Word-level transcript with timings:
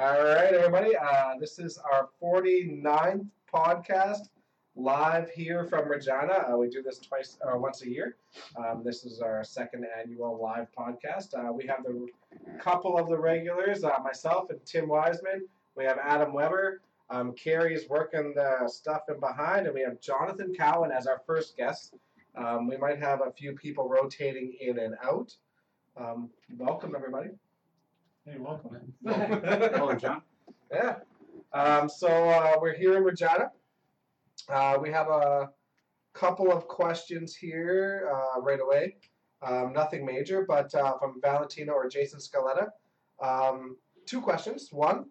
All 0.00 0.22
right, 0.22 0.52
everybody. 0.54 0.96
Uh, 0.96 1.34
this 1.40 1.58
is 1.58 1.76
our 1.78 2.08
49th 2.22 3.26
podcast 3.52 4.28
live 4.76 5.28
here 5.28 5.64
from 5.64 5.88
Regina. 5.88 6.46
Uh, 6.48 6.56
we 6.56 6.68
do 6.68 6.82
this 6.82 7.00
twice 7.00 7.36
or 7.40 7.58
once 7.58 7.82
a 7.82 7.90
year. 7.90 8.14
Um, 8.56 8.84
this 8.84 9.04
is 9.04 9.20
our 9.20 9.42
second 9.42 9.84
annual 9.98 10.40
live 10.40 10.68
podcast. 10.70 11.34
Uh, 11.34 11.52
we 11.52 11.66
have 11.66 11.82
the 11.82 12.06
couple 12.60 12.96
of 12.96 13.08
the 13.08 13.18
regulars, 13.18 13.82
uh, 13.82 13.98
myself 14.04 14.50
and 14.50 14.64
Tim 14.64 14.86
Wiseman. 14.86 15.48
We 15.74 15.82
have 15.82 15.98
Adam 16.00 16.32
Weber. 16.32 16.80
Um, 17.10 17.32
Kerry's 17.32 17.88
working 17.88 18.34
the 18.36 18.68
stuff 18.68 19.02
in 19.08 19.18
behind, 19.18 19.66
and 19.66 19.74
we 19.74 19.80
have 19.80 20.00
Jonathan 20.00 20.54
Cowan 20.54 20.92
as 20.92 21.08
our 21.08 21.22
first 21.26 21.56
guest. 21.56 21.94
Um, 22.36 22.68
we 22.68 22.76
might 22.76 23.00
have 23.00 23.20
a 23.22 23.32
few 23.32 23.52
people 23.52 23.88
rotating 23.88 24.54
in 24.60 24.78
and 24.78 24.94
out. 25.02 25.34
Um, 25.96 26.30
welcome, 26.56 26.94
everybody. 26.94 27.30
Hey, 28.30 28.38
welcome. 28.38 28.92
Hello, 29.04 29.94
John. 29.94 30.22
Yeah. 30.70 30.96
Um, 31.54 31.88
so 31.88 32.08
uh, 32.08 32.56
we're 32.60 32.76
here 32.76 32.98
in 32.98 33.02
Regina. 33.02 33.50
Uh, 34.50 34.76
we 34.82 34.90
have 34.90 35.08
a 35.08 35.48
couple 36.12 36.52
of 36.52 36.68
questions 36.68 37.34
here 37.34 38.10
uh, 38.12 38.42
right 38.42 38.60
away. 38.60 38.96
Um, 39.40 39.72
nothing 39.72 40.04
major, 40.04 40.44
but 40.46 40.74
uh, 40.74 40.98
from 40.98 41.22
Valentino 41.22 41.72
or 41.72 41.88
Jason 41.88 42.20
Scaletta. 42.20 42.68
Um, 43.22 43.78
two 44.04 44.20
questions. 44.20 44.68
One, 44.72 45.06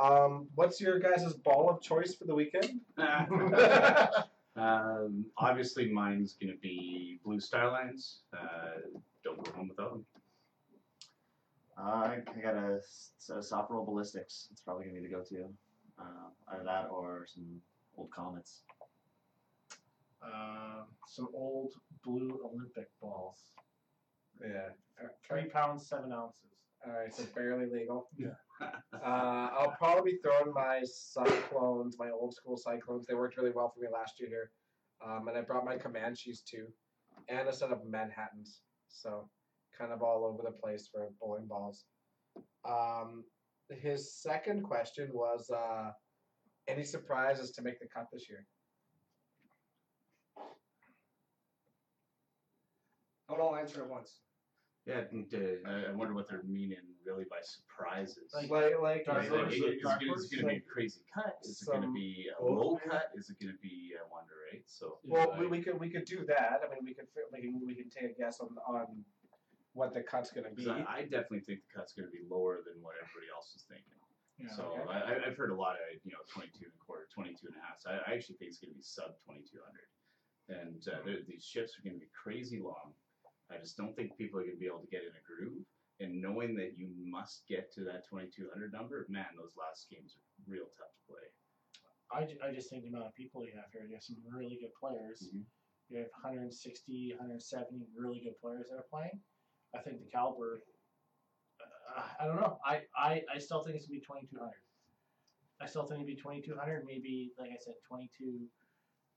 um, 0.00 0.48
what's 0.56 0.80
your 0.80 0.98
guys' 0.98 1.34
ball 1.34 1.70
of 1.70 1.80
choice 1.80 2.16
for 2.16 2.24
the 2.24 2.34
weekend? 2.34 2.80
um, 4.56 5.24
obviously, 5.38 5.92
mine's 5.92 6.32
going 6.32 6.52
to 6.52 6.58
be 6.58 7.20
Blue 7.24 7.38
Star 7.38 7.70
Lines. 7.70 8.22
Uh, 8.32 8.80
don't 9.22 9.44
go 9.44 9.52
home 9.52 9.68
without 9.68 9.92
them. 9.92 10.04
Uh, 11.78 11.82
I 11.82 12.18
I 12.36 12.40
got 12.40 12.54
a, 12.54 12.76
s- 12.76 13.12
a 13.36 13.42
soft 13.42 13.70
roll 13.70 13.84
ballistics. 13.84 14.48
It's 14.50 14.60
probably 14.62 14.86
gonna 14.86 15.00
be 15.00 15.06
the 15.06 15.12
go-to. 15.14 15.48
Uh, 15.98 16.28
either 16.52 16.64
that 16.64 16.88
or 16.90 17.26
some 17.26 17.60
old 17.96 18.10
comets. 18.10 18.62
Uh, 20.22 20.82
some 21.06 21.28
old 21.34 21.72
blue 22.04 22.40
Olympic 22.44 22.88
balls. 23.00 23.36
Yeah. 24.42 24.68
Three 25.28 25.44
pounds, 25.46 25.88
seven 25.88 26.12
ounces. 26.12 26.40
All 26.86 26.92
right, 26.92 27.14
so 27.14 27.24
barely 27.34 27.66
legal. 27.66 28.08
Yeah. 28.18 28.28
Uh, 29.04 29.50
I'll 29.52 29.74
probably 29.78 30.12
be 30.12 30.18
throwing 30.24 30.52
my 30.54 30.80
Cyclones, 30.82 31.96
my 31.98 32.08
old 32.08 32.34
school 32.34 32.56
Cyclones. 32.56 33.04
They 33.06 33.14
worked 33.14 33.36
really 33.36 33.50
well 33.54 33.70
for 33.74 33.80
me 33.82 33.88
last 33.92 34.18
year 34.18 34.30
here. 34.30 34.50
Um, 35.06 35.28
and 35.28 35.36
I 35.36 35.42
brought 35.42 35.66
my 35.66 35.76
Comanches 35.76 36.40
too, 36.42 36.66
and 37.28 37.46
a 37.46 37.52
set 37.52 37.70
of 37.70 37.84
Manhattans. 37.86 38.62
So 38.88 39.28
kind 39.78 39.92
of 39.92 40.02
all 40.02 40.24
over 40.24 40.42
the 40.42 40.50
place 40.56 40.88
for 40.92 41.08
bowling 41.20 41.46
balls. 41.46 41.84
Um, 42.68 43.24
his 43.70 44.14
second 44.20 44.62
question 44.62 45.10
was 45.12 45.50
uh, 45.50 45.90
any 46.68 46.84
surprises 46.84 47.50
to 47.52 47.62
make 47.62 47.80
the 47.80 47.86
cut 47.94 48.06
this 48.12 48.28
year? 48.28 48.46
Don't 53.28 53.40
all 53.40 53.56
answer 53.56 53.82
at 53.82 53.88
once. 53.90 54.20
Yeah, 54.86 55.02
and, 55.10 55.26
uh, 55.34 55.68
I- 55.68 55.86
I 55.86 55.92
wonder 55.92 56.14
what 56.14 56.28
they're 56.28 56.44
meaning 56.44 56.78
really 57.04 57.24
by 57.28 57.40
surprises. 57.42 58.32
Like- 58.32 58.48
Like, 58.50 58.78
like, 58.78 59.04
Dark 59.04 59.24
Is 59.24 59.32
it, 59.32 59.36
horse? 59.36 59.52
is 59.54 59.60
it- 59.60 59.64
is 59.64 59.74
it 59.74 59.82
gonna- 59.82 59.96
it 59.96 60.08
going 60.08 60.28
to 60.30 60.46
be 60.46 60.56
a 60.56 60.60
crazy 60.60 61.00
cut? 61.12 61.38
Is 61.42 61.60
it 61.60 61.66
going 61.66 61.82
to 61.82 61.92
be 61.92 62.30
a 62.38 62.44
low 62.44 62.76
man? 62.76 62.88
cut? 62.88 63.10
Is 63.16 63.28
it 63.28 63.40
going 63.40 63.52
to 63.52 63.58
be, 63.58 63.96
I 64.00 64.04
wonder, 64.08 64.34
right? 64.52 64.62
So, 64.68 65.00
Well, 65.02 65.36
we, 65.40 65.48
we 65.48 65.60
could 65.60 65.80
we 65.80 65.90
could 65.90 66.04
do 66.04 66.24
that. 66.26 66.60
I 66.64 66.72
mean, 66.72 66.84
we 66.84 66.94
could 66.94 67.08
we 67.32 67.40
can 67.40 67.66
we 67.66 67.74
can 67.74 67.90
take 67.90 68.12
a 68.12 68.14
guess 68.14 68.38
on 68.38 68.56
on 68.58 69.04
what 69.76 69.92
the 69.92 70.00
cut's 70.00 70.32
going 70.32 70.48
to 70.48 70.56
be. 70.56 70.64
I, 70.72 70.80
I 70.88 71.00
definitely 71.04 71.44
think 71.44 71.60
the 71.68 71.72
cut's 71.76 71.92
going 71.92 72.08
to 72.08 72.14
be 72.14 72.24
lower 72.24 72.64
than 72.64 72.80
what 72.80 72.96
everybody 72.96 73.28
else 73.28 73.52
is 73.52 73.68
thinking. 73.68 73.92
Yeah. 74.40 74.48
so 74.56 74.72
okay. 74.72 74.88
I, 74.88 74.98
I- 75.16 75.22
I've 75.28 75.36
heard 75.36 75.52
a 75.52 75.56
lot 75.56 75.76
of, 75.76 75.84
you 76.04 76.12
know, 76.16 76.24
22 76.32 76.64
and 76.64 76.72
a 76.72 76.80
quarter, 76.80 77.04
22 77.12 77.52
and 77.52 77.56
a 77.56 77.62
half. 77.64 77.76
So 77.80 77.92
I, 77.92 78.00
I 78.08 78.08
actually 78.16 78.40
think 78.40 78.56
it's 78.56 78.60
going 78.60 78.72
to 78.72 78.80
be 78.80 78.84
sub 78.84 79.12
2200. 79.28 79.52
And 80.48 80.80
uh, 80.88 81.04
they're- 81.04 81.24
these 81.28 81.44
shifts 81.44 81.76
are 81.76 81.84
going 81.84 81.96
to 81.96 82.00
be 82.00 82.08
crazy 82.16 82.56
long. 82.60 82.96
I 83.52 83.60
just 83.60 83.76
don't 83.76 83.92
think 83.94 84.16
people 84.16 84.40
are 84.40 84.48
going 84.48 84.56
to 84.56 84.64
be 84.64 84.66
able 84.66 84.80
to 84.82 84.88
get 84.92 85.04
in 85.04 85.12
a 85.12 85.22
groove. 85.28 85.60
And 86.00 86.20
knowing 86.20 86.52
that 86.60 86.76
you 86.76 86.88
must 86.92 87.44
get 87.48 87.72
to 87.76 87.84
that 87.88 88.04
2200 88.08 88.72
number, 88.72 89.04
man, 89.08 89.32
those 89.36 89.56
last 89.56 89.88
games 89.88 90.16
are 90.16 90.24
real 90.44 90.68
tough 90.76 90.92
to 90.92 91.02
play. 91.08 91.26
I, 92.12 92.20
I 92.44 92.52
just 92.52 92.68
think 92.68 92.84
the 92.84 92.92
amount 92.92 93.08
of 93.08 93.14
people 93.16 93.44
you 93.44 93.52
have 93.56 93.72
here, 93.72 93.84
you 93.88 93.96
have 93.96 94.04
some 94.04 94.20
really 94.28 94.56
good 94.60 94.72
players. 94.76 95.24
Mhm. 95.32 95.44
You 95.88 96.04
have 96.04 96.12
160, 96.20 97.14
170 97.16 97.86
really 97.96 98.20
good 98.20 98.36
players 98.42 98.68
that 98.68 98.76
are 98.76 98.90
playing. 98.90 99.16
I 99.74 99.80
think 99.82 99.98
the 100.00 100.10
caliber, 100.10 100.60
uh, 101.60 102.02
I 102.20 102.26
don't 102.26 102.36
know. 102.36 102.58
I, 102.64 102.82
I, 102.96 103.22
I 103.34 103.38
still 103.38 103.62
think 103.62 103.76
it's 103.76 103.86
going 103.86 104.00
to 104.00 104.06
be 104.06 104.06
2200. 104.06 104.50
I 105.60 105.66
still 105.66 105.84
think 105.84 106.04
it'd 106.04 106.06
be 106.06 106.20
2200, 106.20 106.84
maybe, 106.86 107.32
like 107.38 107.50
I 107.50 107.56
said, 107.58 107.74
22, 107.88 108.44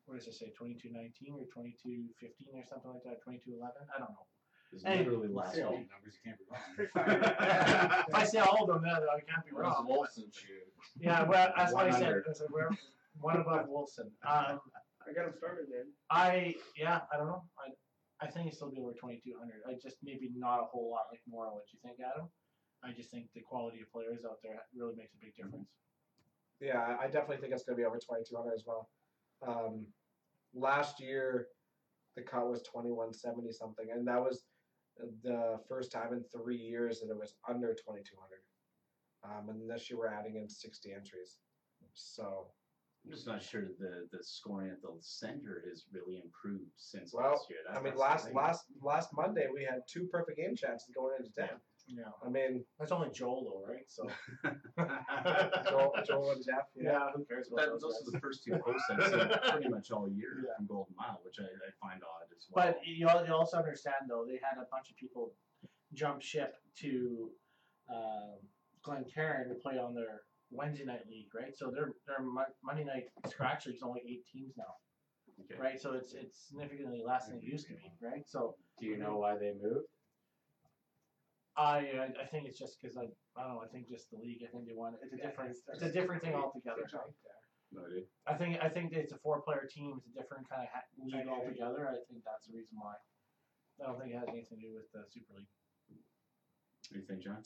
what 0.06 0.18
does 0.18 0.28
it 0.28 0.34
say, 0.34 0.48
2219 0.58 1.36
or 1.36 1.44
2215 1.52 2.56
or 2.56 2.64
something 2.64 2.92
like 2.92 3.04
that, 3.04 3.20
2211? 3.24 3.76
I 3.94 4.00
don't 4.00 4.09
know. 4.16 4.26
It's 4.72 4.84
Hey, 4.86 5.00
literally 5.04 5.28
last 5.34 5.58
Yeah. 5.58 5.70
week. 5.70 5.90
numbers 5.90 6.16
you 6.16 6.24
can't 6.24 6.38
be 6.40 6.46
wrong. 6.48 8.06
if 8.08 8.14
I 8.16 8.24
say 8.24 8.40
all 8.40 8.64
of 8.64 8.68
them, 8.70 8.84
then 8.84 9.02
I 9.04 9.20
can't 9.20 9.44
be 9.46 9.52
wrong. 9.52 9.88
Wolfson 9.90 10.32
shoot? 10.34 10.64
Yeah, 11.00 11.24
well, 11.24 11.52
that's 11.58 11.74
what 11.74 11.88
I 11.88 11.92
said. 11.92 12.22
I 12.30 12.34
said 12.34 12.48
we're 12.52 12.70
one 13.20 13.38
above 13.38 13.68
Wilson. 13.68 14.12
Um, 14.24 14.62
I 15.08 15.12
got 15.14 15.26
him 15.26 15.34
started, 15.38 15.66
then. 15.72 15.92
I 16.12 16.54
yeah, 16.78 17.02
I 17.12 17.18
don't 17.18 17.28
know. 17.28 17.44
I 17.58 17.72
I 18.22 18.28
think 18.28 18.47
it's 18.47 18.57
still 18.57 18.69
be 18.72 18.80
over 18.80 18.94
twenty 18.94 19.22
two 19.24 19.34
hundred. 19.38 19.62
I 19.68 19.74
just 19.81 19.97
maybe 20.03 20.30
not 20.35 20.59
a 20.62 20.66
whole 20.66 20.91
lot 20.91 21.03
like 21.12 21.22
more 21.28 21.47
on 21.47 21.53
what 21.53 21.63
you 21.72 21.80
think, 21.84 22.00
Adam. 22.00 22.28
I 22.84 22.91
just 22.94 23.12
think 23.12 23.28
the 23.34 23.41
quality 23.41 23.81
of 23.81 23.91
players 23.91 24.24
out 24.25 24.40
there 24.44 24.59
really 24.75 24.96
makes 24.96 25.13
a 25.13 25.18
big 25.24 25.35
difference. 25.35 25.69
Yeah, 26.62 26.79
I- 26.79 27.03
I 27.03 27.08
definitely 27.08 27.38
think 27.38 27.53
it's 27.53 27.63
going 27.63 27.75
to 27.78 27.81
be 27.81 27.85
over 27.85 27.97
2200 27.97 28.53
as 28.53 28.63
well. 28.66 28.90
Um, 29.41 29.85
last 30.53 31.00
year, 31.00 31.47
the 32.16 32.22
cut 32.22 32.50
was 32.50 32.62
2170 32.63 33.52
something, 33.52 33.91
and 33.91 34.08
that 34.08 34.22
was 34.22 34.44
the 35.24 35.59
first 35.69 35.91
time 35.91 36.13
in 36.13 36.24
three 36.25 36.58
years 36.58 37.00
that 37.00 37.09
it 37.09 37.18
was 37.18 37.35
under 37.47 37.74
2200. 37.74 38.40
Um, 39.24 39.50
and 39.50 39.69
this 39.69 39.90
year 39.90 40.00
we're 40.00 40.08
adding 40.08 40.35
in 40.35 40.50
60 40.50 40.91
entries. 40.94 41.38
So, 41.94 42.52
I'm 43.06 43.12
just 43.12 43.26
not 43.28 43.42
sure 43.42 43.64
the, 43.80 44.08
the 44.12 44.24
scoring 44.24 44.70
at 44.72 44.82
the 44.82 44.90
center 45.00 45.64
has 45.70 45.86
really 45.92 46.22
improved 46.24 46.70
since 46.76 47.14
Well, 47.14 47.32
last 47.32 47.50
year. 47.50 47.60
That- 47.68 47.80
I 47.80 47.82
mean, 47.82 47.96
last 47.96 48.26
thing. 48.26 48.36
last 48.36 48.66
last 48.82 49.10
Monday 49.16 49.48
we 49.54 49.64
had 49.64 49.82
two 49.88 50.06
perfect 50.12 50.38
game 50.38 50.56
chances 50.56 50.90
going 50.94 51.14
into 51.18 51.32
10. 51.32 51.50
Yeah, 51.88 52.04
I 52.24 52.30
mean, 52.30 52.64
that's 52.78 52.92
only 52.92 53.09
Joel 53.09 53.46
though, 53.66 53.74
right? 53.74 53.86
So 53.88 54.08
Joel, 55.70 55.92
Joel 56.06 56.32
and 56.32 56.44
Jeff. 56.46 56.66
Yeah. 56.76 56.92
yeah, 56.92 57.08
who 57.16 57.26
cares 57.26 57.48
about 57.52 57.62
That, 57.66 57.70
those? 57.72 57.82
those 57.82 57.94
guys? 58.00 58.08
are 58.08 58.12
the 58.12 58.20
first 58.20 58.44
two 58.44 58.52
posts 58.58 58.84
I've 58.92 59.08
seen 59.08 59.30
pretty 59.52 59.70
much 59.70 59.90
all 59.92 60.08
year 60.09 60.44
Yeah. 60.46 60.56
from 60.58 60.68
Golden 60.68 60.94
Mile, 60.96 61.20
which 61.24 61.36
I, 61.40 61.44
I 61.46 61.72
find 61.82 62.04
odd 62.04 62.28
as 62.36 62.46
well. 62.52 62.66
But 62.68 62.80
you, 62.86 63.08
you 63.08 63.34
also 63.34 63.58
understand 63.58 63.96
though, 64.08 64.26
they 64.28 64.40
had 64.44 64.62
a 64.62 64.68
bunch 64.72 64.90
of 64.92 64.98
people 64.98 65.34
jump 65.94 66.22
ship 66.22 66.56
to 66.82 67.32
um, 67.92 68.38
Glencairn 68.84 69.50
to 69.50 69.56
play 69.56 69.78
on 69.80 69.96
their 69.96 70.22
Wednesday 70.52 70.86
night 70.86 71.06
league, 71.10 71.30
right? 71.34 71.56
So 71.56 71.70
their 71.72 71.92
their 72.08 72.22
Mon- 72.22 72.54
Monday 72.64 72.84
night 72.84 73.06
scratch 73.28 73.66
league 73.68 73.76
is 73.76 73.84
only 73.84 74.02
eight 74.08 74.26
teams 74.32 74.54
now, 74.58 74.74
Okay. 75.46 75.60
right? 75.60 75.80
So 75.80 75.94
it's 75.94 76.14
it's 76.14 76.48
significantly 76.48 77.02
less 77.06 77.28
than 77.28 77.38
it 77.38 77.44
used 77.44 77.68
to 77.68 77.74
be, 77.74 77.92
right? 78.02 78.28
So 78.28 78.56
Do 78.80 78.86
you 78.88 78.98
know 78.98 79.18
why 79.18 79.38
they 79.38 79.54
moved? 79.62 79.88
I 81.58 81.78
I, 82.04 82.08
I 82.24 82.26
think 82.32 82.48
it's 82.48 82.58
just 82.58 82.78
because 82.82 82.98
I 82.98 83.06
I 83.38 83.44
don't 83.44 83.56
know. 83.56 83.62
I 83.64 83.68
think 83.68 83.88
just 83.90 84.09
the 84.12 84.18
league. 84.18 84.42
I 84.44 84.50
think 84.52 84.66
they 84.68 84.74
want 84.74 84.96
it's 85.04 85.14
a 85.14 85.18
different 85.18 85.56
it's 85.74 85.82
a 85.84 85.92
different 85.92 86.22
thing 86.24 86.34
altogether. 86.42 86.86
No 87.72 87.86
idea. 87.86 88.04
I 88.26 88.34
think 88.34 88.58
I 88.64 88.70
think 88.70 88.94
it's 88.94 89.12
a 89.14 89.18
four 89.20 89.42
player 89.42 89.68
team. 89.70 89.94
It's 89.98 90.08
a 90.08 90.16
different 90.20 90.50
kind 90.50 90.64
of 90.64 90.70
ha- 90.74 90.90
league 90.98 91.28
altogether. 91.28 91.88
I 91.90 92.02
think 92.09 92.24
that's 92.26 92.48
the 92.48 92.54
reason 92.58 92.78
why. 92.82 92.96
I 93.82 93.86
don't 93.88 94.00
think 94.00 94.12
it 94.14 94.18
has 94.20 94.28
anything 94.30 94.59
to 94.59 94.68
do 94.68 94.74
with 94.76 94.92
the 94.92 95.06
Super 95.08 95.34
League. 95.38 95.48
What 96.90 96.94
do 96.94 97.00
you 97.00 97.06
think, 97.06 97.24
John? 97.24 97.40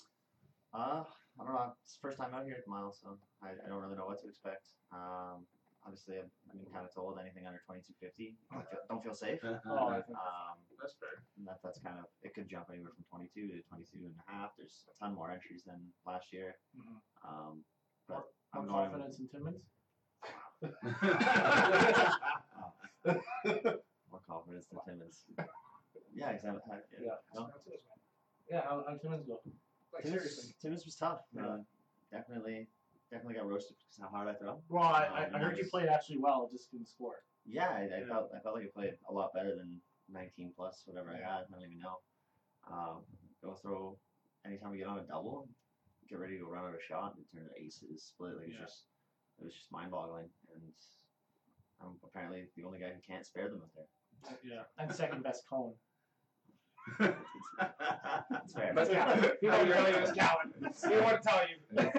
Uh, 0.74 1.04
I 1.40 1.44
don't 1.44 1.54
know. 1.54 1.74
It's 1.84 1.94
the 1.98 2.02
first 2.02 2.18
time 2.18 2.34
out 2.34 2.46
here 2.46 2.56
at 2.56 2.64
the 2.66 2.72
mile, 2.72 2.94
so 2.94 3.18
I, 3.42 3.50
I 3.58 3.68
don't 3.68 3.82
really 3.82 3.96
know 3.98 4.06
what 4.06 4.22
to 4.22 4.28
expect. 4.28 4.68
Um, 4.92 5.46
obviously, 5.86 6.18
I've 6.22 6.30
been 6.54 6.66
kind 6.72 6.86
of 6.86 6.94
told 6.94 7.18
anything 7.20 7.48
under 7.48 7.58
2250, 7.66 8.36
don't 8.54 8.70
feel, 8.70 8.80
don't 8.90 9.04
feel 9.04 9.16
safe. 9.18 9.40
Oh, 9.44 9.88
I 9.90 10.02
think 10.06 10.18
Um, 10.18 10.58
that's 10.80 10.94
fair. 11.02 11.24
and 11.38 11.48
that, 11.48 11.58
that's 11.64 11.80
kind 11.82 11.98
of 11.98 12.06
it 12.22 12.34
could 12.36 12.48
jump 12.48 12.70
anywhere 12.70 12.92
from 12.94 13.04
22 13.10 13.48
to 13.50 13.62
22 13.66 14.06
and 14.06 14.14
a 14.14 14.22
half. 14.32 14.52
There's 14.58 14.86
a 14.94 14.96
ton 15.02 15.16
more 15.16 15.32
entries 15.32 15.64
than 15.66 15.82
last 16.06 16.32
year. 16.32 16.56
Mhm. 16.78 17.02
Um, 17.26 17.66
More, 18.10 18.22
but 18.22 18.26
I'm 18.54 18.68
more 18.68 18.86
going- 18.86 18.92
confidence 19.02 19.18
in 19.20 19.28
Timmins. 19.28 19.66
more 24.12 24.22
confidence 24.28 24.68
than 24.70 24.80
Timmins. 24.86 25.24
Yeah, 26.14 26.30
exactly. 26.30 26.62
Yeah. 27.02 27.16
No, 27.36 27.50
Yeah, 28.50 28.62
how, 28.62 28.84
how 28.88 28.96
Timmins 28.98 29.26
go? 29.26 29.40
Like 29.94 30.06
Timmins, 30.82 30.84
seriously. 30.84 30.86
Timmins 30.86 30.86
was 30.86 30.96
tough. 30.96 31.22
Yeah. 31.34 31.48
Uh, 31.48 31.58
definitely, 32.12 32.68
definitely 33.12 33.36
got 33.36 33.48
roasted 33.50 33.78
because 33.78 34.00
how 34.02 34.10
hard 34.16 34.28
I 34.30 34.34
throw. 34.40 34.62
Well, 34.70 34.84
I, 34.84 35.06
I, 35.06 35.26
Um, 35.28 35.36
I 35.36 35.40
heard 35.40 35.58
you 35.58 35.66
played 35.70 35.88
actually 35.90 36.18
well, 36.20 36.50
just 36.52 36.70
couldn't 36.72 36.88
score. 36.88 37.16
Yeah, 37.46 37.70
I, 37.70 37.82
I 37.82 38.00
Yeah. 38.02 38.08
felt 38.08 38.32
I 38.36 38.40
felt 38.40 38.56
like 38.56 38.66
I 38.66 38.72
played 38.74 38.94
a 39.10 39.14
lot 39.14 39.34
better 39.34 39.56
than 39.56 39.82
19 40.10 40.54
plus 40.56 40.84
whatever 40.86 41.10
I 41.12 41.18
had. 41.18 41.46
I 41.48 41.52
don't 41.52 41.64
even 41.64 41.80
know. 41.80 41.98
Um, 42.72 43.04
go 43.44 43.54
throw 43.56 43.98
anytime 44.46 44.72
we 44.72 44.78
get 44.78 44.88
on 44.88 45.00
a 45.00 45.04
double, 45.04 45.50
get 46.10 46.20
ready 46.20 46.38
to 46.38 46.46
run 46.46 46.64
out 46.66 46.74
of 46.76 46.82
shot 46.82 47.16
and 47.16 47.26
turn 47.34 47.44
to 47.50 47.62
aces, 47.64 48.04
split. 48.16 48.36
Like, 48.36 48.44
it 48.44 48.48
was 48.48 48.56
Yeah. 48.56 48.66
just, 48.66 48.86
it 49.40 49.44
was 49.46 49.54
just 49.54 49.72
mind 49.72 49.92
boggling. 49.92 50.30
And 50.56 50.72
I'm 51.82 52.00
apparently 52.04 52.48
the 52.56 52.64
only 52.64 52.80
guy 52.80 52.92
who 52.94 53.02
can't 53.06 53.26
spare 53.26 53.50
them 53.50 53.62
up 53.62 53.72
there. 53.76 54.38
Yeah, 54.44 54.64
and 54.78 54.94
second 54.96 55.22
best 55.24 55.44
Cowan. 55.50 55.74
That's 57.00 58.54
fair. 58.54 58.72
But 58.74 58.92
yeah, 58.92 59.30
he 59.42 59.48
How 59.48 59.58
really 59.62 59.72
early 59.74 59.92
is 59.92 60.10
was 60.10 60.12
Calvin? 60.18 60.52
He 60.84 60.90
didn't 60.90 61.04
want 61.04 61.22
to 61.22 61.28
tell 61.30 61.42
you. 61.48 61.92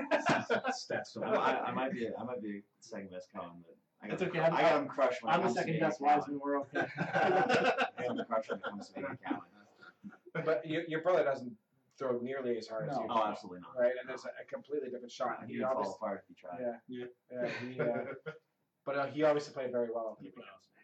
Stats 0.73 1.17
I, 1.23 1.29
I. 1.31 1.65
I 1.69 1.73
might 1.73 1.93
be, 1.93 2.09
I 2.19 2.25
might 2.25 2.43
be 2.43 2.63
second 2.81 3.11
best 3.11 3.29
Cowan, 3.33 3.63
but 3.67 3.77
I 4.03 4.09
got, 4.09 4.15
It's 4.15 4.23
him 4.23 4.29
okay, 4.29 4.39
cru- 4.39 4.45
I'm- 4.47 4.55
I 4.55 4.63
got 4.63 4.83
him 4.83 4.89
crushed 4.89 5.23
when 5.23 5.33
I'm 5.33 5.41
the 5.41 5.45
comes 5.47 5.57
second 5.57 5.73
making 5.75 5.87
best 5.89 5.99
Cowan. 6.01 6.19
Wiseman. 6.19 6.41
We're 6.43 6.59
okay. 6.61 6.87
I 6.99 7.29
got 7.31 8.19
him 8.19 8.25
crushed 8.29 8.51
when 8.51 8.59
it 8.59 8.65
comes 8.65 8.89
to 8.91 9.01
making 9.01 9.19
Cowan. 9.27 9.41
But 10.45 10.67
your, 10.67 10.83
your 10.89 11.01
brother 11.01 11.23
doesn't 11.25 11.53
throw 11.99 12.19
nearly 12.19 12.59
as 12.59 12.67
hard 12.67 12.89
as 12.89 12.97
No. 12.97 13.03
you. 13.03 13.09
do, 13.09 13.15
Oh, 13.17 13.25
absolutely 13.27 13.61
not. 13.61 13.81
Right, 13.81 13.93
and 14.01 14.11
it's 14.11 14.25
a, 14.25 14.29
a 14.29 14.45
completely 14.53 14.91
different 14.91 15.13
shot. 15.13 15.39
He 15.47 15.55
He 15.55 15.59
would 15.61 15.67
fall 15.69 15.77
obviously, 15.79 15.95
apart 16.01 16.25
if 16.29 16.29
he 16.29 16.35
tried. 16.35 16.59
yeah, 16.89 17.07
yeah, 17.33 17.49
he, 17.63 17.81
uh, 17.81 18.33
but 18.85 18.97
uh, 18.97 19.07
he 19.07 19.23
obviously 19.23 19.55
played 19.55 19.71
very 19.73 19.89
well. 19.95 20.19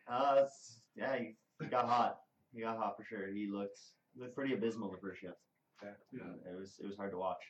Uh, 0.09 0.33
it's- 0.39 0.79
yeah, 0.97 1.17
he, 1.17 1.35
he 1.61 1.67
got 1.67 1.87
hot. 1.87 2.21
He 2.55 2.61
got 2.63 2.77
hot 2.79 2.97
for 2.97 3.05
sure. 3.05 3.29
He 3.29 3.47
looked 3.51 3.79
looked 4.17 4.35
pretty 4.35 4.55
abysmal 4.55 4.91
the 4.91 4.99
first 4.99 5.21
shift. 5.21 5.35
Yeah. 5.83 5.91
Yeah. 6.13 6.51
It 6.53 6.59
was 6.59 6.79
it 6.83 6.87
was 6.87 6.97
hard 6.97 7.13
to 7.13 7.19
watch. 7.19 7.43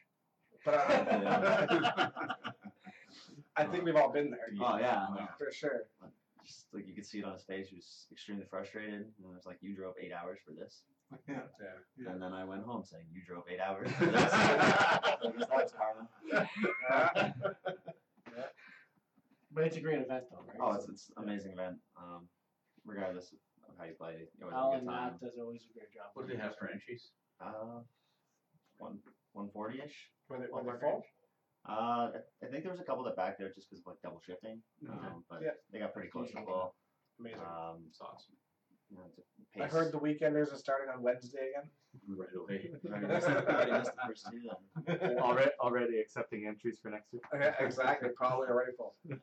But 0.65 0.75
uh, 0.75 2.09
I 3.57 3.65
think 3.65 3.85
we've 3.85 3.97
all 3.97 4.13
been 4.13 4.31
there 4.31 4.49
Oh 4.61 4.79
yeah, 4.79 5.07
Yeah. 5.17 5.27
for 5.39 5.51
sure. 5.53 5.85
just 6.45 6.67
like 6.73 6.87
you 6.87 6.95
could 6.95 7.07
see 7.07 7.19
it 7.21 7.25
on 7.25 7.33
his 7.33 7.43
face. 7.45 7.69
He 7.69 7.77
was 7.77 8.07
extremely 8.13 8.45
frustrated. 8.51 8.95
And 8.95 9.05
it 9.25 9.35
was 9.35 9.47
like, 9.47 9.59
"You 9.63 9.75
drove 9.75 9.95
eight 10.01 10.13
hours 10.13 10.39
for 10.47 10.53
this," 10.53 10.83
Yeah. 11.29 11.41
Yeah. 11.99 12.11
and 12.13 12.23
then 12.23 12.33
I 12.33 12.45
went 12.45 12.63
home 12.65 12.85
saying, 12.85 13.05
"You 13.13 13.23
drove 13.27 13.45
eight 13.49 13.61
hours 13.61 13.91
for 13.93 14.05
this." 14.15 14.31
I 14.33 15.17
that 15.23 15.51
was 15.51 15.73
karma. 15.73 16.09
Yeah. 16.31 17.33
But 19.53 19.65
it's 19.65 19.77
a 19.77 19.81
great 19.81 20.01
event, 20.01 20.25
though, 20.31 20.45
right? 20.47 20.59
Oh, 20.61 20.73
it's 20.79 20.89
it's 20.89 21.11
an 21.17 21.25
amazing 21.25 21.53
event. 21.53 21.77
Um, 21.99 22.29
regardless 22.85 23.33
of 23.33 23.39
how 23.81 23.87
you 23.87 23.95
play, 23.97 24.29
you 24.39 24.45
always 24.45 24.55
have 24.55 24.61
a 24.61 24.67
Alan 24.69 24.81
good 24.81 24.87
time. 24.87 25.11
Matt 25.13 25.21
does 25.21 25.39
always 25.41 25.65
a 25.65 25.73
great 25.73 25.93
job. 25.93 26.13
What 26.13 26.29
do 26.29 26.37
they 26.37 26.41
have 26.43 26.55
for 26.61 26.69
entries? 26.69 27.11
Uh, 27.41 27.81
one 28.77 28.99
one 29.33 29.49
forty 29.51 29.81
ish. 29.81 30.11
Were 30.29 30.39
they, 30.39 30.47
were 30.53 30.63
Well, 30.63 30.75
they 30.75 30.81
full? 30.81 31.03
Uh, 31.69 32.13
I- 32.13 32.45
I 32.45 32.47
think 32.51 32.63
there 32.63 32.73
was 32.73 32.81
a 32.81 32.85
couple 32.85 33.05
that 33.05 33.17
backed 33.17 33.41
out 33.41 33.55
just 33.55 33.69
because 33.71 33.81
of 33.81 33.87
like 33.87 34.01
double 34.03 34.21
shifting. 34.21 34.63
Um, 34.89 35.25
but 35.29 35.43
Yeah. 35.43 35.57
they 35.73 35.79
got 35.79 35.93
pretty 35.95 36.11
close 36.11 36.31
to 36.33 36.45
full. 36.45 36.75
Amazing. 37.19 37.41
Um, 37.41 37.85
It's 37.89 38.01
awesome. 38.01 38.37
you 38.91 38.97
know, 38.99 39.09
the 39.17 39.63
I 39.63 39.67
heard 39.69 39.93
the 39.93 39.99
weekenders 40.01 40.53
are 40.53 40.59
starting 40.59 40.89
on 40.91 41.03
Wednesday 41.03 41.53
again. 41.57 41.71
Right 42.09 42.29
away. 42.37 42.71
already 42.89 43.07
already 43.47 43.73
missed 43.73 43.91
the 43.95 44.07
first 44.07 44.27
two. 44.31 44.41
Then 44.87 45.19
already 45.19 45.51
already 45.61 45.99
accepting 45.99 46.47
entries 46.47 46.79
for 46.81 46.91
next 46.91 47.13
week. 47.13 47.23
Yeah, 47.35 47.55
exactly, 47.61 48.09
probably 48.17 48.49
already 48.49 48.73
full. 48.77 48.95
you 49.05 49.17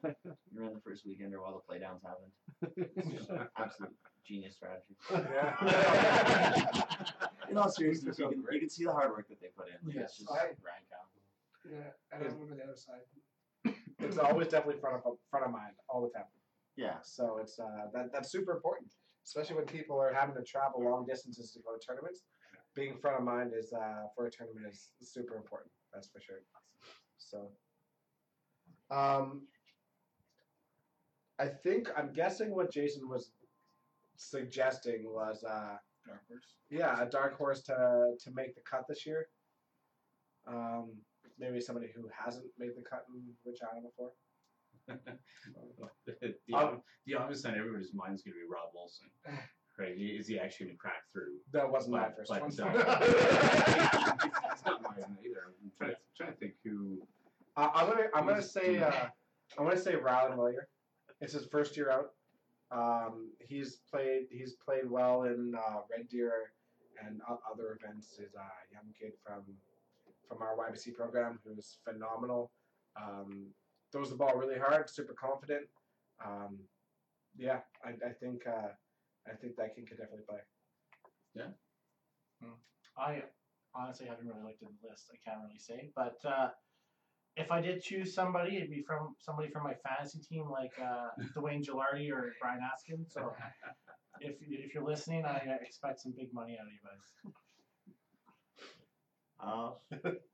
ran 0.54 0.74
the 0.74 0.80
first 0.82 1.08
weekender 1.08 1.42
while 1.42 1.62
the 1.62 1.74
playdowns 1.74 2.02
happened. 2.04 2.32
Absolute 3.58 3.94
genius 4.26 4.56
strategy. 4.56 4.96
Yeah. 5.12 5.56
In 7.50 7.58
all 7.58 7.70
seriousness, 7.70 8.20
you 8.20 8.30
can, 8.30 8.44
you 8.52 8.60
can 8.60 8.70
see 8.70 8.84
the 8.86 8.92
hard 8.92 9.12
work 9.12 9.28
that 9.30 9.40
they 9.42 9.48
put 9.56 9.68
in. 9.68 9.74
Like, 9.88 9.96
Yes. 9.96 10.10
It's 10.10 10.20
just 10.20 10.32
I- 10.32 10.48
rank 10.64 10.88
out. 10.94 11.08
Yeah, 11.70 11.92
and 12.14 12.24
I'm 12.24 12.42
over 12.42 12.56
the 12.56 12.64
other 12.64 12.76
side. 12.78 13.02
it's 14.00 14.18
always 14.18 14.48
definitely 14.48 14.80
front 14.80 15.02
of 15.06 15.18
front 15.30 15.46
of 15.46 15.52
mind 15.52 15.74
all 15.90 16.02
the 16.02 16.10
time. 16.10 16.28
Yeah. 16.78 16.96
So 17.04 17.40
it's 17.42 17.60
uh, 17.60 17.88
that 17.94 18.14
that's 18.14 18.30
super 18.32 18.54
important, 18.54 18.92
especially 19.26 19.56
when 19.58 19.66
people 19.66 20.00
are 20.00 20.14
having 20.14 20.36
to 20.36 20.44
travel 20.44 20.82
long 20.84 21.06
distances 21.06 21.52
to 21.52 21.60
go 21.60 21.76
to 21.78 21.86
tournaments. 21.86 22.24
Being 22.78 22.96
front 22.96 23.18
of 23.18 23.24
mind 23.24 23.54
is 23.58 23.74
uh, 23.74 24.04
for 24.16 24.28
a 24.28 24.32
tournament 24.32 24.68
is 24.72 24.92
super 25.02 25.36
important. 25.36 25.72
That's 25.92 26.08
for 26.10 26.22
sure. 26.22 26.42
So, 27.18 27.50
um, 28.92 29.48
I 31.40 31.48
think 31.48 31.90
I'm 31.98 32.14
guessing 32.14 32.54
what 32.54 32.72
Jason 32.72 33.10
was 33.10 33.32
suggesting 34.16 35.06
was 35.06 35.44
uh, 35.44 35.78
Dark 36.06 36.22
horse. 36.30 36.44
yeah, 36.70 37.02
a 37.02 37.10
dark 37.10 37.36
horse 37.36 37.62
to 37.64 38.14
to 38.20 38.32
make 38.36 38.54
the 38.54 38.62
cut 38.62 38.86
this 38.88 39.08
year. 39.08 39.28
Um, 40.48 40.92
maybe 41.40 41.60
somebody 41.60 41.88
who 41.96 42.08
hasn't 42.16 42.46
made 42.60 42.76
the 42.78 42.84
cut 42.88 43.06
in 43.10 43.24
Regina 43.44 43.82
before. 43.84 44.12
the, 46.48 46.54
ob- 46.54 46.82
the 47.08 47.16
obvious 47.16 47.44
on 47.44 47.56
everybody's 47.56 47.94
mind 47.94 48.14
is 48.14 48.22
going 48.22 48.36
to 48.36 48.40
be 48.40 48.46
Rob 48.48 48.70
Wilson. 48.76 49.08
Right? 49.78 49.96
Is 49.96 50.28
he 50.28 50.40
actually 50.40 50.68
going 50.68 50.78
to 50.78 50.80
crack 50.80 51.04
through? 51.14 51.36
That 51.54 51.70
wasn't 51.70 51.94
my 51.94 52.10
first 52.10 52.30
but, 52.30 52.42
one. 52.42 52.52
uh, 52.52 53.00
it's 54.52 54.66
not 54.66 54.82
mine 54.82 55.18
either. 55.24 55.44
I'm 55.46 55.72
trying, 55.78 55.94
trying 56.16 56.32
to 56.32 56.38
think 56.38 56.54
who. 56.64 56.98
Uh, 57.56 57.70
I'm 57.74 57.88
gonna 57.88 58.04
I'm 58.14 58.26
gonna 58.26 58.42
say 58.42 58.80
uh, 58.80 58.92
I'm 59.58 59.66
gonna 59.66 59.78
say 59.78 59.94
Rylan 59.94 60.36
Willier. 60.36 60.68
It's 61.22 61.34
his 61.34 61.46
first 61.46 61.78
year 61.78 61.92
out. 61.92 62.12
Um, 62.72 63.32
he's 63.40 63.78
played 63.92 64.28
he's 64.32 64.54
played 64.54 64.90
well 64.90 65.24
in 65.24 65.54
uh, 65.56 65.82
Red 65.90 66.08
Deer 66.10 66.52
and 67.06 67.22
o- 67.30 67.40
other 67.52 67.78
events. 67.80 68.16
He's 68.18 68.34
a 68.34 68.74
young 68.74 68.94
kid 69.00 69.14
from 69.24 69.44
from 70.28 70.42
our 70.42 70.56
YBC 70.56 70.96
program 70.96 71.40
who's 71.46 71.78
phenomenal. 71.84 72.52
Um, 73.00 73.48
throws 73.92 74.10
the 74.10 74.16
ball 74.16 74.36
really 74.36 74.58
hard, 74.60 74.90
super 74.90 75.14
confident. 75.14 75.68
Um, 76.26 76.58
yeah, 77.38 77.60
I, 77.86 77.90
I 78.06 78.12
think 78.20 78.42
uh, 78.48 78.70
I 79.30 79.36
think 79.36 79.56
that 79.58 79.76
kid 79.76 79.88
could 79.88 79.98
definitely 79.98 80.26
play. 80.28 80.40
Yeah. 81.36 81.52
I 82.98 83.24
honestly 83.76 84.08
haven't 84.08 84.28
really 84.28 84.42
looked 84.44 84.64
at 84.64 84.70
the 84.70 84.90
list. 84.90 85.12
I 85.14 85.18
can't 85.24 85.42
really 85.46 85.60
say, 85.60 85.92
but 85.96 86.18
uh, 86.26 86.50
if 87.36 87.52
I 87.52 87.62
did 87.62 87.82
choose 87.82 88.14
somebody, 88.14 88.58
it'd 88.58 88.72
be 88.72 88.82
from 88.82 89.16
somebody 89.20 89.50
from 89.50 89.64
my 89.64 89.76
fantasy 89.86 90.20
team, 90.20 90.50
like 90.50 90.74
uh, 90.82 91.10
Dwayne 91.38 91.64
Gilardi 91.64 92.12
or 92.12 92.34
Brian 92.42 92.60
Askin. 92.74 93.06
So 93.08 93.32
if 94.22 94.36
if 94.42 94.74
you're 94.74 94.84
listening, 94.84 95.26
I 95.26 95.42
expect 95.62 96.02
some 96.02 96.14
big 96.18 96.34
money 96.34 96.58
out 96.60 96.66
of 96.66 96.74
you 96.74 96.80
guys. 96.84 97.34
Uh, 99.40 99.70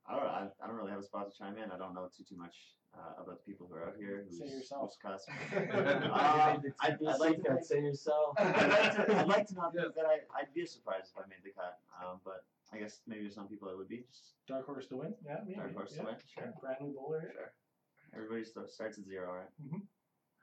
I 0.08 0.16
don't. 0.16 0.26
I, 0.26 0.48
I 0.62 0.66
don't 0.66 0.76
really 0.76 0.90
have 0.90 1.00
a 1.00 1.04
spot 1.04 1.30
to 1.30 1.38
chime 1.38 1.58
in. 1.58 1.70
I 1.70 1.76
don't 1.76 1.92
know 1.92 2.08
too 2.16 2.24
too 2.26 2.36
much 2.36 2.56
uh, 2.96 3.22
about 3.22 3.44
the 3.44 3.50
people 3.50 3.66
who 3.70 3.76
are 3.76 3.88
out 3.88 3.96
here. 3.98 4.24
Who's, 4.28 4.38
Say 4.38 4.48
yourself. 4.48 4.90
who's 4.90 4.98
cuts. 5.02 5.26
Uh, 5.28 6.56
I'd, 6.80 6.98
I'd 6.98 7.00
like 7.00 7.42
to. 7.42 7.62
say 7.62 7.80
yourself. 7.80 8.34
I'd 8.38 8.68
like 8.70 8.94
to. 8.96 9.18
I'd 9.18 9.26
like 9.26 9.46
to 9.48 9.54
not 9.54 9.74
think 9.74 9.94
that 9.94 10.06
I. 10.06 10.20
I'd 10.38 10.52
be 10.54 10.66
surprised 10.66 11.10
if 11.14 11.18
I 11.18 11.28
made 11.28 11.42
the 11.44 11.50
cut. 11.50 11.78
Um, 12.00 12.20
but 12.24 12.44
I 12.72 12.78
guess 12.78 13.00
maybe 13.06 13.30
some 13.30 13.48
people 13.48 13.68
it 13.68 13.76
would 13.76 13.88
be 13.88 14.04
just 14.10 14.34
Dark 14.46 14.66
horse 14.66 14.86
to 14.88 14.96
win, 14.96 15.14
yeah, 15.24 15.40
maybe. 15.46 15.56
dark 15.56 15.74
horse 15.74 15.92
yeah. 15.96 16.02
to 16.02 16.06
win. 16.08 16.16
Sure. 16.28 16.52
Brand 16.60 16.76
new 16.82 16.92
bowler. 16.92 17.32
Sure. 17.32 17.52
Everybody 18.14 18.44
starts 18.44 18.78
at 18.78 18.94
zero, 19.04 19.32
right? 19.32 19.80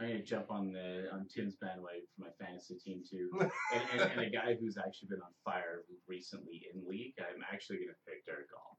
I'm 0.02 0.08
going 0.08 0.18
to 0.18 0.26
jump 0.26 0.50
on 0.50 0.74
the 0.74 1.06
on 1.14 1.28
Tim's 1.30 1.56
bandwagon 1.62 2.10
for 2.10 2.26
my 2.26 2.34
fantasy 2.44 2.76
team 2.76 3.04
too, 3.06 3.30
and, 3.40 3.52
and, 3.94 4.02
and 4.02 4.22
a 4.22 4.30
guy 4.30 4.58
who's 4.60 4.76
actually 4.76 5.10
been 5.10 5.22
on 5.22 5.30
fire 5.46 5.86
recently 6.08 6.66
in 6.74 6.82
league. 6.90 7.14
I'm 7.22 7.46
actually 7.54 7.78
going 7.78 7.94
to 7.94 8.02
pick 8.10 8.26
Derek 8.26 8.50
Gall. 8.50 8.78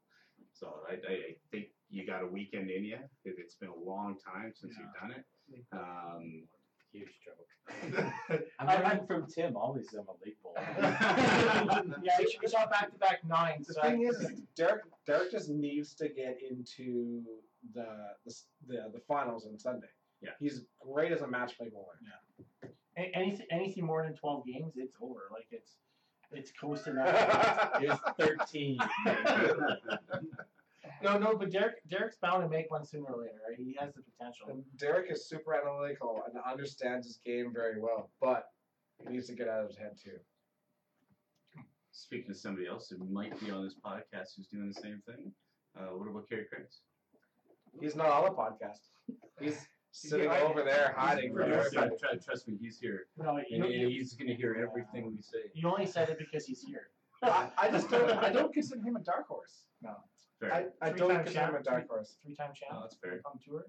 So 0.53 0.83
I, 0.91 0.95
I, 1.07 1.15
I 1.15 1.33
think 1.53 1.71
you 1.93 2.07
got 2.07 2.23
a 2.23 2.27
weekend 2.27 2.71
in 2.71 2.85
you. 2.85 2.99
If 3.25 3.39
it's 3.39 3.55
been 3.55 3.69
a 3.69 3.89
long 3.89 4.17
time 4.19 4.53
since 4.55 4.75
you've 4.79 4.95
done 5.01 5.13
it, 5.13 5.25
um, 5.73 6.43
Huge 6.93 7.09
joke. 7.25 8.43
I'm 8.59 8.67
learning 8.67 9.07
from 9.07 9.27
Tim. 9.27 9.57
Always 9.57 9.87
I'm 9.95 10.01
a 10.09 10.13
late 10.25 10.37
bowler. 10.43 10.61
yeah, 12.03 12.19
he, 12.19 12.37
he 12.41 12.49
shot 12.49 12.71
back 12.71 12.93
to 12.93 12.99
back 12.99 13.21
nines. 13.27 13.69
The 13.69 13.75
so 13.75 13.83
thing 13.83 14.05
I- 14.05 14.11
is, 14.11 14.17
is 14.17 14.43
Derek 14.57 14.83
Derek 15.07 15.31
just 15.31 15.49
needs 15.49 15.95
to 15.95 16.09
get 16.09 16.39
into 16.49 17.23
the 17.75 17.87
the 18.27 18.35
the, 18.69 18.91
the 18.93 19.01
finals 19.09 19.47
on 19.47 19.59
Sunday. 19.59 19.87
Yeah. 20.21 20.31
he's 20.39 20.63
great 20.81 21.13
as 21.13 21.23
a 21.23 21.27
match 21.27 21.57
play 21.57 21.69
bowler. 21.69 21.99
Yeah, 22.63 22.69
anything 23.15 23.47
anything 23.51 23.87
more 23.87 24.03
than 24.03 24.15
twelve 24.15 24.45
games, 24.45 24.75
it's 24.77 24.97
over. 25.01 25.29
Like 25.33 25.47
it's 25.51 25.77
it's 26.31 26.53
coasting 26.53 26.99
out. 26.99 27.83
It's 27.83 28.01
13. 28.19 28.79
No, 31.03 31.19
no, 31.19 31.37
but 31.37 31.51
Derek 31.51 31.77
Derek's 31.89 32.17
bound 32.17 32.43
to 32.43 32.49
make 32.49 32.71
one 32.71 32.85
sooner 32.85 33.07
or 33.07 33.21
later. 33.23 33.41
Right? 33.49 33.59
He 33.59 33.77
has 33.79 33.93
the 33.95 34.03
potential. 34.03 34.47
And 34.51 34.63
Derek 34.77 35.11
is 35.11 35.27
super 35.29 35.55
analytical 35.55 36.23
and 36.27 36.41
understands 36.51 37.07
his 37.07 37.19
game 37.25 37.53
very 37.55 37.81
well, 37.81 38.11
but 38.21 38.47
he 39.07 39.13
needs 39.15 39.27
to 39.29 39.35
get 39.35 39.49
out 39.49 39.61
of 39.63 39.69
his 39.69 39.77
head 39.79 39.93
too. 40.03 40.19
speaking 41.91 42.31
of 42.31 42.37
somebody 42.37 42.67
else 42.67 42.89
who 42.89 43.05
might 43.13 43.39
be 43.41 43.51
on 43.51 43.63
this 43.65 43.75
podcast 43.85 44.37
who's 44.37 44.47
doing 44.47 44.69
the 44.69 44.81
same 44.81 45.03
thing, 45.07 45.33
uh, 45.79 45.87
what 45.97 46.09
about 46.09 46.29
Kerry 46.29 46.45
Kreitz? 46.53 46.79
He's 47.81 47.97
not 47.97 48.07
on 48.09 48.25
the 48.25 48.31
podcast. 48.31 48.81
He's 49.41 49.59
sitting 49.93 50.29
behind 50.29 50.43
over 50.45 50.63
there 50.63 50.95
hiding 50.97 51.35
from 51.35 51.49
Trust, 51.51 51.75
everybody. 51.77 51.97
trust- 52.01 52.25
trust 52.27 52.49
me, 52.49 52.57
he's 52.61 52.79
here, 52.79 53.07
No, 53.19 53.37
and, 53.51 53.65
and 53.65 53.91
he's 53.91 54.15
going 54.15 54.29
to 54.29 54.35
hear 54.35 54.55
everything 54.67 55.11
we 55.15 55.23
say. 55.23 55.51
you 55.55 55.69
only 55.69 55.87
said 55.87 56.09
it 56.11 56.19
because 56.19 56.47
he's 56.47 56.63
here. 56.63 56.89
I, 57.23 57.49
I 57.57 57.71
just 57.71 57.89
don't. 57.89 58.11
I 58.11 58.31
don't 58.31 58.53
consider 58.59 58.83
him 58.83 58.97
a 58.97 59.01
dark 59.01 59.29
horse. 59.29 59.67
Fair. 60.43 60.53
I, 60.83 60.87
I 60.87 60.91
don't 60.91 61.15
consider 61.25 61.41
him 61.41 61.51
a 61.51 61.53
champ, 61.53 61.65
dark 61.65 61.89
horse. 61.89 62.17
Three 62.25 62.35
time 62.35 62.51
champ. 62.55 62.73
Oh, 62.75 62.81
that's 62.83 62.97
fair. 62.97 63.21
On 63.25 63.39
tour. 63.45 63.65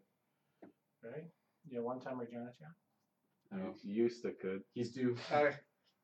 Right? 1.04 1.26
Yeah, 1.70 1.82
one 1.82 2.00
time 2.00 2.20
Regina 2.20 2.50
champ. 2.58 2.74
No, 3.52 3.76
Used 3.84 4.24
to 4.24 4.32
could. 4.32 4.64
he's 4.74 4.90
due. 4.92 5.16
Uh, 5.32 5.52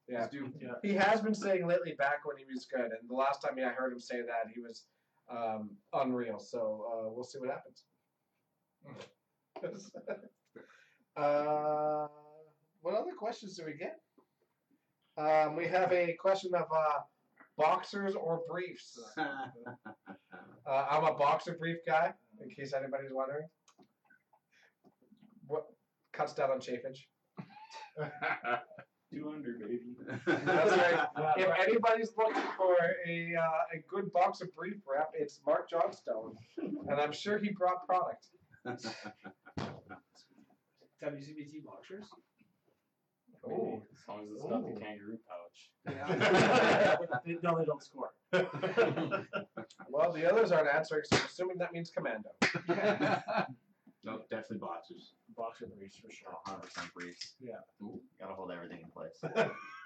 yeah. 0.08 0.22
He's 0.22 0.30
due. 0.30 0.54
Yeah. 0.62 0.74
He 0.84 0.94
has 0.94 1.22
been 1.22 1.34
saying 1.34 1.66
lately 1.66 1.96
back 1.98 2.24
when 2.24 2.38
he 2.38 2.46
was 2.46 2.68
good, 2.72 2.92
and 2.92 3.10
the 3.10 3.16
last 3.16 3.42
time 3.42 3.58
I 3.58 3.70
heard 3.70 3.92
him 3.92 4.00
say 4.00 4.18
that, 4.18 4.52
he 4.54 4.62
was 4.62 4.86
um, 5.32 5.72
unreal. 5.94 6.38
So 6.38 6.86
uh, 6.88 7.10
we'll 7.10 7.24
see 7.24 7.40
what 7.40 7.50
happens. 7.50 7.86
uh, 11.18 12.08
what 12.82 12.94
other 12.94 13.14
questions 13.18 13.58
do 13.58 13.66
we 13.66 13.74
get? 13.74 14.00
Um, 15.18 15.56
we 15.56 15.66
have 15.68 15.92
a 15.92 16.16
question 16.22 16.54
of 16.54 16.68
uh, 16.72 17.00
boxers 17.60 18.16
or 18.16 18.42
briefs. 18.50 18.98
Uh, 20.68 20.86
I'm 20.92 21.04
a 21.04 21.18
boxer 21.18 21.56
brief 21.58 21.78
guy, 21.88 22.14
in 22.44 22.50
case 22.52 22.74
anybody's 22.74 23.10
wondering. 23.12 23.48
What 25.48 25.66
cuts 26.14 26.34
down 26.34 26.52
on 26.52 26.60
chafage? 26.60 27.08
Two 29.12 29.32
under, 29.34 29.54
baby. 29.54 29.96
That's 30.28 30.72
right. 30.72 31.08
if 31.38 31.50
anybody's 31.68 32.12
looking 32.16 32.44
for 32.56 32.76
a 33.08 33.34
uh, 33.36 33.78
a 33.78 33.80
good 33.90 34.14
boxer 34.14 34.48
brief 34.56 34.76
wrap, 34.88 35.10
it's 35.16 35.40
Mark 35.44 35.68
Johnstone, 35.72 36.36
and 36.60 37.02
I'm 37.02 37.14
sure 37.14 37.40
he 37.40 37.50
brought 37.50 37.88
product. 37.88 38.28
WCBT 41.04 41.64
boxers. 41.66 42.06
Oh, 43.48 43.82
As 43.94 44.08
long 44.08 44.24
as 44.24 44.32
it's 44.36 44.44
got 44.44 44.64
the 44.66 44.80
kangaroo 44.80 45.18
pouch. 45.28 45.70
They, 47.26 47.38
no, 47.44 47.58
they 47.58 47.66
don't 47.66 47.84
score. 47.84 48.12
well, 49.90 50.12
the 50.14 50.30
others 50.32 50.52
aren't 50.52 50.70
answering, 50.74 51.04
so 51.12 51.18
I'm 51.18 51.26
assuming 51.26 51.58
that 51.60 51.74
means 51.74 51.90
commando. 51.90 52.30
no, 54.04 54.20
definitely 54.30 54.58
boxers. 54.60 55.14
Boxer 55.36 55.68
briefs 55.78 55.98
for 55.98 56.12
sure. 56.12 56.30
100% 56.48 56.94
briefs. 56.94 57.34
Yeah. 57.40 57.54
Ooh, 57.82 58.00
gotta 58.20 58.34
hold 58.34 58.52
everything 58.52 58.80
in 58.84 58.90
place. 58.92 59.22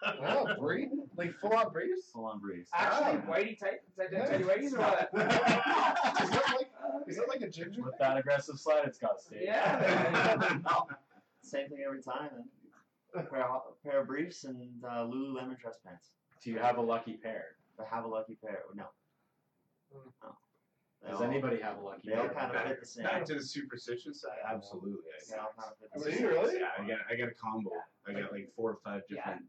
Oh, 0.05 0.55
brief? 0.59 0.89
Like 1.17 1.33
full 1.39 1.53
on 1.53 1.71
briefs? 1.71 2.09
Full 2.13 2.25
on 2.25 2.39
briefs. 2.39 2.69
Actually, 2.73 3.21
Ah. 3.27 3.31
whitey 3.31 3.57
type. 3.59 3.81
Is 3.89 3.95
that 3.97 4.11
Yeah. 4.11 4.25
Teddy 4.25 4.43
Whitey's 4.43 4.73
or 4.73 4.79
what? 4.79 5.09
is 5.13 6.29
that 6.29 6.53
like 6.57 6.71
is 7.07 7.17
that 7.17 7.27
like 7.27 7.41
a 7.41 7.49
ginger? 7.49 7.81
With 7.81 7.97
that 7.99 8.17
aggressive 8.17 8.59
slide, 8.59 8.85
it's 8.85 8.97
got 8.99 9.17
to 9.19 9.23
stay. 9.23 9.41
Yeah. 9.45 10.37
Same 11.41 11.69
thing 11.69 11.83
every 11.85 12.01
time. 12.01 12.29
And 12.35 12.45
a 13.15 13.23
pair 13.23 13.45
of, 13.49 13.61
pair 13.83 14.01
of 14.01 14.07
briefs 14.07 14.43
and 14.43 14.69
uh, 14.83 15.03
Lululemon 15.05 15.59
dress 15.59 15.77
pants. 15.85 16.09
Do 16.43 16.49
you 16.51 16.59
have 16.59 16.77
a 16.77 16.81
lucky 16.81 17.13
pair? 17.21 17.45
I 17.79 17.95
have 17.95 18.05
a 18.05 18.07
lucky 18.07 18.37
pair, 18.43 18.59
no. 18.75 18.85
Hmm. 19.93 20.09
No. 20.23 20.35
They 21.03 21.09
Does 21.11 21.21
all- 21.21 21.27
anybody 21.27 21.59
have 21.61 21.77
a 21.77 21.81
lucky 21.81 22.09
pair? 22.09 22.15
They 22.15 22.21
all 22.21 22.27
pair? 22.29 22.33
kind 22.35 22.47
of 22.47 22.53
back, 22.53 22.67
fit 22.69 22.79
the 22.79 22.85
same. 22.85 23.03
back 23.05 23.25
to 23.25 23.35
the 23.35 23.43
superstition 23.43 24.13
side, 24.13 24.37
absolutely. 24.47 25.11
I 25.15 25.31
They 25.31 25.37
all 25.37 25.53
kind 25.57 25.71
of 25.71 25.77
fit 25.79 25.89
the 25.93 26.11
same. 26.11 26.21
you 26.23 26.27
really? 26.29 26.59
Yeah, 26.59 26.67
I 26.77 26.87
got 26.87 26.97
I 27.09 27.15
got 27.15 27.27
a 27.29 27.33
combo. 27.35 27.71
I 28.07 28.13
got 28.13 28.31
like 28.31 28.49
four 28.55 28.71
or 28.71 28.77
five 28.83 29.01
different 29.09 29.41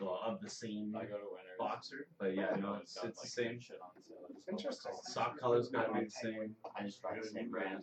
well, 0.00 0.20
of 0.26 0.40
the 0.42 0.50
same 0.50 0.94
I 0.94 1.04
go 1.04 1.16
to 1.16 1.24
Winners. 1.24 1.56
boxer, 1.58 2.06
but 2.18 2.34
yeah, 2.34 2.50
no, 2.56 2.72
know 2.72 2.74
it's 2.82 2.98
it's 3.02 3.20
the 3.22 3.28
same. 3.28 3.58
Shit 3.60 3.78
on 3.82 3.90
sale. 4.06 4.16
I 4.28 4.32
just 4.34 4.48
Interesting. 4.48 4.92
go 4.92 4.98
for 4.98 5.10
Sock 5.10 5.38
colors 5.40 5.68
gotta 5.70 5.92
be 5.94 6.04
the 6.04 6.10
same. 6.10 6.54
I 6.78 6.82
just 6.82 7.00
buy 7.02 7.16
the 7.20 7.26
same 7.26 7.50
brand. 7.50 7.80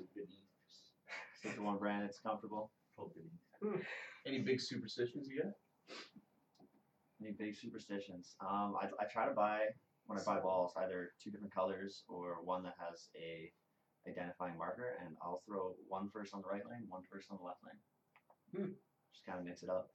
Stick 1.39 1.55
to 1.55 1.61
one 1.63 1.77
brand, 1.79 2.03
it's 2.05 2.19
comfortable. 2.19 2.69
Any 4.25 4.39
big 4.39 4.59
superstitions 4.59 5.27
you 5.27 5.41
got? 5.41 5.51
Any 7.21 7.31
big 7.37 7.55
superstitions? 7.55 8.35
Um, 8.41 8.75
I, 8.79 8.87
I 8.99 9.05
try 9.11 9.27
to 9.27 9.33
buy 9.33 9.67
when 10.05 10.19
I 10.19 10.23
buy 10.23 10.39
balls 10.39 10.73
either 10.77 11.11
two 11.23 11.31
different 11.31 11.53
colors 11.53 12.03
or 12.09 12.43
one 12.43 12.63
that 12.63 12.75
has 12.77 13.07
a 13.15 13.51
identifying 14.09 14.57
marker, 14.57 14.97
and 14.99 15.15
I'll 15.21 15.41
throw 15.47 15.75
one 15.87 16.09
first 16.11 16.33
on 16.33 16.41
the 16.41 16.47
right 16.47 16.63
lane, 16.69 16.85
one 16.89 17.03
first 17.09 17.31
on 17.31 17.37
the 17.37 17.45
left 17.45 17.59
lane. 17.63 17.79
Hmm. 18.65 18.71
Just 19.13 19.25
kind 19.25 19.39
of 19.39 19.45
mix 19.45 19.63
it 19.63 19.69
up. 19.69 19.91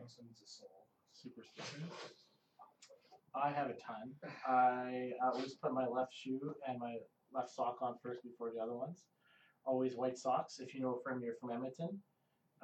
Also 0.00 0.22
needs 0.22 0.42
a 0.42 0.46
soul. 0.46 0.86
Superstition. 1.12 1.88
I 3.34 3.50
have 3.50 3.68
a 3.68 3.74
ton. 3.74 4.12
I 4.46 5.12
always 5.22 5.54
put 5.54 5.72
my 5.72 5.86
left 5.86 6.12
shoe 6.12 6.54
and 6.68 6.78
my 6.78 6.96
left 7.32 7.50
sock 7.50 7.78
on 7.82 7.94
first 8.02 8.22
before 8.22 8.50
the 8.54 8.60
other 8.60 8.74
ones. 8.74 9.04
Always 9.64 9.94
white 9.94 10.18
socks. 10.18 10.58
If 10.58 10.74
you 10.74 10.80
know 10.80 11.00
from 11.04 11.22
you're 11.22 11.34
from 11.40 11.50
Edmonton, 11.50 11.98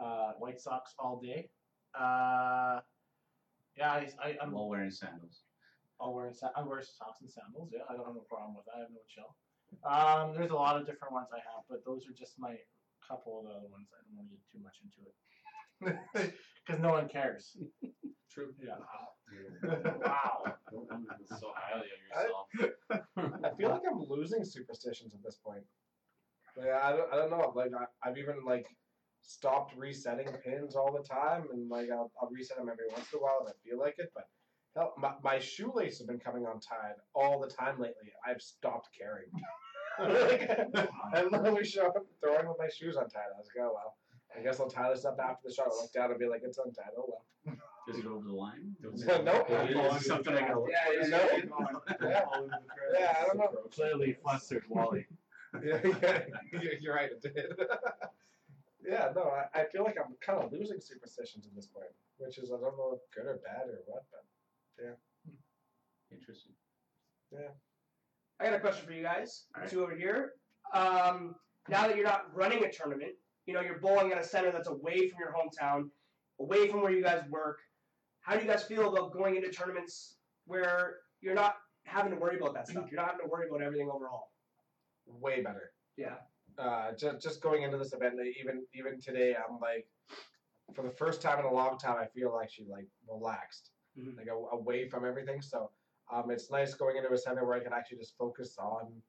uh, 0.02 0.32
white 0.38 0.61
socks 0.61 0.94
all 0.99 1.21
day. 1.23 1.49
Uh, 1.94 2.80
yeah, 3.76 3.92
I, 3.92 4.09
I, 4.23 4.37
I'm 4.42 4.52
While 4.52 4.68
wearing 4.68 4.90
sandals. 4.90 5.42
I'll 6.00 6.14
wear 6.14 6.32
sa- 6.32 6.50
I 6.56 6.62
wear 6.62 6.82
socks 6.82 7.21
and 7.21 7.30
sandals. 7.30 7.71
Yeah, 7.73 7.87
I 7.88 7.94
don't 7.94 8.06
have 8.06 8.16
a 8.16 8.26
problem 8.28 8.56
with 8.56 8.64
that. 8.66 8.76
I 8.76 8.80
have 8.80 8.90
no 8.90 9.04
chill. 9.06 9.30
Um, 9.87 10.35
there's 10.35 10.50
a 10.50 10.54
lot 10.54 10.76
of 10.76 10.87
different 10.87 11.14
ones 11.14 11.28
I 11.32 11.38
have, 11.38 11.64
but 11.71 11.85
those 11.87 12.02
are 12.09 12.12
just 12.12 12.38
my 12.38 12.56
couple 13.06 13.40
of 13.40 13.44
the 13.47 13.52
other 13.52 13.68
ones. 13.71 13.88
I 13.94 14.02
don't 14.02 14.16
want 14.16 14.28
to 14.28 14.35
get 14.35 14.44
too 14.50 14.61
much 14.62 14.78
into 14.82 15.00
it 15.06 15.14
because 16.66 16.80
no 16.80 16.90
one 16.90 17.09
cares. 17.09 17.56
True. 18.30 18.52
Yeah. 18.62 18.76
Wow. 20.04 20.44
Don't 20.71 20.88
so 21.38 21.52
highly 21.54 21.87
of 21.92 22.00
yourself. 22.09 23.04
I 23.44 23.56
feel 23.56 23.71
like 23.71 23.82
I'm 23.88 24.04
losing 24.09 24.44
superstitions 24.44 25.14
at 25.14 25.23
this 25.23 25.38
point. 25.44 25.62
Yeah, 26.56 26.80
I 26.82 26.92
don't, 26.92 27.12
I 27.12 27.16
don't 27.16 27.30
know. 27.30 27.52
Like 27.54 27.71
I, 27.78 28.09
I've 28.09 28.16
even 28.18 28.37
like 28.44 28.66
stopped 29.22 29.76
resetting 29.76 30.28
pins 30.44 30.74
all 30.76 30.92
the 30.92 31.06
time, 31.06 31.44
and 31.52 31.68
like 31.70 31.90
I'll, 31.90 32.10
I'll 32.20 32.30
reset 32.30 32.58
them 32.58 32.68
every 32.68 32.86
once 32.90 33.06
in 33.12 33.18
a 33.18 33.22
while 33.22 33.44
if 33.46 33.52
I 33.52 33.68
feel 33.68 33.78
like 33.78 33.94
it. 33.98 34.10
But 34.14 34.28
hell, 34.76 34.94
my, 34.98 35.12
my 35.22 35.38
shoelace 35.38 35.98
have 35.98 36.08
been 36.08 36.18
coming 36.18 36.44
untied 36.44 36.96
all 37.14 37.40
the 37.40 37.48
time 37.48 37.78
lately. 37.78 38.12
I've 38.26 38.40
stopped 38.40 38.90
caring. 38.96 39.26
like, 40.74 40.88
I 41.14 41.22
literally 41.24 41.64
show 41.64 41.86
up 41.86 42.06
throwing 42.20 42.48
with 42.48 42.56
my 42.58 42.68
shoes 42.68 42.96
untied. 42.96 43.30
I 43.34 43.38
was 43.38 43.48
like, 43.54 43.64
oh 43.64 43.72
well. 43.74 43.96
I 44.34 44.42
guess 44.42 44.60
I'll 44.60 44.70
tie 44.70 44.88
this 44.90 45.04
up 45.04 45.18
after 45.22 45.48
the 45.48 45.52
shot. 45.54 45.66
I'll 45.70 45.82
look 45.82 45.92
down 45.92 46.10
and 46.10 46.18
be 46.18 46.26
like, 46.26 46.40
it's 46.42 46.56
untied. 46.56 46.92
Oh 46.96 47.04
well. 47.06 47.56
Does 47.86 47.98
it 47.98 48.04
go 48.04 48.14
over 48.14 48.26
the 48.26 48.32
line? 48.32 48.76
Nope. 48.82 49.46
It 49.50 49.76
is 49.76 50.06
something 50.06 50.34
I 50.34 50.40
gotta 50.40 50.60
look 50.60 50.70
Yeah, 50.70 51.02
you 51.02 51.10
know? 51.10 51.28
Yeah. 52.00 52.24
Yeah, 52.94 53.14
I 53.20 53.26
don't 53.26 53.38
know. 53.38 53.48
Clearly 53.74 54.16
flustered 54.22 54.64
Wally. 54.68 55.06
Yeah, 55.62 55.80
yeah, 55.84 56.20
you're, 56.50 56.72
you're 56.80 56.94
right. 56.94 57.10
It 57.10 57.20
did. 57.20 57.52
Yeah, 58.86 59.08
no, 59.14 59.22
I, 59.30 59.60
I 59.60 59.64
feel 59.72 59.84
like 59.84 59.96
I'm 59.98 60.14
kind 60.24 60.42
of 60.42 60.52
losing 60.52 60.80
superstitions 60.80 61.46
at 61.46 61.54
this 61.54 61.66
point, 61.66 61.90
which 62.18 62.38
is 62.38 62.50
I 62.50 62.56
don't 62.60 62.76
know 62.76 62.98
if 62.98 63.00
good 63.14 63.28
or 63.28 63.40
bad 63.44 63.68
or 63.68 63.80
what, 63.86 64.04
but 64.10 64.24
yeah, 64.84 64.94
Interesting. 66.10 66.52
Yeah. 67.32 67.48
I 68.40 68.44
got 68.44 68.54
a 68.54 68.60
question 68.60 68.86
for 68.86 68.92
you 68.92 69.02
guys. 69.02 69.44
Alright. 69.56 69.70
Two 69.70 69.82
over 69.82 69.94
here. 69.94 70.32
Um, 70.74 71.34
now 71.68 71.86
that 71.86 71.96
you're 71.96 72.04
not 72.06 72.26
running 72.34 72.64
a 72.64 72.70
tournament, 72.72 73.12
you 73.46 73.54
know 73.54 73.60
you're 73.60 73.78
bowling 73.78 74.12
at 74.12 74.18
a 74.18 74.24
center 74.24 74.52
that's 74.52 74.68
away 74.68 75.08
from 75.08 75.18
your 75.20 75.32
hometown, 75.32 75.88
away 76.40 76.68
from 76.68 76.82
where 76.82 76.92
you 76.92 77.02
guys 77.02 77.22
work. 77.30 77.58
How 78.20 78.36
do 78.36 78.42
you 78.42 78.48
guys 78.48 78.62
feel 78.62 78.88
about 78.88 79.12
going 79.12 79.36
into 79.36 79.50
tournaments 79.50 80.16
where 80.46 80.96
you're 81.20 81.34
not 81.34 81.56
having 81.84 82.12
to 82.12 82.18
worry 82.18 82.36
about 82.36 82.54
that 82.54 82.68
stuff? 82.68 82.86
You're 82.90 83.00
not 83.00 83.10
having 83.12 83.26
to 83.26 83.30
worry 83.30 83.48
about 83.48 83.62
everything 83.62 83.88
overall. 83.90 84.30
way 85.06 85.42
better. 85.42 85.72
Yeah. 85.96 86.14
Uh, 86.59 86.92
just 86.92 87.21
just 87.23 87.40
going 87.42 87.62
into 87.62 87.78
this 87.78 87.92
event, 87.92 88.16
like, 88.18 88.35
even 88.40 88.64
even 88.75 89.00
today, 89.00 89.35
I'm 89.35 89.59
like, 89.61 89.87
for 90.75 90.82
the 90.82 90.90
first 90.90 91.23
time 91.23 91.38
in 91.38 91.44
a 91.47 91.52
long 91.52 91.78
time, 91.78 91.97
I 91.99 92.06
feel 92.06 92.38
actually 92.42 92.68
like 92.68 92.87
relaxed, 93.09 93.71
Mhm. 93.99 94.16
like 94.16 94.26
a, 94.28 94.32
away 94.56 94.88
from 94.88 95.04
everything. 95.04 95.40
So 95.40 95.71
um, 96.12 96.30
it's 96.30 96.50
nice 96.50 96.75
going 96.75 96.97
into 96.97 97.12
a 97.12 97.18
center 97.18 97.44
where 97.47 97.56
I 97.56 97.62
can 97.62 97.73
actually 97.73 97.99
just 97.99 98.16
focus 98.16 98.56
on 98.59 99.02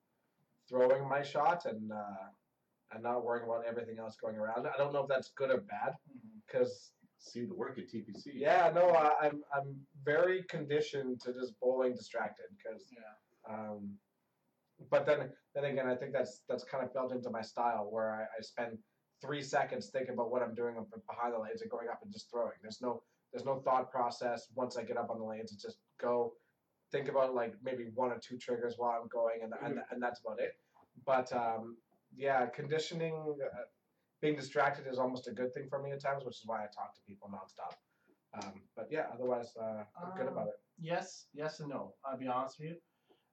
throwing 0.69 1.07
my 1.07 1.21
shot 1.21 1.65
and 1.65 1.91
uh, 1.91 2.27
and 2.91 3.03
not 3.03 3.25
worrying 3.25 3.45
about 3.45 3.65
everything 3.65 3.97
else 3.99 4.15
going 4.15 4.37
around. 4.37 4.67
I 4.67 4.77
don't 4.77 4.93
know 4.93 5.01
if 5.03 5.09
that's 5.09 5.29
good 5.31 5.51
or 5.51 5.61
bad 5.61 5.93
because 6.45 6.91
Seemed 7.17 7.47
to 7.49 7.55
work 7.55 7.77
at 7.79 7.87
TPC. 7.87 8.31
yeah, 8.33 8.69
no, 8.75 8.89
I, 8.89 9.27
I'm 9.27 9.43
I'm 9.55 9.85
very 10.03 10.43
conditioned 10.43 11.21
to 11.21 11.33
just 11.33 11.57
bowling 11.59 11.93
distracted 11.95 12.45
because. 12.57 12.83
Yeah. 12.91 13.53
Um, 13.53 13.97
but 14.89 15.05
then 15.05 15.31
then 15.55 15.65
again, 15.65 15.87
I 15.87 15.95
think 15.95 16.13
that's 16.13 16.41
that's 16.49 16.63
kind 16.63 16.83
of 16.83 16.93
built 16.93 17.11
into 17.11 17.29
my 17.29 17.41
style 17.41 17.87
where 17.91 18.11
I, 18.13 18.21
I 18.23 18.41
spend 18.41 18.77
three 19.21 19.41
seconds 19.41 19.89
thinking 19.89 20.13
about 20.13 20.31
what 20.31 20.41
I'm 20.41 20.53
doing 20.55 20.75
behind 21.07 21.33
the 21.33 21.39
lanes 21.39 21.61
and 21.61 21.71
going 21.71 21.87
up 21.89 21.99
and 22.03 22.11
just 22.11 22.29
throwing. 22.29 22.57
There's 22.61 22.81
no 22.81 23.03
there's 23.31 23.45
no 23.45 23.61
thought 23.61 23.91
process 23.91 24.47
once 24.55 24.77
I 24.77 24.83
get 24.83 24.97
up 24.97 25.09
on 25.09 25.17
the 25.19 25.25
lanes. 25.25 25.51
It's 25.53 25.63
just 25.63 25.77
go, 25.99 26.33
think 26.91 27.07
about 27.07 27.33
like 27.33 27.53
maybe 27.63 27.85
one 27.95 28.11
or 28.11 28.19
two 28.19 28.37
triggers 28.37 28.75
while 28.77 28.99
I'm 29.01 29.07
going, 29.07 29.39
and 29.43 29.53
and, 29.63 29.79
and 29.91 30.01
that's 30.01 30.19
about 30.21 30.39
it. 30.39 30.53
But 31.05 31.31
um, 31.33 31.77
yeah, 32.15 32.45
conditioning, 32.47 33.15
uh, 33.43 33.57
being 34.21 34.35
distracted 34.35 34.85
is 34.87 34.99
almost 34.99 35.27
a 35.27 35.31
good 35.31 35.53
thing 35.53 35.67
for 35.69 35.81
me 35.81 35.91
at 35.91 36.01
times, 36.01 36.23
which 36.23 36.35
is 36.35 36.43
why 36.45 36.57
I 36.57 36.67
talk 36.67 36.93
to 36.95 37.01
people 37.07 37.29
nonstop. 37.29 37.73
Um, 38.35 38.61
but 38.75 38.87
yeah, 38.91 39.05
otherwise, 39.13 39.51
uh, 39.59 39.83
I'm 40.01 40.17
good 40.17 40.27
Um, 40.27 40.33
about 40.33 40.47
it. 40.47 40.53
Yes, 40.79 41.27
yes, 41.33 41.59
and 41.59 41.69
no. 41.69 41.93
I'll 42.05 42.17
be 42.17 42.27
honest 42.27 42.59
with 42.59 42.69
you. 42.69 42.75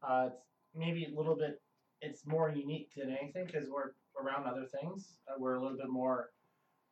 Uh, 0.03 0.31
maybe 0.75 1.05
a 1.05 1.17
little 1.17 1.37
bit. 1.37 1.61
It's 2.03 2.27
more 2.27 2.51
unique 2.51 2.93
than 2.97 3.11
anything 3.11 3.47
because 3.47 3.69
we're 3.69 3.93
around 4.21 4.47
other 4.47 4.67
things. 4.81 5.19
Uh, 5.29 5.35
we're 5.39 5.57
a 5.57 5.63
little 5.63 5.77
bit 5.77 5.89
more 5.91 6.31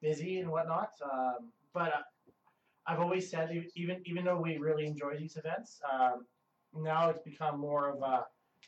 busy 0.02 0.38
and 0.38 0.50
whatnot. 0.50 0.90
Um, 1.02 1.50
but 1.72 1.88
uh, 1.88 2.02
I've 2.86 3.00
always 3.00 3.30
said, 3.30 3.50
even 3.74 4.02
even 4.04 4.24
though 4.24 4.40
we 4.40 4.58
really 4.58 4.86
enjoy 4.86 5.16
these 5.16 5.36
events, 5.36 5.80
um, 5.92 6.26
now 6.74 7.10
it's 7.10 7.20
become 7.20 7.58
more 7.58 7.90
of 7.90 8.02
a, 8.02 8.24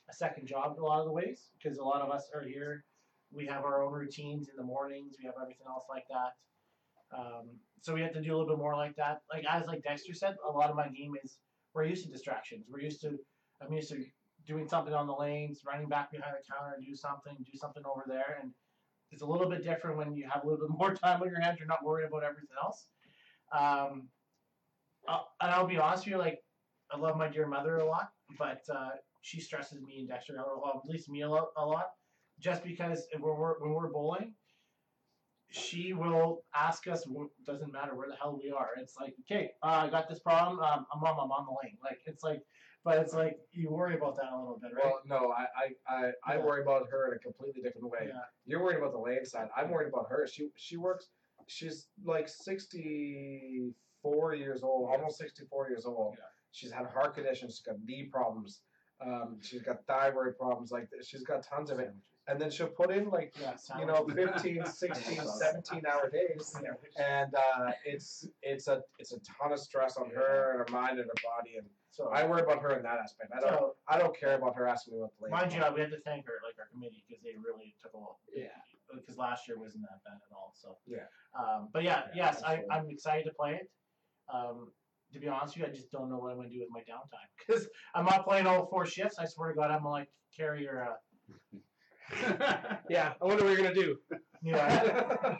a 0.08 0.12
second 0.12 0.46
job 0.46 0.78
a 0.78 0.82
lot 0.82 1.00
of 1.00 1.06
the 1.06 1.12
ways 1.12 1.50
because 1.60 1.78
a 1.78 1.84
lot 1.84 2.00
of 2.00 2.10
us 2.10 2.30
are 2.34 2.42
here. 2.42 2.84
We 3.32 3.46
have 3.46 3.64
our 3.64 3.82
own 3.82 3.92
routines 3.92 4.48
in 4.48 4.56
the 4.56 4.62
mornings. 4.62 5.14
We 5.18 5.26
have 5.26 5.34
everything 5.40 5.66
else 5.68 5.84
like 5.88 6.04
that. 6.08 7.16
Um, 7.16 7.48
so 7.80 7.94
we 7.94 8.00
have 8.02 8.12
to 8.12 8.20
do 8.20 8.34
a 8.34 8.36
little 8.36 8.56
bit 8.56 8.58
more 8.58 8.76
like 8.76 8.96
that. 8.96 9.22
Like 9.32 9.44
as 9.48 9.66
like 9.66 9.82
Dexter 9.82 10.14
said, 10.14 10.36
a 10.46 10.50
lot 10.50 10.70
of 10.70 10.76
my 10.76 10.88
game 10.88 11.12
is 11.22 11.38
we're 11.74 11.84
used 11.84 12.04
to 12.04 12.10
distractions. 12.10 12.66
We're 12.70 12.80
used 12.80 13.00
to 13.02 13.18
I'm 13.62 13.72
used 13.72 13.90
to 13.90 14.04
doing 14.50 14.68
something 14.68 14.92
on 14.92 15.06
the 15.06 15.14
lanes, 15.14 15.62
running 15.64 15.88
back 15.88 16.10
behind 16.10 16.34
the 16.34 16.52
counter, 16.52 16.74
and 16.76 16.84
do 16.84 16.94
something, 16.96 17.36
do 17.38 17.56
something 17.56 17.84
over 17.86 18.04
there, 18.06 18.38
and 18.42 18.50
it's 19.12 19.22
a 19.22 19.26
little 19.26 19.48
bit 19.48 19.64
different 19.64 19.96
when 19.96 20.14
you 20.14 20.28
have 20.28 20.42
a 20.42 20.46
little 20.46 20.66
bit 20.66 20.76
more 20.78 20.94
time 20.94 21.22
on 21.22 21.28
your 21.28 21.40
hands. 21.40 21.58
You're 21.58 21.68
not 21.68 21.84
worried 21.84 22.06
about 22.06 22.24
everything 22.24 22.48
else. 22.62 22.86
Um, 23.52 24.08
and 25.08 25.50
I'll 25.50 25.66
be 25.66 25.78
honest 25.78 26.04
with 26.04 26.12
you, 26.12 26.18
like 26.18 26.38
I 26.92 26.98
love 26.98 27.16
my 27.16 27.28
dear 27.28 27.46
mother 27.46 27.76
a 27.78 27.86
lot, 27.86 28.10
but 28.38 28.62
uh, 28.72 28.90
she 29.22 29.40
stresses 29.40 29.80
me 29.82 29.98
and 30.00 30.08
Dexter 30.08 30.38
out, 30.38 30.46
or 30.46 30.68
at 30.68 30.88
least 30.88 31.08
me 31.08 31.22
a 31.22 31.28
lot, 31.28 31.48
a 31.56 31.64
lot, 31.64 31.90
just 32.38 32.62
because 32.64 33.06
when 33.18 33.36
we're 33.36 33.58
when 33.60 33.72
we're 33.72 33.90
bowling, 33.90 34.34
she 35.50 35.92
will 35.92 36.44
ask 36.54 36.86
us. 36.86 37.04
Doesn't 37.46 37.72
matter 37.72 37.94
where 37.94 38.08
the 38.08 38.16
hell 38.16 38.38
we 38.42 38.50
are. 38.50 38.70
It's 38.80 38.96
like, 39.00 39.14
okay, 39.22 39.50
uh, 39.62 39.84
I 39.84 39.88
got 39.88 40.08
this 40.08 40.20
problem. 40.20 40.60
Um, 40.60 40.86
I'm 40.92 41.02
on, 41.02 41.18
I'm 41.20 41.30
on 41.30 41.46
the 41.46 41.56
lane. 41.62 41.78
Like 41.82 41.98
it's 42.06 42.22
like, 42.22 42.42
but 42.84 42.98
it's 42.98 43.12
like 43.12 43.38
you 43.52 43.70
worry 43.70 43.94
about 43.94 44.16
that 44.16 44.32
a 44.32 44.38
little 44.38 44.58
bit, 44.60 44.72
right? 44.74 44.84
Well, 44.84 45.00
no, 45.06 45.32
I, 45.32 45.46
I, 45.56 45.94
I, 45.94 46.12
I 46.34 46.38
worry 46.38 46.62
about 46.62 46.88
her 46.90 47.08
in 47.08 47.14
a 47.16 47.18
completely 47.18 47.62
different 47.62 47.90
way. 47.90 48.06
yeah. 48.08 48.20
You're 48.46 48.62
worried 48.62 48.78
about 48.78 48.92
the 48.92 48.98
land 48.98 49.26
side. 49.26 49.48
I'm 49.56 49.70
worried 49.70 49.88
about 49.88 50.06
her. 50.08 50.26
She 50.26 50.48
she 50.56 50.76
works. 50.76 51.08
She's 51.46 51.88
like 52.04 52.28
64 52.28 54.34
years 54.34 54.62
old, 54.62 54.90
almost 54.90 55.18
64 55.18 55.68
years 55.70 55.84
old. 55.84 56.14
Yeah. 56.18 56.24
She's 56.52 56.70
had 56.70 56.86
heart 56.86 57.14
conditions. 57.14 57.56
She's 57.56 57.66
got 57.66 57.76
knee 57.84 58.08
problems. 58.10 58.60
Um, 59.04 59.38
she's 59.40 59.62
got 59.62 59.84
thyroid 59.86 60.36
problems. 60.38 60.70
Like 60.70 60.88
this. 60.90 61.08
she's 61.08 61.24
got 61.24 61.42
tons 61.42 61.70
of 61.70 61.78
it. 61.78 61.92
And 62.28 62.40
then 62.40 62.50
she'll 62.50 62.68
put 62.68 62.90
in 62.90 63.08
like 63.10 63.34
Yeah, 63.40 63.56
you 63.78 63.86
know 63.86 64.06
sandwiches. 64.06 64.42
15, 64.42 64.66
16, 64.94 65.26
17 65.26 65.82
hour 65.86 66.08
days, 66.10 66.54
and 66.98 67.34
uh, 67.34 67.72
it's 67.84 68.28
it's 68.42 68.68
a 68.68 68.82
it's 68.98 69.12
a 69.12 69.18
ton 69.20 69.52
of 69.52 69.58
stress 69.58 69.96
on 69.96 70.10
her 70.10 70.52
and 70.52 70.58
her 70.60 70.66
mind 70.72 70.98
and 71.00 71.08
her 71.08 71.22
body. 71.24 71.56
And 71.58 71.66
So 71.90 72.08
I 72.08 72.24
worry 72.26 72.42
about 72.42 72.62
her 72.62 72.76
in 72.76 72.82
that 72.84 72.98
aspect. 73.02 73.32
I 73.36 73.40
don't 73.40 73.50
so 73.58 73.74
I 73.88 73.98
don't 73.98 74.16
care 74.16 74.36
about 74.36 74.54
her 74.56 74.68
asking 74.68 74.94
me 74.94 75.00
what 75.00 75.10
the 75.18 75.24
lane. 75.24 75.32
mind 75.32 75.52
you, 75.52 75.58
we 75.74 75.80
have 75.80 75.90
to 75.90 76.00
thank 76.02 76.26
her, 76.26 76.34
like 76.46 76.54
our 76.58 76.66
committee, 76.72 77.02
because 77.08 77.22
they 77.24 77.34
really 77.36 77.74
took 77.82 77.94
a 77.94 77.98
lot. 77.98 78.16
Yeah. 78.34 78.44
Because 78.94 79.16
last 79.16 79.48
year 79.48 79.58
wasn't 79.58 79.82
that 79.84 80.02
bad 80.04 80.14
at 80.28 80.34
all. 80.34 80.52
So. 80.54 80.76
Yeah. 80.86 81.06
Um, 81.38 81.68
but 81.72 81.82
yeah, 81.84 82.02
Yeah, 82.14 82.26
yes, 82.26 82.42
I, 82.42 82.54
absolutely. 82.54 82.70
I'm 82.76 82.90
excited 82.90 83.24
to 83.24 83.32
play 83.32 83.54
it. 83.54 83.70
Um, 84.32 84.72
to 85.12 85.18
be 85.18 85.26
honest 85.28 85.56
with 85.56 85.66
you, 85.66 85.72
I 85.72 85.74
just 85.74 85.90
don't 85.90 86.08
know 86.10 86.18
what 86.18 86.30
I'm 86.32 86.36
gonna 86.36 86.48
do 86.50 86.60
with 86.60 86.70
my 86.70 86.80
downtime 86.80 87.26
because 87.38 87.66
I'm 87.94 88.04
not 88.04 88.24
playing 88.24 88.46
all 88.46 88.66
four 88.66 88.86
shifts. 88.86 89.18
I 89.18 89.26
swear 89.26 89.48
to 89.50 89.54
God, 89.56 89.70
I'm 89.72 89.82
going 89.82 89.92
like 89.92 90.10
carry 90.36 90.62
your 90.62 90.88
uh, 90.88 90.94
Yeah, 92.88 93.12
I 93.20 93.24
wonder 93.24 93.44
what 93.44 93.52
you're 93.52 93.62
gonna 93.62 93.74
do. 93.74 93.96
yeah, 94.42 95.36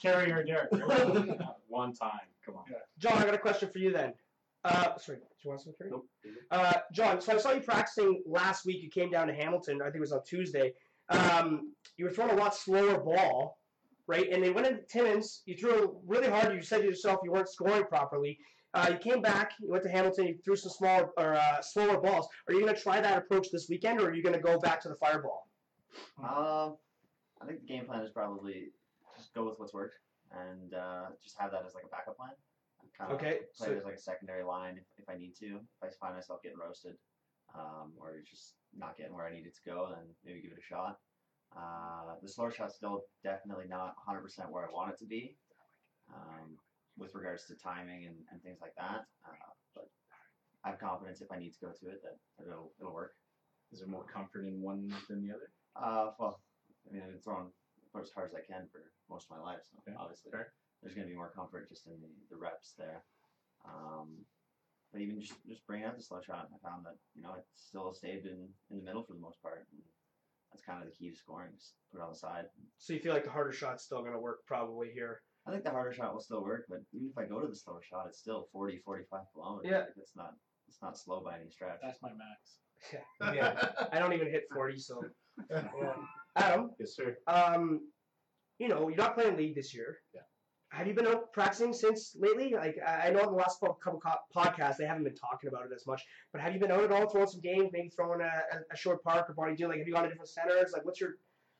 carry 0.00 0.28
your 0.28 0.42
Derek. 0.42 0.70
One 1.68 1.92
time. 1.92 2.12
Come 2.44 2.56
on. 2.56 2.64
John, 2.98 3.18
I 3.18 3.24
got 3.24 3.34
a 3.34 3.38
question 3.38 3.68
for 3.70 3.78
you 3.78 3.92
then. 3.92 4.14
Uh, 4.64 4.96
sorry, 4.98 5.18
do 5.18 5.24
you 5.44 5.50
want 5.50 5.60
something? 5.60 5.88
Nope. 5.90 6.06
Uh, 6.50 6.74
John, 6.92 7.20
so 7.20 7.34
I 7.34 7.38
saw 7.38 7.52
you 7.52 7.60
practicing 7.60 8.22
last 8.26 8.64
week. 8.66 8.82
You 8.82 8.90
came 8.90 9.10
down 9.10 9.26
to 9.28 9.34
Hamilton. 9.34 9.80
I 9.80 9.86
think 9.86 9.96
it 9.96 10.00
was 10.00 10.12
on 10.12 10.24
Tuesday. 10.24 10.72
Um, 11.10 11.72
you 11.96 12.04
were 12.06 12.10
throwing 12.10 12.32
a 12.32 12.36
lot 12.36 12.54
slower 12.54 12.98
ball, 12.98 13.58
right? 14.06 14.28
And 14.32 14.42
they 14.42 14.50
went 14.50 14.66
into 14.66 14.82
Timmins. 14.82 15.42
You 15.46 15.56
threw 15.56 15.98
really 16.06 16.28
hard. 16.28 16.54
You 16.54 16.62
said 16.62 16.78
to 16.78 16.84
yourself 16.84 17.20
you 17.24 17.32
weren't 17.32 17.48
scoring 17.48 17.84
properly. 17.84 18.38
Uh, 18.74 18.88
you 18.92 18.98
came 18.98 19.22
back. 19.22 19.52
You 19.60 19.70
went 19.70 19.84
to 19.84 19.90
Hamilton. 19.90 20.26
You 20.26 20.38
threw 20.44 20.56
some 20.56 20.70
smaller 20.70 21.10
or 21.16 21.34
uh, 21.34 21.60
slower 21.62 21.98
balls. 22.00 22.28
Are 22.46 22.54
you 22.54 22.60
going 22.60 22.74
to 22.74 22.80
try 22.80 23.00
that 23.00 23.16
approach 23.18 23.48
this 23.50 23.68
weekend, 23.68 24.00
or 24.00 24.08
are 24.10 24.14
you 24.14 24.22
going 24.22 24.34
to 24.34 24.40
go 24.40 24.58
back 24.58 24.80
to 24.82 24.88
the 24.88 24.96
fireball? 24.96 25.47
Um, 26.18 26.76
I 27.40 27.46
think 27.46 27.60
the 27.60 27.66
game 27.66 27.86
plan 27.86 28.02
is 28.02 28.10
probably 28.10 28.72
just 29.16 29.32
go 29.34 29.44
with 29.44 29.58
what's 29.58 29.72
worked 29.74 29.94
and 30.32 30.74
uh, 30.74 31.06
just 31.22 31.38
have 31.38 31.52
that 31.52 31.64
as 31.66 31.74
like 31.74 31.84
a 31.84 31.88
backup 31.88 32.16
plan. 32.16 32.30
Kind 32.96 33.12
of 33.12 33.16
Okay, 33.18 33.38
play 33.56 33.68
so- 33.68 33.72
it 33.72 33.78
as 33.78 33.84
like 33.84 33.94
a 33.94 34.00
secondary 34.00 34.42
line 34.44 34.76
if, 34.76 34.84
if 34.98 35.08
I 35.08 35.16
need 35.16 35.34
to. 35.40 35.60
If 35.62 35.80
I 35.82 35.88
find 36.00 36.14
myself 36.14 36.42
getting 36.42 36.58
roasted, 36.58 36.94
um, 37.54 37.92
or 37.98 38.16
just 38.28 38.54
not 38.76 38.96
getting 38.96 39.14
where 39.14 39.26
I 39.26 39.32
need 39.32 39.46
it 39.46 39.54
to 39.54 39.70
go, 39.70 39.88
then 39.94 40.04
maybe 40.24 40.42
give 40.42 40.52
it 40.52 40.58
a 40.58 40.62
shot. 40.74 40.98
Uh, 41.56 42.14
the 42.20 42.28
slower 42.28 42.50
shot's 42.52 42.74
still 42.76 43.02
definitely 43.24 43.66
not 43.68 43.94
100% 44.06 44.20
where 44.50 44.68
I 44.68 44.72
want 44.72 44.92
it 44.92 44.98
to 44.98 45.06
be, 45.06 45.36
um, 46.12 46.58
with 46.98 47.14
regards 47.14 47.46
to 47.46 47.54
timing 47.54 48.04
and, 48.06 48.16
and 48.32 48.42
things 48.42 48.58
like 48.60 48.74
that. 48.76 49.06
Uh, 49.26 49.52
but 49.74 49.88
I 50.64 50.70
have 50.70 50.78
confidence 50.78 51.20
if 51.22 51.30
I 51.32 51.38
need 51.38 51.52
to 51.54 51.60
go 51.66 51.72
to 51.72 51.88
it 51.88 52.02
that, 52.02 52.18
that 52.38 52.50
it'll 52.50 52.72
it'll 52.80 52.92
work. 52.92 53.12
Is 53.72 53.78
there 53.80 53.88
more 53.88 54.04
comfort 54.04 54.44
in 54.46 54.60
one 54.60 54.92
than 55.08 55.22
the 55.22 55.32
other? 55.32 55.50
Uh, 55.78 56.10
well, 56.18 56.40
I 56.88 56.92
mean, 56.92 57.02
I've 57.02 57.10
been 57.10 57.20
throwing 57.22 57.50
for 57.92 58.02
as 58.02 58.10
hard 58.10 58.30
as 58.30 58.34
I 58.36 58.44
can 58.44 58.66
for 58.70 58.90
most 59.08 59.26
of 59.30 59.36
my 59.38 59.42
life, 59.42 59.62
so 59.64 59.78
Okay, 59.86 59.96
obviously 59.98 60.30
fair. 60.30 60.52
there's 60.82 60.94
going 60.94 61.06
to 61.06 61.10
be 61.12 61.16
more 61.16 61.30
comfort 61.32 61.68
just 61.68 61.86
in 61.86 61.94
the, 62.02 62.10
the 62.30 62.36
reps 62.36 62.74
there. 62.76 63.02
Um, 63.64 64.24
but 64.92 65.00
even 65.00 65.20
just 65.20 65.34
just 65.46 65.66
bringing 65.66 65.86
out 65.86 65.96
the 65.96 66.02
slow 66.02 66.20
shot, 66.20 66.48
I 66.52 66.58
found 66.68 66.84
that 66.86 66.96
you 67.14 67.22
know 67.22 67.34
it 67.34 67.44
still 67.56 67.92
stayed 67.92 68.24
in, 68.24 68.48
in 68.70 68.76
the 68.78 68.84
middle 68.84 69.04
for 69.04 69.12
the 69.12 69.20
most 69.20 69.40
part. 69.42 69.66
And 69.72 69.82
that's 70.50 70.64
kind 70.64 70.80
of 70.82 70.88
the 70.88 70.94
key 70.96 71.10
to 71.10 71.16
scoring. 71.16 71.50
Just 71.54 71.74
put 71.92 72.00
it 72.00 72.04
on 72.04 72.10
the 72.12 72.18
side. 72.18 72.46
So 72.78 72.92
you 72.94 73.00
feel 73.00 73.12
like 73.12 73.24
the 73.24 73.30
harder 73.30 73.52
shot's 73.52 73.84
still 73.84 74.00
going 74.00 74.14
to 74.16 74.18
work 74.18 74.40
probably 74.46 74.88
here. 74.92 75.20
I 75.46 75.50
think 75.50 75.64
the 75.64 75.70
harder 75.70 75.92
shot 75.92 76.12
will 76.12 76.20
still 76.20 76.42
work, 76.42 76.64
but 76.68 76.80
even 76.92 77.08
if 77.10 77.18
I 77.18 77.24
go 77.28 77.40
to 77.40 77.48
the 77.48 77.56
slower 77.56 77.80
shot, 77.82 78.06
it's 78.08 78.18
still 78.18 78.48
40, 78.52 78.80
45 78.84 79.20
kilometers. 79.32 79.70
Yeah. 79.70 79.78
Like, 79.80 79.96
it's 79.96 80.16
not 80.16 80.32
it's 80.68 80.80
not 80.82 80.98
slow 80.98 81.22
by 81.24 81.36
any 81.40 81.50
stretch. 81.50 81.80
That's 81.82 82.00
my 82.02 82.10
max. 82.10 82.58
Yeah. 83.34 83.58
I 83.92 83.98
don't 83.98 84.12
even 84.12 84.30
hit 84.30 84.44
40, 84.54 84.78
so. 84.78 85.02
Adam, 86.36 86.70
yes, 86.78 86.94
sir. 86.94 87.16
um, 87.26 87.80
you 88.58 88.68
know, 88.68 88.88
you're 88.88 88.96
not 88.96 89.14
playing 89.14 89.36
league 89.36 89.54
this 89.54 89.74
year. 89.74 89.98
Yeah. 90.14 90.20
Have 90.70 90.86
you 90.86 90.92
been 90.94 91.06
out 91.06 91.32
practicing 91.32 91.72
since 91.72 92.14
lately? 92.18 92.52
Like, 92.54 92.76
I 92.86 93.08
I 93.08 93.10
know 93.10 93.20
in 93.20 93.26
the 93.30 93.32
last 93.32 93.58
couple 93.60 93.76
couple 93.76 94.00
co- 94.00 94.24
podcasts 94.36 94.76
they 94.76 94.84
haven't 94.84 95.04
been 95.04 95.14
talking 95.14 95.48
about 95.48 95.64
it 95.64 95.72
as 95.74 95.86
much, 95.86 96.02
but 96.32 96.40
have 96.42 96.52
you 96.52 96.60
been 96.60 96.70
out 96.70 96.82
at 96.84 96.92
all, 96.92 97.08
throwing 97.08 97.26
some 97.28 97.40
games, 97.40 97.70
maybe 97.72 97.88
throwing 97.88 98.20
a, 98.20 98.24
a, 98.52 98.56
a 98.72 98.76
short 98.76 99.02
park 99.02 99.30
or 99.30 99.34
body 99.34 99.56
deal? 99.56 99.68
Like, 99.68 99.78
have 99.78 99.86
you 99.88 99.94
gone 99.94 100.02
to 100.02 100.08
different 100.10 100.28
centers? 100.28 100.72
Like, 100.72 100.84
what's 100.84 101.00
your 101.00 101.14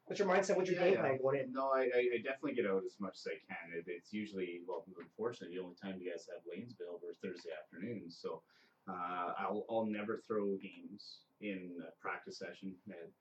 what's 0.04 0.18
your 0.18 0.28
mindset? 0.28 0.56
What's 0.56 0.68
your 0.70 0.78
Yeah, 0.78 0.84
game 0.84 0.94
yeah. 0.94 1.00
plan 1.00 1.18
going 1.22 1.40
in? 1.40 1.52
No, 1.52 1.70
I, 1.70 1.88
I, 1.88 2.00
I 2.14 2.18
definitely 2.22 2.54
get 2.54 2.66
out 2.66 2.82
as 2.84 2.96
much 3.00 3.16
as 3.16 3.26
I 3.32 3.36
can. 3.48 3.72
It, 3.78 3.84
it's 3.88 4.12
usually, 4.12 4.60
well, 4.68 4.84
unfortunately, 5.00 5.56
the 5.56 5.62
only 5.62 5.76
time 5.76 5.96
you 6.00 6.10
guys 6.10 6.26
have 6.28 6.42
lanes 6.44 6.74
available 6.78 7.08
are 7.08 7.16
Thursday 7.24 7.50
afternoons. 7.56 8.18
So 8.20 8.42
uh, 8.88 9.32
I'll, 9.38 9.64
I'll 9.70 9.86
never 9.86 10.20
throw 10.26 10.56
games 10.56 11.20
in 11.40 11.76
a 11.86 11.90
practice 12.00 12.38
session. 12.38 12.74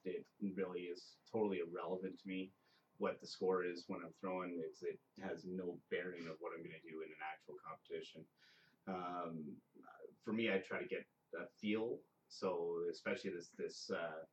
It, 0.06 0.26
it 0.42 0.56
really 0.56 0.82
is 0.82 1.04
totally 1.32 1.60
irrelevant 1.60 2.20
to 2.20 2.28
me 2.28 2.52
what 2.98 3.20
the 3.22 3.28
score 3.28 3.64
is 3.64 3.84
when 3.88 4.02
I'm 4.04 4.14
throwing. 4.20 4.62
It's, 4.64 4.82
it 4.82 4.98
has 5.22 5.46
no 5.46 5.78
bearing 5.92 6.26
of 6.28 6.38
what 6.40 6.54
I'm 6.56 6.64
going 6.64 6.78
to 6.78 6.90
do 6.90 7.02
in 7.04 7.10
an 7.10 7.22
actual 7.22 7.56
competition. 7.62 8.22
Um, 8.88 9.44
for 10.24 10.34
me, 10.34 10.50
I 10.50 10.58
try 10.58 10.80
to 10.82 10.88
get 10.88 11.06
a 11.36 11.46
feel. 11.62 12.00
So 12.30 12.84
especially 12.92 13.32
this 13.32 13.50
this 13.58 13.90
uh, 13.94 14.24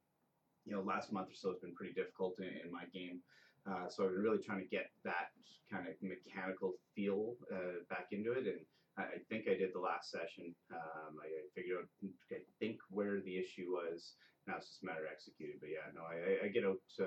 you 0.64 0.72
know 0.72 0.82
last 0.82 1.12
month 1.12 1.30
or 1.30 1.34
so 1.34 1.50
has 1.50 1.60
been 1.60 1.74
pretty 1.74 1.94
difficult 1.94 2.38
in, 2.38 2.50
in 2.64 2.72
my 2.72 2.84
game. 2.92 3.20
Uh, 3.66 3.88
so 3.88 4.04
I've 4.04 4.12
been 4.12 4.22
really 4.22 4.42
trying 4.42 4.60
to 4.60 4.68
get 4.68 4.90
that 5.04 5.30
kind 5.70 5.86
of 5.88 5.94
mechanical 6.02 6.74
feel 6.94 7.34
uh, 7.52 7.82
back 7.88 8.08
into 8.10 8.32
it, 8.32 8.46
and 8.46 8.60
I, 8.96 9.18
think 9.28 9.46
I 9.48 9.56
did 9.58 9.70
the 9.74 9.80
last 9.80 10.10
session. 10.10 10.54
Um, 10.72 11.16
I, 11.20 11.26
I 11.26 11.42
figured 11.54 11.78
out, 11.78 11.88
I 12.30 12.36
think 12.60 12.78
where 12.90 13.20
the 13.20 13.36
issue 13.36 13.66
was. 13.70 14.14
Now 14.46 14.54
it's 14.58 14.68
just 14.68 14.82
a 14.82 14.86
matter 14.86 15.06
of 15.06 15.12
executing. 15.12 15.56
But 15.58 15.70
yeah, 15.70 15.90
no, 15.94 16.02
I, 16.02 16.46
I- 16.46 16.48
get 16.48 16.64
out 16.64 16.76
uh, 17.00 17.06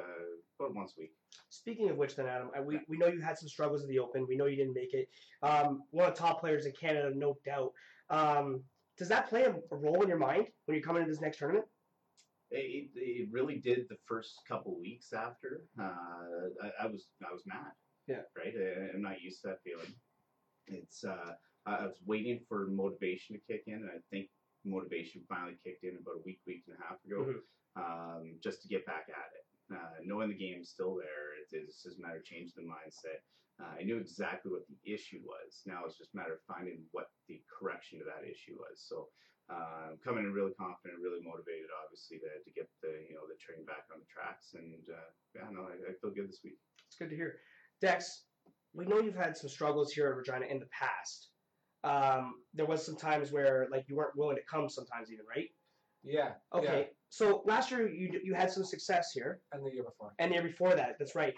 about 0.60 0.76
once 0.76 0.94
a 0.98 1.02
week. 1.02 1.14
Speaking 1.50 1.90
of 1.90 1.98
which, 1.98 2.16
then 2.16 2.28
Adam, 2.28 2.50
I, 2.56 2.62
we, 2.62 2.80
we 2.88 2.98
know 2.98 3.08
you 3.08 3.22
had 3.22 3.38
some 3.38 3.48
struggles 3.48 3.84
in 3.84 3.90
the 3.90 4.00
Open. 4.00 4.26
We 4.28 4.36
know 4.36 4.46
you 4.46 4.58
didn't 4.58 4.74
make 4.74 4.94
it. 4.94 5.08
Um, 5.44 5.84
one 5.92 6.10
of 6.10 6.16
the 6.16 6.20
top 6.20 6.40
players 6.42 6.66
in 6.66 6.74
Canada, 6.74 7.12
no 7.16 7.38
doubt. 7.46 7.72
Um, 8.10 8.64
does 8.98 9.08
that 9.10 9.30
play 9.30 9.44
a, 9.44 9.54
role 9.70 10.02
in 10.02 10.10
your 10.10 10.18
mind 10.18 10.48
when 10.66 10.76
you're 10.76 10.84
coming 10.86 11.04
into 11.04 11.14
this 11.14 11.22
next 11.22 11.38
tournament? 11.38 11.66
It, 12.50 12.90
it, 12.96 13.00
it 13.00 13.28
really 13.32 13.58
did 13.58 13.86
the 13.90 13.98
first 14.06 14.40
couple 14.48 14.80
weeks 14.80 15.14
after. 15.14 15.64
Uh, 15.80 15.84
I, 16.64 16.86
I 16.86 16.88
was 16.88 17.08
I 17.22 17.32
was 17.32 17.44
mad. 17.46 17.72
Yeah. 18.08 18.22
Right. 18.36 18.54
I, 18.58 18.96
I'm 18.96 19.02
not 19.02 19.22
used 19.22 19.42
to 19.42 19.50
that 19.50 19.62
feeling. 19.64 19.94
It's 20.66 21.04
uh, 21.04 21.34
I 21.68 21.86
was 21.86 22.00
waiting 22.06 22.40
for 22.48 22.68
motivation 22.68 23.36
to 23.36 23.42
kick 23.44 23.64
in, 23.68 23.84
and 23.84 23.92
I 23.92 24.00
think 24.10 24.30
motivation 24.64 25.22
finally 25.28 25.58
kicked 25.64 25.84
in 25.84 25.98
about 26.00 26.16
a 26.20 26.24
week, 26.26 26.40
week 26.48 26.64
and 26.68 26.78
a 26.80 26.82
half 26.88 27.04
ago, 27.06 27.26
Mhm. 27.26 27.42
um, 27.76 28.40
just 28.42 28.62
to 28.64 28.68
get 28.68 28.86
back 28.86 29.10
at 29.10 29.32
it. 29.36 29.46
Uh, 29.76 30.00
knowing 30.04 30.30
the 30.30 30.36
game's 30.36 30.70
still 30.70 30.96
there, 30.96 31.34
it, 31.36 31.48
it's 31.52 31.84
just 31.84 32.00
a 32.00 32.02
matter 32.02 32.18
of 32.18 32.24
changing 32.24 32.54
the 32.56 32.64
mindset. 32.64 33.20
Uh, 33.60 33.76
I 33.80 33.84
knew 33.84 33.98
exactly 33.98 34.52
what 34.52 34.66
the 34.68 34.78
issue 34.94 35.20
was. 35.26 35.62
Now 35.66 35.84
it's 35.86 35.98
just 35.98 36.14
a 36.14 36.18
matter 36.18 36.34
of 36.36 36.42
finding 36.48 36.86
what 36.92 37.12
the 37.28 37.44
correction 37.50 38.00
to 38.00 38.06
that 38.06 38.24
issue 38.24 38.56
was. 38.56 38.80
So 38.88 39.10
uh, 39.50 39.96
coming 40.04 40.24
in 40.26 40.32
really 40.32 40.54
confident, 40.54 41.02
really 41.02 41.22
motivated, 41.22 41.68
obviously, 41.84 42.20
to, 42.20 42.30
to 42.44 42.52
get 42.52 42.70
the 42.82 43.06
you 43.10 43.16
know 43.16 43.28
the 43.28 43.36
train 43.36 43.66
back 43.66 43.86
on 43.92 44.00
the 44.00 44.06
tracks. 44.06 44.54
And 44.54 44.88
uh, 44.90 45.10
yeah, 45.36 45.50
no, 45.52 45.64
I, 45.68 45.92
I 45.92 45.94
feel 46.00 46.12
good 46.12 46.30
this 46.30 46.42
week. 46.44 46.60
It's 46.88 46.96
good 46.98 47.10
to 47.10 47.16
hear. 47.16 47.40
Dex, 47.82 48.28
we 48.74 48.86
know 48.86 49.00
you've 49.00 49.16
had 49.16 49.36
some 49.36 49.50
struggles 49.50 49.92
here 49.92 50.08
at 50.08 50.16
Regina 50.16 50.46
in 50.46 50.60
the 50.60 50.68
past. 50.68 51.32
Um, 51.90 52.24
there 52.58 52.66
was 52.74 52.80
some 52.88 52.98
times 52.98 53.32
where 53.36 53.58
like 53.74 53.84
you 53.88 53.96
weren't 54.00 54.16
willing 54.20 54.38
to 54.42 54.44
come 54.54 54.66
sometimes 54.70 55.12
even, 55.14 55.26
right? 55.36 55.50
Yeah. 56.04 56.32
Okay. 56.54 56.82
So 57.10 57.44
last 57.46 57.72
year 57.72 57.88
you 58.02 58.06
you 58.28 58.34
had 58.42 58.50
some 58.52 58.66
success 58.76 59.06
here, 59.18 59.32
And 59.52 59.66
the 59.66 59.72
year 59.78 59.84
before. 59.92 60.12
and 60.20 60.32
the 60.32 60.36
year 60.38 60.44
before 60.52 60.74
that, 60.76 60.92
that's 61.00 61.16
right. 61.16 61.34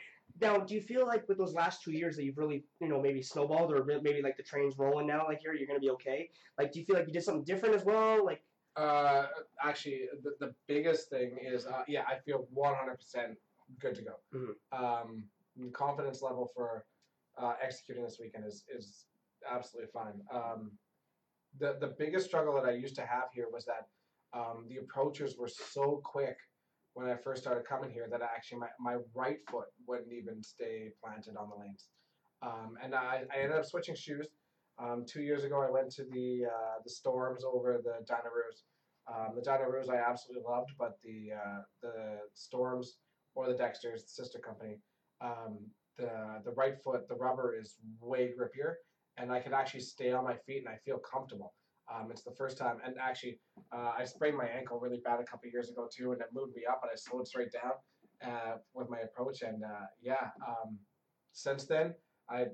Now, 0.46 0.54
do 0.68 0.72
you 0.78 0.82
feel 0.82 1.06
like 1.14 1.28
with 1.30 1.38
those 1.38 1.54
last 1.54 1.84
two 1.84 1.92
years 1.92 2.16
that 2.16 2.24
you've 2.26 2.38
really, 2.38 2.60
you 2.82 2.88
know, 2.88 3.02
maybe 3.02 3.22
snowballed 3.22 3.70
or 3.74 3.84
maybe 4.08 4.22
like 4.22 4.38
the 4.38 4.44
train's 4.52 4.78
rolling 4.78 5.08
now, 5.08 5.22
like 5.32 5.40
you're 5.44 5.56
you're 5.56 5.68
gonna 5.68 5.80
be 5.88 5.92
okay? 5.98 6.30
Like, 6.58 6.72
do 6.72 6.80
you 6.80 6.86
feel 6.86 6.96
like 6.98 7.08
you 7.08 7.14
did 7.14 7.24
something 7.24 7.44
different 7.52 7.76
as 7.76 7.84
well? 7.86 8.26
Like, 8.26 8.42
Uh, 8.76 9.28
actually, 9.70 10.08
the, 10.24 10.32
the 10.40 10.56
biggest 10.68 11.10
thing 11.10 11.38
is, 11.54 11.66
uh, 11.66 11.84
yeah, 11.88 12.04
I 12.08 12.20
feel 12.26 12.48
100% 12.54 13.38
good 13.84 13.96
to 13.96 14.04
go. 14.10 14.16
Mhm. 14.34 14.54
Um, 14.72 15.32
the 15.56 15.72
confidence 15.72 16.22
level 16.22 16.46
for 16.56 16.86
uh, 17.38 17.56
executing 17.62 18.04
this 18.04 18.20
weekend 18.20 18.46
is, 18.46 18.66
is 18.70 19.09
absolutely 19.50 19.92
fine. 19.94 20.22
Um, 20.34 20.72
the, 21.58 21.78
the 21.80 21.94
biggest 21.98 22.28
struggle 22.28 22.54
that 22.56 22.66
I 22.66 22.72
used 22.72 22.96
to 22.96 23.02
have 23.02 23.30
here 23.34 23.48
was 23.52 23.66
that 23.66 23.88
um, 24.38 24.66
the 24.70 24.78
approaches 24.78 25.38
were 25.38 25.48
so 25.48 26.02
quick 26.04 26.38
when 26.94 27.08
I 27.08 27.16
first 27.16 27.42
started 27.42 27.66
coming 27.68 27.92
here 27.92 28.08
that 28.12 28.22
I 28.22 28.26
actually 28.26 28.60
my, 28.60 28.68
my 28.80 28.98
right 29.16 29.38
foot 29.50 29.68
wouldn't 29.88 30.12
even 30.12 30.44
stay 30.44 30.90
planted 31.04 31.36
on 31.38 31.50
the 31.50 31.56
lanes. 31.56 31.86
Um, 32.42 32.76
and 32.84 32.96
I, 32.96 33.24
I 33.34 33.42
ended 33.42 33.58
up 33.58 33.66
switching 33.66 33.96
shoes. 33.96 34.28
Um, 34.82 35.06
two 35.08 35.22
years 35.22 35.44
ago, 35.44 35.62
I 35.62 35.70
went 35.70 35.92
to 35.92 36.04
the 36.04 36.46
uh, 36.46 36.82
the 36.84 36.90
Storms 36.90 37.44
over 37.44 37.82
the 37.84 38.06
Dynaroos. 38.12 38.64
Um, 39.14 39.36
the 39.36 39.42
Dynaroos 39.42 39.90
I 39.90 39.98
absolutely 39.98 40.44
loved, 40.48 40.72
but 40.78 40.94
the 41.04 41.34
uh, 41.36 41.62
the 41.82 42.20
Storms 42.34 42.98
or 43.36 43.48
the 43.48 43.56
Dexters, 43.56 44.04
the 44.04 44.10
sister 44.10 44.40
company, 44.40 44.78
um, 45.22 45.60
the 45.98 46.42
the 46.46 46.52
right 46.52 46.76
foot, 46.82 47.08
the 47.10 47.16
rubber 47.16 47.58
is 47.60 47.76
way 48.00 48.32
grippier, 48.40 48.76
and 49.20 49.32
I 49.32 49.40
can 49.40 49.54
actually 49.54 49.82
stay 49.82 50.12
on 50.12 50.24
my 50.24 50.36
feet 50.46 50.60
and 50.60 50.70
I 50.70 50.78
feel 50.86 51.00
comfortable. 51.00 51.54
Um, 51.94 52.10
it's 52.12 52.24
the 52.24 52.36
first 52.38 52.58
time, 52.58 52.78
and 52.86 52.96
actually, 53.02 53.40
uh, 53.76 53.94
I 53.98 54.06
sprained 54.06 54.38
my 54.38 54.46
ankle 54.46 54.80
really 54.80 55.02
bad 55.04 55.20
a 55.20 55.24
couple 55.24 55.50
years 55.50 55.72
ago 55.72 55.88
too, 55.92 56.12
and 56.12 56.22
it 56.22 56.28
moved 56.32 56.54
me 56.56 56.62
up, 56.70 56.82
and 56.84 56.92
I 56.92 56.96
slowed 56.96 57.28
straight 57.28 57.52
down 57.52 57.74
uh, 58.24 58.58
with 58.76 58.90
my 58.90 59.00
approach, 59.00 59.42
and 59.42 59.64
uh, 59.64 59.88
yeah, 60.00 60.30
um, 60.48 60.78
since 61.32 61.66
then 61.66 61.96
I 62.30 62.46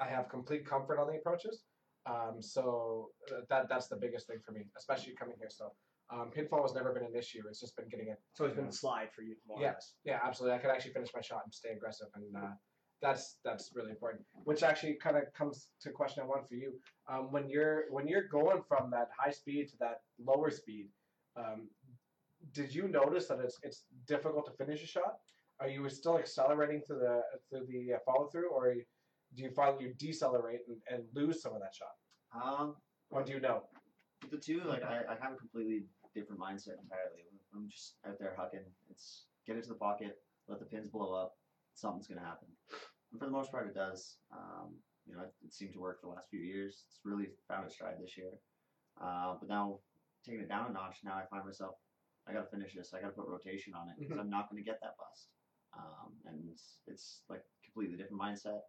I 0.00 0.06
have 0.06 0.28
complete 0.28 0.66
comfort 0.66 0.98
on 0.98 1.06
the 1.06 1.18
approaches. 1.18 1.62
Um, 2.06 2.36
so 2.40 3.10
uh, 3.30 3.42
that 3.48 3.68
that's 3.68 3.86
the 3.86 3.96
biggest 3.96 4.26
thing 4.26 4.38
for 4.44 4.50
me, 4.52 4.62
especially 4.76 5.14
coming 5.14 5.36
here. 5.38 5.50
So 5.50 5.70
um, 6.12 6.30
pinfall 6.36 6.62
has 6.62 6.74
never 6.74 6.92
been 6.92 7.04
an 7.04 7.14
issue. 7.14 7.42
It's 7.48 7.60
just 7.60 7.76
been 7.76 7.88
getting 7.88 8.08
it. 8.08 8.18
So 8.34 8.44
it's 8.44 8.56
been 8.56 8.66
the 8.66 8.72
slide 8.72 9.08
for 9.14 9.22
you, 9.22 9.36
more 9.46 9.60
Yeah. 9.60 9.74
Yeah, 10.04 10.18
absolutely. 10.24 10.56
I 10.56 10.60
could 10.60 10.70
actually 10.70 10.94
finish 10.94 11.10
my 11.14 11.20
shot 11.20 11.42
and 11.44 11.54
stay 11.54 11.70
aggressive, 11.70 12.08
and 12.16 12.24
uh, 12.36 12.54
that's 13.02 13.38
that's 13.44 13.70
really 13.74 13.90
important. 13.90 14.22
Which 14.44 14.62
actually 14.62 14.94
kind 14.94 15.16
of 15.16 15.24
comes 15.32 15.68
to 15.82 15.90
question 15.90 16.26
one 16.26 16.44
for 16.48 16.54
you. 16.54 16.74
Um, 17.10 17.32
when 17.32 17.48
you're 17.48 17.84
when 17.90 18.06
you're 18.06 18.28
going 18.28 18.62
from 18.68 18.90
that 18.90 19.08
high 19.18 19.30
speed 19.30 19.68
to 19.70 19.76
that 19.80 20.00
lower 20.18 20.50
speed, 20.50 20.88
um, 21.36 21.68
did 22.52 22.74
you 22.74 22.88
notice 22.88 23.26
that 23.28 23.40
it's 23.40 23.58
it's 23.62 23.84
difficult 24.06 24.46
to 24.46 24.64
finish 24.64 24.82
a 24.82 24.86
shot? 24.86 25.18
Are 25.60 25.68
you 25.68 25.88
still 25.88 26.18
accelerating 26.18 26.82
through 26.86 27.00
the 27.00 27.22
through 27.48 27.66
the 27.66 27.94
uh, 27.94 27.98
follow 28.04 28.28
through, 28.28 28.50
or 28.50 28.74
do 29.34 29.42
you 29.42 29.50
find 29.50 29.80
you 29.80 29.94
decelerate 29.98 30.60
and, 30.68 30.78
and 30.90 31.04
lose 31.14 31.42
some 31.42 31.54
of 31.54 31.60
that 31.60 31.74
shot? 31.74 31.94
Um, 32.34 32.76
Or 33.10 33.22
do 33.24 33.32
you 33.32 33.40
know? 33.40 33.62
the 34.30 34.36
two, 34.36 34.62
like 34.66 34.82
I, 34.84 35.00
I 35.08 35.16
have 35.22 35.32
a 35.32 35.36
completely 35.36 35.84
different 36.14 36.40
mindset 36.40 36.76
entirely. 36.82 37.24
I'm 37.54 37.68
just 37.68 37.94
out 38.06 38.18
there 38.18 38.36
hucking. 38.38 38.64
It's 38.90 39.24
get 39.46 39.56
into 39.56 39.68
the 39.68 39.74
pocket, 39.74 40.18
let 40.48 40.58
the 40.58 40.66
pins 40.66 40.88
blow 40.88 41.14
up. 41.14 41.34
Something's 41.80 42.08
gonna 42.08 42.20
happen. 42.20 42.48
And 43.10 43.18
for 43.18 43.24
the 43.24 43.32
most 43.32 43.50
part, 43.50 43.66
it 43.66 43.74
does. 43.74 44.18
Um, 44.30 44.76
you 45.06 45.16
know, 45.16 45.22
it, 45.22 45.32
it 45.42 45.52
seemed 45.52 45.72
to 45.72 45.80
work 45.80 46.00
for 46.00 46.08
the 46.08 46.12
last 46.14 46.28
few 46.28 46.40
years. 46.40 46.84
It's 46.86 47.00
really 47.04 47.28
found 47.48 47.64
its 47.64 47.74
stride 47.74 47.96
this 47.98 48.18
year. 48.18 48.32
Uh, 49.00 49.36
but 49.40 49.48
now 49.48 49.80
taking 50.24 50.40
it 50.42 50.48
down 50.48 50.68
a 50.68 50.72
notch, 50.72 50.98
now 51.02 51.14
I 51.16 51.24
find 51.30 51.44
myself, 51.46 51.76
I 52.28 52.34
gotta 52.34 52.50
finish 52.50 52.74
this. 52.74 52.92
I 52.92 53.00
gotta 53.00 53.14
put 53.14 53.26
rotation 53.26 53.72
on 53.72 53.88
it 53.88 53.96
because 53.98 54.18
I'm 54.18 54.28
not 54.28 54.50
gonna 54.50 54.62
get 54.62 54.78
that 54.82 54.94
bust. 54.98 55.30
Um, 55.72 56.12
and 56.26 56.36
it's, 56.52 56.80
it's 56.86 57.22
like 57.30 57.42
completely 57.64 57.96
different 57.96 58.20
mindset. 58.20 58.60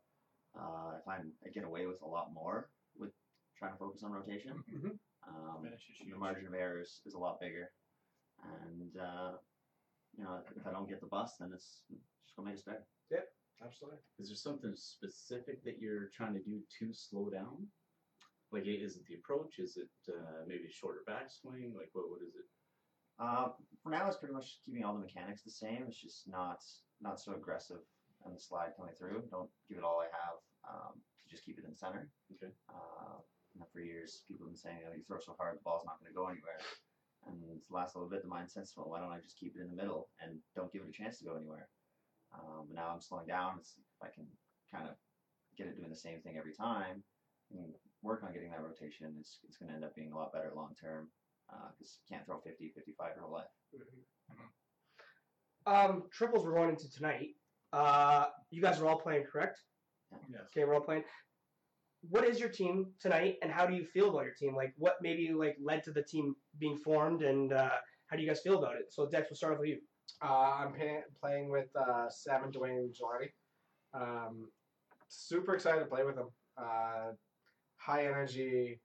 Uh, 0.58 0.96
I 0.96 1.00
find 1.06 1.32
I 1.46 1.50
get 1.50 1.66
away 1.66 1.88
with 1.88 2.02
a 2.02 2.08
lot 2.08 2.32
more 2.34 2.70
with 2.98 3.12
trying 3.58 3.74
to 3.74 3.78
focus 3.78 4.04
on 4.04 4.14
rotation. 4.14 4.64
Mhm. 4.72 4.98
Um, 5.28 5.68
the 5.68 6.18
margin 6.18 6.48
of 6.48 6.54
error 6.54 6.80
is, 6.82 7.02
is 7.06 7.14
a 7.14 7.20
lot 7.20 7.40
bigger. 7.40 7.72
And, 8.44 8.98
uh, 8.98 9.34
you 10.18 10.24
know, 10.24 10.42
if 10.56 10.66
I 10.66 10.72
don't 10.72 10.90
get 10.90 11.00
the 11.00 11.08
bust, 11.08 11.36
then 11.40 11.52
it's 11.54 11.84
just 12.26 12.36
going 12.36 12.48
to 12.48 12.52
make 12.52 12.58
us 12.58 12.64
better. 12.64 12.86
Yep, 13.12 13.28
absolutely. 13.66 14.00
Is 14.20 14.30
there 14.30 14.36
something 14.36 14.74
specific 14.76 15.64
that 15.64 15.80
you're 15.80 16.10
trying 16.16 16.34
to 16.34 16.42
do 16.44 16.62
to 16.80 16.94
slow 16.94 17.30
down? 17.30 17.68
Like, 18.52 18.64
is 18.68 18.98
it 18.98 19.06
the 19.08 19.16
approach? 19.16 19.60
Is 19.60 19.78
it 19.78 19.92
uh, 20.10 20.44
maybe 20.48 20.66
a 20.68 20.72
shorter 20.72 21.04
backswing? 21.08 21.76
Like, 21.76 21.90
what 21.94 22.10
what 22.10 22.22
is 22.22 22.36
it? 22.36 22.48
Uh, 23.20 23.50
for 23.84 23.92
now, 23.92 24.08
it's 24.08 24.18
pretty 24.18 24.34
much 24.34 24.60
keeping 24.66 24.84
all 24.84 24.94
the 24.94 25.00
mechanics 25.00 25.44
the 25.44 25.52
same. 25.52 25.86
It's 25.88 26.02
just 26.02 26.28
not 26.28 26.60
not 27.00 27.20
so 27.20 27.34
aggressive 27.34 27.84
on 28.26 28.34
the 28.34 28.40
slide 28.40 28.72
coming 28.78 28.94
through. 28.98 29.24
Don't 29.32 29.50
give 29.70 29.78
it 29.78 29.84
all 29.84 30.02
I 30.02 30.10
have. 30.12 30.38
Um, 30.68 30.94
to 31.00 31.30
just 31.30 31.46
keep 31.46 31.58
it 31.58 31.66
in 31.66 31.76
center. 31.76 32.10
Okay. 32.36 32.52
Uh, 32.70 33.20
for 33.72 33.82
years, 33.82 34.24
people 34.28 34.46
have 34.46 34.54
been 34.54 34.58
saying, 34.58 34.80
oh, 34.88 34.96
you 34.96 35.04
throw 35.08 35.20
so 35.20 35.36
hard, 35.38 35.58
the 35.58 35.64
ball's 35.64 35.86
not 35.86 36.00
going 36.00 36.12
to 36.12 36.16
go 36.16 36.28
anywhere. 36.28 36.60
And 37.28 37.38
the 37.42 37.60
last 37.70 37.96
little 37.96 38.10
bit, 38.10 38.24
the 38.24 38.32
mindset's, 38.32 38.74
well, 38.76 38.90
why 38.90 39.00
don't 39.00 39.12
I 39.12 39.20
just 39.20 39.38
keep 39.38 39.56
it 39.56 39.62
in 39.62 39.70
the 39.70 39.76
middle 39.76 40.10
and 40.22 40.40
don't 40.56 40.72
give 40.74 40.82
it 40.82 40.90
a 40.90 40.92
chance 40.92 41.20
to 41.20 41.26
go 41.26 41.36
anywhere? 41.36 41.70
Um, 42.34 42.66
but 42.68 42.76
now 42.76 42.90
I'm 42.94 43.02
slowing 43.02 43.28
down. 43.28 43.56
It's, 43.60 43.76
if 43.78 44.08
I 44.08 44.10
can 44.14 44.26
kind 44.74 44.88
of 44.88 44.96
get 45.58 45.68
it 45.68 45.78
doing 45.78 45.90
the 45.90 45.96
same 45.96 46.22
thing 46.22 46.38
every 46.38 46.54
time 46.54 47.04
and 47.52 47.74
work 48.02 48.24
on 48.24 48.34
getting 48.34 48.52
that 48.52 48.64
rotation, 48.64 49.14
it's, 49.20 49.40
it's 49.48 49.58
going 49.58 49.70
to 49.70 49.76
end 49.76 49.84
up 49.84 49.96
being 49.96 50.12
a 50.12 50.18
lot 50.18 50.32
better 50.34 50.52
long 50.56 50.74
term 50.80 51.10
because 51.78 52.00
you 52.00 52.16
can't 52.16 52.26
throw 52.26 52.40
50, 52.40 52.72
55 52.74 53.12
your 53.16 53.26
whole 53.26 53.34
life. 53.34 53.46
Um, 55.68 56.04
triples 56.12 56.46
we're 56.46 56.56
going 56.56 56.70
into 56.70 56.90
tonight. 56.90 57.30
Uh, 57.74 58.26
you 58.50 58.62
guys 58.62 58.80
are 58.80 58.88
all 58.88 58.98
playing, 58.98 59.26
correct? 59.32 59.60
Yes. 60.30 60.42
Okay, 60.56 60.66
we're 60.66 60.76
all 60.76 60.82
playing. 60.82 61.04
What 62.10 62.26
is 62.26 62.40
your 62.40 62.50
team 62.50 62.88
tonight, 63.00 63.36
and 63.44 63.52
how 63.52 63.66
do 63.68 63.76
you 63.76 63.86
feel 63.86 64.10
about 64.10 64.24
your 64.24 64.34
team? 64.34 64.56
Like, 64.56 64.74
what 64.78 64.96
maybe 65.02 65.34
like 65.34 65.56
led 65.64 65.84
to 65.84 65.92
the 65.92 66.02
team 66.02 66.36
being 66.58 66.78
formed, 66.78 67.22
and 67.22 67.54
uh, 67.54 67.70
how 68.08 68.16
do 68.16 68.24
you 68.24 68.28
guys 68.28 68.42
feel 68.42 68.58
about 68.58 68.76
it? 68.76 68.86
So, 68.92 69.08
Dex, 69.08 69.28
we'll 69.30 69.38
start 69.38 69.54
off 69.54 69.60
with 69.60 69.70
you. 69.70 69.78
Uh, 70.24 70.52
I'm 70.60 70.74
pay- 70.74 71.04
playing 71.20 71.50
with 71.50 71.68
uh, 71.76 72.10
Sam 72.10 72.44
and 72.44 72.54
Dwayne 72.54 72.90
Gilardi. 72.90 73.30
Um, 73.94 74.50
super 75.10 75.56
excited 75.56 75.80
to 75.80 75.86
play 75.86 76.04
with 76.04 76.16
them. 76.16 76.30
Uh, 76.58 77.12
high 77.78 78.06
energy, 78.06 78.80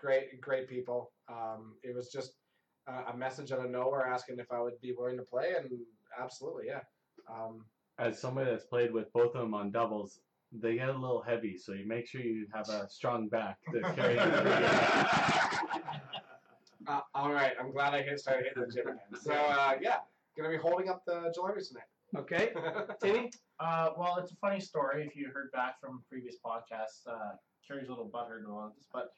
great, 0.00 0.40
great 0.40 0.68
people. 0.68 1.12
Um, 1.28 1.74
it 1.82 1.94
was 1.94 2.10
just 2.10 2.32
a 3.10 3.16
message 3.16 3.52
out 3.52 3.64
of 3.64 3.70
nowhere 3.70 4.06
asking 4.06 4.38
if 4.38 4.50
I 4.50 4.60
would 4.60 4.80
be 4.80 4.94
willing 4.96 5.18
to 5.18 5.22
play, 5.22 5.52
and 5.58 5.68
absolutely, 6.20 6.64
yeah. 6.68 6.80
Um, 7.30 7.64
As 7.98 8.18
somebody 8.18 8.50
that's 8.50 8.64
played 8.64 8.92
with 8.92 9.12
both 9.12 9.34
of 9.34 9.42
them 9.42 9.52
on 9.54 9.70
doubles, 9.70 10.20
they 10.52 10.76
get 10.76 10.88
a 10.88 10.92
little 10.92 11.22
heavy, 11.22 11.58
so 11.58 11.72
you 11.72 11.86
make 11.86 12.06
sure 12.06 12.22
you 12.22 12.46
have 12.54 12.68
a 12.70 12.88
strong 12.88 13.28
back 13.28 13.58
to 13.72 13.82
carry 13.94 14.18
uh, 16.88 17.00
all 17.14 17.30
right, 17.32 17.52
I'm 17.60 17.72
glad 17.72 17.92
I 17.94 18.02
hit 18.02 18.18
started 18.18 18.46
hitting 18.46 18.62
the 18.66 18.72
gym 18.72 18.86
again. 18.86 19.20
So 19.20 19.32
uh, 19.34 19.74
yeah, 19.80 19.98
gonna 20.38 20.56
be 20.56 20.60
holding 20.60 20.88
up 20.88 21.02
the 21.06 21.32
Gilardis 21.36 21.72
Okay. 22.16 22.52
Timmy. 23.02 23.30
Uh, 23.60 23.90
well, 23.98 24.16
it's 24.18 24.32
a 24.32 24.36
funny 24.36 24.60
story. 24.60 25.04
If 25.06 25.14
you 25.14 25.30
heard 25.32 25.50
back 25.52 25.80
from 25.80 26.02
previous 26.08 26.36
podcasts, 26.44 27.06
uh, 27.06 27.32
Kerry's 27.66 27.88
a 27.88 27.90
little 27.90 28.08
butthurt 28.08 28.46
about 28.46 28.74
this, 28.76 28.86
but 28.92 29.10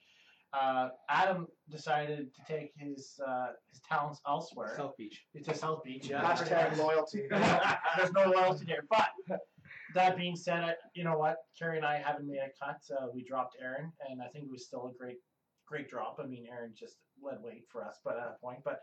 uh, 0.53 0.89
Adam 1.09 1.47
decided 1.71 2.35
to 2.35 2.53
take 2.53 2.73
his 2.77 3.21
uh, 3.25 3.49
his 3.71 3.81
talents 3.89 4.21
elsewhere 4.27 4.75
South 4.77 4.97
Beach. 4.97 5.23
to 5.45 5.55
South 5.55 5.85
Beach. 5.85 6.09
Yeah, 6.09 6.23
Hashtag 6.23 6.77
loyalty. 6.79 7.27
There's 7.97 8.13
no 8.13 8.25
loyalty 8.31 8.65
there. 8.67 8.85
But 8.91 9.11
that 9.95 10.17
being 10.17 10.35
said, 10.35 10.65
I, 10.65 10.75
you 10.95 11.05
know 11.05 11.17
what? 11.17 11.37
Carrie 11.57 11.77
and 11.77 11.87
I 11.87 11.99
haven't 12.05 12.27
made 12.27 12.39
a 12.39 12.65
cut. 12.65 12.81
Uh, 12.91 13.07
we 13.15 13.23
dropped 13.23 13.57
Aaron, 13.63 13.93
and 14.09 14.21
I 14.21 14.27
think 14.29 14.47
it 14.47 14.51
was 14.51 14.65
still 14.65 14.91
a 14.93 14.99
great, 14.99 15.19
great 15.67 15.89
drop. 15.89 16.19
I 16.21 16.27
mean, 16.27 16.47
Aaron 16.51 16.73
just 16.77 16.97
led 17.23 17.41
weight 17.41 17.67
for 17.71 17.85
us, 17.85 18.01
but 18.05 18.17
at 18.17 18.25
that 18.25 18.41
point. 18.41 18.59
But 18.65 18.81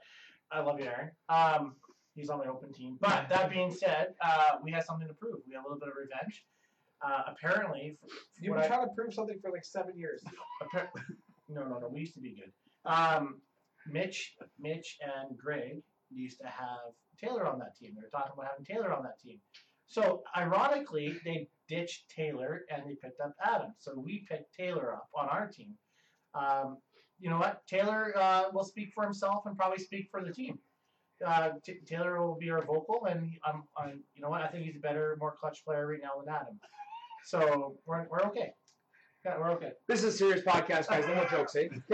I 0.52 0.62
love 0.62 0.80
you, 0.80 0.86
Aaron. 0.86 1.12
Um, 1.28 1.76
he's 2.18 2.30
on 2.30 2.40
my 2.40 2.48
open 2.48 2.74
team. 2.74 2.98
But 3.00 3.30
that 3.30 3.50
being 3.50 3.72
said, 3.74 4.16
uh, 4.22 4.58
we 4.64 4.72
have 4.72 4.84
something 4.84 5.08
to 5.08 5.14
prove. 5.14 5.38
We 5.48 5.54
have 5.56 5.64
a 5.64 5.68
little 5.68 5.80
bit 5.80 5.90
of 5.90 5.96
revenge. 5.96 6.44
Uh, 7.02 7.22
apparently, 7.28 7.98
You've 8.42 8.56
been 8.56 8.64
I- 8.64 8.68
trying 8.68 8.82
to 8.88 8.94
prove 8.96 9.14
something 9.14 9.40
for 9.40 9.52
like 9.52 9.64
seven 9.64 9.98
years. 9.98 10.24
No, 11.50 11.64
no, 11.64 11.80
no. 11.80 11.88
We 11.88 12.02
used 12.02 12.14
to 12.16 12.20
be 12.20 12.36
good. 12.36 12.52
Um, 12.84 13.40
Mitch, 13.90 14.36
Mitch, 14.60 14.98
and 15.02 15.38
Greg 15.38 15.82
used 16.12 16.42
to 16.42 16.48
have 16.48 16.92
Taylor 17.18 17.46
on 17.48 17.58
that 17.60 17.74
team. 17.78 17.92
They 17.96 18.02
were 18.02 18.10
talking 18.10 18.34
about 18.34 18.48
having 18.52 18.66
Taylor 18.66 18.92
on 18.94 19.02
that 19.04 19.18
team. 19.18 19.40
So 19.86 20.24
ironically, 20.36 21.16
they 21.24 21.48
ditched 21.70 22.10
Taylor 22.10 22.66
and 22.70 22.84
they 22.86 22.96
picked 22.96 23.22
up 23.22 23.34
Adam. 23.42 23.74
So 23.78 23.94
we 23.96 24.26
picked 24.30 24.54
Taylor 24.54 24.94
up 24.94 25.08
on 25.16 25.30
our 25.30 25.48
team. 25.48 25.74
Um, 26.34 26.80
you 27.18 27.30
know 27.30 27.38
what? 27.40 27.66
Taylor 27.66 28.14
uh, 28.18 28.44
will 28.52 28.66
speak 28.66 28.92
for 28.94 29.06
himself 29.06 29.44
and 29.46 29.56
probably 29.58 29.80
speak 29.82 30.10
for 30.12 30.22
the 30.22 30.34
team. 30.34 30.60
Uh, 31.26 31.52
T- 31.64 31.80
Taylor 31.86 32.26
will 32.26 32.36
be 32.36 32.50
our 32.50 32.64
vocal, 32.64 33.06
and 33.10 33.32
I'm, 33.44 33.64
I'm, 33.76 34.04
you 34.14 34.22
know 34.22 34.30
what? 34.30 34.42
I 34.42 34.48
think 34.48 34.66
he's 34.66 34.76
a 34.76 34.80
better, 34.80 35.18
more 35.20 35.36
clutch 35.40 35.66
player 35.66 35.88
right 35.88 36.00
now 36.02 36.22
than 36.24 36.34
Adam. 36.34 36.60
So 37.26 37.76
we're, 37.86 38.06
we're 38.10 38.22
okay. 38.28 38.54
Yeah, 39.26 39.38
we're 39.40 39.52
okay. 39.52 39.72
This 39.88 40.04
is 40.04 40.14
a 40.14 40.18
serious 40.18 40.42
podcast, 40.44 40.88
guys. 40.88 41.06
No 41.08 41.16
more 41.16 41.26
jokes, 41.26 41.56
eh? 41.56 41.68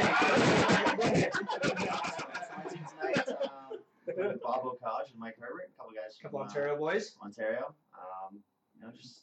Tonight, 2.86 3.28
um, 3.42 4.40
Bob 4.44 4.64
Okaj 4.64 5.12
and 5.12 5.20
Mike 5.20 5.36
Herbert, 5.40 5.72
a 5.74 5.78
couple 5.78 5.94
guys 5.96 6.18
from 6.18 6.30
Couple 6.30 6.40
uh, 6.40 6.44
Ontario 6.44 6.78
boys. 6.78 7.16
Ontario. 7.24 7.74
Um, 7.98 8.40
you 8.76 8.82
know, 8.82 8.92
just 8.96 9.22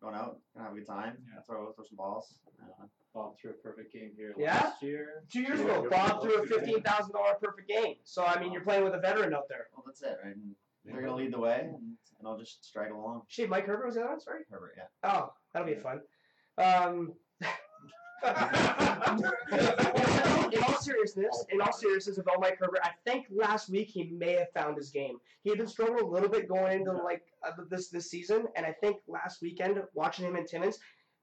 going 0.00 0.14
out, 0.14 0.38
gonna 0.54 0.68
have 0.68 0.76
a 0.76 0.78
good 0.78 0.86
time. 0.86 1.16
Yeah. 1.32 1.40
Throw 1.46 1.72
throw 1.72 1.84
some 1.84 1.96
balls. 1.96 2.34
Uh, 2.62 2.84
Bob 3.14 3.34
threw 3.40 3.50
a 3.50 3.54
perfect 3.54 3.92
game 3.92 4.12
here 4.16 4.34
Yeah? 4.38 4.54
last 4.54 4.82
year. 4.82 5.22
Two 5.32 5.40
years 5.42 5.60
ago, 5.60 5.86
Bob 5.90 6.22
threw 6.22 6.42
a 6.42 6.46
fifteen 6.46 6.80
thousand 6.82 7.12
dollar 7.12 7.34
perfect 7.40 7.68
game. 7.68 7.96
So 8.04 8.24
I 8.24 8.40
mean, 8.40 8.52
you're 8.52 8.62
playing 8.62 8.84
with 8.84 8.94
a 8.94 9.00
veteran 9.00 9.34
out 9.34 9.48
there. 9.48 9.66
well, 9.74 9.82
that's 9.86 10.02
it, 10.02 10.18
right? 10.24 10.34
And 10.34 10.54
they're 10.84 11.02
gonna 11.02 11.16
lead 11.16 11.32
the 11.32 11.38
way, 11.38 11.60
and, 11.64 11.74
and 12.18 12.28
I'll 12.28 12.38
just 12.38 12.64
straggle 12.64 13.00
along. 13.00 13.22
Shit, 13.28 13.48
Mike 13.50 13.66
Herbert 13.66 13.86
was 13.86 13.94
the 13.96 14.02
other 14.02 14.10
one. 14.10 14.20
Sorry. 14.20 14.40
Herbert, 14.50 14.74
yeah. 14.76 14.84
Oh, 15.02 15.32
that'll 15.52 15.68
be 15.68 15.74
fun. 15.74 16.00
Um, 16.58 17.14
in 20.52 20.62
all 20.62 20.80
seriousness, 20.80 21.44
in 21.50 21.60
all 21.60 21.72
seriousness 21.72 22.18
about 22.18 22.40
Mike 22.40 22.58
Herbert, 22.60 22.80
I 22.82 22.90
think 23.04 23.26
last 23.30 23.68
week 23.68 23.88
he 23.88 24.04
may 24.04 24.32
have 24.32 24.50
found 24.52 24.76
his 24.76 24.90
game. 24.90 25.18
He 25.42 25.50
had 25.50 25.58
been 25.58 25.68
struggling 25.68 26.04
a 26.04 26.06
little 26.06 26.28
bit 26.28 26.48
going 26.48 26.80
into 26.80 26.92
like 26.92 27.22
uh, 27.46 27.52
this 27.68 27.88
this 27.88 28.10
season, 28.10 28.46
and 28.56 28.66
I 28.66 28.72
think 28.72 28.98
last 29.06 29.42
weekend 29.42 29.82
watching 29.94 30.26
him 30.26 30.36
in 30.36 30.46
Timmins, 30.46 30.78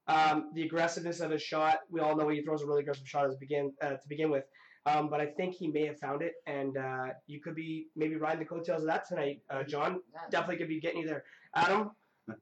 um, 0.06 0.50
the 0.54 0.62
aggressiveness 0.62 1.20
of 1.20 1.30
his 1.30 1.42
shot. 1.42 1.80
We 1.90 2.00
all 2.00 2.16
know 2.16 2.28
he 2.28 2.42
throws 2.42 2.62
a 2.62 2.66
really 2.66 2.82
aggressive 2.82 3.06
shot 3.08 3.26
as 3.26 3.36
begin 3.36 3.72
uh, 3.82 3.90
to 3.90 4.08
begin 4.08 4.30
with. 4.30 4.44
Um, 4.86 5.10
but 5.10 5.20
I 5.20 5.26
think 5.26 5.54
he 5.54 5.68
may 5.68 5.84
have 5.86 5.98
found 5.98 6.22
it, 6.22 6.34
and 6.46 6.78
uh, 6.78 7.08
you 7.26 7.40
could 7.40 7.54
be 7.54 7.88
maybe 7.94 8.16
riding 8.16 8.38
the 8.38 8.46
coattails 8.46 8.82
of 8.82 8.88
that 8.88 9.06
tonight, 9.06 9.42
uh, 9.50 9.62
John. 9.62 10.00
Yeah, 10.14 10.20
Definitely 10.30 10.56
could 10.56 10.68
be 10.68 10.80
getting 10.80 11.00
you 11.00 11.06
there. 11.06 11.24
Adam, 11.54 11.90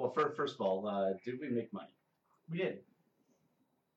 Well, 0.00 0.12
for, 0.12 0.32
first 0.34 0.54
of 0.54 0.62
all, 0.62 0.86
uh, 0.86 1.12
did 1.24 1.38
we 1.40 1.50
make 1.50 1.70
money? 1.74 1.94
We 2.48 2.58
did. 2.58 2.78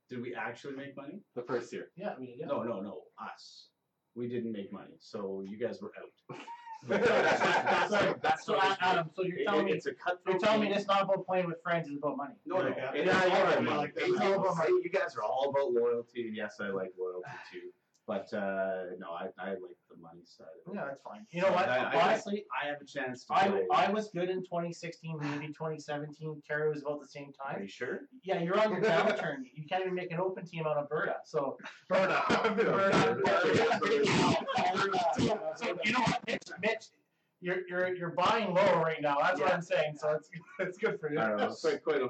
Did 0.10 0.22
we 0.22 0.36
actually 0.36 0.76
make 0.76 0.96
money? 0.96 1.22
The 1.36 1.42
first 1.44 1.72
year. 1.74 1.88
Yeah, 1.96 2.14
we 2.20 2.28
did. 2.28 2.36
Yeah. 2.40 2.48
No, 2.48 2.64
no, 2.64 2.82
no. 2.82 3.02
Us. 3.20 3.70
We 4.16 4.28
didn't 4.28 4.52
make 4.52 4.72
money, 4.72 4.96
so 5.00 5.44
you 5.48 5.58
guys 5.58 5.82
were 5.82 5.92
out. 6.00 6.38
that's, 6.88 7.08
that's, 7.40 7.90
So 7.90 8.16
that's 8.22 8.46
so, 8.46 8.54
not- 8.56 8.78
Adam, 8.82 9.10
so 9.16 9.24
you're 9.24 9.40
It- 9.40 9.46
telling 9.46 9.62
it- 9.68 9.72
me 9.72 9.78
it's 9.78 9.86
a 9.88 9.94
cutthroat. 9.94 10.20
you're 10.28 10.38
telling 10.40 10.62
me 10.62 10.68
game. 10.68 10.76
this 10.78 10.86
not 10.88 11.04
about 11.04 11.26
playing 11.26 11.48
with 11.48 11.62
friends, 11.64 11.88
it's 11.88 11.98
about 11.98 12.18
money. 12.18 12.36
No, 12.46 12.62
no. 12.62 12.68
Yeah. 12.68 12.92
It- 12.94 13.06
Yeah, 13.08 13.24
it's 13.24 13.30
you're 13.30 13.38
all 13.38 13.46
right. 13.46 13.78
Like. 13.78 13.94
It's 13.96 14.20
all 14.22 14.34
about 14.34 14.58
money. 14.58 14.70
You 14.84 14.90
guys 14.92 15.16
are 15.16 15.24
all 15.24 15.50
about 15.50 15.72
loyalty, 15.74 16.28
and 16.28 16.36
yes, 16.36 16.58
I 16.60 16.68
like 16.68 16.92
loyalty 17.00 17.30
too. 17.52 17.72
But 18.06 18.34
uh, 18.34 18.84
no, 19.00 19.12
I, 19.12 19.28
I 19.40 19.52
like 19.52 19.78
the 19.90 19.96
money 20.02 20.24
side 20.26 20.48
of 20.66 20.74
it. 20.74 20.76
Yeah, 20.76 20.86
that's 20.88 21.02
fine. 21.02 21.26
You 21.32 21.42
know 21.42 21.52
what? 21.52 21.70
I, 21.70 21.78
I, 21.78 22.02
Honestly, 22.02 22.44
I 22.62 22.68
have 22.68 22.82
a 22.82 22.86
chance 22.86 23.24
to 23.26 23.34
I, 23.34 23.48
play. 23.48 23.66
I 23.72 23.90
was 23.92 24.10
good 24.10 24.30
in 24.30 24.44
2016, 24.44 25.20
maybe 25.22 25.48
2017. 25.48 26.42
Terry 26.46 26.70
was 26.70 26.82
about 26.82 27.00
the 27.00 27.08
same 27.08 27.32
time. 27.32 27.58
Are 27.58 27.62
you 27.62 27.68
sure? 27.70 28.02
Yeah, 28.24 28.42
you're 28.42 28.60
on 28.60 28.72
your 28.72 28.82
downturn. 28.82 29.44
You 29.54 29.66
can't 29.70 29.84
even 29.84 29.96
make 29.96 30.12
an 30.12 30.20
open 30.20 30.46
team 30.46 30.68
out 30.68 30.76
of 30.76 30.90
Berta. 30.90 31.16
So 31.24 31.58
Berta. 31.88 32.22
so 35.56 35.78
you 35.86 35.94
know 35.94 36.02
what, 36.02 36.20
Mitch, 36.28 36.42
Mitch, 36.62 36.86
you're 37.40 37.60
you're 37.70 37.96
you're 37.96 38.12
buying 38.12 38.54
low 38.54 38.82
right 38.82 39.02
now. 39.02 39.18
That's 39.22 39.40
what 39.40 39.54
I'm 39.54 39.62
saying. 39.62 39.96
So 39.98 40.12
it's 40.12 40.30
it's 40.60 40.78
good 40.78 41.00
for 41.00 41.10
you. 41.10 41.20
I 41.20 41.30
don't 41.30 41.38
know. 41.38 41.56
Quite, 41.62 41.82
quite, 41.82 42.02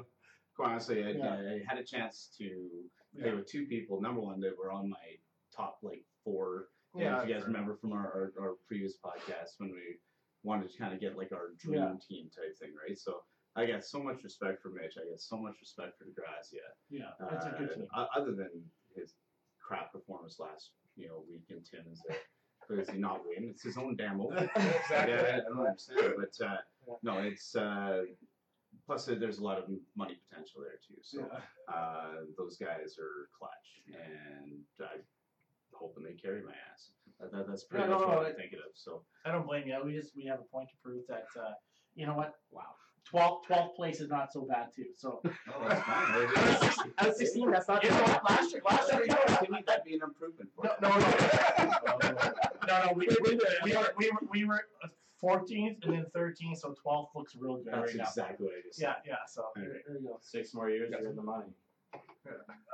quite 0.56 0.70
honestly, 0.70 1.04
I, 1.04 1.10
Yeah. 1.10 1.34
I 1.34 1.60
had 1.68 1.78
a 1.78 1.84
chance 1.84 2.30
to 2.38 2.68
play 3.20 3.32
with 3.32 3.46
two 3.46 3.66
people. 3.66 4.00
Number 4.00 4.20
one, 4.20 4.40
they 4.40 4.50
were 4.58 4.72
on 4.72 4.90
my 4.90 4.96
top 5.54 5.78
like 5.82 6.04
four. 6.24 6.68
Yeah. 6.96 7.22
if 7.22 7.28
you 7.28 7.34
guys 7.34 7.44
remember 7.44 7.74
from 7.74 7.92
our, 7.92 8.06
our, 8.06 8.32
our 8.40 8.54
previous 8.68 8.94
podcast 9.04 9.58
when 9.58 9.70
we 9.70 9.98
wanted 10.44 10.70
to 10.70 10.78
kind 10.78 10.94
of 10.94 11.00
get 11.00 11.16
like 11.16 11.32
our 11.32 11.50
dream 11.58 11.80
Yeah. 11.82 11.94
team 12.08 12.30
type 12.34 12.56
thing, 12.58 12.72
right? 12.86 12.96
So 12.98 13.22
I 13.56 13.66
got 13.66 13.84
so 13.84 14.00
much 14.02 14.22
respect 14.22 14.62
for 14.62 14.68
Mitch. 14.70 14.94
I 14.96 15.08
got 15.10 15.20
so 15.20 15.36
much 15.38 15.54
respect 15.60 15.98
for 15.98 16.04
DeGrazia. 16.04 16.66
Yeah, 16.90 17.10
that's 17.30 17.46
a 17.46 17.50
good 17.50 17.70
Uh, 17.70 17.74
team. 17.74 17.88
other 18.16 18.32
than 18.32 18.50
his 18.94 19.14
crap 19.60 19.92
performance 19.92 20.38
last 20.38 20.70
you 20.96 21.08
know 21.08 21.24
week 21.28 21.44
in 21.50 21.62
Tim's, 21.62 22.00
that 22.68 22.76
does 22.76 22.88
he 22.90 22.98
not 22.98 23.22
win? 23.26 23.48
It's 23.50 23.62
his 23.62 23.76
own 23.76 23.96
damn 23.96 24.20
own. 24.24 24.36
Exactly. 24.36 25.14
Yeah, 25.14 25.40
I 25.46 25.48
don't 25.48 25.66
understand, 25.66 26.14
but 26.16 26.46
uh, 26.46 26.56
no, 27.02 27.18
it's 27.18 27.54
uh, 27.56 28.02
plus 28.86 29.08
uh, 29.08 29.16
there's 29.18 29.38
a 29.38 29.44
lot 29.44 29.58
of 29.58 29.64
money 29.96 30.16
potential 30.28 30.60
there 30.62 30.78
too. 30.86 31.00
So 31.02 31.26
uh, 31.72 32.24
those 32.38 32.56
guys 32.56 32.96
are 32.98 33.28
clutch, 33.36 33.82
and 33.88 34.62
I'm 34.80 35.02
hoping 35.78 36.04
they 36.04 36.12
carry 36.14 36.42
my 36.42 36.52
ass. 36.72 36.90
That, 37.20 37.32
that, 37.32 37.48
that's 37.48 37.64
pretty 37.64 37.84
Yeah, 37.84 37.90
no, 37.90 37.98
much 37.98 38.08
no, 38.08 38.14
what 38.16 38.26
I'm 38.26 38.32
it- 38.32 38.36
thinking 38.36 38.58
of. 38.58 38.72
So 38.74 39.02
I 39.24 39.32
don't 39.32 39.46
blame 39.46 39.66
you. 39.66 39.76
We 39.84 39.92
just 39.92 40.14
we 40.16 40.24
have 40.26 40.40
a 40.40 40.44
point 40.44 40.68
to 40.70 40.76
prove 40.82 41.02
that. 41.08 41.26
Uh, 41.38 41.52
you 41.94 42.06
know 42.06 42.14
what? 42.14 42.34
Wow. 42.50 42.74
12th, 43.12 43.42
12th 43.50 43.76
place 43.76 44.00
is 44.00 44.08
not 44.08 44.32
so 44.32 44.40
bad 44.48 44.68
too. 44.74 44.86
So 44.96 45.20
oh, 45.26 45.68
that's 45.68 45.82
fine. 46.74 46.90
out 46.98 47.08
of 47.08 47.14
sixteen, 47.14 47.50
that's 47.50 47.68
not 47.68 47.84
you 47.84 47.90
know 47.90 47.96
what? 48.02 48.30
Last 48.30 48.50
year, 48.52 48.62
last 48.64 48.90
year, 48.90 49.02
you 49.02 49.08
know 49.08 49.16
what? 49.26 49.44
To 49.44 49.62
that'd 49.66 49.84
be 49.84 49.94
an 49.94 50.00
improvement 50.02 50.48
for 50.56 50.64
No, 50.80 50.88
no, 50.88 50.98
no, 50.98 52.08
no, 52.66 52.86
no. 52.86 52.92
We, 52.94 53.06
we, 53.22 53.38
we 53.62 53.76
were 53.76 53.92
we 53.98 54.10
were 54.10 54.18
we 54.30 54.44
were 54.46 54.62
14th 55.22 55.84
and 55.84 55.92
then 55.94 56.06
13th, 56.16 56.56
so 56.56 56.74
12th 56.84 57.08
looks 57.14 57.36
real 57.38 57.56
good 57.58 57.66
That's 57.72 57.88
right 57.88 57.96
now. 57.96 58.04
exactly 58.04 58.46
what 58.46 58.54
I 58.58 58.62
just 58.66 58.80
Yeah, 58.80 58.94
yeah. 59.06 59.14
So 59.28 59.44
there, 59.54 59.64
there 59.86 59.98
you 59.98 60.08
go. 60.08 60.18
Six 60.22 60.54
more 60.54 60.70
years, 60.70 60.90
you're 60.90 61.08
in 61.10 61.16
the 61.16 61.22
money. 61.22 61.52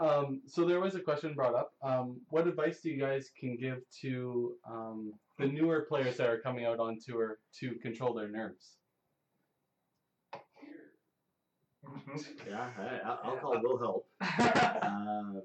Um, 0.00 0.40
so 0.46 0.64
there 0.64 0.80
was 0.80 0.94
a 0.94 1.00
question 1.00 1.34
brought 1.34 1.54
up. 1.54 1.72
Um, 1.82 2.22
what 2.30 2.46
advice 2.48 2.80
do 2.80 2.88
you 2.88 2.98
guys 2.98 3.30
can 3.38 3.54
give 3.56 3.82
to 4.00 4.54
um, 4.66 5.12
the 5.38 5.46
newer 5.46 5.82
players 5.86 6.16
that 6.16 6.26
are 6.26 6.38
coming 6.40 6.64
out 6.64 6.78
on 6.78 6.96
tour 7.06 7.38
to 7.58 7.74
control 7.82 8.14
their 8.14 8.28
nerves? 8.28 8.76
Yeah, 12.48 12.68
I, 12.78 12.82
I- 13.10 13.18
alcohol 13.26 13.60
will 13.62 13.78
help. 13.78 14.06
Um, 14.82 15.42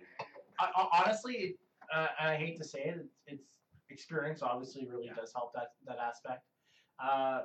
I, 0.60 0.70
I, 0.74 1.02
honestly, 1.04 1.58
uh, 1.94 2.08
and 2.20 2.30
I 2.30 2.36
hate 2.38 2.58
to 2.58 2.64
say 2.64 2.80
it, 2.86 2.98
it's, 2.98 3.10
it's 3.28 3.58
experience 3.90 4.42
obviously 4.42 4.88
really 4.90 5.08
Yeah. 5.08 5.16
does 5.16 5.34
help 5.36 5.54
that 5.54 5.74
that 5.86 5.98
aspect. 5.98 6.44
Uh, 7.04 7.42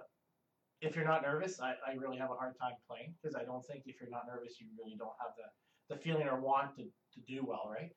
if 0.80 0.94
you're 0.94 1.04
not 1.04 1.22
nervous, 1.22 1.60
I, 1.60 1.74
I 1.86 1.94
really 1.98 2.18
have 2.18 2.30
a 2.30 2.34
hard 2.34 2.54
time 2.58 2.74
playing 2.88 3.14
because 3.20 3.34
I 3.34 3.42
don't 3.44 3.64
think 3.64 3.82
if 3.86 4.00
you're 4.00 4.10
not 4.10 4.26
nervous, 4.28 4.60
you 4.60 4.68
really 4.78 4.96
don't 4.96 5.16
have 5.18 5.34
the, 5.36 5.44
the 5.90 5.96
feeling 5.96 6.26
or 6.26 6.40
want 6.40 6.74
to, 6.76 6.84
to 6.84 7.20
do 7.28 7.44
well, 7.46 7.68
right? 7.70 7.90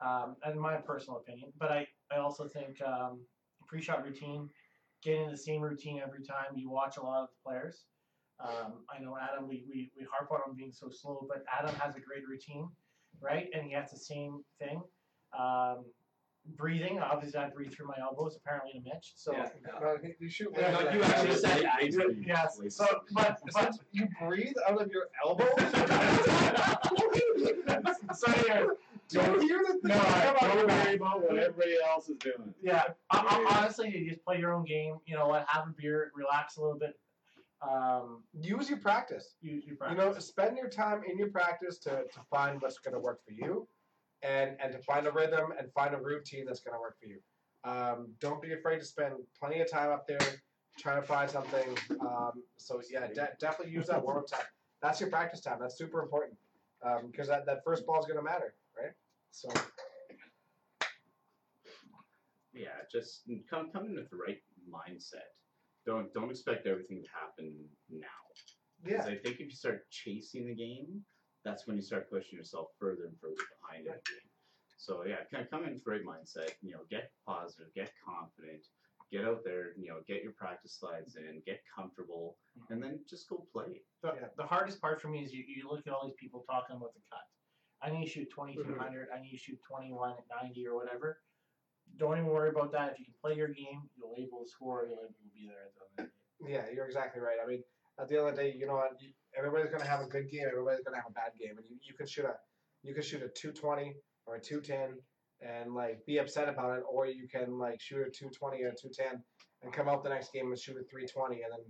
Um, 0.00 0.36
and 0.44 0.60
my 0.60 0.76
personal 0.76 1.18
opinion, 1.18 1.50
but 1.58 1.70
I, 1.72 1.86
I 2.12 2.18
also 2.18 2.46
think 2.46 2.80
um, 2.82 3.20
pre-shot 3.66 4.04
routine, 4.04 4.48
getting 5.02 5.30
the 5.30 5.36
same 5.36 5.62
routine 5.62 6.00
every 6.04 6.22
time. 6.22 6.56
You 6.56 6.68
watch 6.70 6.96
a 6.98 7.02
lot 7.02 7.22
of 7.22 7.28
the 7.28 7.48
players. 7.50 7.84
Um, 8.40 8.84
I 8.94 9.02
know 9.02 9.16
Adam, 9.20 9.48
we, 9.48 9.64
we, 9.68 9.90
we 9.98 10.06
harp 10.12 10.30
on 10.30 10.50
him 10.50 10.56
being 10.56 10.70
so 10.72 10.88
slow, 10.90 11.26
but 11.28 11.44
Adam 11.58 11.74
has 11.76 11.96
a 11.96 12.00
great 12.00 12.22
routine, 12.28 12.68
right? 13.20 13.48
And 13.54 13.64
he 13.66 13.72
has 13.72 13.90
the 13.90 13.96
same 13.98 14.44
thing. 14.60 14.80
Um, 15.36 15.84
breathing, 16.56 17.00
obviously, 17.00 17.40
I 17.40 17.48
breathe 17.50 17.72
through 17.72 17.88
my 17.88 17.96
elbows, 18.00 18.36
apparently, 18.36 18.72
to 18.74 18.80
Mitch. 18.80 19.14
So, 19.16 19.32
Yeah. 19.32 19.48
No, 19.80 19.96
you- 20.02 20.14
you 20.20 20.28
shoot. 20.28 20.50
Yeah, 20.56 20.70
no, 20.70 20.90
you 20.92 21.02
actually 21.02 21.34
said 21.34 21.64
that. 21.64 21.80
yes. 22.24 22.60
So, 22.68 23.00
but, 23.12 23.40
but 23.52 23.72
you 23.90 24.06
breathe 24.22 24.54
out 24.68 24.80
of 24.80 24.90
your 24.92 25.08
elbows. 25.24 25.48
so 28.14 28.32
anyways, 28.32 28.70
Do 29.08 29.20
you 29.20 29.40
hear 29.40 29.62
the 29.66 29.78
No, 29.88 29.94
I- 29.94 30.34
Come 30.38 30.56
don't 30.56 30.66
man. 30.66 30.84
worry 30.86 30.94
about 30.96 31.22
what 31.22 31.36
everybody 31.38 31.76
else 31.86 32.08
is 32.08 32.16
doing. 32.18 32.54
yeah, 32.62 32.84
I, 33.10 33.18
I, 33.50 33.58
honestly, 33.58 33.88
you 33.96 34.08
just 34.08 34.24
play 34.24 34.38
your 34.38 34.52
own 34.52 34.64
game. 34.64 34.96
You 35.06 35.16
know 35.16 35.28
what? 35.28 35.44
Have 35.48 35.68
a 35.68 35.70
beer, 35.76 36.12
relax 36.14 36.56
a 36.56 36.62
little 36.62 36.78
bit. 36.78 36.98
Um, 37.60 38.22
Use 38.40 38.68
your 38.68 38.78
practice. 38.78 39.34
you, 39.40 39.62
you 39.66 39.76
You 39.90 39.96
know, 39.96 40.12
spend 40.18 40.56
your 40.56 40.68
time 40.68 41.02
in 41.10 41.18
your 41.18 41.28
practice 41.30 41.78
to, 41.80 41.90
to 41.90 42.20
find 42.30 42.60
what's 42.62 42.78
going 42.78 42.94
to 42.94 43.00
work 43.00 43.20
for 43.24 43.32
you, 43.32 43.66
and 44.22 44.56
and 44.62 44.72
to 44.72 44.78
find 44.78 45.06
a 45.06 45.10
rhythm 45.12 45.52
and 45.58 45.72
find 45.72 45.94
a 45.94 45.98
routine 45.98 46.44
that's 46.46 46.60
going 46.60 46.74
to 46.74 46.80
work 46.80 46.96
for 47.00 47.06
you. 47.06 47.18
Um, 47.64 48.08
don't 48.20 48.40
be 48.40 48.52
afraid 48.52 48.78
to 48.78 48.84
spend 48.84 49.14
plenty 49.38 49.60
of 49.60 49.70
time 49.70 49.90
up 49.90 50.06
there 50.06 50.18
trying 50.78 51.00
to 51.00 51.06
find 51.06 51.28
something. 51.28 51.76
Um, 52.00 52.44
so 52.56 52.80
yeah, 52.90 53.08
de- 53.08 53.30
definitely 53.40 53.72
use 53.74 53.88
that 53.88 54.04
warm 54.04 54.18
up 54.18 54.28
time. 54.28 54.46
That's 54.80 55.00
your 55.00 55.10
practice 55.10 55.40
time. 55.40 55.58
That's 55.60 55.76
super 55.76 56.00
important 56.00 56.38
Um, 56.84 57.10
because 57.10 57.28
that, 57.28 57.44
that 57.46 57.64
first 57.64 57.84
ball 57.86 57.98
is 57.98 58.06
going 58.06 58.18
to 58.18 58.22
matter, 58.22 58.54
right? 58.76 58.92
So 59.30 59.48
yeah, 62.52 62.82
just 62.90 63.22
come 63.50 63.70
come 63.72 63.86
in 63.86 63.94
with 63.94 64.10
the 64.10 64.16
right 64.16 64.38
mindset. 64.70 65.34
Don't 65.86 66.12
don't 66.12 66.30
expect 66.30 66.66
everything 66.66 67.02
to 67.02 67.08
happen 67.10 67.54
now. 67.90 68.06
Because 68.82 69.06
yeah, 69.06 69.12
I 69.12 69.18
think 69.18 69.40
if 69.40 69.48
you 69.50 69.56
start 69.56 69.90
chasing 69.90 70.46
the 70.46 70.54
game, 70.54 71.02
that's 71.44 71.66
when 71.66 71.76
you 71.76 71.82
start 71.82 72.10
pushing 72.10 72.38
yourself 72.38 72.68
further 72.78 73.04
and 73.06 73.18
further 73.20 73.42
behind 73.60 73.86
in 73.86 73.92
the 73.92 74.10
game. 74.10 74.30
So 74.76 75.04
yeah, 75.06 75.26
kind 75.32 75.44
of 75.44 75.50
come 75.50 75.64
in 75.64 75.74
with 75.74 75.84
the 75.84 75.90
right 75.90 76.04
mindset. 76.04 76.50
You 76.62 76.72
know, 76.72 76.80
get 76.90 77.10
positive, 77.26 77.66
get 77.74 77.92
confident, 78.04 78.66
get 79.10 79.24
out 79.24 79.42
there. 79.44 79.72
You 79.76 79.88
know, 79.88 80.00
get 80.06 80.22
your 80.22 80.32
practice 80.32 80.76
slides 80.78 81.16
in, 81.16 81.42
get 81.46 81.60
comfortable, 81.74 82.36
mm-hmm. 82.58 82.72
and 82.72 82.82
then 82.82 83.00
just 83.08 83.28
go 83.28 83.46
play. 83.52 83.82
The, 84.02 84.14
Yeah. 84.14 84.28
the 84.36 84.44
hardest 84.44 84.80
part 84.80 85.00
for 85.00 85.08
me 85.08 85.24
is 85.24 85.32
you, 85.32 85.44
you 85.46 85.68
look 85.68 85.86
at 85.86 85.92
all 85.92 86.06
these 86.06 86.16
people 86.18 86.44
talking 86.48 86.76
about 86.76 86.94
the 86.94 87.00
cut. 87.10 87.24
I 87.80 87.90
need 87.90 88.06
to 88.06 88.10
shoot 88.10 88.28
2200, 88.30 88.74
mm-hmm. 88.74 89.14
I 89.14 89.22
need 89.22 89.30
to 89.30 89.38
shoot 89.38 89.58
21 89.66 90.12
at 90.12 90.24
90 90.42 90.66
or 90.66 90.74
whatever. 90.74 91.20
Don't 91.96 92.18
even 92.18 92.26
worry 92.26 92.50
about 92.50 92.72
that. 92.72 92.92
If 92.92 92.98
you 92.98 93.04
can 93.06 93.14
play 93.22 93.34
your 93.34 93.48
game, 93.48 93.88
you'll 93.96 94.14
able 94.18 94.44
to 94.44 94.48
score, 94.50 94.84
you'll 94.84 94.98
able 94.98 95.14
to 95.14 95.30
be 95.32 95.48
there 95.48 95.66
at 95.66 95.72
the 95.74 96.02
end 96.02 96.10
of 96.10 96.12
the 96.38 96.44
day. 96.44 96.52
yeah, 96.52 96.74
you're 96.74 96.86
exactly 96.86 97.20
right. 97.22 97.38
I 97.42 97.46
mean, 97.46 97.62
at 97.98 98.08
the 98.08 98.18
end 98.18 98.28
of 98.28 98.36
the 98.36 98.42
day, 98.42 98.54
you 98.56 98.66
know 98.66 98.74
what? 98.74 99.00
Everybody's 99.36 99.70
going 99.70 99.82
to 99.82 99.88
have 99.88 100.00
a 100.00 100.06
good 100.06 100.30
game. 100.30 100.44
Everybody's 100.50 100.84
going 100.84 100.94
to 100.94 101.00
have 101.00 101.10
a 101.10 101.14
bad 101.14 101.32
game, 101.38 101.56
and 101.56 101.66
you, 101.68 101.76
you 101.82 101.94
can 101.94 102.06
shoot 102.06 102.24
a 102.24 102.34
you 102.82 102.94
can 102.94 103.02
shoot 103.02 103.22
a 103.22 103.28
220 103.28 103.94
or 104.26 104.36
a 104.36 104.40
210 104.40 104.98
and 105.40 105.74
like 105.74 106.04
be 106.06 106.18
upset 106.18 106.48
about 106.48 106.78
it, 106.78 106.84
or 106.90 107.06
you 107.06 107.28
can 107.28 107.58
like 107.58 107.80
shoot 107.80 108.06
a 108.06 108.10
220 108.10 108.62
or 108.62 108.68
a 108.68 108.74
210 108.74 109.22
and 109.62 109.72
come 109.72 109.88
out 109.88 110.02
the 110.02 110.10
next 110.10 110.32
game 110.32 110.48
and 110.48 110.58
shoot 110.58 110.76
a 110.76 110.84
320 110.84 111.42
and 111.42 111.52
then 111.52 111.60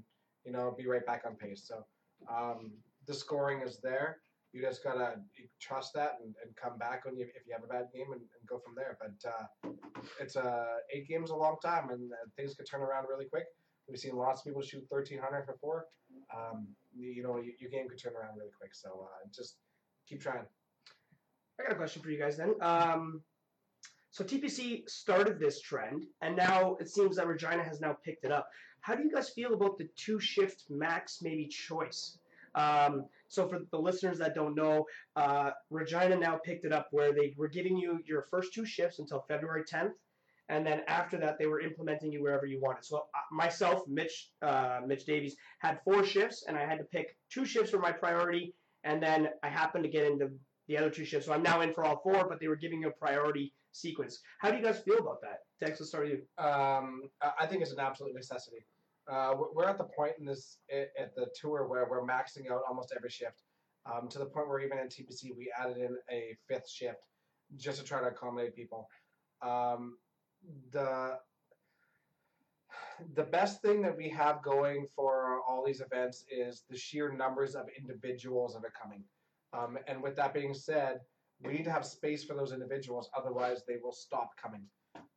you 0.45 0.53
know 0.53 0.75
be 0.77 0.87
right 0.87 1.05
back 1.07 1.23
on 1.27 1.37
pace. 1.37 1.65
So 1.67 1.85
um, 2.33 2.73
the 3.07 3.15
scoring 3.15 3.63
is 3.63 3.81
there. 3.81 4.19
you 4.53 4.63
just 4.63 4.83
gotta 4.83 5.17
trust 5.61 5.93
that 5.95 6.19
and, 6.23 6.35
and 6.45 6.55
come 6.57 6.79
back 6.79 7.05
when 7.05 7.17
you 7.17 7.27
if 7.35 7.47
you 7.47 7.53
have 7.53 7.65
a 7.65 7.67
bad 7.67 7.87
game 7.95 8.13
and, 8.13 8.21
and 8.21 8.49
go 8.49 8.59
from 8.59 8.75
there. 8.75 8.99
But 9.01 9.31
uh, 9.31 9.73
it's 10.21 10.37
uh, 10.37 10.77
eight 10.95 11.09
games 11.09 11.31
a 11.31 11.37
long 11.37 11.57
time, 11.63 11.91
and 11.91 12.13
uh, 12.13 12.17
things 12.37 12.55
can 12.55 12.65
turn 12.65 12.83
around 12.83 13.07
really 13.09 13.27
quick. 13.27 13.45
We've 13.89 13.99
seen 13.99 14.17
lots 14.17 14.41
of 14.41 14.47
people 14.47 14.63
shoot 14.63 14.85
thirteen 14.91 15.19
hundred 15.19 15.47
before. 15.47 15.87
Um, 16.35 16.69
you, 16.95 17.23
know, 17.23 17.37
your 17.37 17.71
game 17.71 17.89
could 17.89 18.01
turn 18.01 18.15
around 18.15 18.37
really 18.37 18.51
quick. 18.59 18.75
So 18.75 18.89
uh, 19.05 19.29
just 19.35 19.57
keep 20.09 20.21
trying. 20.21 20.45
I 21.59 21.63
got 21.63 21.73
a 21.73 21.77
question 21.77 22.03
for 22.03 22.11
you 22.11 22.19
guys 22.19 22.37
then. 22.37 22.55
Um, 22.61 23.23
so 24.11 24.25
TPC 24.25 24.89
started 24.89 25.39
this 25.39 25.61
trend, 25.61 26.07
and 26.23 26.37
now 26.37 26.77
it 26.81 26.89
seems 26.89 27.17
that 27.17 27.27
Regina 27.27 27.63
has 27.63 27.81
now 27.81 27.97
picked 28.05 28.25
it 28.25 28.33
up. 28.33 28.49
How 28.81 28.95
do 28.95 29.03
you 29.03 29.11
guys 29.11 29.29
feel 29.29 29.55
about 29.55 29.79
the 29.79 29.89
two 29.97 30.19
shift 30.19 30.65
max 30.71 31.21
maybe 31.23 31.47
choice? 31.47 32.19
Um, 32.55 33.07
so 33.29 33.47
for 33.49 33.61
the 33.71 33.79
listeners 33.79 34.19
that 34.19 34.35
don't 34.35 34.55
know, 34.55 34.87
uh, 35.15 35.51
Regina 35.71 36.17
now 36.17 36.37
picked 36.37 36.65
it 36.65 36.73
up 36.73 36.89
where 36.91 37.13
they 37.13 37.35
were 37.37 37.49
giving 37.49 37.77
you 37.77 38.01
your 38.07 38.27
first 38.31 38.55
two 38.55 38.65
shifts 38.65 38.99
until 38.99 39.25
February 39.29 39.63
10th, 39.65 39.93
and 40.49 40.67
then 40.67 40.81
after 40.89 41.19
that 41.19 41.39
they 41.39 41.47
were 41.47 41.61
implementing 41.61 42.11
you 42.11 42.23
wherever 42.23 42.47
you 42.47 42.61
wanted. 42.61 42.85
So 42.85 42.97
uh, 42.97 43.21
myself, 43.31 43.87
Mitch, 43.87 44.31
uh, 44.41 44.81
Mitch 44.87 45.05
Davies, 45.05 45.37
had 45.59 45.81
four 45.85 46.03
shifts, 46.03 46.45
and 46.49 46.57
I 46.57 46.65
had 46.65 46.79
to 46.79 46.85
pick 46.85 47.17
two 47.31 47.45
shifts 47.45 47.71
for 47.71 47.79
my 47.79 47.93
priority, 47.93 48.55
and 48.85 49.03
then 49.03 49.29
I 49.43 49.49
happened 49.49 49.85
to 49.85 49.91
get 49.91 50.07
into 50.07 50.31
the 50.67 50.79
other 50.79 50.91
two 50.91 51.05
shifts. 51.05 51.27
So 51.27 51.35
I'm 51.35 51.43
now 51.43 51.61
in 51.61 51.75
for 51.75 51.85
all 51.85 52.01
four, 52.03 52.27
but 52.29 52.41
they 52.41 52.49
were 52.49 52.57
giving 52.57 52.81
you 52.81 52.89
a 52.89 52.93
priority 52.93 53.53
sequence. 53.79 54.21
How 54.41 54.51
do 54.51 54.57
you 54.57 54.63
guys 54.63 54.81
feel 54.81 54.99
about 54.99 55.21
that? 55.23 55.39
Dex, 55.61 55.81
let's 55.81 55.91
start 55.91 56.05
with 56.09 56.19
you. 56.19 56.45
Um, 56.45 57.03
I 57.39 57.47
think 57.47 57.63
it's 57.63 57.73
an 57.73 57.81
absolute 57.81 58.15
necessity. 58.15 58.65
Uh, 59.11 59.35
we're- 59.55 59.69
at 59.69 59.79
the 59.79 59.85
point 59.85 60.13
in 60.19 60.27
this 60.27 60.59
at 60.71 60.89
at 60.99 61.15
the 61.15 61.27
tour 61.35 61.67
where 61.67 61.89
we're 61.89 62.03
maxing 62.07 62.51
out 62.51 62.63
almost 62.69 62.93
every 62.95 63.09
shift, 63.09 63.43
um, 63.87 64.09
to 64.09 64.19
the 64.19 64.27
point 64.27 64.49
where 64.49 64.61
even 64.61 64.79
in 64.79 64.89
TPC 64.89 65.33
we 65.35 65.51
added 65.59 65.79
in 65.79 65.97
a 66.11 66.37
fifth 66.47 66.69
shift 66.69 67.03
just 67.57 67.79
to 67.81 67.85
try 67.85 68.01
to 68.01 68.09
accommodate 68.09 68.55
people. 68.55 68.89
Um, 69.41 69.99
the 70.71 71.19
the 73.15 73.25
best 73.25 73.63
thing 73.63 73.81
that 73.83 73.97
we 73.97 74.09
have 74.11 74.43
going 74.43 74.87
for 74.95 75.41
all 75.49 75.65
these 75.65 75.81
events 75.81 76.25
is 76.31 76.65
the 76.69 76.77
sheer 76.77 77.13
numbers 77.13 77.55
of 77.55 77.67
individuals 77.79 78.55
that 78.55 78.65
are 78.65 78.73
coming. 78.81 79.05
Um, 79.53 79.79
and 79.87 80.03
with 80.03 80.17
that 80.17 80.35
being 80.35 80.53
said, 80.53 81.01
we 81.45 81.53
need 81.53 81.65
to 81.65 81.73
have 81.73 81.85
space 81.85 82.25
for 82.25 82.35
those 82.35 82.53
individuals, 82.53 83.09
otherwise 83.17 83.63
they 83.67 83.77
will 83.83 83.93
stop 83.93 84.31
coming. 84.41 84.63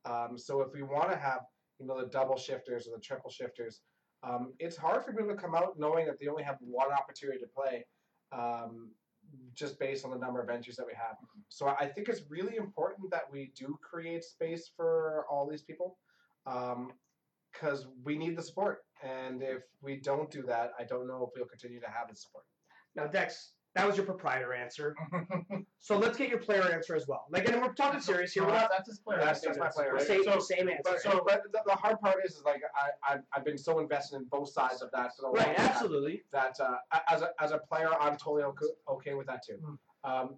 Um, 0.04 0.38
so 0.38 0.60
if 0.60 0.72
we 0.72 0.82
want 0.82 1.10
to 1.10 1.16
have 1.16 1.40
you 1.78 1.86
know 1.86 2.00
the 2.00 2.06
double 2.08 2.36
shifters 2.36 2.86
or 2.86 2.96
the 2.96 3.02
triple 3.02 3.30
shifters, 3.30 3.80
um, 4.22 4.52
it's 4.58 4.76
hard 4.76 5.04
for 5.04 5.12
people 5.12 5.28
to 5.28 5.34
come 5.34 5.54
out 5.54 5.78
knowing 5.78 6.06
that 6.06 6.20
they 6.20 6.28
only 6.28 6.44
have 6.44 6.56
one 6.60 6.92
opportunity 6.92 7.38
to 7.40 7.46
play, 7.46 7.84
um, 8.30 8.90
just 9.54 9.78
based 9.80 10.04
on 10.04 10.10
the 10.10 10.16
number 10.18 10.40
of 10.40 10.48
entries 10.48 10.76
that 10.76 10.86
we 10.86 10.92
have. 10.94 11.16
So 11.48 11.68
I 11.68 11.86
think 11.86 12.08
it's 12.08 12.22
really 12.28 12.56
important 12.56 13.10
that 13.10 13.24
we 13.32 13.52
do 13.56 13.78
create 13.82 14.22
space 14.22 14.70
for 14.76 15.26
all 15.30 15.48
these 15.48 15.62
people, 15.62 15.98
because 16.44 17.86
we 18.04 18.16
need 18.16 18.36
the 18.36 18.42
support. 18.42 18.84
And 19.02 19.42
if 19.42 19.62
we 19.80 19.96
don't 19.96 20.30
do 20.30 20.42
that, 20.42 20.72
I 20.78 20.84
don't 20.84 21.08
know 21.08 21.24
if 21.26 21.30
we'll 21.34 21.46
continue 21.46 21.80
to 21.80 21.88
have 21.88 22.08
the 22.08 22.14
support. 22.14 22.44
Now, 22.94 23.06
Dex, 23.06 23.52
that 23.74 23.86
was 23.86 23.96
your 23.96 24.04
proprietor 24.04 24.52
answer. 24.52 24.94
so 25.80 25.98
let's 25.98 26.18
get 26.18 26.28
your 26.28 26.38
player 26.38 26.62
answer 26.62 26.94
as 26.94 27.08
well. 27.08 27.24
Like, 27.30 27.48
and 27.48 27.60
we're 27.62 27.72
talking 27.72 28.00
serious 28.00 28.32
here. 28.32 28.44
We're 28.44 28.52
not 28.52 28.70
that's 28.70 28.88
his 28.88 28.98
player. 28.98 29.20
That's 29.20 29.40
just 29.40 29.58
my 29.58 29.68
player. 29.68 29.94
the 29.98 30.04
same, 30.04 30.24
So- 30.24 30.38
same 30.40 30.68
answer. 30.68 30.82
But, 30.84 31.00
so, 31.00 31.22
but 31.26 31.42
the, 31.52 31.60
the 31.66 31.74
hard 31.74 31.98
part 32.00 32.16
is, 32.24 32.36
is 32.36 32.42
like 32.44 32.60
I, 32.76 33.14
I've, 33.14 33.22
I've 33.34 33.44
been 33.44 33.56
so 33.56 33.78
invested 33.78 34.16
in 34.16 34.24
both 34.24 34.50
sides 34.50 34.82
of 34.82 34.90
that 34.92 35.12
for 35.16 35.22
the 35.22 35.38
right, 35.38 35.58
absolutely. 35.58 36.22
that 36.32 36.56
uh, 36.60 36.76
as, 37.10 37.22
a, 37.22 37.30
as 37.40 37.52
a 37.52 37.58
player, 37.58 37.88
I'm 37.98 38.16
totally 38.16 38.42
okay, 38.42 38.66
okay 38.88 39.14
with 39.14 39.26
that 39.28 39.42
too. 39.46 39.78
Um, 40.04 40.34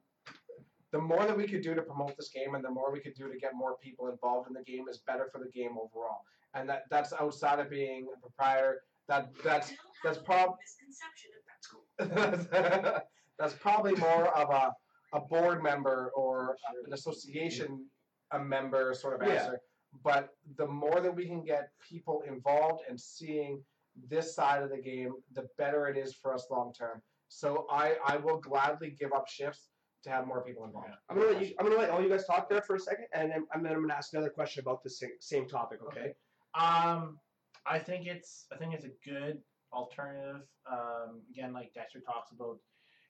the 0.92 1.00
more 1.00 1.26
that 1.26 1.36
we 1.36 1.48
could 1.48 1.62
do 1.62 1.74
to 1.74 1.82
promote 1.82 2.16
this 2.16 2.28
game 2.28 2.54
and 2.54 2.64
the 2.64 2.70
more 2.70 2.92
we 2.92 3.00
could 3.00 3.14
do 3.14 3.28
to 3.28 3.36
get 3.36 3.52
more 3.56 3.76
people 3.82 4.06
involved 4.08 4.46
in 4.46 4.54
the 4.54 4.62
game 4.62 4.88
is 4.88 4.98
better 4.98 5.28
for 5.32 5.40
the 5.40 5.50
game 5.50 5.72
overall. 5.72 6.20
And 6.54 6.68
that 6.68 6.84
that's 6.88 7.12
outside 7.12 7.58
of 7.58 7.68
being 7.68 8.06
a 8.16 8.20
proprietor. 8.20 8.82
That 9.08 9.32
that's 9.42 9.72
that's 10.04 10.18
prob 10.18 10.54
misconception 10.60 11.30
of 11.34 12.30
that 12.30 12.40
school. 12.94 13.00
That's 13.38 13.54
probably 13.54 13.94
more 13.96 14.28
of 14.36 14.50
a, 14.50 14.72
a 15.16 15.20
board 15.20 15.62
member 15.62 16.10
or 16.14 16.56
an 16.86 16.92
association 16.92 17.86
a 18.32 18.38
member 18.38 18.94
sort 18.94 19.20
of 19.20 19.26
Yeah. 19.26 19.34
answer. 19.34 19.60
But 20.02 20.30
the 20.56 20.66
more 20.66 21.00
that 21.00 21.14
we 21.14 21.26
can 21.26 21.44
get 21.44 21.70
people 21.88 22.22
involved 22.26 22.82
and 22.88 23.00
seeing 23.00 23.62
this 24.08 24.34
side 24.34 24.62
of 24.62 24.70
the 24.70 24.78
game, 24.78 25.12
the 25.34 25.46
better 25.56 25.86
it 25.86 25.96
is 25.96 26.14
for 26.14 26.34
us 26.34 26.46
long 26.50 26.72
term. 26.72 27.00
So 27.28 27.66
I, 27.70 27.96
I 28.04 28.16
will 28.16 28.38
gladly 28.38 28.90
give 28.98 29.12
up 29.12 29.28
shifts 29.28 29.68
to 30.02 30.10
have 30.10 30.26
more 30.26 30.42
people 30.44 30.64
involved. 30.64 30.88
I'm 31.08 31.16
gonna 31.16 31.30
let 31.32 31.46
you. 31.46 31.54
I'm 31.58 31.66
gonna 31.66 31.78
let 31.78 31.90
all 31.90 32.02
you 32.02 32.08
guys 32.08 32.26
talk 32.26 32.48
there 32.50 32.60
for 32.60 32.74
a 32.76 32.80
second, 32.80 33.06
and 33.14 33.30
then 33.30 33.46
I'm 33.52 33.62
gonna, 33.62 33.74
I'm 33.74 33.80
gonna 33.82 33.94
ask 33.94 34.12
another 34.12 34.28
question 34.30 34.60
about 34.60 34.82
the 34.82 34.90
same, 34.90 35.10
same 35.20 35.48
topic. 35.48 35.78
Okay. 35.86 36.12
Um, 36.54 37.18
I 37.66 37.78
think 37.78 38.06
it's 38.06 38.46
I 38.52 38.56
think 38.56 38.74
it's 38.74 38.84
a 38.84 38.90
good 39.08 39.38
alternative. 39.72 40.42
Um, 40.70 41.22
again, 41.30 41.52
like 41.52 41.72
Dexter 41.72 42.00
talks 42.00 42.30
about, 42.32 42.58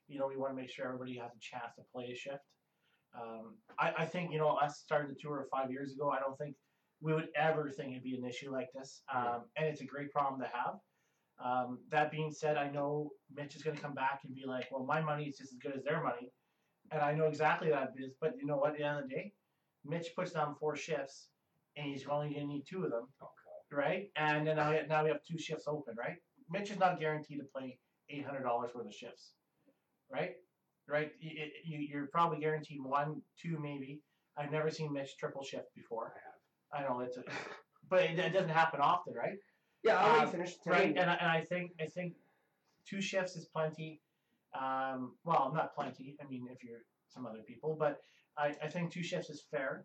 you 0.09 0.19
know, 0.19 0.27
we 0.27 0.37
want 0.37 0.53
to 0.53 0.57
make 0.61 0.71
sure 0.71 0.87
everybody 0.87 1.19
has 1.19 1.31
a 1.33 1.41
chance 1.41 1.75
to 1.77 1.83
play 1.93 2.11
a 2.13 2.15
shift. 2.15 2.45
Um, 3.19 3.55
I, 3.79 3.93
I 3.99 4.07
think 4.07 4.33
you 4.33 4.39
know 4.39 4.51
us 4.51 4.81
starting 4.85 5.09
the 5.09 5.19
tour 5.21 5.47
five 5.51 5.71
years 5.71 5.93
ago. 5.93 6.11
I 6.11 6.19
don't 6.21 6.37
think 6.37 6.57
we 7.01 7.15
would 7.15 7.29
ever 7.37 7.71
think 7.71 7.93
it'd 7.93 8.03
be 8.03 8.17
an 8.17 8.25
issue 8.25 8.51
like 8.51 8.69
this. 8.75 9.03
Um, 9.15 9.43
and 9.57 9.67
it's 9.67 9.81
a 9.83 9.87
great 9.87 10.11
problem 10.11 10.41
to 10.41 10.49
have. 10.49 10.75
Um, 11.45 11.79
that 11.91 12.11
being 12.11 12.33
said, 12.33 12.57
I 12.57 12.71
know 12.71 13.11
Mitch 13.35 13.57
is 13.57 13.63
going 13.63 13.77
to 13.77 13.83
come 13.83 13.95
back 13.95 14.21
and 14.25 14.35
be 14.35 14.45
like, 14.47 14.67
"Well, 14.71 14.85
my 14.85 15.01
money 15.01 15.25
is 15.25 15.37
just 15.39 15.53
as 15.53 15.59
good 15.59 15.77
as 15.77 15.85
their 15.85 16.03
money," 16.03 16.33
and 16.91 17.03
I 17.03 17.13
know 17.15 17.27
exactly 17.27 17.71
that 17.71 17.93
is. 17.99 18.15
But 18.21 18.35
you 18.39 18.47
know 18.47 18.57
what? 18.57 18.73
At 18.73 18.79
the 18.79 18.85
end 18.85 18.99
of 18.99 19.09
the 19.09 19.15
day, 19.15 19.33
Mitch 19.85 20.09
puts 20.17 20.33
down 20.33 20.55
four 20.61 20.77
shifts, 20.77 21.29
and 21.77 21.87
he's 21.87 22.07
only 22.09 22.29
going 22.29 22.41
to 22.41 22.47
need 22.47 22.65
two 22.69 22.85
of 22.85 22.91
them 22.91 23.09
right? 23.75 24.11
And 24.17 24.47
then 24.47 24.57
now, 24.57 24.75
now 24.89 25.05
we 25.05 25.11
have 25.11 25.21
two 25.29 25.39
shifts 25.39 25.65
open, 25.67 25.95
right? 25.99 26.17
Mitch 26.51 26.71
is 26.71 26.79
not 26.79 27.01
guaranteed 27.01 27.39
to 27.39 27.45
play 27.45 27.79
eight 28.11 28.25
hundred 28.25 28.43
dollars 28.43 28.71
worth 28.75 28.87
of 28.87 28.95
shifts, 28.95 29.33
right? 30.13 30.33
Right? 30.89 31.13
You, 31.21 31.31
you, 31.65 31.79
you're 31.91 32.07
probably 32.07 32.41
guaranteed 32.41 32.81
one, 32.83 33.23
two, 33.41 33.59
maybe. 33.61 34.01
I've 34.37 34.51
never 34.51 34.71
seen 34.71 34.93
Mitch 34.93 35.17
triple 35.19 35.43
shift 35.45 35.75
before. 35.75 36.13
I 36.73 36.79
have. 36.79 36.87
I 36.87 36.89
know 36.89 37.01
it's, 37.01 37.17
a, 37.17 37.23
but 37.89 38.03
it, 38.03 38.19
it 38.19 38.33
doesn't 38.33 38.49
happen 38.49 38.81
often, 38.81 39.15
right? 39.15 39.39
Yeah, 39.85 39.99
I'll 39.99 40.23
Um, 40.23 40.31
finish. 40.31 40.55
Right, 40.67 40.97
and 40.97 41.11
I, 41.11 41.15
and 41.15 41.31
I 41.31 41.41
think 41.43 41.73
I 41.81 41.87
think 41.87 42.15
two 42.89 43.01
shifts 43.01 43.37
is 43.37 43.47
plenty. 43.47 44.01
Um, 44.59 45.15
well, 45.25 45.53
not 45.55 45.75
plenty. 45.75 46.17
I 46.23 46.27
mean, 46.29 46.47
if 46.51 46.65
you're 46.65 46.81
some 47.09 47.27
other 47.27 47.43
people, 47.47 47.77
but 47.79 48.01
I, 48.37 48.55
I 48.63 48.69
think 48.69 48.93
two 48.93 49.03
shifts 49.03 49.31
is 49.31 49.45
fair. 49.51 49.85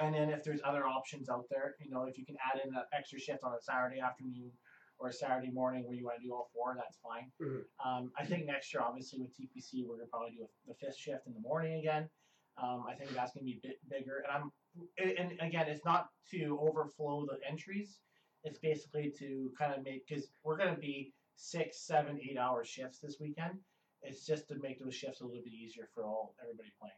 And 0.00 0.14
then 0.14 0.30
if 0.30 0.44
there's 0.44 0.60
other 0.64 0.86
options 0.86 1.28
out 1.28 1.46
there, 1.50 1.74
you 1.80 1.90
know, 1.90 2.04
if 2.04 2.16
you 2.18 2.24
can 2.24 2.36
add 2.54 2.60
in 2.64 2.72
an 2.74 2.82
extra 2.96 3.18
shift 3.18 3.42
on 3.42 3.52
a 3.52 3.60
Saturday 3.60 3.98
afternoon 4.00 4.52
or 4.98 5.08
a 5.08 5.12
Saturday 5.12 5.50
morning 5.50 5.84
where 5.86 5.94
you 5.94 6.04
want 6.04 6.20
to 6.20 6.26
do 6.26 6.32
all 6.34 6.50
four, 6.52 6.74
that's 6.76 6.98
fine. 6.98 7.30
Mhm. 7.40 7.64
Um, 7.84 8.12
I 8.16 8.24
think 8.26 8.46
next 8.46 8.72
year, 8.74 8.82
obviously 8.82 9.20
with 9.20 9.32
TPC, 9.36 9.84
we're 9.84 9.96
gonna 9.96 10.08
probably 10.08 10.32
do 10.32 10.44
a, 10.44 10.48
the 10.68 10.74
fifth 10.74 10.96
shift 10.96 11.26
in 11.26 11.34
the 11.34 11.40
morning 11.40 11.78
again. 11.78 12.10
Um, 12.56 12.84
I 12.88 12.94
think 12.94 13.10
that's 13.10 13.32
gonna 13.32 13.44
be 13.44 13.60
a 13.62 13.66
bit 13.66 13.78
bigger, 13.88 14.18
and 14.18 14.26
I'm 14.32 14.52
and- 14.98 15.40
again, 15.40 15.68
it's 15.68 15.84
not 15.84 16.10
to 16.30 16.58
overflow 16.60 17.26
the 17.26 17.38
entries. 17.48 17.98
It's 18.44 18.58
basically 18.58 19.10
to 19.18 19.52
kind 19.58 19.74
of 19.74 19.82
make 19.82 20.06
because 20.06 20.30
we're 20.44 20.56
going 20.56 20.72
to 20.72 20.80
be 20.80 21.12
six, 21.34 21.80
seven, 21.80 22.20
eight 22.20 22.36
hour 22.36 22.64
shifts 22.64 23.00
this 23.00 23.18
weekend. 23.18 23.58
It's 24.02 24.24
just 24.24 24.46
to 24.48 24.54
make 24.56 24.78
those 24.78 24.94
shifts 24.94 25.20
a 25.20 25.26
little 25.26 25.42
bit 25.42 25.52
easier 25.52 25.88
for 25.92 26.04
all 26.04 26.36
everybody 26.40 26.70
playing. 26.80 26.94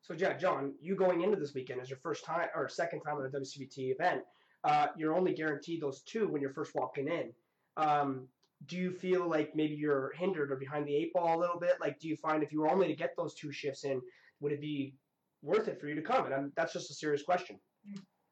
So, 0.00 0.14
yeah, 0.14 0.34
John, 0.38 0.74
you 0.80 0.96
going 0.96 1.20
into 1.20 1.36
this 1.36 1.52
weekend 1.52 1.82
is 1.82 1.90
your 1.90 1.98
first 1.98 2.24
time 2.24 2.48
or 2.54 2.68
second 2.68 3.02
time 3.02 3.18
at 3.18 3.26
a 3.26 3.28
WCBT 3.28 3.90
event, 3.92 4.24
uh, 4.64 4.88
you're 4.96 5.14
only 5.14 5.34
guaranteed 5.34 5.80
those 5.80 6.02
two 6.02 6.28
when 6.28 6.40
you're 6.40 6.52
first 6.52 6.74
walking 6.74 7.08
in. 7.08 7.32
Um, 7.76 8.28
do 8.66 8.76
you 8.76 8.90
feel 8.90 9.26
like 9.28 9.56
maybe 9.56 9.74
you're 9.74 10.12
hindered 10.16 10.52
or 10.52 10.56
behind 10.56 10.86
the 10.86 10.94
eight 10.94 11.12
ball 11.14 11.38
a 11.38 11.40
little 11.40 11.58
bit? 11.58 11.74
Like, 11.80 11.98
do 11.98 12.08
you 12.08 12.16
find 12.16 12.42
if 12.42 12.52
you 12.52 12.60
were 12.60 12.70
only 12.70 12.88
to 12.88 12.94
get 12.94 13.14
those 13.16 13.34
two 13.34 13.52
shifts 13.52 13.84
in, 13.84 14.02
would 14.40 14.52
it 14.52 14.60
be 14.60 14.94
worth 15.42 15.68
it 15.68 15.80
for 15.80 15.88
you 15.88 15.94
to 15.94 16.02
come? 16.02 16.26
And 16.26 16.34
I'm, 16.34 16.52
that's 16.56 16.72
just 16.72 16.90
a 16.90 16.94
serious 16.94 17.22
question. 17.22 17.58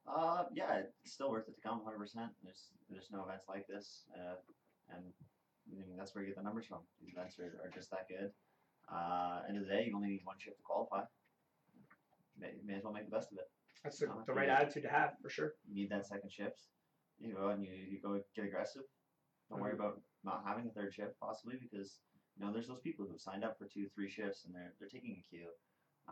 Uh, 0.06 0.44
yeah, 0.52 0.82
it's 1.02 1.12
still 1.12 1.30
worth 1.30 1.48
it 1.48 1.54
to 1.54 1.60
come, 1.66 1.80
100%. 1.80 2.28
There's 2.42 2.68
there's 2.90 3.08
no 3.12 3.24
events 3.24 3.44
like 3.48 3.66
this, 3.66 4.04
uh, 4.16 4.36
and 4.94 5.04
I 5.70 5.86
mean, 5.86 5.96
that's 5.98 6.14
where 6.14 6.24
you 6.24 6.30
get 6.30 6.36
the 6.36 6.42
numbers 6.42 6.66
from. 6.66 6.78
These 7.02 7.12
events 7.14 7.38
are, 7.38 7.52
are 7.62 7.70
just 7.74 7.90
that 7.90 8.08
good. 8.08 8.30
Uh, 8.90 9.40
end 9.48 9.58
of 9.58 9.64
the 9.64 9.68
day, 9.68 9.84
you 9.86 9.94
only 9.94 10.08
need 10.08 10.20
one 10.24 10.36
shift 10.38 10.56
to 10.56 10.62
qualify. 10.62 11.02
May, 12.38 12.52
may 12.64 12.74
as 12.74 12.84
well 12.84 12.92
make 12.92 13.04
the 13.04 13.10
best 13.14 13.32
of 13.32 13.38
it. 13.38 13.50
That's 13.84 13.98
the, 13.98 14.10
Uh, 14.10 14.24
the 14.26 14.32
right 14.32 14.48
attitude 14.48 14.82
to 14.84 14.88
have 14.88 15.14
for 15.22 15.28
sure. 15.30 15.54
You 15.66 15.74
need 15.74 15.90
that 15.90 16.06
second 16.06 16.30
shift. 16.32 16.60
You 17.18 17.34
go 17.34 17.48
and 17.48 17.62
you, 17.64 17.72
you 17.72 18.00
go 18.00 18.20
get 18.34 18.44
aggressive. 18.44 18.82
Don't 19.50 19.60
worry 19.60 19.72
about 19.72 20.00
not 20.24 20.42
having 20.46 20.66
a 20.66 20.70
third 20.70 20.92
shift 20.92 21.18
possibly 21.20 21.56
because 21.60 22.00
you 22.36 22.44
know 22.44 22.52
there's 22.52 22.68
those 22.68 22.80
people 22.80 23.06
who've 23.06 23.20
signed 23.20 23.44
up 23.44 23.56
for 23.58 23.66
two, 23.66 23.88
three 23.94 24.10
shifts 24.10 24.44
and 24.44 24.54
they're 24.54 24.72
they're 24.78 24.88
taking 24.88 25.16
a 25.22 25.24
queue. 25.28 25.48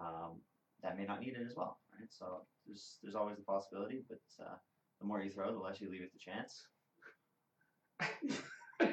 Um, 0.01 0.41
that 0.83 0.97
may 0.97 1.05
not 1.05 1.21
need 1.21 1.35
it 1.35 1.47
as 1.47 1.55
well, 1.57 1.79
right? 1.99 2.09
So 2.11 2.43
there's 2.67 2.99
there's 3.03 3.15
always 3.15 3.37
the 3.37 3.43
possibility, 3.43 4.05
but 4.09 4.21
uh, 4.45 4.57
the 5.01 5.07
more 5.07 5.21
you 5.21 5.31
throw, 5.31 5.53
the 5.53 5.59
less 5.59 5.81
you 5.81 5.91
leave 5.91 6.03
it 6.03 6.13
to 6.13 6.19
chance. 6.19 6.67
the 8.79 8.93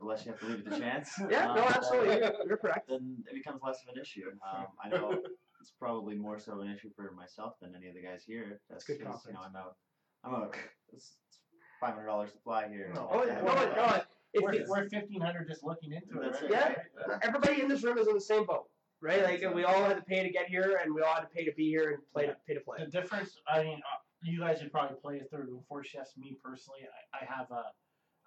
unless 0.00 0.24
you 0.24 0.32
have 0.32 0.40
to 0.40 0.46
leave 0.46 0.60
it 0.60 0.70
to 0.70 0.78
chance. 0.78 1.10
Yeah, 1.30 1.50
um, 1.50 1.56
no, 1.56 1.64
absolutely. 1.64 2.16
You're, 2.16 2.32
you're 2.46 2.56
correct. 2.56 2.88
Then 2.88 3.24
it 3.30 3.34
becomes 3.34 3.60
less 3.62 3.82
of 3.86 3.94
an 3.94 4.00
issue. 4.00 4.30
Um, 4.46 4.66
I 4.82 4.88
know 4.88 5.20
it's 5.68 5.76
probably 5.78 6.14
more 6.14 6.38
so 6.38 6.60
an 6.60 6.70
issue 6.70 6.88
for 6.96 7.12
myself 7.12 7.54
than 7.60 7.74
any 7.76 7.88
of 7.88 7.94
the 7.94 8.00
guys 8.00 8.22
here. 8.26 8.58
That's 8.70 8.84
good 8.84 8.98
because, 8.98 9.20
you 9.26 9.34
know. 9.34 9.40
I'm 9.44 9.54
out. 9.54 9.76
I'm 10.24 10.34
out. 10.34 10.56
Five 11.80 11.94
hundred 11.94 12.06
dollars 12.06 12.32
to 12.32 12.38
fly 12.38 12.68
here. 12.68 12.90
No. 12.94 13.08
Oh, 13.12 13.24
yeah, 13.24 13.40
no, 13.40 13.54
no, 13.54 13.74
no. 13.76 14.00
If 14.32 14.42
We're, 14.42 14.54
you- 14.54 14.64
we're 14.66 14.88
fifteen 14.88 15.20
hundred 15.20 15.46
just 15.46 15.62
looking 15.62 15.92
into 15.92 16.20
it. 16.22 16.32
Right? 16.32 16.42
it. 16.42 16.50
Yeah. 16.50 17.18
everybody 17.22 17.60
in 17.60 17.68
this 17.68 17.84
room 17.84 17.98
is 17.98 18.08
in 18.08 18.14
the 18.14 18.20
same 18.20 18.46
boat, 18.46 18.64
right? 19.00 19.22
Like 19.22 19.54
we 19.54 19.64
all 19.64 19.84
had 19.84 19.96
to 19.96 20.02
pay 20.02 20.22
to 20.22 20.30
get 20.30 20.48
here, 20.48 20.80
and 20.82 20.92
we 20.94 21.02
all 21.02 21.14
had 21.14 21.20
to 21.20 21.28
pay 21.28 21.44
to 21.44 21.52
be 21.52 21.68
here 21.68 21.90
and 21.90 21.98
play 22.12 22.26
to 22.26 22.36
pay 22.46 22.54
to 22.54 22.60
play. 22.60 22.78
The 22.84 22.90
difference, 22.90 23.36
I 23.46 23.62
mean, 23.62 23.76
uh, 23.78 23.98
you 24.22 24.40
guys 24.40 24.60
would 24.60 24.72
probably 24.72 24.96
play 25.00 25.20
a 25.20 25.24
third 25.24 25.48
and 25.48 25.60
four 25.68 25.84
shifts. 25.84 26.14
Me 26.16 26.36
personally, 26.42 26.80
I, 27.14 27.24
I 27.24 27.36
have 27.36 27.46
a, 27.52 27.64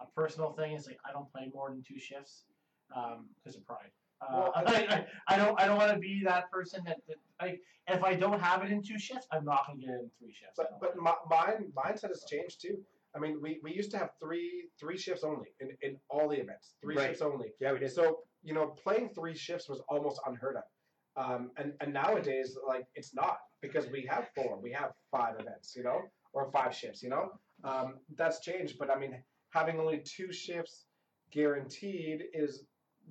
a 0.01 0.07
personal 0.15 0.53
thing. 0.53 0.73
It's 0.73 0.87
like 0.87 0.97
I 1.07 1.11
don't 1.11 1.29
play 1.33 1.51
more 1.53 1.69
than 1.71 1.83
two 1.85 1.99
shifts 1.99 2.43
because 2.87 3.57
of 3.57 3.65
pride. 3.65 3.91
Uh, 4.21 4.25
Well, 4.33 4.53
I, 4.55 4.61
I, 4.63 5.05
I 5.33 5.37
don't 5.37 5.59
I 5.59 5.65
don't 5.67 5.77
want 5.77 5.91
to 5.93 5.99
be 5.99 6.21
that 6.25 6.49
person 6.51 6.81
that, 6.85 6.97
that 7.07 7.17
I 7.39 7.57
if 7.87 8.03
I 8.03 8.13
don't 8.15 8.39
have 8.39 8.63
it 8.63 8.71
in 8.71 8.81
two 8.83 8.99
shifts, 8.99 9.27
I'm 9.31 9.45
not 9.45 9.65
gonna 9.67 9.79
get 9.79 9.89
it 9.89 10.01
in 10.01 10.11
three 10.19 10.33
shifts. 10.33 10.53
But 10.57 10.79
but 10.79 10.95
my, 10.97 11.13
mine 11.29 11.71
mindset 11.75 12.09
has 12.09 12.23
changed 12.29 12.61
too. 12.61 12.77
I 13.15 13.19
mean, 13.19 13.41
we, 13.41 13.59
we 13.61 13.73
used 13.73 13.91
to 13.91 13.97
have 13.97 14.11
three 14.21 14.69
three 14.79 14.97
shifts 14.97 15.23
only 15.23 15.49
in, 15.59 15.69
in 15.81 15.97
all 16.09 16.29
the 16.29 16.37
events, 16.39 16.75
three 16.81 16.95
Right. 16.95 17.07
shifts 17.07 17.21
only. 17.21 17.49
Yeah, 17.59 17.73
we 17.73 17.79
did. 17.79 17.91
So 17.91 18.19
you 18.43 18.53
know, 18.53 18.67
playing 18.67 19.09
three 19.09 19.35
shifts 19.35 19.67
was 19.69 19.81
almost 19.89 20.19
unheard 20.25 20.55
of. 20.57 20.63
Um, 21.17 21.51
and 21.57 21.73
and 21.81 21.91
nowadays, 21.93 22.57
like 22.67 22.85
it's 22.95 23.13
not 23.13 23.37
because 23.61 23.87
we 23.91 24.05
have 24.09 24.29
four, 24.35 24.59
we 24.61 24.71
have 24.71 24.91
five 25.11 25.35
events, 25.39 25.75
you 25.75 25.83
know, 25.83 25.99
or 26.33 26.49
five 26.51 26.73
shifts, 26.75 27.03
you 27.03 27.09
know. 27.09 27.31
Um, 27.63 27.95
that's 28.15 28.39
changed, 28.39 28.77
but 28.79 28.89
I 28.89 28.97
mean, 28.97 29.21
having 29.51 29.79
only 29.79 29.99
two 29.99 30.31
shifts 30.31 30.85
guaranteed 31.31 32.23
is 32.33 32.63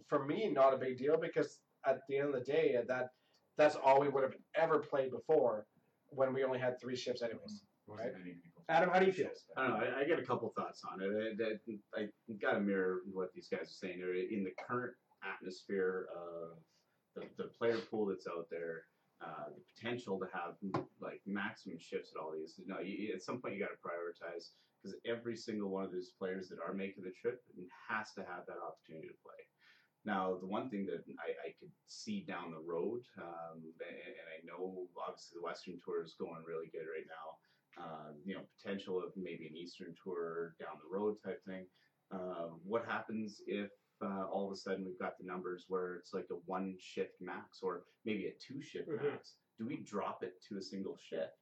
for 0.08 0.24
me 0.24 0.48
not 0.48 0.74
a 0.74 0.76
big 0.76 0.98
deal 0.98 1.16
because 1.20 1.58
at 1.86 2.00
the 2.08 2.18
end 2.18 2.34
of 2.34 2.34
the 2.34 2.52
day, 2.52 2.76
that 2.86 3.10
that's 3.56 3.76
all 3.76 4.00
we 4.00 4.08
would 4.08 4.22
have 4.22 4.34
ever 4.54 4.78
played 4.78 5.10
before 5.10 5.66
when 6.10 6.32
we 6.32 6.44
only 6.44 6.58
had 6.58 6.80
three 6.80 6.96
ships 6.96 7.22
anyways. 7.22 7.62
Right. 7.86 8.12
Adam, 8.68 8.90
how 8.90 9.00
do 9.00 9.06
you 9.06 9.12
feel? 9.12 9.28
I 9.56 9.66
don't 9.66 9.80
know. 9.80 9.86
I, 9.86 10.00
I 10.02 10.08
got 10.08 10.18
a 10.18 10.22
couple 10.22 10.52
thoughts 10.56 10.82
on 10.90 11.02
it. 11.02 11.36
I, 11.40 12.00
I, 12.00 12.02
I 12.02 12.32
got 12.40 12.52
to 12.52 12.60
mirror 12.60 13.00
what 13.12 13.32
these 13.34 13.48
guys 13.50 13.62
are 13.62 13.86
saying. 13.86 14.00
In 14.30 14.44
the 14.44 14.52
current 14.68 14.94
atmosphere 15.24 16.06
of 16.14 16.58
the, 17.16 17.26
the 17.36 17.48
player 17.48 17.78
pool 17.90 18.06
that's 18.06 18.26
out 18.28 18.46
there, 18.50 18.84
uh, 19.20 19.50
the 19.54 19.62
potential 19.74 20.18
to 20.18 20.26
have 20.32 20.54
like 21.00 21.20
maximum 21.26 21.78
shifts 21.78 22.12
at 22.14 22.20
all 22.20 22.32
these. 22.32 22.54
You 22.58 22.68
know, 22.68 22.80
you, 22.80 23.12
at 23.12 23.22
some 23.22 23.40
point 23.40 23.54
you 23.54 23.60
got 23.60 23.74
to 23.74 23.82
prioritize 23.82 24.50
because 24.80 24.96
every 25.04 25.36
single 25.36 25.68
one 25.68 25.84
of 25.84 25.92
these 25.92 26.12
players 26.18 26.48
that 26.48 26.58
are 26.64 26.72
making 26.72 27.04
the 27.04 27.12
trip 27.20 27.42
has 27.88 28.12
to 28.14 28.20
have 28.20 28.46
that 28.46 28.56
opportunity 28.62 29.08
to 29.08 29.18
play. 29.20 29.49
Now, 30.04 30.36
the 30.40 30.46
one 30.46 30.70
thing 30.70 30.86
that 30.86 31.04
I, 31.20 31.48
I 31.48 31.54
could 31.60 31.70
see 31.86 32.24
down 32.26 32.50
the 32.52 32.58
road, 32.58 33.02
um, 33.18 33.60
and, 33.60 33.98
and 34.00 34.26
I 34.32 34.38
know 34.46 34.86
obviously 34.96 35.36
the 35.38 35.44
Western 35.44 35.78
Tour 35.84 36.02
is 36.02 36.14
going 36.18 36.42
really 36.46 36.70
good 36.72 36.88
right 36.88 37.06
now 37.06 37.36
uh, 37.78 38.12
you 38.24 38.34
know, 38.34 38.40
potential 38.60 38.98
of 38.98 39.12
maybe 39.16 39.46
an 39.46 39.56
Eastern 39.56 39.94
tour 40.02 40.54
down 40.58 40.76
the 40.82 40.96
road 40.96 41.16
type 41.24 41.40
thing. 41.46 41.66
Uh, 42.10 42.48
what 42.64 42.84
happens 42.84 43.40
if 43.46 43.70
uh, 44.02 44.24
all 44.24 44.46
of 44.46 44.52
a 44.52 44.56
sudden 44.56 44.84
we've 44.84 44.98
got 44.98 45.16
the 45.18 45.24
numbers 45.26 45.66
where 45.68 45.94
it's 45.94 46.12
like 46.12 46.26
a 46.30 46.34
one 46.46 46.74
shift 46.78 47.14
max 47.20 47.60
or 47.62 47.82
maybe 48.04 48.26
a 48.26 48.32
two 48.40 48.60
shift 48.60 48.88
Mhm. 48.88 49.12
max? 49.12 49.36
Do 49.58 49.66
we 49.66 49.76
drop 49.76 50.22
it 50.22 50.42
to 50.48 50.56
a 50.58 50.62
single 50.62 50.96
shift? 50.96 51.36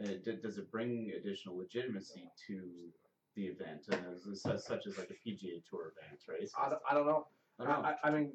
Uh, 0.00 0.14
d- 0.22 0.36
does 0.42 0.58
it 0.58 0.70
bring 0.70 1.12
additional 1.12 1.56
legitimacy 1.56 2.30
to 2.46 2.92
the 3.36 3.46
event, 3.46 3.86
uh, 3.92 4.16
such 4.58 4.86
as 4.86 4.98
like 4.98 5.10
a 5.10 5.14
PGA 5.28 5.62
Tour 5.68 5.92
event, 5.96 6.20
right? 6.28 6.48
I 6.58 6.68
don't, 6.68 6.82
I 6.90 6.94
don't 6.94 7.06
know. 7.06 7.26
I 7.60 7.64
don't 7.64 7.82
know. 7.82 7.88
I, 7.88 7.90
I, 7.90 8.08
I 8.08 8.10
mean, 8.10 8.32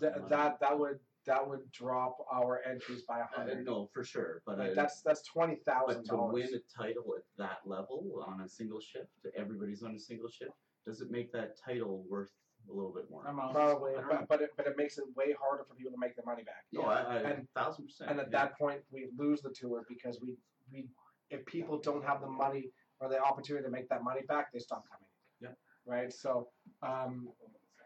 th- 0.00 0.14
that 0.28 0.60
that 0.60 0.78
would 0.78 0.98
that 1.26 1.46
would 1.46 1.70
drop 1.72 2.16
our 2.32 2.60
entries 2.66 3.02
by 3.02 3.18
a 3.18 3.22
Uh, 3.22 3.26
hundred. 3.36 3.64
no, 3.66 3.88
for 3.92 4.02
sure, 4.04 4.42
but 4.46 4.58
Like 4.58 4.70
I- 4.70 4.74
that's 4.74 5.02
that's 5.02 5.22
twenty 5.22 5.56
thousand 5.66 6.02
But 6.02 6.04
to 6.06 6.16
dollars. 6.16 6.34
win 6.34 6.48
a 6.54 6.82
title 6.82 7.14
at 7.16 7.24
that 7.36 7.58
level 7.66 8.24
on 8.26 8.40
a 8.42 8.48
single 8.48 8.80
shift, 8.80 9.10
everybody's 9.36 9.82
on 9.82 9.94
a 9.94 9.98
single 9.98 10.28
shift, 10.28 10.52
does 10.86 11.00
it 11.00 11.10
make 11.10 11.32
that 11.32 11.56
title 11.62 12.04
worth 12.08 12.30
a 12.70 12.72
little 12.72 12.92
bit 12.92 13.10
more? 13.10 13.26
I'm 13.26 13.38
out. 13.40 13.52
Probably, 13.52 13.92
I 13.92 14.00
don't 14.00 14.08
know. 14.08 14.16
but 14.20 14.28
but 14.28 14.42
it, 14.42 14.50
but 14.56 14.66
it 14.66 14.76
makes 14.76 14.98
it 14.98 15.04
way 15.16 15.34
harder 15.38 15.64
for 15.64 15.74
people 15.74 15.92
to 15.92 15.98
make 15.98 16.14
their 16.16 16.24
money 16.24 16.42
back. 16.44 16.64
No, 16.72 16.82
I, 16.82 17.00
I 17.02 17.16
And- 17.30 17.48
thousand 17.54 17.84
percent. 17.86 18.10
And 18.10 18.20
at 18.20 18.26
yeah. 18.30 18.38
that 18.44 18.58
point, 18.58 18.80
we 18.90 19.08
lose 19.16 19.40
the 19.42 19.50
tour 19.50 19.84
because 19.88 20.20
we 20.22 20.38
we 20.72 20.88
if 21.30 21.44
people 21.46 21.78
don't 21.78 22.04
have 22.04 22.20
the 22.20 22.28
money 22.28 22.70
or 23.00 23.08
the 23.08 23.20
opportunity 23.22 23.64
to 23.64 23.70
make 23.70 23.88
that 23.88 24.02
money 24.02 24.22
back, 24.28 24.52
they 24.52 24.58
stop 24.58 24.84
coming. 24.90 25.08
Yeah. 25.40 25.54
Right. 25.86 26.12
So 26.12 26.48
um, 26.82 27.28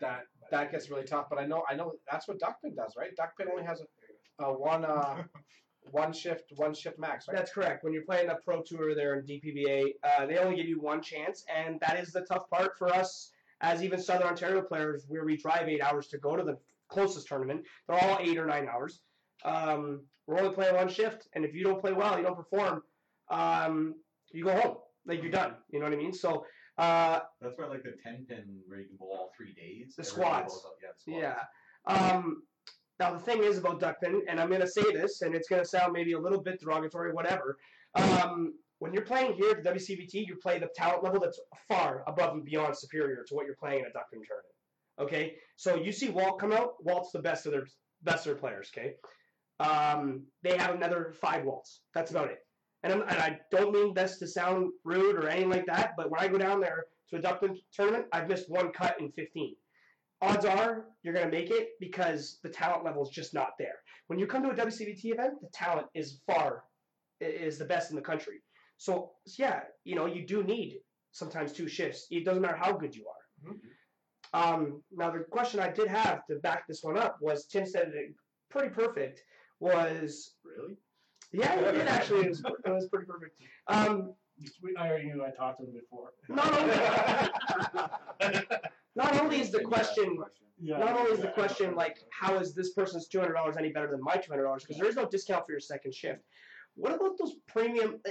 that 0.00 0.22
that 0.54 0.70
gets 0.70 0.90
really 0.90 1.04
tough. 1.04 1.26
But 1.28 1.38
I 1.38 1.46
know 1.46 1.64
I 1.68 1.74
know 1.74 1.92
that's 2.10 2.28
what 2.28 2.38
Duckpin 2.38 2.74
does, 2.76 2.94
right? 2.96 3.10
Duckpin 3.16 3.50
only 3.50 3.64
has 3.64 3.80
a, 3.80 4.44
a 4.44 4.52
one 4.52 4.84
uh, 4.84 5.22
one 5.90 6.12
shift 6.12 6.52
one 6.56 6.74
shift 6.74 6.98
max, 6.98 7.26
right? 7.28 7.36
That's 7.36 7.52
correct. 7.52 7.84
When 7.84 7.92
you're 7.92 8.04
playing 8.04 8.30
a 8.30 8.36
pro 8.44 8.62
tour 8.62 8.94
there 8.94 9.18
in 9.18 9.26
DPBA, 9.26 9.94
uh, 10.02 10.26
they 10.26 10.38
only 10.38 10.56
give 10.56 10.66
you 10.66 10.80
one 10.80 11.02
chance, 11.02 11.44
and 11.54 11.78
that 11.80 11.98
is 11.98 12.12
the 12.12 12.22
tough 12.22 12.48
part 12.50 12.78
for 12.78 12.92
us 12.92 13.30
as 13.60 13.82
even 13.82 14.00
Southern 14.00 14.28
Ontario 14.28 14.62
players, 14.62 15.04
where 15.08 15.24
we 15.24 15.36
drive 15.36 15.68
eight 15.68 15.80
hours 15.80 16.08
to 16.08 16.18
go 16.18 16.36
to 16.36 16.42
the 16.42 16.58
closest 16.88 17.26
tournament. 17.28 17.62
They're 17.88 17.98
all 18.02 18.18
eight 18.20 18.38
or 18.38 18.46
nine 18.46 18.68
hours. 18.68 19.00
Um, 19.44 20.02
we're 20.26 20.38
only 20.38 20.54
playing 20.54 20.74
one 20.74 20.88
shift, 20.88 21.28
and 21.34 21.44
if 21.44 21.54
you 21.54 21.64
don't 21.64 21.80
play 21.80 21.92
well, 21.92 22.16
you 22.16 22.24
don't 22.24 22.36
perform, 22.36 22.82
um, 23.30 23.94
you 24.32 24.44
go 24.44 24.54
home. 24.58 24.76
Like 25.06 25.20
you're 25.22 25.30
done. 25.30 25.54
You 25.70 25.80
know 25.80 25.84
what 25.86 25.94
I 25.94 25.96
mean? 25.96 26.12
So. 26.12 26.46
Uh, 26.76 27.20
That's 27.40 27.56
where 27.56 27.68
like 27.68 27.82
the 27.84 27.94
ten 28.02 28.26
pin 28.28 28.60
where 28.66 28.80
you 28.80 28.86
can 28.88 28.96
bowl 28.96 29.10
all 29.16 29.30
three 29.36 29.54
days. 29.54 29.94
The 29.96 30.02
everybody 30.02 30.46
squads. 30.48 30.52
bowls 30.54 30.66
out- 30.66 30.72
Yeah, 30.82 30.88
the 30.92 31.00
squads. 31.00 31.48
Yeah. 31.88 32.12
Um, 32.16 32.42
now 33.00 33.12
the 33.12 33.18
thing 33.20 33.42
is 33.44 33.58
about 33.58 33.80
duckpin, 33.80 34.22
and 34.28 34.40
I'm 34.40 34.50
gonna 34.50 34.66
say 34.66 34.82
this, 34.92 35.22
and 35.22 35.34
it's 35.34 35.48
gonna 35.48 35.64
sound 35.64 35.92
maybe 35.92 36.12
a 36.12 36.18
little 36.18 36.42
bit 36.42 36.60
derogatory, 36.60 37.12
whatever. 37.12 37.56
Um, 37.94 38.54
when 38.80 38.92
you're 38.92 39.04
playing 39.04 39.34
here 39.34 39.50
at 39.52 39.62
the 39.62 39.70
WCBT, 39.70 40.26
you 40.26 40.36
play 40.42 40.58
the 40.58 40.68
talent 40.74 41.04
level 41.04 41.20
that's 41.20 41.40
far 41.68 42.02
above 42.08 42.34
and 42.34 42.44
beyond 42.44 42.76
superior 42.76 43.24
to 43.28 43.34
what 43.34 43.46
you're 43.46 43.54
playing 43.56 43.80
in 43.80 43.86
a 43.86 43.90
duckpin 43.92 44.20
tournament. 44.26 44.54
Okay, 44.98 45.36
so 45.56 45.76
you 45.76 45.92
see 45.92 46.08
Walt 46.08 46.38
come 46.40 46.52
out. 46.52 46.74
Walt's 46.84 47.10
the 47.12 47.20
best 47.20 47.46
of 47.46 47.52
their 47.52 47.66
best 48.02 48.26
of 48.26 48.32
their 48.32 48.40
players. 48.40 48.70
Okay, 48.76 48.94
um, 49.60 50.26
they 50.42 50.56
have 50.56 50.74
another 50.74 51.12
five 51.20 51.44
Waltz. 51.44 51.80
That's 51.94 52.10
about 52.10 52.30
it. 52.30 52.38
And, 52.84 52.92
I'm, 52.92 53.00
and 53.02 53.18
I 53.18 53.40
don't 53.50 53.72
mean 53.72 53.94
this 53.94 54.18
to 54.18 54.28
sound 54.28 54.70
rude 54.84 55.16
or 55.16 55.28
anything 55.28 55.50
like 55.50 55.66
that, 55.66 55.94
but 55.96 56.10
when 56.10 56.20
I 56.20 56.28
go 56.28 56.38
down 56.38 56.60
there 56.60 56.84
to 57.10 57.16
a 57.16 57.20
duckpin 57.20 57.58
tournament, 57.72 58.06
I've 58.12 58.28
missed 58.28 58.48
one 58.48 58.70
cut 58.70 59.00
in 59.00 59.10
15 59.10 59.56
odds 60.24 60.44
are 60.44 60.86
you're 61.02 61.14
going 61.14 61.26
to 61.26 61.36
make 61.36 61.50
it 61.50 61.70
because 61.80 62.38
the 62.42 62.48
talent 62.48 62.84
level 62.84 63.02
is 63.02 63.10
just 63.10 63.34
not 63.34 63.50
there. 63.58 63.76
When 64.06 64.18
you 64.18 64.26
come 64.26 64.42
to 64.42 64.50
a 64.50 64.54
WCBT 64.54 65.12
event, 65.12 65.34
the 65.40 65.48
talent 65.52 65.86
is 65.94 66.20
far 66.26 66.64
is 67.20 67.58
the 67.58 67.64
best 67.64 67.90
in 67.90 67.96
the 67.96 68.02
country. 68.02 68.42
So 68.76 69.12
yeah, 69.38 69.60
you 69.84 69.94
know 69.94 70.06
you 70.06 70.26
do 70.26 70.42
need 70.42 70.80
sometimes 71.12 71.52
two 71.52 71.68
shifts. 71.68 72.06
It 72.10 72.24
doesn't 72.24 72.42
matter 72.42 72.56
how 72.56 72.72
good 72.72 72.94
you 72.94 73.04
are. 73.06 73.54
Um, 74.32 74.82
now 74.90 75.10
the 75.10 75.20
question 75.20 75.60
I 75.60 75.70
did 75.70 75.86
have 75.88 76.26
to 76.26 76.36
back 76.36 76.66
this 76.66 76.82
one 76.82 76.98
up 76.98 77.18
was 77.20 77.46
Tim 77.46 77.66
said 77.66 77.92
it 77.94 78.14
pretty 78.50 78.70
perfect. 78.70 79.22
Was 79.60 80.34
Really? 80.44 80.76
Yeah, 81.34 81.58
it 81.58 81.72
did 81.72 81.88
actually. 81.88 82.26
It 82.26 82.28
was, 82.30 82.40
it 82.44 82.70
was 82.70 82.88
pretty 82.88 83.06
perfect. 83.06 83.40
Um, 83.68 84.14
We- 84.62 84.74
I 84.76 84.88
already 84.88 85.06
knew 85.10 85.24
I 85.24 85.30
talked 85.30 85.60
to 85.60 85.66
him 85.66 85.72
before. 85.72 86.12
not 86.28 86.50
only 86.58 86.76
not 88.96 89.20
only 89.20 89.40
is 89.40 89.50
the 89.50 89.60
question 89.60 90.18
Yeah. 90.60 90.78
not 90.78 90.96
only 90.98 91.12
is 91.12 91.20
the 91.20 91.32
question 91.40 91.74
like 91.74 91.96
how 92.10 92.36
is 92.38 92.54
this 92.54 92.70
person's 92.72 93.06
two 93.08 93.20
hundred 93.20 93.34
dollars 93.34 93.56
any 93.56 93.70
better 93.76 93.88
than 93.90 94.00
my 94.10 94.16
two 94.16 94.30
hundred 94.32 94.44
dollars 94.44 94.62
because 94.64 94.78
there 94.78 94.88
is 94.88 94.96
no 94.96 95.06
discount 95.06 95.44
for 95.46 95.52
your 95.52 95.60
second 95.60 95.92
shift. 95.94 96.22
What 96.76 96.92
about 96.94 97.16
those 97.18 97.34
premium? 97.54 97.90
eh, 98.06 98.10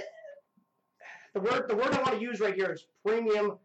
The 1.34 1.40
word 1.40 1.68
the 1.68 1.76
word 1.76 1.92
I 1.94 2.00
want 2.02 2.14
to 2.18 2.22
use 2.30 2.40
right 2.40 2.54
here 2.54 2.72
is 2.72 2.86
premium, 3.04 3.58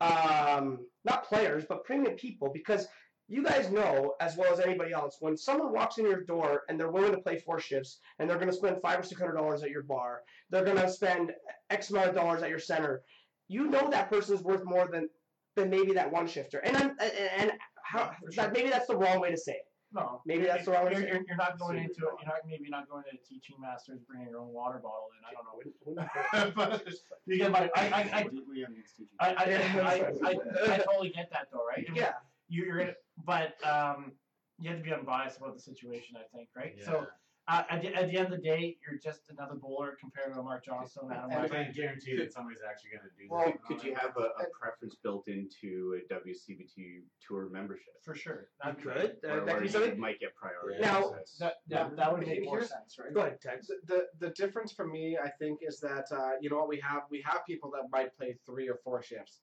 um, 0.00 0.86
not 1.04 1.24
players 1.24 1.64
but 1.68 1.84
premium 1.84 2.14
people 2.16 2.48
because 2.52 2.86
you 3.28 3.42
guys 3.42 3.70
know 3.70 4.14
as 4.20 4.36
well 4.36 4.52
as 4.52 4.60
anybody 4.60 4.92
else 4.92 5.16
when 5.20 5.36
someone 5.36 5.72
walks 5.72 5.98
in 5.98 6.04
your 6.06 6.22
door 6.22 6.62
and 6.68 6.78
they're 6.78 6.90
willing 6.90 7.12
to 7.12 7.18
play 7.18 7.38
four 7.38 7.58
shifts 7.60 7.98
and 8.18 8.28
they're 8.28 8.36
going 8.38 8.50
to 8.50 8.56
spend 8.56 8.80
five 8.82 9.00
or 9.00 9.02
six 9.02 9.20
hundred 9.20 9.34
dollars 9.36 9.62
at 9.62 9.70
your 9.70 9.82
bar, 9.82 10.22
they're 10.50 10.64
going 10.64 10.76
to 10.76 10.88
spend 10.88 11.32
X 11.70 11.90
amount 11.90 12.08
of 12.10 12.14
dollars 12.14 12.42
at 12.42 12.50
your 12.50 12.58
center. 12.58 13.02
You 13.48 13.68
know 13.68 13.88
that 13.90 14.10
person's 14.10 14.42
worth 14.42 14.64
more 14.64 14.88
than 14.90 15.08
than 15.56 15.70
maybe 15.70 15.92
that 15.94 16.10
one 16.10 16.26
shifter. 16.26 16.58
And 16.58 16.76
I'm 16.76 16.90
and- 17.00 17.12
and 17.38 17.52
how 17.84 18.12
that 18.36 18.52
maybe 18.52 18.70
that's 18.70 18.86
the 18.86 18.96
wrong 18.96 19.20
way 19.20 19.30
to 19.30 19.36
say 19.36 19.52
it. 19.52 19.66
No, 19.94 20.22
Maybe 20.24 20.44
that's 20.44 20.64
the 20.64 20.70
wrong 20.70 20.86
way 20.86 20.92
You're, 20.92 21.00
say 21.02 21.06
you're, 21.08 21.16
it. 21.16 21.26
you're 21.28 21.36
not 21.36 21.58
going 21.58 21.76
into 21.76 21.90
it. 21.90 22.14
You're 22.18 22.26
not 22.26 22.36
maybe 22.48 22.70
not 22.70 22.88
going 22.88 23.02
to 23.02 23.10
a 23.10 23.18
teaching 23.28 23.56
masters, 23.60 24.00
bringing 24.08 24.28
your 24.30 24.40
own 24.40 24.48
water 24.48 24.80
bottle 24.82 25.08
in. 25.12 25.22
I 25.28 25.32
don't 25.34 26.06
know. 26.46 26.52
But 26.56 26.82
you 27.26 27.36
get 27.36 27.50
my. 27.50 27.68
I 27.76 27.88
I 27.88 28.00
I. 28.20 28.26
We 28.48 28.60
have 28.60 28.70
against 28.70 28.96
teaching. 28.96 29.16
I, 29.20 29.34
I, 29.34 29.44
I, 29.44 30.30
I, 30.30 30.74
I 30.74 30.78
totally 30.78 31.10
get 31.10 31.28
that 31.32 31.48
though, 31.52 31.66
right? 31.68 31.86
Yeah. 31.94 32.12
You, 32.52 32.64
you're 32.66 32.78
gonna, 32.78 32.92
but 33.24 33.54
um, 33.66 34.12
you 34.58 34.68
have 34.70 34.78
to 34.78 34.84
be 34.84 34.92
unbiased 34.92 35.38
about 35.38 35.54
the 35.54 35.60
situation, 35.62 36.16
I 36.16 36.24
think, 36.36 36.48
right? 36.54 36.74
So, 36.84 37.06
uh, 37.48 37.62
at, 37.70 37.82
the, 37.82 37.92
at 37.92 38.08
the 38.08 38.16
end 38.18 38.26
of 38.32 38.38
the 38.38 38.44
day, 38.52 38.76
you're 38.86 39.00
just 39.02 39.22
another 39.36 39.56
bowler 39.56 39.96
compared 40.00 40.32
to 40.32 40.42
Mark 40.42 40.64
Johnstone, 40.64 41.10
Adam 41.10 41.30
I 41.32 41.36
Webber. 41.42 41.48
can't 41.48 41.74
guarantee 41.74 42.16
that 42.18 42.32
somebody's 42.32 42.60
actually 42.68 42.90
going 42.90 43.02
to 43.02 43.14
do 43.18 43.26
Well, 43.28 43.46
that. 43.46 43.64
could 43.64 43.82
you 43.82 43.96
have 43.96 44.16
a, 44.16 44.26
a 44.40 44.46
preference 44.56 44.94
built 45.02 45.26
into 45.26 45.98
a 45.98 46.14
WCBT 46.14 47.02
tour 47.26 47.48
membership? 47.50 47.94
for 48.04 48.14
sure. 48.14 48.46
You 48.64 48.72
That 48.72 48.82
could. 48.82 48.96
Uh, 49.28 49.34
that 49.36 49.44
where 49.46 49.54
could 49.54 49.62
be 49.64 49.68
something. 49.70 49.98
might 49.98 50.20
get 50.20 50.36
priority. 50.36 50.80
Now- 50.82 51.14
access. 51.14 51.36
That, 51.40 51.54
that, 51.68 51.96
that 51.96 52.12
would 52.12 52.26
make 52.26 52.44
more 52.44 52.60
sense, 52.60 52.96
right? 53.00 53.12
Go 53.12 53.20
ahead, 53.22 53.38
Dex. 53.42 53.66
the, 53.66 53.76
the 53.86 54.06
the 54.26 54.30
difference 54.34 54.70
for 54.72 54.86
me, 54.86 55.16
I 55.22 55.30
think, 55.40 55.60
is 55.62 55.80
that 55.80 56.06
uh, 56.12 56.32
you 56.40 56.48
know 56.50 56.56
what 56.58 56.68
we 56.68 56.78
have 56.80 57.02
we 57.10 57.22
have 57.26 57.40
people 57.46 57.70
that 57.72 57.84
might 57.90 58.16
play 58.16 58.36
three 58.46 58.68
or 58.68 58.78
four 58.84 59.02
shifts, 59.02 59.40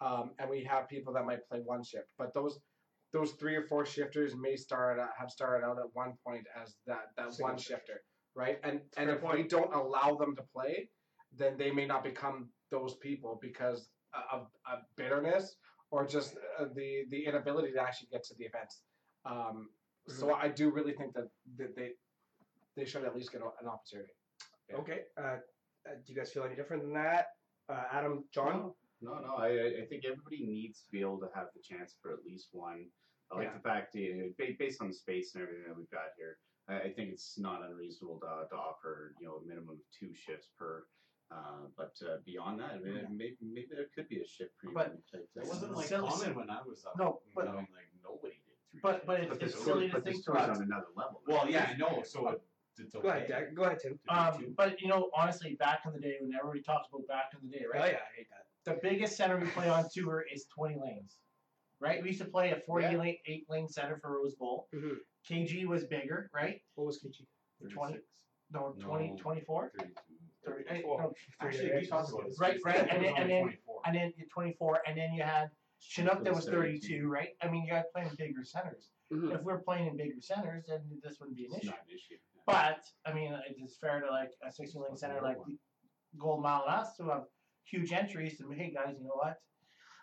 um, 0.00 0.30
and 0.38 0.48
we 0.50 0.64
have 0.64 0.88
people 0.88 1.12
that 1.14 1.24
might 1.26 1.46
play 1.48 1.60
one 1.64 1.82
shift. 1.84 2.08
But 2.18 2.32
those 2.34 2.58
those 3.12 3.32
three 3.32 3.56
or 3.56 3.64
four 3.64 3.84
shifters 3.84 4.34
may 4.36 4.54
start 4.56 5.00
out, 5.00 5.10
have 5.18 5.30
started 5.30 5.66
out 5.66 5.78
at 5.78 5.86
one 5.94 6.14
point 6.26 6.46
as 6.60 6.76
that 6.86 7.06
that 7.16 7.32
Single 7.32 7.48
one 7.54 7.58
shifter. 7.58 7.74
shifter, 7.76 8.00
right? 8.34 8.58
And 8.62 8.80
and 8.96 9.08
fair 9.08 9.16
if 9.16 9.22
we 9.36 9.42
don't 9.44 9.74
allow 9.74 10.14
them 10.16 10.36
to 10.36 10.42
play, 10.54 10.88
then 11.36 11.56
they 11.58 11.70
may 11.70 11.86
not 11.86 12.04
become 12.04 12.50
those 12.70 12.94
people 12.96 13.38
because 13.42 13.88
of, 14.32 14.46
of 14.70 14.78
bitterness 14.96 15.56
or 15.90 16.06
just 16.06 16.36
uh, 16.58 16.66
the 16.74 17.04
the 17.10 17.24
inability 17.24 17.72
to 17.72 17.80
actually 17.80 18.08
get 18.12 18.22
to 18.24 18.34
the 18.38 18.44
events. 18.44 18.82
Um, 19.24 19.70
So 20.08 20.34
I 20.34 20.48
do 20.48 20.70
really 20.70 20.92
think 20.92 21.14
that, 21.14 21.28
that 21.58 21.76
they 21.76 21.90
they 22.76 22.84
should 22.84 23.04
at 23.04 23.14
least 23.14 23.32
get 23.32 23.42
an 23.42 23.68
opportunity. 23.68 24.12
Yeah. 24.68 24.76
Okay. 24.76 25.00
Uh, 25.18 25.38
uh, 25.86 25.94
do 26.04 26.12
you 26.12 26.16
guys 26.18 26.30
feel 26.32 26.44
any 26.44 26.54
different 26.54 26.82
than 26.84 26.92
that? 26.94 27.26
Uh, 27.68 27.84
Adam, 27.92 28.24
John? 28.32 28.56
No, 28.58 28.76
no, 29.00 29.18
no, 29.18 29.36
I- 29.36 29.80
I 29.82 29.86
think 29.86 30.04
everybody 30.04 30.44
needs 30.46 30.82
to 30.82 30.90
be 30.90 31.00
able 31.00 31.18
to 31.20 31.30
have 31.34 31.48
the 31.54 31.60
chance 31.60 31.96
for 32.02 32.12
at 32.12 32.24
least 32.24 32.48
one. 32.52 32.90
I 33.30 33.36
like 33.36 33.46
Yeah. 33.48 33.54
the 33.54 33.60
fact, 33.60 33.94
you 33.94 34.16
know, 34.16 34.32
based 34.58 34.80
on 34.82 34.88
the 34.88 34.94
space 34.94 35.34
and 35.34 35.42
everything 35.42 35.64
that 35.68 35.76
we've 35.76 35.90
got 35.90 36.12
here, 36.16 36.38
I, 36.68 36.80
I 36.82 36.92
think 36.92 37.10
it's 37.12 37.38
not 37.38 37.62
unreasonable 37.62 38.18
to, 38.20 38.48
to 38.50 38.56
offer, 38.56 39.14
you 39.20 39.26
know, 39.26 39.36
a 39.36 39.44
minimum 39.44 39.76
of 39.76 39.90
two 39.98 40.12
shifts 40.14 40.48
per. 40.58 40.84
Uh, 41.30 41.68
but 41.76 41.94
uh, 42.04 42.16
beyond 42.26 42.58
that, 42.58 42.72
I 42.72 42.78
mean, 42.78 42.96
Yeah. 42.96 43.06
maybe 43.08 43.36
maybe 43.40 43.68
there 43.70 43.86
could 43.94 44.08
be 44.08 44.20
a 44.20 44.26
shift 44.26 44.56
premium 44.58 44.74
But- 44.74 45.06
type 45.12 45.28
That 45.36 45.46
wasn't 45.46 45.74
like 45.76 45.86
Silly- 45.86 46.08
common 46.08 46.34
when 46.34 46.50
I 46.50 46.60
was 46.62 46.84
up. 46.84 46.98
No, 46.98 47.22
but- 47.36 47.46
I 47.46 47.52
mean, 47.52 47.68
like 47.72 47.86
nobody 48.02 48.34
did. 48.44 48.56
Three 48.72 48.80
But- 48.80 49.06
but 49.06 49.20
shifts. 49.20 49.36
it's- 49.36 49.38
But 49.38 49.58
it's 49.58 49.64
silly 49.64 49.90
to 49.90 50.00
think 50.00 50.24
tour's 50.24 50.36
about- 50.42 50.50
on 50.56 50.62
another 50.64 50.88
level. 50.96 51.22
Well, 51.28 51.48
yeah, 51.48 51.70
I 51.72 51.76
know. 51.76 52.02
So 52.02 52.28
it, 52.30 52.42
it's 52.78 52.94
okay. 52.96 53.02
Go 53.02 53.08
ahead, 53.10 53.28
Dak. 53.28 53.54
Go 53.54 53.62
ahead, 53.62 53.78
Tim. 53.78 54.00
Um, 54.08 54.52
but 54.54 54.80
you 54.80 54.88
know, 54.88 55.08
honestly, 55.14 55.54
back 55.54 55.86
in 55.86 55.92
the 55.92 56.00
day, 56.00 56.16
when 56.20 56.34
everybody 56.34 56.62
talks 56.62 56.88
about 56.88 57.06
back 57.06 57.32
in 57.40 57.48
the 57.48 57.56
day, 57.56 57.64
Oh 57.66 57.78
right? 57.78 57.92
yeah, 57.92 58.00
I 58.10 58.12
hate 58.16 58.28
that. 58.30 58.46
The 58.66 58.78
biggest 58.82 59.16
center 59.16 59.38
we 59.38 59.46
play 59.48 59.68
on 59.68 59.86
tour 59.92 60.24
is 60.32 60.46
20 60.54 60.76
lanes, 60.78 61.16
right? 61.80 62.02
We 62.02 62.08
used 62.08 62.20
to 62.20 62.28
play 62.28 62.50
a 62.50 62.60
48 62.60 62.92
Yeah. 62.92 62.98
lane, 62.98 63.16
eight 63.26 63.46
lane 63.48 63.68
center 63.68 63.98
for 63.98 64.12
Rose 64.12 64.34
Bowl. 64.34 64.68
Mhm. 64.74 64.96
KG 65.28 65.64
was 65.66 65.86
bigger, 65.86 66.30
right? 66.34 66.60
What 66.74 66.86
was 66.86 67.02
Kichi? 67.02 67.26
20, 67.70 67.94
36, 67.94 68.06
no, 68.50 68.72
20, 68.80 69.08
No. 69.10 69.16
24. 69.16 69.70
32, 69.78 69.94
30, 70.44 70.64
34. 70.64 71.02
no, 71.02 71.12
Actually, 71.40 71.72
we 71.74 71.86
talked 71.86 72.10
about 72.10 72.24
this. 72.26 72.38
Right, 72.40 72.56
It 72.56 72.64
right, 72.64 72.76
and 72.80 72.88
then- 72.90 72.98
only 72.98 73.20
and 73.20 73.30
then- 73.30 73.42
24. 73.42 73.82
and 73.86 73.96
then 73.96 74.12
you 74.16 74.26
24, 74.28 74.82
and 74.88 74.96
then 74.98 75.12
you 75.14 75.22
had 75.22 75.50
Chinook 75.78 76.22
that 76.24 76.34
was 76.34 76.44
32, 76.46 76.80
32. 76.98 77.08
right? 77.08 77.36
I 77.40 77.48
mean, 77.50 77.64
you 77.64 77.70
got 77.70 77.90
playing 77.92 78.14
bigger 78.16 78.44
centers. 78.44 78.90
Mhm. 79.10 79.34
If 79.34 79.42
we're 79.42 79.62
playing 79.62 79.86
in 79.88 79.96
bigger 79.96 80.20
centers, 80.20 80.66
then 80.66 81.00
this 81.02 81.18
wouldn't 81.18 81.36
be 81.36 81.46
an 81.46 81.52
It's 81.54 81.64
issue. 81.64 81.70
not 81.70 81.82
an 81.86 81.90
issue. 81.90 82.18
But 82.46 82.86
I 83.06 83.12
mean, 83.14 83.32
it's 83.46 83.78
fair 83.78 84.00
to 84.00 84.10
like 84.10 84.32
a 84.42 84.52
16 84.52 84.82
lane 84.82 84.96
center 84.96 85.20
like 85.22 85.38
the 85.46 85.58
Gold 86.18 86.42
Mile 86.42 86.62
and 86.64 86.70
us 86.74 86.96
who 86.98 87.08
have 87.08 87.26
huge 87.64 87.92
entries. 87.92 88.40
And 88.40 88.52
hey, 88.54 88.72
guys, 88.74 88.94
you 88.98 89.04
know 89.04 89.14
what? 89.14 89.36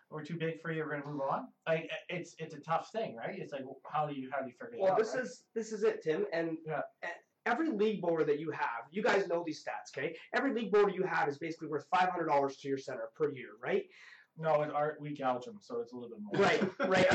We're 0.10 0.24
too 0.24 0.38
big 0.38 0.62
for 0.62 0.72
you. 0.72 0.84
We're 0.84 1.00
gonna 1.00 1.12
move 1.12 1.22
on. 1.22 1.48
Like 1.68 1.90
it's 2.10 2.34
it's 2.40 2.54
a 2.54 2.60
tough 2.60 2.90
thing, 2.92 3.16
right? 3.18 3.38
It's 3.38 3.52
like 3.52 3.64
how 3.92 4.06
do 4.08 4.14
you 4.16 4.30
how 4.32 4.40
do 4.42 4.48
you 4.48 4.54
figure 4.54 4.78
Well, 4.80 4.94
out? 4.94 4.98
this 5.00 5.14
right? 5.14 5.24
is 5.24 5.44
this 5.54 5.72
is 5.74 5.84
it, 5.84 6.02
Tim. 6.02 6.26
And 6.32 6.58
Yeah. 6.66 6.82
e- 7.04 7.10
every 7.46 7.70
league 7.70 8.02
bowler 8.02 8.24
that 8.24 8.40
you 8.40 8.50
have, 8.52 8.88
you 8.92 9.04
guys 9.04 9.28
know 9.28 9.44
these 9.46 9.62
stats, 9.64 9.92
okay? 9.98 10.16
Every 10.34 10.54
league 10.54 10.72
bowler 10.72 10.92
you 10.92 11.04
have 11.04 11.28
is 11.28 11.38
basically 11.38 11.68
worth 11.68 11.86
five 11.94 12.10
hundred 12.10 12.28
dollars 12.28 12.56
to 12.58 12.68
your 12.70 12.78
center 12.78 13.10
per 13.16 13.32
year, 13.32 13.52
right? 13.62 13.84
no, 14.40 14.62
it 14.62 14.72
art 14.72 14.98
we 15.02 15.16
gouge 15.16 15.46
them, 15.46 15.58
so 15.60 15.82
it's 15.82 15.94
a 15.94 15.96
little 15.96 16.12
bit 16.12 16.20
more. 16.22 16.40
Right, 16.40 16.62
right. 16.88 17.08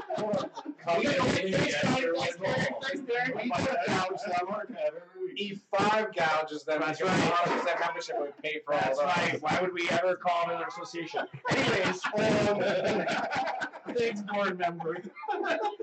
I 0.86 1.00
E 5.36 5.60
five 5.76 6.14
gouges 6.14 6.64
them. 6.64 6.80
That's 6.80 6.98
because 6.98 7.12
right. 7.18 7.32
how 7.32 7.54
does 7.54 7.64
that 7.64 7.80
membership 7.80 8.18
would 8.18 8.36
pay 8.42 8.60
for 8.64 8.74
all 8.74 8.80
That's 8.80 8.98
those. 8.98 9.06
right. 9.06 9.42
Why 9.42 9.58
would 9.60 9.74
we 9.74 9.88
ever 9.90 10.16
call 10.16 10.48
another 10.48 10.66
association? 10.66 11.26
Anyways, 11.50 12.00
um, 12.48 13.94
Thanks, 13.94 14.22
board 14.22 14.58
member. 14.58 14.96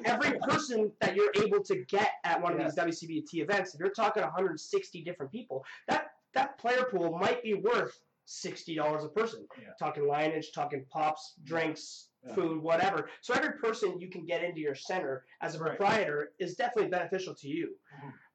every 0.05 0.39
person 0.39 0.91
that 1.01 1.15
you're 1.15 1.31
able 1.43 1.63
to 1.63 1.83
get 1.85 2.11
at 2.23 2.41
one 2.41 2.53
of 2.53 2.59
these 2.59 2.75
WCBT 2.75 3.41
events, 3.41 3.73
if 3.73 3.79
you're 3.79 3.89
talking 3.89 4.23
160 4.23 5.03
different 5.03 5.31
people, 5.31 5.63
that 5.87 6.11
that 6.33 6.57
player 6.57 6.85
pool 6.89 7.17
might 7.17 7.43
be 7.43 7.53
worth 7.53 7.99
sixty 8.25 8.75
dollars 8.75 9.03
a 9.03 9.09
person. 9.09 9.45
Yeah. 9.61 9.69
Talking 9.79 10.07
lineage, 10.07 10.51
talking 10.53 10.85
pops, 10.89 11.33
drinks, 11.43 12.07
Yeah. 12.25 12.35
food, 12.35 12.61
whatever. 12.61 13.09
So 13.21 13.33
every 13.33 13.53
person 13.59 13.99
you 13.99 14.09
can 14.09 14.25
get 14.25 14.43
into 14.43 14.61
your 14.61 14.75
center 14.75 15.25
as 15.41 15.55
a 15.55 15.59
Right. 15.59 15.77
proprietor 15.77 16.31
is 16.39 16.55
definitely 16.55 16.89
beneficial 16.89 17.35
to 17.35 17.47
you. 17.47 17.75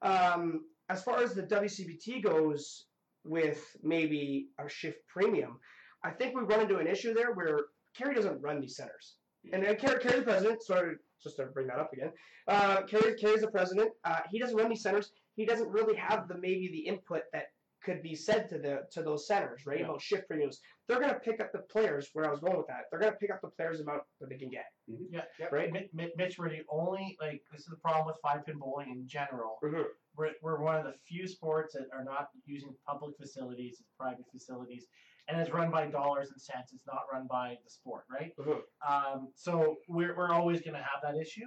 Um, 0.03 0.67
as 0.91 1.03
far 1.03 1.23
as 1.23 1.35
the 1.35 1.43
WCBT 1.43 2.21
goes, 2.23 2.85
with 3.25 3.77
maybe 3.83 4.49
a 4.59 4.69
shift 4.69 5.07
premium, 5.07 5.59
I 6.03 6.11
think 6.11 6.35
we 6.35 6.43
run 6.43 6.61
into 6.61 6.79
an 6.79 6.87
issue 6.87 7.13
there 7.13 7.33
where 7.33 7.59
Kerry 7.95 8.15
doesn't 8.15 8.41
run 8.41 8.61
these 8.61 8.77
centers. 8.77 9.17
And 9.53 9.63
then 9.65 9.77
Kerry, 9.77 9.99
Kerry's 10.01 10.21
the 10.21 10.23
president. 10.25 10.63
Sorry, 10.63 10.97
just 11.23 11.37
to 11.37 11.47
bring 11.47 11.67
that 11.67 11.79
up 11.79 11.93
again. 11.93 12.13
Uh, 12.47 12.83
Kerry, 12.83 13.15
Kerry's 13.17 13.41
the 13.43 13.51
president. 13.51 13.91
Uh, 14.05 14.21
he 14.31 14.39
doesn't 14.39 14.57
run 14.57 14.69
these 14.71 14.83
centers. 14.83 15.13
He 15.35 15.45
doesn't 15.45 15.69
really 15.69 15.97
have 15.97 16.29
the 16.29 16.37
maybe 16.39 16.69
the 16.69 16.79
input 16.79 17.23
that 17.33 17.53
could 17.89 18.03
be 18.03 18.15
said 18.15 18.49
to 18.51 18.59
the 18.59 18.83
to 18.93 19.03
those 19.03 19.27
centers, 19.27 19.65
right? 19.67 19.81
Yeah. 19.81 19.87
About 19.87 20.03
shift 20.03 20.29
premiums. 20.29 20.61
They're 20.87 21.01
gonna 21.01 21.19
pick 21.19 21.41
up 21.41 21.53
the 21.53 21.61
players. 21.71 22.09
Where 22.13 22.27
I 22.27 22.31
was 22.31 22.41
going 22.41 22.57
with 22.57 22.67
that, 22.69 22.83
they're 22.91 23.01
gonna 23.01 23.17
pick 23.21 23.31
up 23.31 23.41
the 23.43 23.49
players 23.51 23.81
amount 23.81 24.03
that 24.21 24.29
they 24.29 24.37
can 24.37 24.51
get. 24.51 24.67
Yeah, 25.11 25.25
Right. 25.51 25.73
Mi- 25.73 25.89
Mi- 25.93 26.13
Mitch, 26.17 26.39
we're 26.39 26.51
the 26.51 26.63
only 26.69 27.17
like 27.21 27.43
this 27.51 27.63
is 27.63 27.67
the 27.69 27.77
problem 27.77 28.07
with 28.07 28.17
five 28.23 28.45
pin 28.45 28.59
bowling 28.59 28.91
in 28.91 29.09
general. 29.09 29.59
Mhm. 29.63 29.85
We're, 30.17 30.33
we're 30.43 30.61
one 30.61 30.77
of 30.77 30.85
the 30.85 30.95
few 31.07 31.27
sports 31.29 31.75
that 31.75 31.87
are 31.93 32.05
not 32.05 32.29
using 32.45 32.75
public 32.87 33.17
facilities, 33.17 33.79
it's 33.81 33.91
private 33.99 34.25
facilities, 34.33 34.87
and 35.29 35.41
it's 35.41 35.51
run 35.51 35.71
by 35.71 35.87
dollars 35.87 36.31
and 36.31 36.41
cents. 36.41 36.73
It's 36.73 36.87
not 36.87 37.03
run 37.13 37.27
by 37.29 37.57
the 37.65 37.71
sport, 37.71 38.05
right? 38.11 38.33
Mhm. 38.37 38.61
Um, 38.87 39.33
so 39.35 39.77
we're, 39.89 40.17
we're 40.17 40.33
always 40.33 40.61
going 40.61 40.75
to 40.75 40.83
have 40.83 41.01
that 41.03 41.17
issue. 41.17 41.47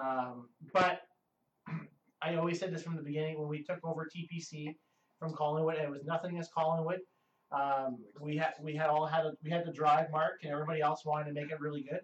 Um, 0.00 0.48
but 0.72 1.00
I 2.22 2.36
always 2.36 2.58
said 2.60 2.72
this 2.72 2.82
from 2.82 2.96
the 2.96 3.02
beginning 3.02 3.38
when 3.38 3.48
we 3.48 3.62
took 3.62 3.80
over 3.84 4.06
TPC 4.06 4.76
from 5.18 5.32
Collingwood, 5.32 5.76
and 5.76 5.84
it 5.84 5.90
was 5.90 6.04
nothing 6.04 6.32
against 6.32 6.52
Collingwood. 6.52 7.00
Um, 7.52 7.98
we 8.20 8.36
had 8.36 8.54
we 8.60 8.74
had 8.74 8.88
all 8.90 9.06
had 9.06 9.24
a, 9.24 9.32
we 9.42 9.50
had 9.50 9.64
the 9.64 9.72
drive 9.72 10.10
mark, 10.10 10.40
and 10.42 10.52
everybody 10.52 10.80
else 10.80 11.04
wanted 11.04 11.26
to 11.26 11.32
make 11.32 11.50
it 11.50 11.60
really 11.60 11.82
good. 11.82 12.00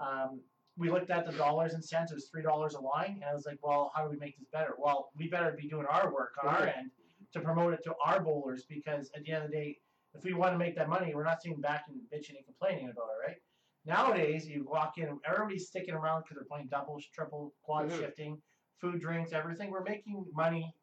Um, 0.00 0.40
we 0.78 0.90
looked 0.90 1.10
at 1.10 1.26
the 1.26 1.32
dollars 1.32 1.74
and 1.74 1.84
cents. 1.84 2.12
It 2.12 2.14
was 2.14 2.28
three 2.28 2.42
dollars 2.42 2.74
a 2.74 2.80
line, 2.80 3.20
and 3.20 3.24
I 3.24 3.34
was 3.34 3.46
like, 3.46 3.58
"Well, 3.62 3.90
how 3.94 4.04
do 4.04 4.10
we 4.10 4.16
make 4.16 4.38
this 4.38 4.48
better?" 4.52 4.74
Well, 4.78 5.10
we 5.16 5.28
better 5.28 5.52
be 5.52 5.68
doing 5.68 5.86
our 5.86 6.12
work 6.12 6.34
on 6.42 6.48
our 6.54 6.66
end 6.66 6.90
to 7.32 7.40
promote 7.40 7.74
it 7.74 7.82
to 7.84 7.94
our 8.04 8.20
bowlers 8.20 8.64
because 8.68 9.10
at 9.16 9.24
the 9.24 9.32
end 9.32 9.44
of 9.44 9.50
the 9.50 9.56
day, 9.56 9.78
if 10.14 10.22
we 10.22 10.34
want 10.34 10.52
to 10.52 10.58
make 10.58 10.76
that 10.76 10.88
money, 10.88 11.14
we're 11.14 11.24
not 11.24 11.42
sitting 11.42 11.60
back 11.60 11.84
and 11.88 11.98
bitching 12.12 12.36
and 12.36 12.44
complaining 12.46 12.90
about 12.90 13.08
it, 13.18 13.26
right? 13.28 13.36
Nowadays, 13.84 14.46
you 14.46 14.64
walk 14.64 14.98
in, 14.98 15.18
everybody's 15.24 15.66
sticking 15.68 15.94
around 15.94 16.22
because 16.22 16.36
they're 16.36 16.44
playing 16.44 16.68
doubles, 16.68 17.06
triple, 17.12 17.54
quad 17.62 17.88
Mhm. 17.88 17.98
shifting, 17.98 18.42
food, 18.80 19.00
drinks, 19.00 19.32
everything. 19.32 19.70
We're 19.70 19.82
making 19.82 20.26
money 20.32 20.74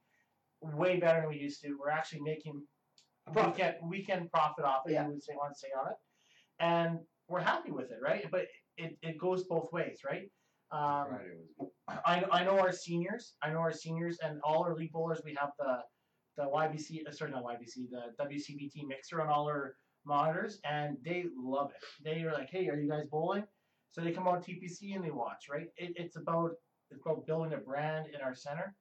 way 0.64 0.98
better 0.98 1.22
than 1.22 1.30
we 1.30 1.38
used 1.38 1.62
to. 1.62 1.78
We're 1.80 1.90
actually 1.90 2.22
making 2.22 2.62
A 3.28 3.32
profit. 3.32 3.52
weekend 3.52 3.76
weekend 3.90 4.32
profit 4.32 4.66
off 4.66 4.84
it. 4.88 4.94
Yeah. 4.94 5.06
You 5.06 5.14
would 5.14 5.24
say 5.24 5.34
want 5.36 5.54
to 5.54 5.60
say 5.60 5.68
on 5.80 5.88
it, 5.92 5.98
and 6.60 7.00
we're 7.28 7.42
happy 7.42 7.72
with 7.72 7.92
it, 7.92 8.00
right? 8.02 8.26
But 8.32 8.46
it, 8.78 8.98
it 9.02 9.18
goes 9.18 9.44
both 9.44 9.72
ways, 9.72 10.00
right? 10.06 10.30
Um, 10.72 11.06
Friday 11.08 11.66
I, 12.06 12.24
I 12.32 12.44
know 12.44 12.60
our 12.60 12.72
seniors. 12.72 13.34
I 13.42 13.52
know 13.52 13.60
our 13.60 13.72
seniors 13.74 14.18
and 14.24 14.40
all 14.44 14.64
our 14.64 14.76
league 14.76 14.92
bowlers. 14.92 15.22
We 15.24 15.36
have 15.40 15.52
the 15.60 15.80
the 16.36 16.44
YBC, 16.44 17.08
uh, 17.08 17.12
sorry, 17.12 17.32
not 17.32 17.44
YBC, 17.44 17.90
the 17.92 18.24
WCBT 18.24 18.88
mixer 18.88 19.22
on 19.22 19.28
all 19.30 19.46
our 19.46 19.76
monitors, 20.06 20.60
and 20.68 20.98
they 21.06 21.26
love 21.38 21.70
it. 21.72 21.84
They 22.04 22.24
are 22.24 22.34
like, 22.34 22.50
"Hey, 22.50 22.68
are 22.70 22.76
you 22.80 22.90
guys 22.90 23.06
bowling?" 23.12 23.44
So 23.92 24.02
they 24.02 24.12
come 24.12 24.28
on 24.28 24.42
TPC 24.42 24.96
and 24.96 25.04
they 25.04 25.12
watch. 25.12 25.46
Right? 25.52 25.68
It, 25.78 25.94
it's 25.96 26.16
about 26.16 26.52
it's 26.90 27.02
about 27.06 27.26
building 27.28 27.54
a 27.54 27.58
brand 27.58 28.08
in 28.14 28.22
our 28.22 28.34
center 28.34 28.76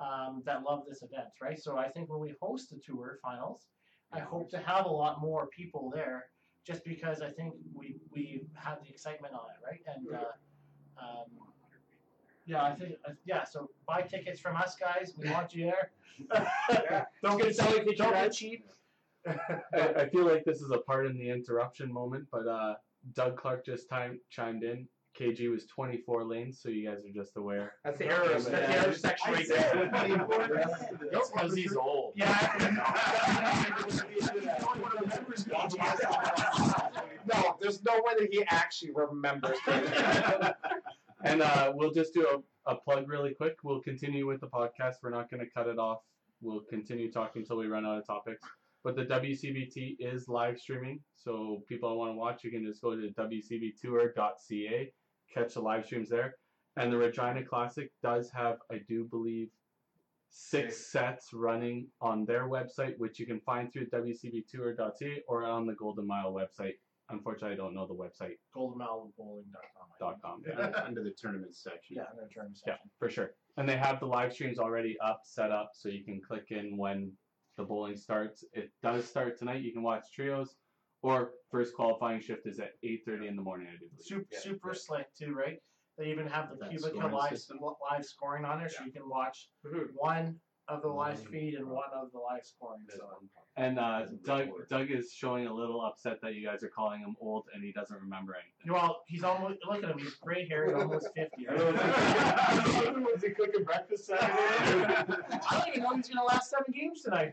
um, 0.00 0.42
that 0.44 0.62
love 0.62 0.84
this 0.88 1.02
event. 1.02 1.28
Right? 1.40 1.60
So 1.60 1.76
I 1.76 1.88
think 1.88 2.10
when 2.10 2.20
we 2.20 2.34
host 2.40 2.70
the 2.70 2.78
tour 2.78 3.18
finals, 3.22 3.66
I 4.12 4.20
hope 4.20 4.50
to 4.50 4.58
have 4.58 4.86
a 4.86 4.90
lot 4.90 5.20
more 5.20 5.48
people 5.48 5.90
there, 5.94 6.26
just 6.66 6.84
because 6.84 7.20
I 7.20 7.30
think 7.30 7.54
we 7.74 7.96
we 8.10 8.42
have 8.54 8.78
the 8.82 8.88
excitement 8.88 9.34
on 9.34 9.46
it. 9.50 9.64
Right? 9.64 9.80
And 9.94 10.06
uh, 10.14 11.02
um, 11.02 11.26
yeah, 12.46 12.62
I 12.62 12.74
think 12.74 12.94
uh, 13.08 13.12
yeah. 13.24 13.44
So 13.44 13.70
buy 13.86 14.02
tickets 14.02 14.40
from 14.40 14.56
us, 14.56 14.76
guys. 14.76 15.12
We 15.16 15.30
want 15.30 15.54
you 15.54 15.66
there. 15.66 15.90
Don't 17.22 17.40
get 17.40 17.56
Selling 17.56 17.84
don't 17.96 18.12
get 18.12 18.32
cheap. 18.32 18.66
I, 19.26 19.34
I 19.74 20.08
feel 20.10 20.24
like 20.24 20.44
this 20.44 20.60
is 20.60 20.70
a 20.70 20.78
part 20.78 21.06
in 21.06 21.16
the 21.16 21.30
interruption 21.30 21.92
moment, 21.92 22.26
but 22.30 22.46
uh, 22.46 22.74
Doug 23.14 23.36
Clark 23.36 23.64
just 23.64 23.88
time, 23.88 24.20
chimed 24.30 24.62
in. 24.62 24.86
KG 25.18 25.50
was 25.50 25.66
24 25.66 26.24
lanes, 26.24 26.60
so 26.60 26.68
you 26.68 26.88
guys 26.88 26.98
are 27.04 27.12
just 27.14 27.36
aware. 27.36 27.74
That's 27.84 27.98
the 27.98 28.06
error. 28.06 28.28
That's 28.32 28.44
the 28.46 28.70
error 28.70 28.92
section 28.92 29.32
right 29.32 29.48
there. 29.48 29.90
That's 31.12 31.30
because 31.30 31.54
he's 31.54 31.76
old. 31.76 32.14
Yeah. 32.16 32.84
no, 37.32 37.56
there's 37.60 37.82
no 37.84 37.94
way 38.04 38.14
that 38.18 38.28
he 38.30 38.44
actually 38.48 38.92
remembers. 38.94 39.58
And 41.24 41.40
uh, 41.40 41.72
we'll 41.74 41.90
just 41.90 42.12
do 42.12 42.26
a, 42.66 42.70
a 42.70 42.76
plug 42.76 43.08
really 43.08 43.32
quick. 43.32 43.56
We'll 43.64 43.80
continue 43.80 44.26
with 44.26 44.40
the 44.40 44.46
podcast. 44.46 44.96
We're 45.02 45.08
not 45.08 45.30
going 45.30 45.40
to 45.40 45.50
cut 45.50 45.68
it 45.68 45.78
off. 45.78 46.00
We'll 46.42 46.60
continue 46.68 47.10
talking 47.10 47.42
until 47.42 47.56
we 47.56 47.66
run 47.66 47.86
out 47.86 47.96
of 47.96 48.06
topics. 48.06 48.42
But 48.84 48.96
the 48.96 49.06
WCBT 49.06 49.96
is 49.98 50.28
live 50.28 50.58
streaming, 50.60 51.00
so 51.16 51.62
people 51.66 51.88
that 51.88 51.94
want 51.94 52.12
to 52.12 52.16
watch, 52.16 52.44
you 52.44 52.50
can 52.50 52.62
just 52.62 52.82
go 52.82 52.94
to 52.94 53.08
wcbtour.ca, 53.18 54.92
catch 55.34 55.54
the 55.54 55.60
live 55.60 55.84
streams 55.84 56.08
there. 56.08 56.36
And 56.76 56.92
the 56.92 56.96
Regina 56.96 57.44
Classic 57.44 57.90
does 58.02 58.30
have, 58.30 58.58
I 58.70 58.80
do 58.88 59.04
believe, 59.04 59.48
six 60.30 60.90
sets 60.90 61.32
running 61.32 61.86
on 62.00 62.24
their 62.24 62.48
website, 62.48 62.98
which 62.98 63.20
you 63.20 63.26
can 63.26 63.40
find 63.40 63.72
through 63.72 63.86
wcbtour.ca 63.86 65.22
or 65.28 65.44
on 65.44 65.66
the 65.66 65.74
Golden 65.74 66.06
Mile 66.06 66.32
website. 66.32 66.74
Unfortunately, 67.10 67.52
I 67.52 67.56
don't 67.56 67.74
know 67.74 67.86
the 67.86 67.94
website 67.94 68.38
GoldenMileBowling.com. 68.56 69.88
dot 70.00 70.16
.com. 70.22 70.42
Yeah, 70.46 70.70
under 70.84 71.04
the 71.04 71.12
tournament 71.16 71.54
section. 71.54 71.96
Yeah, 71.96 72.04
I'm 72.10 72.16
gonna 72.16 72.28
turn 72.28 72.54
Yeah, 72.66 72.76
for 72.98 73.10
sure. 73.10 73.34
And 73.56 73.68
they 73.68 73.76
have 73.76 74.00
the 74.00 74.06
live 74.06 74.32
streams 74.32 74.58
already 74.58 74.96
up, 75.04 75.20
set 75.24 75.52
up, 75.52 75.72
so 75.74 75.88
you 75.88 76.02
can 76.02 76.20
click 76.26 76.46
in 76.50 76.76
when 76.76 77.12
the 77.56 77.62
bowling 77.62 77.96
starts. 77.96 78.44
It 78.52 78.72
does 78.82 79.04
start 79.04 79.38
tonight. 79.38 79.62
You 79.62 79.72
can 79.72 79.82
watch 79.82 80.06
trios, 80.12 80.56
or 81.04 81.32
first 81.50 81.74
qualifying 81.74 82.18
shift 82.20 82.46
is 82.46 82.58
at 82.58 82.72
8:30 82.82 83.28
in 83.28 83.36
the 83.36 83.42
morning. 83.42 83.68
I 83.68 83.72
do 83.72 83.86
believe. 83.90 84.00
Super, 84.06 84.26
Yeah, 84.32 84.38
super 84.40 84.68
yeah. 84.70 84.78
slick 84.78 85.06
too, 85.14 85.34
right? 85.34 85.58
They 85.98 86.06
even 86.10 86.26
have 86.26 86.48
the 86.50 86.56
That 86.56 86.70
Cubica 86.72 87.12
live 87.12 87.30
system. 87.30 87.58
live 87.60 88.04
scoring 88.04 88.44
on 88.46 88.58
there, 88.58 88.68
so 88.70 88.84
you 88.84 88.90
can 88.90 89.08
watch 89.08 89.48
one 89.94 90.40
of 90.66 90.80
the 90.80 90.88
live 90.88 91.20
feed 91.28 91.54
and 91.56 91.68
one 91.68 91.90
of 91.94 92.10
the 92.12 92.18
live 92.18 92.44
scoring. 92.44 92.80
So 92.96 93.06
And 93.56 93.78
uh, 93.78 94.06
Doug, 94.24 94.48
work. 94.48 94.68
Doug 94.70 94.90
is 94.90 95.12
showing 95.12 95.46
a 95.46 95.52
little 95.54 95.82
upset 95.84 96.20
that 96.22 96.34
you 96.34 96.44
guys 96.44 96.64
are 96.64 96.70
calling 96.70 97.00
him 97.00 97.14
old, 97.20 97.44
and 97.54 97.62
he 97.62 97.70
doesn't 97.70 98.00
remember 98.00 98.34
anything. 98.34 98.72
well, 98.74 99.02
he's 99.06 99.22
almost 99.24 99.58
look 99.68 99.84
at 99.84 99.90
him. 99.90 99.98
He's 99.98 100.14
gray 100.14 100.48
haired, 100.48 100.74
almost 100.80 101.08
fifty. 101.14 101.46
Right? 101.46 101.58
Was 103.12 103.22
he 103.22 103.30
cooking 103.30 103.62
breakfast 103.62 104.06
Saturday? 104.06 104.32
I 104.32 105.58
don't 105.58 105.68
even 105.68 105.82
know 105.82 105.94
he's 105.96 106.08
gonna 106.08 106.24
last 106.26 106.48
seven 106.50 106.72
games 106.74 107.02
tonight. 107.02 107.30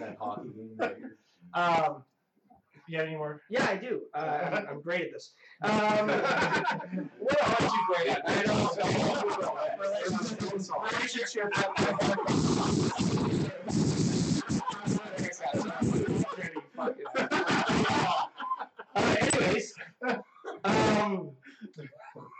that 0.00 0.16
hockey 0.20 0.48
game. 0.50 0.74
that 0.78 0.98
you're- 0.98 1.12
um, 1.58 2.04
you 2.86 2.98
have 2.98 3.06
any 3.06 3.16
more? 3.16 3.42
Yeah, 3.50 3.66
I 3.68 3.76
do. 3.76 4.02
Uh, 4.14 4.62
I'm, 4.70 4.80
great 4.80 5.02
at 5.02 5.12
this. 5.12 5.32
Um, 5.62 5.70
what 7.18 7.42
aren't 7.42 7.72
you 7.72 7.80
great 7.88 8.08
at? 8.08 8.22
I 8.26 8.42
Relationship. 10.92 11.52
uh, 18.94 19.16
anyways, 19.34 19.74
um, 20.64 21.30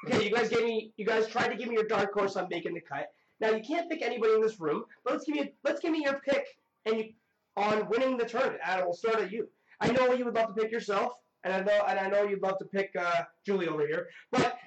okay, 0.07 0.25
you 0.25 0.31
guys 0.35 0.49
gave 0.49 0.65
me, 0.65 0.93
you 0.97 1.05
guys 1.05 1.27
tried 1.27 1.49
to 1.49 1.57
give 1.57 1.69
me 1.69 1.75
your 1.75 1.87
dark 1.89 2.15
horse 2.15 2.37
on 2.37 2.47
making 2.51 2.75
the 2.75 2.81
cut. 2.81 3.09
Now 3.41 3.51
you 3.51 3.63
can't 3.63 3.91
pick 3.91 4.01
anybody 4.03 4.35
in 4.35 4.41
this 4.41 4.61
room, 4.61 4.85
but 5.05 5.15
let's 5.15 5.25
give 5.25 5.35
me, 5.35 5.53
let's 5.65 5.81
give 5.81 5.93
me 5.93 6.03
your 6.05 6.21
pick 6.21 6.47
and 6.87 6.97
you, 6.99 7.13
on 7.59 7.89
winning 7.89 8.17
the 8.17 8.25
tournament. 8.25 8.61
Adam, 8.63 8.87
we'll 8.87 8.95
start 8.95 9.17
at 9.21 9.33
you. 9.33 9.49
I 9.81 9.91
know 9.93 10.13
you 10.13 10.25
would 10.25 10.35
love 10.35 10.55
to 10.55 10.63
pick 10.63 10.71
yourself, 10.73 11.13
and 11.45 11.53
I 11.53 11.61
know, 11.61 11.85
and 11.89 11.99
I 11.99 12.09
know 12.09 12.23
you'd 12.23 12.43
love 12.43 12.59
to 12.59 12.65
pick 12.65 12.91
uh, 12.99 13.23
Julie 13.45 13.69
over 13.69 13.87
here, 13.87 14.09
but 14.31 14.59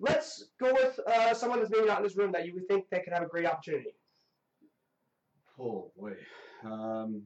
let's 0.00 0.44
go 0.60 0.72
with 0.72 0.98
uh, 1.06 1.34
someone 1.34 1.58
that's 1.60 1.70
maybe 1.70 1.86
not 1.86 1.98
in 1.98 2.04
this 2.04 2.16
room 2.16 2.32
that 2.32 2.46
you 2.46 2.54
would 2.54 2.66
think 2.68 2.86
that 2.90 3.04
could 3.04 3.12
have 3.12 3.22
a 3.22 3.26
great 3.26 3.46
opportunity. 3.46 3.94
Oh 5.58 5.90
boy. 5.98 6.12
Um, 6.64 7.22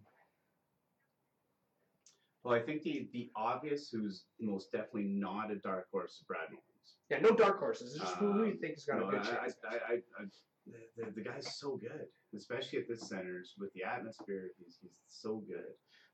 well, 2.43 2.55
I 2.55 2.61
think 2.61 2.82
the 2.82 3.09
the 3.12 3.30
obvious, 3.36 3.90
who's 3.90 4.24
most 4.40 4.72
definitely 4.72 5.05
not 5.05 5.51
a 5.51 5.57
dark 5.57 5.86
horse, 5.93 6.12
is 6.12 6.24
Brad 6.26 6.49
Mullins. 6.49 6.97
Yeah, 7.11 7.20
no 7.20 7.36
dark 7.36 7.59
horses. 7.59 7.95
It's 7.95 8.01
just 8.05 8.16
who 8.16 8.32
who 8.32 8.45
you 8.47 8.53
Um, 8.53 8.59
think 8.59 8.74
has 8.74 8.84
got 8.84 8.99
No, 9.01 9.09
a 9.09 9.11
good 9.11 9.20
I. 9.20 9.49
I, 9.70 9.74
I, 9.74 9.95
I, 10.18 10.24
the, 10.67 11.05
the, 11.05 11.11
the 11.13 11.21
guy's 11.21 11.59
so 11.59 11.77
good, 11.77 12.07
especially 12.37 12.79
at 12.79 12.89
this 12.89 13.09
centers 13.09 13.55
with 13.59 13.73
the 13.75 13.83
atmosphere. 13.85 14.51
He's, 14.59 14.79
he's 14.81 15.01
so 15.09 15.43
good. 15.47 15.73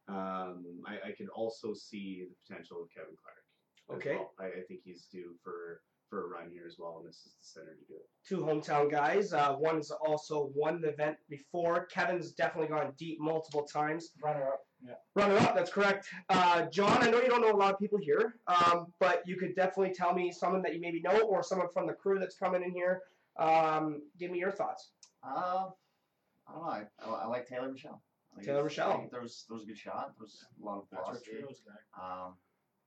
Um, 0.08 0.64
I, 0.86 1.10
I 1.10 1.12
could 1.16 1.28
also 1.28 1.74
see 1.74 2.26
the 2.28 2.34
potential 2.46 2.82
of 2.82 2.88
Kevin 2.94 3.14
Clark. 3.20 4.00
Okay. 4.00 4.16
well. 4.16 4.32
I, 4.38 4.46
I 4.46 4.62
think 4.68 4.80
he's 4.84 5.06
due 5.12 5.34
for 5.42 5.80
for 6.08 6.24
a 6.24 6.28
run 6.28 6.50
here 6.50 6.62
as 6.66 6.76
well, 6.78 6.96
and 6.98 7.06
this 7.06 7.16
is 7.16 7.34
the 7.38 7.60
center 7.60 7.74
to 7.74 7.84
do 7.86 7.94
it. 7.96 8.08
two 8.26 8.38
hometown 8.38 8.90
guys. 8.90 9.34
Uh, 9.34 9.54
one's 9.58 9.90
also 9.90 10.50
won 10.54 10.80
the 10.80 10.88
event 10.88 11.16
before. 11.28 11.84
Kevin's 11.86 12.32
definitely 12.32 12.68
gone 12.68 12.94
deep 12.98 13.18
multiple 13.20 13.64
times. 13.64 14.12
Runner 14.24 14.48
up. 14.48 14.60
Yeah. 14.82 14.94
Runner 15.14 15.36
up, 15.36 15.54
that's 15.54 15.70
correct. 15.70 16.06
Uh, 16.30 16.66
John, 16.66 17.02
I 17.02 17.10
know 17.10 17.20
you 17.20 17.28
don't 17.28 17.42
know 17.42 17.52
a 17.52 17.56
lot 17.56 17.74
of 17.74 17.78
people 17.78 17.98
here, 17.98 18.36
um, 18.46 18.86
but 19.00 19.22
you 19.26 19.36
could 19.36 19.54
definitely 19.54 19.92
tell 19.92 20.14
me 20.14 20.32
someone 20.32 20.62
that 20.62 20.74
you 20.74 20.80
maybe 20.80 21.02
know 21.02 21.20
or 21.20 21.42
someone 21.42 21.68
from 21.74 21.86
the 21.86 21.92
crew 21.92 22.18
that's 22.18 22.36
coming 22.38 22.62
in 22.62 22.70
here. 22.72 23.02
Um, 23.38 24.02
give 24.18 24.30
me 24.30 24.38
your 24.38 24.50
thoughts. 24.50 24.90
Uh, 25.22 25.68
I 26.48 26.52
don't 26.52 26.62
know. 26.62 26.68
I, 26.68 26.82
I, 27.04 27.10
I 27.24 27.26
like 27.26 27.46
Taylor 27.46 27.70
Michelle. 27.70 28.02
I 28.32 28.36
think 28.36 28.46
Taylor 28.46 28.64
Michelle. 28.64 28.92
I 28.92 28.96
think 28.96 29.10
there 29.10 29.22
was 29.22 29.44
there 29.48 29.54
was 29.54 29.64
a 29.64 29.66
good 29.66 29.78
shot. 29.78 30.14
There 30.16 30.24
was 30.24 30.44
a 30.60 30.64
lot 30.64 30.78
of 30.78 30.84
That's 30.90 31.04
velocity. 31.04 31.44
Um, 32.00 32.34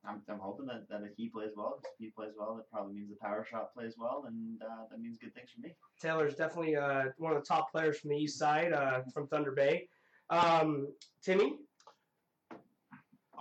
I'm, 0.03 0.21
I'm 0.27 0.39
hoping 0.39 0.65
that, 0.65 0.89
that 0.89 1.03
if 1.03 1.15
he 1.15 1.29
plays 1.29 1.51
well, 1.55 1.79
if 1.83 1.89
he 1.99 2.09
plays 2.09 2.31
well, 2.35 2.55
that 2.55 2.69
probably 2.71 2.95
means 2.95 3.09
the 3.09 3.15
power 3.17 3.45
shot 3.49 3.71
plays 3.73 3.93
well, 3.99 4.25
and 4.27 4.59
uh, 4.63 4.85
that 4.89 4.99
means 4.99 5.19
good 5.19 5.33
things 5.35 5.51
for 5.51 5.61
me. 5.61 5.75
Taylor's 6.01 6.33
definitely 6.33 6.75
uh, 6.75 7.03
one 7.17 7.33
of 7.33 7.39
the 7.39 7.45
top 7.45 7.71
players 7.71 7.99
from 7.99 8.09
the 8.09 8.17
east 8.17 8.39
side, 8.39 8.73
uh, 8.73 9.01
from 9.13 9.27
Thunder 9.27 9.51
Bay. 9.51 9.87
Um, 10.31 10.87
Timmy, 11.23 11.59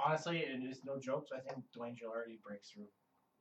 Honestly, 0.04 0.44
and 0.44 0.66
it's 0.66 0.80
no 0.84 0.98
jokes. 0.98 1.30
I 1.34 1.40
think 1.40 1.64
Dwayne 1.76 1.94
Gilardi 1.94 2.40
breaks 2.42 2.70
through. 2.70 2.86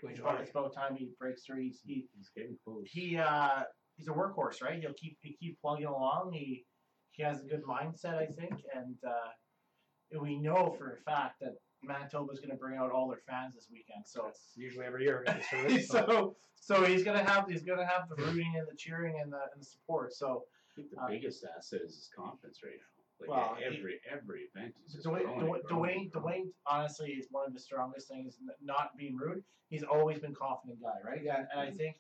Dwayne 0.04 0.12
It's 0.12 0.20
about, 0.20 0.38
Gilardi. 0.38 0.42
it's 0.42 0.52
about 0.52 0.74
time 0.74 0.96
he 0.96 1.10
breaks 1.20 1.44
through. 1.46 1.62
He's, 1.62 1.82
he 1.86 2.06
He's 2.16 2.30
getting 2.36 2.58
close. 2.64 2.84
he 2.90 3.18
uh 3.18 3.64
he's 3.96 4.08
a 4.08 4.12
workhorse, 4.12 4.62
right? 4.62 4.80
He'll 4.82 4.94
keep 4.94 5.18
he 5.22 5.34
keep 5.40 5.60
plugging 5.62 5.86
along. 5.88 6.32
He 6.34 6.66
he 7.12 7.24
has 7.24 7.42
a 7.42 7.46
good 7.46 7.64
mindset, 7.64 8.16
I 8.18 8.28
think, 8.28 8.54
and 8.74 8.96
uh, 9.06 10.20
we 10.22 10.38
know 10.40 10.74
for 10.78 10.94
a 10.94 10.98
fact 11.12 11.40
that 11.42 11.56
Manitoba's 11.84 12.40
going 12.40 12.52
to 12.52 12.56
bring 12.58 12.78
out 12.78 12.92
all 12.92 13.08
their 13.10 13.22
fans 13.28 13.56
this 13.56 13.68
weekend. 13.72 14.04
So 14.06 14.22
that's 14.26 14.52
usually 14.56 14.86
every 14.86 15.04
year. 15.04 15.24
we 15.26 15.34
get 15.34 15.38
this 15.42 15.48
tournament, 15.50 15.86
so. 15.86 16.06
so 16.08 16.36
so 16.62 16.86
he's 16.86 17.04
going 17.04 17.18
to 17.18 17.30
have 17.32 17.48
he's 17.50 17.64
going 17.64 17.80
to 17.80 17.86
have 17.86 18.04
the 18.10 18.16
rooting 18.24 18.54
and 18.58 18.68
the 18.68 18.76
cheering 18.78 19.20
and 19.22 19.32
the 19.32 19.42
and 19.54 19.62
the 19.62 19.66
support. 19.66 20.14
So 20.14 20.44
I 20.72 20.82
think 20.82 20.92
the 20.92 21.02
Uh, 21.02 21.08
biggest 21.08 21.44
asset 21.58 21.82
is 21.86 21.96
his 21.96 22.10
confidence 22.16 22.60
right 22.64 22.74
now. 22.76 22.99
Like 23.20 23.30
Well, 23.30 23.56
he- 23.58 23.66
every 23.66 24.00
every 24.10 24.42
event, 24.54 24.74
he's 24.82 24.94
just 24.94 25.06
Dwayne, 25.06 25.24
growing, 25.24 25.42
Dwayne, 25.42 25.64
growing, 25.64 26.10
Dwayne, 26.10 26.12
growing. 26.12 26.46
Dwayne, 26.46 26.52
honestly, 26.66 27.12
is 27.12 27.28
one 27.32 27.46
of 27.48 27.54
the 27.54 27.60
strongest 27.60 28.08
things. 28.08 28.38
Not 28.62 28.96
being 28.98 29.18
rude, 29.18 29.44
he's 29.70 29.84
always 29.84 30.20
been 30.20 30.32
a 30.32 30.36
confident 30.36 30.80
guy, 30.82 30.96
right? 31.04 31.22
Yeah. 31.24 31.46
And 31.52 31.60
I 31.60 31.72
think 31.72 31.98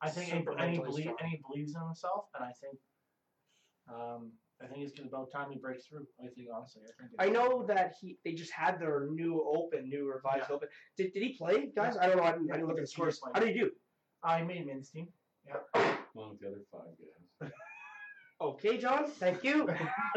I 0.00 0.10
think 0.10 0.32
and, 0.32 0.48
and 0.60 0.70
he 0.72 0.78
believe 0.78 1.02
strong. 1.04 1.16
and 1.20 1.28
he 1.30 1.40
believes 1.48 1.74
in 1.74 1.80
himself, 1.82 2.26
and 2.36 2.44
I 2.44 2.52
think, 2.60 2.78
um, 3.92 4.32
I 4.62 4.66
think 4.66 4.82
it's 4.86 4.98
about 5.00 5.32
time 5.32 5.50
he 5.50 5.58
breaks 5.58 5.86
through. 5.86 6.06
I 6.22 6.28
think 6.28 6.48
honestly, 6.54 6.82
I 6.84 7.02
think. 7.06 7.12
I 7.18 7.28
know 7.30 7.64
that 7.66 7.94
he 8.00 8.18
they 8.24 8.32
just 8.32 8.52
had 8.52 8.78
their 8.80 9.08
new 9.10 9.42
open, 9.42 9.88
new 9.88 10.06
revised 10.12 10.46
Yeah. 10.50 10.54
open. 10.54 10.68
Did, 10.96 11.12
did 11.14 11.22
he 11.22 11.32
play, 11.36 11.70
guys? 11.74 11.96
I 11.96 12.06
don't 12.06 12.16
know. 12.16 12.22
I 12.24 12.32
didn't, 12.32 12.50
I 12.52 12.56
didn't 12.56 12.68
look 12.68 12.78
at 12.78 12.82
the 12.84 12.86
scores. 12.86 13.20
How 13.34 13.40
did 13.40 13.54
he 13.54 13.60
do? 13.60 13.70
I 14.22 14.42
made 14.42 14.66
men's 14.66 14.90
team. 14.90 15.08
Along 16.14 16.30
with 16.30 16.40
the 16.40 16.46
other 16.48 16.62
five 16.70 16.82
guys. 17.40 17.50
Okay, 18.40 18.78
John. 18.78 19.06
Thank 19.10 19.44
you. 19.44 19.68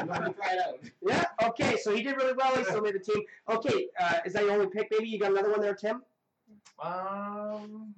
You 0.00 0.06
want 0.06 0.24
to 0.26 0.32
try 0.32 0.52
it 0.52 0.58
out? 0.66 0.80
yeah. 1.02 1.24
Okay. 1.48 1.76
So 1.76 1.94
he 1.94 2.02
did 2.02 2.16
really 2.16 2.32
well. 2.34 2.54
He 2.56 2.64
still 2.64 2.80
made 2.80 2.94
the 2.94 2.98
team. 3.00 3.22
Okay. 3.48 3.88
Uh, 3.98 4.18
is 4.24 4.32
that 4.34 4.42
your 4.44 4.52
only 4.52 4.66
pick? 4.68 4.88
Maybe 4.90 5.08
you 5.08 5.18
got 5.18 5.30
another 5.32 5.50
one 5.50 5.60
there, 5.60 5.74
Tim. 5.74 6.02
Um, 6.82 7.94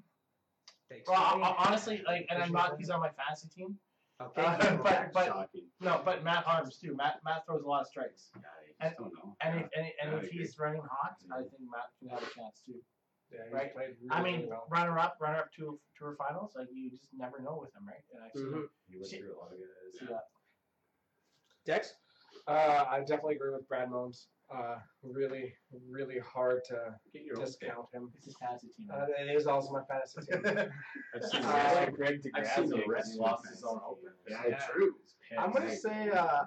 Thanks. 0.89 1.09
well, 1.09 1.19
I, 1.21 1.39
I, 1.39 1.67
honestly, 1.67 2.03
like, 2.07 2.27
and 2.31 2.43
I'm 2.43 2.53
not. 2.53 2.77
He's 2.79 2.91
on 2.91 3.01
my 3.01 3.11
fantasy 3.11 3.49
team. 3.49 3.77
Okay. 4.21 4.43
Uh, 4.43 4.77
but 4.83 5.13
but 5.13 5.51
no, 5.81 6.01
but 6.05 6.25
Matt 6.25 6.45
Harms 6.45 6.77
too. 6.77 6.95
Matt 6.95 7.21
Matt 7.25 7.45
throws 7.47 7.63
a 7.63 7.69
lot 7.69 7.83
of 7.83 7.87
strikes, 7.87 8.31
Yeah, 8.37 8.43
I 8.81 8.89
just 8.89 8.99
don't 8.99 9.15
know. 9.15 9.37
and 9.41 9.61
if 9.61 9.67
and, 9.77 9.87
and 10.03 10.13
Yeah, 10.13 10.19
if 10.19 10.31
he's 10.31 10.59
running 10.59 10.83
hot, 10.83 11.17
I 11.33 11.39
think 11.39 11.63
Matt 11.71 11.91
can 11.99 12.09
have 12.09 12.23
a 12.23 12.35
chance 12.35 12.61
too. 12.67 12.75
Yeah, 13.33 13.45
he's 13.45 13.53
Right. 13.53 13.73
played 13.75 13.97
I 14.11 14.23
mean, 14.23 14.49
well. 14.49 14.67
runner 14.71 14.99
up, 14.99 15.17
runner 15.21 15.39
up 15.39 15.53
to 15.53 15.79
tour 15.97 16.15
finals, 16.17 16.53
like 16.57 16.69
you 16.73 16.91
just 16.91 17.09
never 17.15 17.41
know 17.41 17.59
with 17.61 17.75
him, 17.75 17.87
right? 17.87 18.03
And 18.13 18.25
I've 18.25 18.33
seen 18.35 18.47
Mhm. 18.47 18.69
He 18.89 18.97
went 18.99 19.09
through 19.11 19.37
a 19.37 19.39
lot 19.39 19.53
of 19.53 19.59
guys. 19.59 19.99
see 19.99 20.07
that. 20.07 20.29
Dex. 21.65 21.95
Uh, 22.47 22.85
I 22.89 23.01
definitely 23.01 23.37
agree 23.37 23.51
with 23.53 23.69
Brad 23.69 23.91
Mones. 23.91 24.29
Uh, 24.53 24.81
really, 25.03 25.55
really 25.89 26.19
hard 26.19 26.65
to 26.65 26.99
Get 27.13 27.23
your 27.23 27.37
discount 27.37 27.89
him. 27.93 28.13
It's 28.17 28.25
his 28.25 28.37
fantasy 28.39 28.69
team. 28.71 28.91
Uh, 28.93 29.07
it 29.19 29.29
is 29.37 29.47
also 29.47 29.71
my 29.73 29.85
fantasy 29.85 30.21
team. 30.27 30.73
I've 31.15 31.25
seen 31.25 31.45
Uh, 31.45 31.85
the 31.85 31.93
Greg 31.93 32.21
I've 32.35 32.49
seen 32.49 32.69
the 32.69 32.77
DeGrasse 32.79 32.89
rest 32.89 33.15
lost 33.17 33.49
his 33.49 33.63
own 33.63 33.81
open. 33.87 34.13
Yeah, 34.29 34.47
Yeah. 34.49 34.67
true. 34.67 34.99
I'm 35.39 35.53
gonna 35.53 35.77
say 35.77 36.09
uh, 36.11 36.47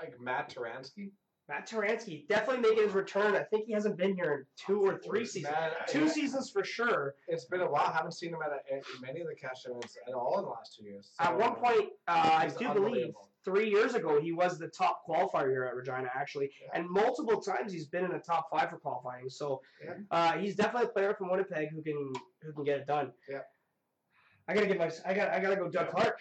like 0.00 0.18
Matt 0.18 0.48
Taransky. 0.52 1.12
Matt 1.50 1.68
Taransky 1.68 2.28
definitely 2.28 2.62
making 2.68 2.84
his 2.84 2.94
return. 2.94 3.34
I 3.34 3.42
think 3.42 3.66
he 3.66 3.72
hasn't 3.72 3.96
been 3.96 4.14
here 4.14 4.32
in 4.34 4.44
two 4.56 4.80
or 4.82 4.98
three 5.04 5.24
seasons. 5.26 5.52
Man, 5.58 5.70
Two 5.88 6.04
I- 6.04 6.08
seasons 6.08 6.48
for 6.48 6.62
sure. 6.62 7.16
It's 7.26 7.46
been 7.46 7.60
a 7.60 7.68
while. 7.68 7.86
I 7.88 7.92
haven't 7.92 8.12
seen 8.12 8.30
him 8.30 8.38
at, 8.44 8.52
a, 8.52 8.76
at 8.76 8.82
many 9.02 9.20
of 9.20 9.26
the 9.26 9.34
cash 9.34 9.64
tournaments 9.64 9.96
at 10.06 10.14
all 10.14 10.38
in 10.38 10.44
the 10.44 10.50
last 10.50 10.76
two 10.78 10.84
years. 10.84 11.10
At 11.18 11.36
one 11.36 11.56
point, 11.56 11.90
uh, 12.06 12.30
I 12.34 12.48
do 12.56 12.72
believe 12.72 13.12
three 13.44 13.68
years 13.68 13.94
ago 13.94 14.20
he 14.20 14.30
was 14.30 14.58
the 14.58 14.68
top 14.68 15.02
qualifier 15.08 15.50
here 15.50 15.64
at 15.64 15.74
Regina, 15.74 16.08
actually, 16.14 16.52
Yeah. 16.62 16.78
and 16.78 16.88
multiple 16.88 17.40
times 17.40 17.72
he's 17.72 17.86
been 17.86 18.04
in 18.04 18.12
the 18.12 18.18
top 18.20 18.48
five 18.48 18.70
for 18.70 18.76
qualifying. 18.78 19.28
So 19.28 19.60
Yeah. 19.84 19.94
uh, 20.12 20.32
he's 20.38 20.54
definitely 20.54 20.88
a 20.88 20.92
player 20.92 21.14
from 21.14 21.30
Winnipeg 21.30 21.70
who 21.70 21.82
can 21.82 22.12
who 22.42 22.52
can 22.52 22.62
get 22.64 22.78
it 22.78 22.86
done. 22.86 23.12
Yeah. 23.28 23.40
I 24.46 24.54
gotta 24.54 24.66
get 24.68 24.78
my 24.78 24.90
I 25.04 25.14
got 25.14 25.30
I 25.32 25.40
gotta 25.40 25.56
go 25.56 25.68
Doug 25.68 25.90
Clark. 25.90 26.20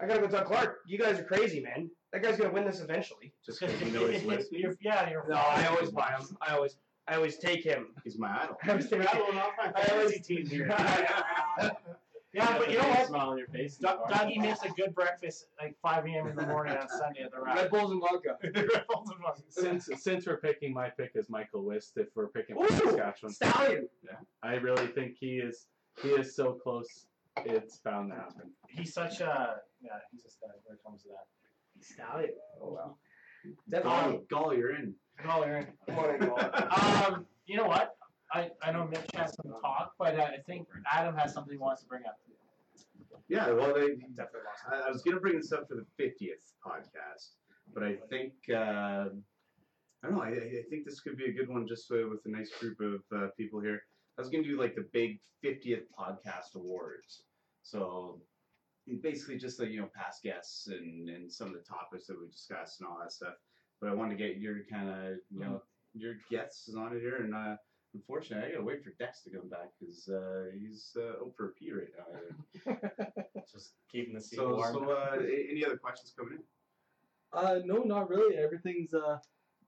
I 0.00 0.06
gotta 0.06 0.20
go 0.20 0.26
Doug 0.26 0.46
Clark. 0.46 0.80
You 0.86 0.98
guys 0.98 1.18
are 1.20 1.24
crazy, 1.24 1.60
man. 1.60 1.90
That 2.12 2.22
guy's 2.22 2.36
gonna 2.38 2.52
win 2.52 2.64
this 2.64 2.80
eventually. 2.80 3.32
Just 3.44 3.60
because 3.60 3.80
you 3.82 3.90
know 3.92 4.06
he's 4.06 4.24
listening. 4.24 4.60
You're- 4.62 4.76
yeah, 4.80 5.10
you're. 5.10 5.24
No, 5.28 5.36
I 5.36 5.66
always 5.66 5.90
buy 5.90 6.08
him. 6.18 6.36
I 6.40 6.54
always 6.54 6.76
I 7.06 7.14
always 7.16 7.36
take 7.38 7.62
him. 7.64 7.88
He's 8.04 8.18
my 8.18 8.42
idol. 8.42 8.56
I 8.64 8.70
always 8.70 8.88
take 8.88 9.00
him. 9.00 9.06
rattling 9.06 9.38
off 9.38 9.52
my 9.58 9.72
I 9.74 9.88
always- 9.92 10.12
fantasy 10.12 10.36
team 10.36 10.46
here. 10.46 10.66
yeah, 12.34 12.58
but 12.58 12.70
you 12.70 12.78
know 12.78 12.88
what? 12.88 13.06
Smile 13.06 13.30
on 13.30 13.38
your 13.38 13.46
face. 13.48 13.76
Doug, 13.76 14.00
Dougie 14.10 14.38
makes 14.38 14.62
a 14.62 14.68
good 14.70 14.94
breakfast 14.94 15.46
like 15.60 15.74
5 15.82 16.04
a.m. 16.06 16.26
in 16.28 16.36
the 16.36 16.46
morning 16.46 16.76
on 16.76 16.88
Sunday 16.88 17.22
at 17.22 17.30
the 17.32 17.40
Red 17.40 17.56
Rack. 17.56 17.70
Bulls 17.70 17.90
and 17.92 18.00
vodka. 18.00 18.36
Since 19.48 19.88
since 19.96 20.26
we're 20.26 20.36
picking 20.38 20.72
my 20.74 20.90
pick 20.90 21.12
is 21.14 21.28
Michael 21.30 21.64
Wist, 21.64 21.92
if 21.96 22.08
we're 22.14 22.28
picking 22.28 22.56
for 22.56 22.64
Ooh, 22.64 22.68
Saskatchewan, 22.76 23.32
Stallion. 23.34 23.88
Yeah, 24.04 24.12
I 24.42 24.54
really 24.54 24.86
think 24.88 25.16
he 25.18 25.38
is 25.38 25.66
he 26.02 26.08
is 26.10 26.34
so 26.36 26.52
close. 26.52 27.06
It's 27.44 27.78
bound 27.78 28.10
to 28.10 28.16
happen. 28.16 28.50
he's 28.68 28.92
such 28.92 29.20
a 29.20 29.56
yeah. 29.80 29.90
He's 30.10 30.24
a 30.24 30.30
stud 30.30 30.50
when 30.64 30.76
it 30.76 30.82
comes 30.84 31.02
to 31.02 31.08
that. 31.08 31.26
Stallion. 31.80 32.30
Oh 32.62 32.72
wow. 32.72 32.96
Golly, 33.82 34.20
golly, 34.30 34.56
you're 34.58 34.74
in. 34.74 34.94
Aaron. 35.24 35.66
Morning, 35.90 36.28
Paul. 36.28 37.12
Um, 37.12 37.26
you 37.46 37.56
know 37.56 37.66
what? 37.66 37.96
I, 38.32 38.50
I 38.62 38.72
know 38.72 38.86
Mitch 38.86 39.10
has 39.14 39.34
some 39.34 39.52
talk, 39.62 39.92
but 39.98 40.18
uh, 40.18 40.22
I 40.22 40.38
think 40.46 40.68
Adam 40.92 41.16
has 41.16 41.32
something 41.32 41.52
he 41.52 41.58
wants 41.58 41.82
to 41.82 41.88
bring 41.88 42.02
up. 42.06 42.18
Yeah, 43.28 43.50
well, 43.52 43.74
they, 43.74 43.96
Definitely. 44.16 44.40
I, 44.70 44.80
I 44.86 44.90
was 44.90 45.02
gonna 45.02 45.20
bring 45.20 45.36
this 45.36 45.52
up 45.52 45.68
for 45.68 45.74
the 45.74 45.86
fiftieth 45.96 46.52
podcast, 46.64 47.32
but 47.74 47.82
I 47.82 47.96
think 48.08 48.32
uh, 48.50 48.54
I 48.54 50.04
don't 50.04 50.14
know. 50.14 50.22
I, 50.22 50.28
I 50.28 50.62
think 50.70 50.84
this 50.84 51.00
could 51.00 51.16
be 51.16 51.26
a 51.26 51.32
good 51.32 51.48
one, 51.48 51.66
just 51.66 51.90
uh, 51.90 52.08
with 52.08 52.20
a 52.26 52.30
nice 52.30 52.50
group 52.60 52.80
of 52.80 53.00
uh, 53.16 53.28
people 53.36 53.60
here. 53.60 53.82
I 54.18 54.20
was 54.20 54.30
gonna 54.30 54.44
do 54.44 54.58
like 54.58 54.74
the 54.74 54.86
big 54.92 55.20
fiftieth 55.42 55.84
podcast 55.98 56.54
awards. 56.54 57.22
So 57.62 58.20
basically, 58.96 59.36
just 59.38 59.60
like 59.60 59.70
you 59.70 59.80
know, 59.80 59.90
past 59.94 60.22
guests 60.22 60.66
and 60.68 61.08
and 61.08 61.30
some 61.32 61.48
of 61.48 61.54
the 61.54 61.60
topics 61.60 62.06
that 62.06 62.18
we 62.20 62.26
discussed 62.28 62.80
and 62.80 62.88
all 62.88 62.98
that 63.00 63.12
stuff. 63.12 63.34
But 63.80 63.90
I 63.90 63.94
want 63.94 64.10
to 64.10 64.16
get 64.16 64.38
your 64.38 64.56
kind 64.70 64.88
of 64.88 65.18
you 65.30 65.40
know 65.40 65.62
your 65.94 66.14
guests 66.30 66.72
on 66.74 66.96
it 66.96 67.00
here, 67.00 67.16
and 67.22 67.34
uh, 67.34 67.56
unfortunately, 67.94 68.48
I 68.48 68.52
gotta 68.52 68.64
wait 68.64 68.82
for 68.84 68.90
Dex 68.98 69.22
to 69.22 69.30
come 69.30 69.48
back 69.48 69.70
because 69.78 70.08
uh, 70.08 70.46
he's 70.58 70.96
uh, 70.98 71.24
out 71.24 71.32
for 71.36 71.46
a 71.48 71.52
pee 71.52 71.72
right 71.72 71.88
now. 72.66 72.74
Just 73.52 73.74
keeping 73.90 74.14
the 74.14 74.20
seat 74.20 74.36
So, 74.36 74.54
warm. 74.56 74.74
so 74.74 74.90
uh, 74.90 75.16
any 75.20 75.64
other 75.64 75.76
questions 75.76 76.12
coming 76.16 76.34
in? 76.34 76.42
Uh, 77.32 77.60
no, 77.64 77.82
not 77.82 78.08
really. 78.08 78.36
Everything's 78.36 78.94
uh. 78.94 79.18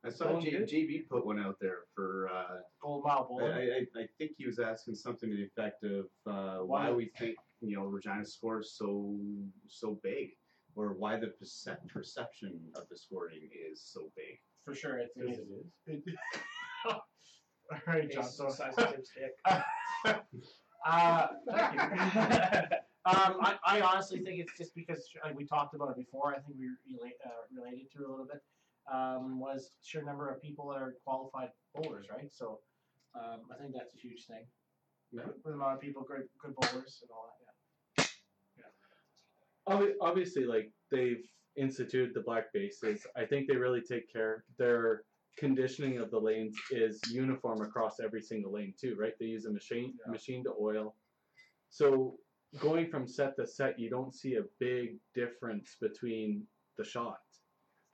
I 0.03 0.09
saw 0.09 0.29
Going 0.33 0.41
J- 0.43 0.63
JB 0.63 1.09
put 1.11 1.27
one 1.27 1.39
out 1.39 1.57
there 1.61 1.81
for. 1.95 2.31
Uh, 2.33 2.61
Gold 2.83 3.05
Mile 3.05 3.29
I, 3.43 3.47
I, 3.47 4.01
I 4.01 4.07
think 4.17 4.33
he 4.39 4.47
was 4.47 4.59
asking 4.59 4.95
something 4.95 5.29
to 5.29 5.37
the 5.37 5.45
effect 5.45 5.85
of 5.85 6.07
uh, 6.27 6.65
why 6.65 6.89
Why? 6.89 6.93
we 6.93 7.11
think 7.19 7.37
you 7.61 7.77
know 7.77 7.85
Regina 7.85 8.25
scores 8.25 8.75
so 8.77 9.17
so 9.69 9.99
big, 10.03 10.31
or 10.75 10.95
why 10.95 11.17
the 11.17 11.33
percep- 11.41 11.89
perception 11.89 12.59
of 12.75 12.89
the 12.91 12.97
scoring 12.97 13.49
is 13.71 13.83
so 13.85 14.11
big. 14.17 14.39
For 14.65 14.75
sure. 14.75 14.99
It's, 14.99 15.13
Because 15.17 15.39
it's, 15.39 15.49
it 15.87 16.03
is. 16.07 16.15
All 17.73 17.79
right, 17.87 18.11
John. 18.11 18.25
So, 18.25 18.51
size 18.51 18.75
of 18.79 18.93
Tim's 18.93 19.11
dick. 19.17 19.37
uh, 20.87 21.27
thank 21.49 21.75
you. 21.75 21.81
um, 23.07 23.37
I, 23.41 23.57
I 23.65 23.81
honestly 23.81 24.19
think 24.21 24.41
it's 24.41 24.57
just 24.59 24.75
because 24.75 25.09
like 25.25 25.37
we 25.37 25.45
talked 25.45 25.75
about 25.75 25.91
it 25.91 25.97
before. 25.97 26.35
I 26.35 26.41
think 26.41 26.59
we 26.59 26.67
relate, 26.93 27.15
uh, 27.25 27.31
related 27.57 27.91
to 27.93 28.03
it 28.03 28.09
a 28.09 28.11
little 28.11 28.27
bit. 28.27 28.43
Um, 28.93 29.39
was 29.39 29.71
sheer 29.83 30.03
number 30.03 30.31
of 30.31 30.43
people 30.43 30.69
that 30.71 30.83
are 30.83 30.95
qualified 31.05 31.51
bowlers, 31.75 32.07
right? 32.11 32.29
So 32.33 32.59
um, 33.15 33.41
I 33.53 33.61
think 33.61 33.73
that's 33.73 33.95
a 33.95 33.99
huge 33.99 34.27
thing. 34.27 34.45
Yeah. 35.13 35.23
With 35.45 35.55
a 35.55 35.59
lot 35.59 35.75
of 35.75 35.81
people, 35.81 36.03
good, 36.03 36.29
good 36.43 36.55
bowlers 36.57 36.99
and 37.03 37.11
all 37.11 37.27
that. 37.27 37.40
Obvi- 39.71 39.95
obviously, 40.01 40.45
like 40.45 40.71
they've 40.91 41.25
instituted 41.57 42.13
the 42.15 42.21
black 42.21 42.53
bases. 42.53 43.07
I 43.17 43.25
think 43.25 43.49
they 43.49 43.57
really 43.57 43.81
take 43.83 44.13
care. 44.13 44.45
Their 44.59 45.03
conditioning 45.39 45.99
of 45.99 46.11
the 46.11 46.19
lanes 46.19 46.57
is 46.71 47.01
uniform 47.13 47.61
across 47.63 48.01
every 48.01 48.21
single 48.23 48.53
lane 48.53 48.75
too, 48.81 48.97
right? 48.99 49.13
They 49.19 49.27
use 49.27 49.47
a 49.47 49.51
machine 49.53 49.95
Yeah. 50.05 50.13
machine 50.13 50.45
to 50.45 50.53
oil. 50.61 50.95
So 51.69 52.19
going 52.59 52.91
from 52.91 53.07
set 53.07 53.37
to 53.37 53.47
set, 53.47 53.79
you 53.79 53.91
don't 53.91 54.15
see 54.15 54.35
a 54.37 54.43
big 54.59 54.99
difference 55.15 55.77
between 55.81 56.47
the 56.77 56.85
shots. 56.85 57.43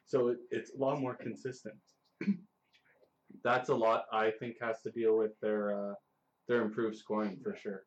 So 0.07 0.29
it, 0.29 0.39
it's 0.51 0.73
a 0.75 0.79
lot 0.79 1.01
more 1.01 1.15
consistent. 1.15 1.77
That's 3.45 3.69
a 3.69 3.75
lot 3.75 4.07
I 4.13 4.31
think 4.31 4.57
has 4.61 4.81
to 4.83 4.91
deal 4.91 5.17
with 5.19 5.33
their 5.41 5.91
uh, 5.91 5.95
their 6.49 6.63
improved 6.63 6.97
scoring 6.97 7.39
for 7.43 7.55
sure. 7.57 7.85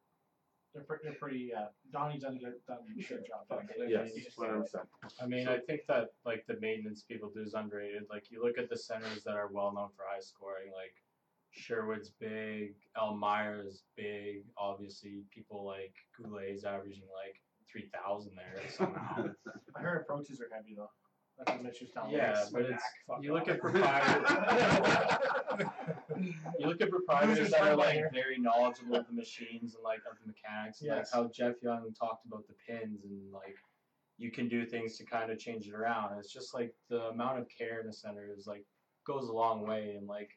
They're, 0.74 0.84
pretty, 0.84 1.04
they're 1.06 1.16
pretty. 1.16 1.52
Uh, 1.54 1.66
Donnie's 1.92 2.22
done 2.22 2.36
a 2.36 2.40
good, 2.40 2.54
done 2.68 2.78
a 2.88 2.94
good 3.02 3.26
job. 3.28 3.48
down 3.50 3.68
there. 3.78 3.88
Yes, 3.90 4.12
one 4.36 4.50
hundred 4.50 4.62
percent. 4.64 4.84
I 5.22 5.26
mean, 5.26 5.48
I 5.48 5.58
think 5.58 5.82
that 5.88 6.10
like 6.26 6.46
the 6.48 6.60
maintenance 6.62 7.04
people 7.04 7.32
do 7.34 7.42
is 7.42 7.54
underrated. 7.56 8.04
Like 8.10 8.30
you 8.30 8.44
look 8.44 8.58
at 8.60 8.70
the 8.70 8.78
centers 8.78 9.24
that 9.24 9.34
are 9.36 9.50
well 9.52 9.74
known 9.74 9.90
for 9.96 10.04
high 10.08 10.20
scoring, 10.22 10.72
like 10.76 10.94
Sherwood's 11.52 12.12
big, 12.20 12.76
Elmire's 12.96 13.82
big. 13.98 14.44
Obviously, 14.58 15.24
people 15.34 15.66
like 15.66 15.94
Goulet's 16.22 16.64
averaging 16.64 17.08
like 17.16 17.42
three 17.72 17.90
thousand 17.94 18.34
there 18.36 18.62
somehow. 18.70 19.26
I 19.76 19.82
heard 19.82 20.02
approaches 20.02 20.40
are 20.40 20.50
heavy 20.54 20.76
though. 20.78 20.92
That's 21.40 21.52
what 21.52 21.64
Mitch 21.64 21.82
was 21.82 21.90
telling 21.92 22.12
Yeah, 22.12 22.34
me. 22.46 22.50
but 22.52 22.62
it's 22.64 22.84
Fuck 23.08 23.24
you 23.24 23.34
look 23.34 23.44
off. 23.44 23.50
at 23.50 23.60
proprietors. 23.62 24.30
you 26.24 26.68
look 26.68 26.82
at 26.82 26.90
proprietors 26.90 27.52
that 27.52 27.62
are 27.62 27.76
like 27.76 28.02
very 28.14 28.38
knowledgeable 28.38 28.96
of 28.96 29.08
the 29.08 29.14
machines 29.14 29.76
and 29.76 29.84
like 29.84 30.00
of 30.10 30.18
the 30.22 30.28
mechanics. 30.28 30.82
and, 30.82 30.88
Yes. 30.90 31.12
Like 31.14 31.24
how 31.24 31.30
Jeff 31.30 31.56
Young 31.62 31.94
talked 32.00 32.26
about 32.26 32.46
the 32.48 32.54
pins 32.68 33.04
and 33.04 33.32
like 33.32 33.58
you 34.18 34.32
can 34.32 34.48
do 34.50 34.66
things 34.66 34.98
to 34.98 35.06
kind 35.06 35.32
of 35.32 35.40
change 35.40 35.68
it 35.68 35.74
around. 35.74 36.18
It's 36.20 36.34
just 36.34 36.54
like 36.54 36.74
the 36.90 37.06
amount 37.06 37.40
of 37.40 37.48
care 37.50 37.80
in 37.80 37.88
the 37.88 37.94
center 37.94 38.30
is 38.36 38.48
like 38.48 38.66
goes 39.06 39.30
a 39.30 39.34
long 39.34 39.66
way 39.66 39.96
and 39.98 40.08
like 40.08 40.32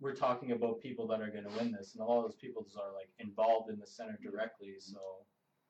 we're 0.00 0.14
talking 0.14 0.52
about 0.52 0.80
people 0.80 1.06
that 1.06 1.20
are 1.20 1.30
going 1.30 1.44
to 1.44 1.56
win 1.56 1.72
this 1.72 1.94
and 1.94 2.02
a 2.02 2.04
lot 2.04 2.18
of 2.18 2.24
those 2.24 2.34
people 2.34 2.66
are 2.76 2.92
like 2.92 3.08
involved 3.20 3.70
in 3.70 3.78
the 3.78 3.86
center 3.86 4.18
directly 4.22 4.74
so 4.78 4.98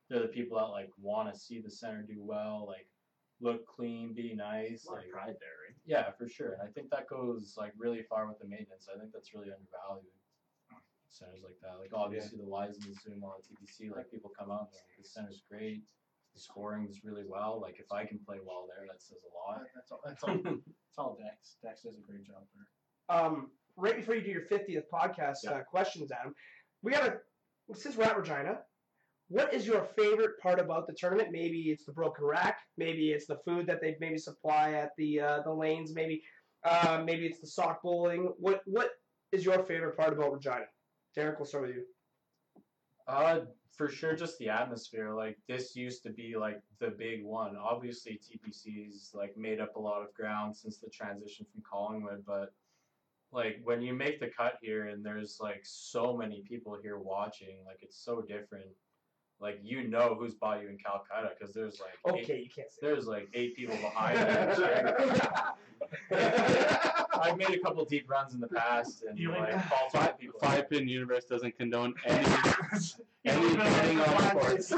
they're 0.08 0.22
the 0.22 0.28
people 0.28 0.58
that 0.58 0.64
like 0.66 0.88
want 1.00 1.32
to 1.32 1.38
see 1.38 1.60
the 1.60 1.70
center 1.70 2.02
do 2.02 2.16
well 2.18 2.64
like 2.66 2.86
look 3.40 3.66
clean 3.66 4.14
be 4.14 4.34
nice 4.34 4.86
like 4.90 5.08
pride 5.10 5.36
there? 5.38 5.61
Yeah, 5.84 6.10
for 6.18 6.28
sure. 6.28 6.52
And 6.54 6.62
I 6.62 6.70
think 6.72 6.90
that 6.90 7.08
goes 7.08 7.54
like 7.56 7.72
really 7.76 8.02
far 8.02 8.26
with 8.26 8.38
the 8.38 8.46
maintenance. 8.46 8.88
I 8.92 8.98
think 8.98 9.12
that's 9.12 9.34
really 9.34 9.50
undervalued. 9.50 10.12
Centers 11.08 11.42
like 11.44 11.60
that, 11.60 11.76
like 11.78 11.92
obviously 11.92 12.38
the 12.38 12.48
Lies 12.48 12.78
and 12.80 12.88
the 12.88 12.98
Zoom 12.98 13.22
on 13.22 13.32
the 13.36 13.44
TPC, 13.44 13.94
like 13.94 14.10
people 14.10 14.32
come 14.32 14.50
out 14.50 14.72
and 14.72 14.80
like, 14.80 14.96
the 14.96 15.04
center's 15.04 15.42
great, 15.46 15.82
the 16.32 16.40
scoring's 16.40 17.04
really 17.04 17.24
well. 17.28 17.60
Like 17.60 17.76
if 17.78 17.92
I 17.92 18.06
can 18.06 18.18
play 18.24 18.38
well 18.42 18.64
there, 18.66 18.86
that 18.88 19.02
says 19.02 19.18
a 19.28 19.32
lot. 19.36 19.60
That's 19.74 19.92
all. 19.92 20.00
That's 20.06 20.22
all. 20.24 20.36
That's 20.44 20.96
all. 20.96 21.18
Dex. 21.20 21.56
Dex 21.62 21.82
does 21.82 21.98
a 21.98 22.00
great 22.00 22.24
job 22.24 22.42
there. 22.56 23.14
um, 23.14 23.50
right 23.76 23.96
before 23.96 24.14
you 24.14 24.22
do 24.22 24.30
your 24.30 24.46
50th 24.50 24.84
podcast 24.92 25.46
uh, 25.46 25.60
questions, 25.64 26.10
Adam, 26.12 26.34
we 26.82 26.92
got 26.92 27.04
to, 27.04 27.18
since 27.74 27.94
we're 27.96 28.04
at 28.04 28.16
Regina, 28.16 28.60
what 29.32 29.54
is 29.54 29.66
your 29.66 29.82
favorite 29.96 30.38
part 30.38 30.60
about 30.60 30.86
the 30.86 30.92
tournament? 30.92 31.30
Maybe 31.32 31.70
it's 31.70 31.86
the 31.86 31.92
broken 31.92 32.24
rack. 32.26 32.58
Maybe 32.76 33.12
it's 33.12 33.26
the 33.26 33.38
food 33.46 33.66
that 33.66 33.80
they 33.80 33.96
maybe 33.98 34.18
supply 34.18 34.72
at 34.72 34.90
the 34.98 35.20
uh, 35.20 35.40
the 35.42 35.52
lanes. 35.52 35.94
Maybe 35.94 36.22
uh, 36.64 37.02
maybe 37.04 37.24
it's 37.26 37.40
the 37.40 37.46
sock 37.46 37.82
bowling. 37.82 38.34
What 38.38 38.60
what 38.66 38.90
is 39.32 39.46
your 39.46 39.62
favorite 39.64 39.96
part 39.96 40.12
about 40.12 40.34
Regina? 40.34 40.66
Derek, 41.14 41.38
we'll 41.38 41.46
start 41.46 41.66
with 41.66 41.76
you. 41.76 41.84
Uh, 43.08 43.40
for 43.74 43.88
sure, 43.88 44.14
just 44.14 44.36
the 44.38 44.50
atmosphere. 44.50 45.14
Like 45.14 45.38
this 45.48 45.74
used 45.74 46.02
to 46.02 46.10
be 46.10 46.36
like 46.36 46.60
the 46.78 46.90
big 46.90 47.24
one. 47.24 47.56
Obviously, 47.56 48.20
TPC's 48.20 49.12
like 49.14 49.34
made 49.34 49.60
up 49.60 49.76
a 49.76 49.80
lot 49.80 50.02
of 50.02 50.12
ground 50.12 50.54
since 50.54 50.76
the 50.76 50.90
transition 50.90 51.46
from 51.50 51.62
Collingwood, 51.62 52.22
but 52.26 52.52
like 53.32 53.60
when 53.64 53.80
you 53.80 53.94
make 53.94 54.20
the 54.20 54.28
cut 54.28 54.58
here 54.60 54.88
and 54.88 55.02
there's 55.02 55.38
like 55.40 55.62
so 55.62 56.14
many 56.14 56.44
people 56.46 56.76
here 56.82 56.98
watching, 56.98 57.56
like 57.64 57.78
it's 57.80 57.96
so 58.04 58.20
different. 58.20 58.66
Like 59.42 59.58
you 59.64 59.88
know 59.88 60.14
who's 60.18 60.34
bought 60.34 60.62
you 60.62 60.68
in 60.68 60.78
Calcutta 60.78 61.32
because 61.36 61.52
there's 61.52 61.80
like 61.80 62.16
eight, 62.16 62.22
Okay, 62.24 62.38
you 62.42 62.48
can't 62.48 62.70
say. 62.70 62.78
there's 62.80 63.06
like 63.08 63.28
eight 63.34 63.56
people 63.56 63.74
behind 63.76 64.16
you. 64.18 64.54
cheering. 64.64 65.20
I've 67.20 67.36
made 67.36 67.50
a 67.50 67.58
couple 67.58 67.84
deep 67.84 68.08
runs 68.08 68.34
in 68.34 68.40
the 68.40 68.46
past 68.46 69.02
and 69.02 69.18
You 69.18 69.30
like 69.30 69.40
like- 69.52 69.54
ah, 69.72 69.88
Five, 69.92 70.18
people. 70.18 70.38
five 70.40 70.70
pin 70.70 70.86
universe 70.88 71.24
doesn't 71.24 71.56
condone 71.58 71.92
any 72.06 72.24
You 73.24 73.32
any 73.32 73.56
know, 73.56 73.64
betting 73.64 74.00
on 74.00 74.30
sports. 74.30 74.72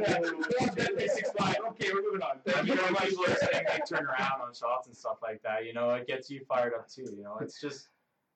Okay, 0.00 1.90
we're 1.92 2.02
moving 2.02 2.22
on. 2.22 2.38
Thank 2.46 2.66
you 2.68 2.74
you 2.74 2.80
know, 2.80 2.86
very 2.88 3.10
people 3.10 3.24
are 3.24 3.36
saying 3.36 3.64
they 3.68 3.80
turn 3.88 4.06
around 4.06 4.40
on 4.42 4.54
shots 4.54 4.86
and 4.86 4.96
stuff 4.96 5.18
like 5.22 5.42
that. 5.42 5.64
You 5.66 5.72
know, 5.72 5.90
it 5.90 6.06
gets 6.06 6.30
you 6.30 6.40
fired 6.48 6.74
up 6.74 6.88
too. 6.88 7.02
You 7.16 7.22
know, 7.24 7.36
it's 7.40 7.60
just 7.60 7.88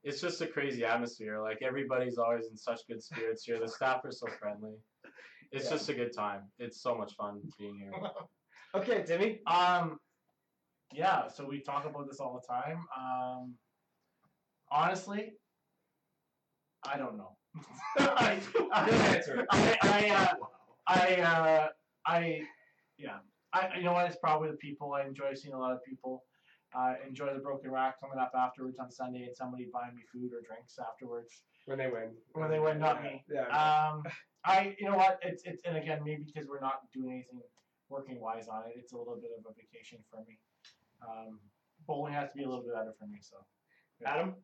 it's 0.05 0.21
just 0.21 0.41
a 0.43 0.47
crazy 0.47 0.85
atmosphere. 0.85 1.41
Like 1.41 1.59
everybody's 1.63 2.19
always 2.19 2.47
in 2.49 2.57
such 2.57 2.81
good 2.89 3.03
spirits 3.03 3.45
here. 3.45 3.59
The 3.59 3.69
staff 3.69 4.05
are 4.05 4.13
so 4.13 4.27
friendly. 4.39 4.75
It's 5.51 5.65
Yeah. 5.65 5.71
just 5.71 5.89
a 5.89 5.95
good 5.95 6.13
time. 6.13 6.43
It's 6.59 6.81
so 6.83 6.95
much 6.95 7.15
fun 7.15 7.41
being 7.59 7.79
here. 7.79 7.93
Okay, 8.77 9.05
Timmy. 9.05 9.39
Um, 9.47 10.01
yeah. 10.93 11.29
So 11.29 11.47
we 11.47 11.61
talk 11.61 11.87
about 11.87 12.09
this 12.09 12.19
all 12.19 12.35
the 12.35 12.53
time. 12.53 12.79
Um, 12.99 13.55
honestly, 14.69 15.35
I 16.85 16.99
don't 16.99 17.17
know. 17.17 17.37
I, 17.99 18.41
I, 18.73 18.91
Good 18.91 19.01
answer. 19.01 19.47
I, 19.53 19.79
I, 19.83 20.11
uh, 20.11 20.35
I, 20.89 21.15
uh, 21.23 21.69
I, 22.05 22.43
yeah. 22.99 23.19
I, 23.53 23.77
you 23.77 23.85
know 23.85 23.93
what? 23.93 24.07
It's 24.07 24.17
probably 24.21 24.51
the 24.51 24.57
people. 24.57 24.93
I 24.93 25.07
enjoy 25.07 25.35
seeing 25.35 25.55
a 25.55 25.59
lot 25.59 25.71
of 25.73 25.79
people. 25.89 26.25
I 26.75 26.97
enjoy 27.07 27.33
the 27.35 27.41
broken 27.41 27.70
rack 27.70 28.01
coming 28.01 28.18
up 28.18 28.33
afterwards 28.37 28.79
on 28.79 28.91
Sunday 28.91 29.25
and 29.25 29.37
somebody 29.37 29.68
buying 29.72 29.95
me 29.95 30.03
food 30.12 30.33
or 30.33 30.41
drinks 30.41 30.79
afterwards 30.79 31.45
when 31.66 31.79
they 31.79 31.87
win. 31.87 32.11
when 32.33 32.51
they 32.51 32.59
win, 32.59 32.79
not 32.79 33.03
me. 33.03 33.25
Yeah. 33.33 33.47
Um, 33.49 34.03
I, 34.45 34.77
you 34.79 34.87
know 34.91 34.97
what? 34.97 35.18
It's 35.22 35.43
it's 35.45 35.62
and 35.64 35.77
again 35.79 36.03
maybe 36.05 36.25
because 36.25 36.49
we're 36.49 36.61
not 36.61 36.91
doing 36.93 37.11
anything 37.12 37.41
working 37.89 38.20
wise 38.20 38.49
on 38.49 38.64
it, 38.68 38.75
it's 38.77 38.93
a 38.93 38.97
little 38.99 39.16
bit 39.16 39.31
of 39.39 39.45
a 39.51 39.55
vacation 39.55 39.99
for 40.11 40.20
me. 40.29 40.39
Um, 41.07 41.39
bowling 41.87 42.12
has 42.12 42.31
to 42.31 42.37
be 42.37 42.43
a 42.45 42.49
little 42.49 42.62
bit 42.62 42.75
better 42.75 42.93
for 42.99 43.07
me. 43.07 43.18
So 43.22 43.37
Adam. 44.05 44.35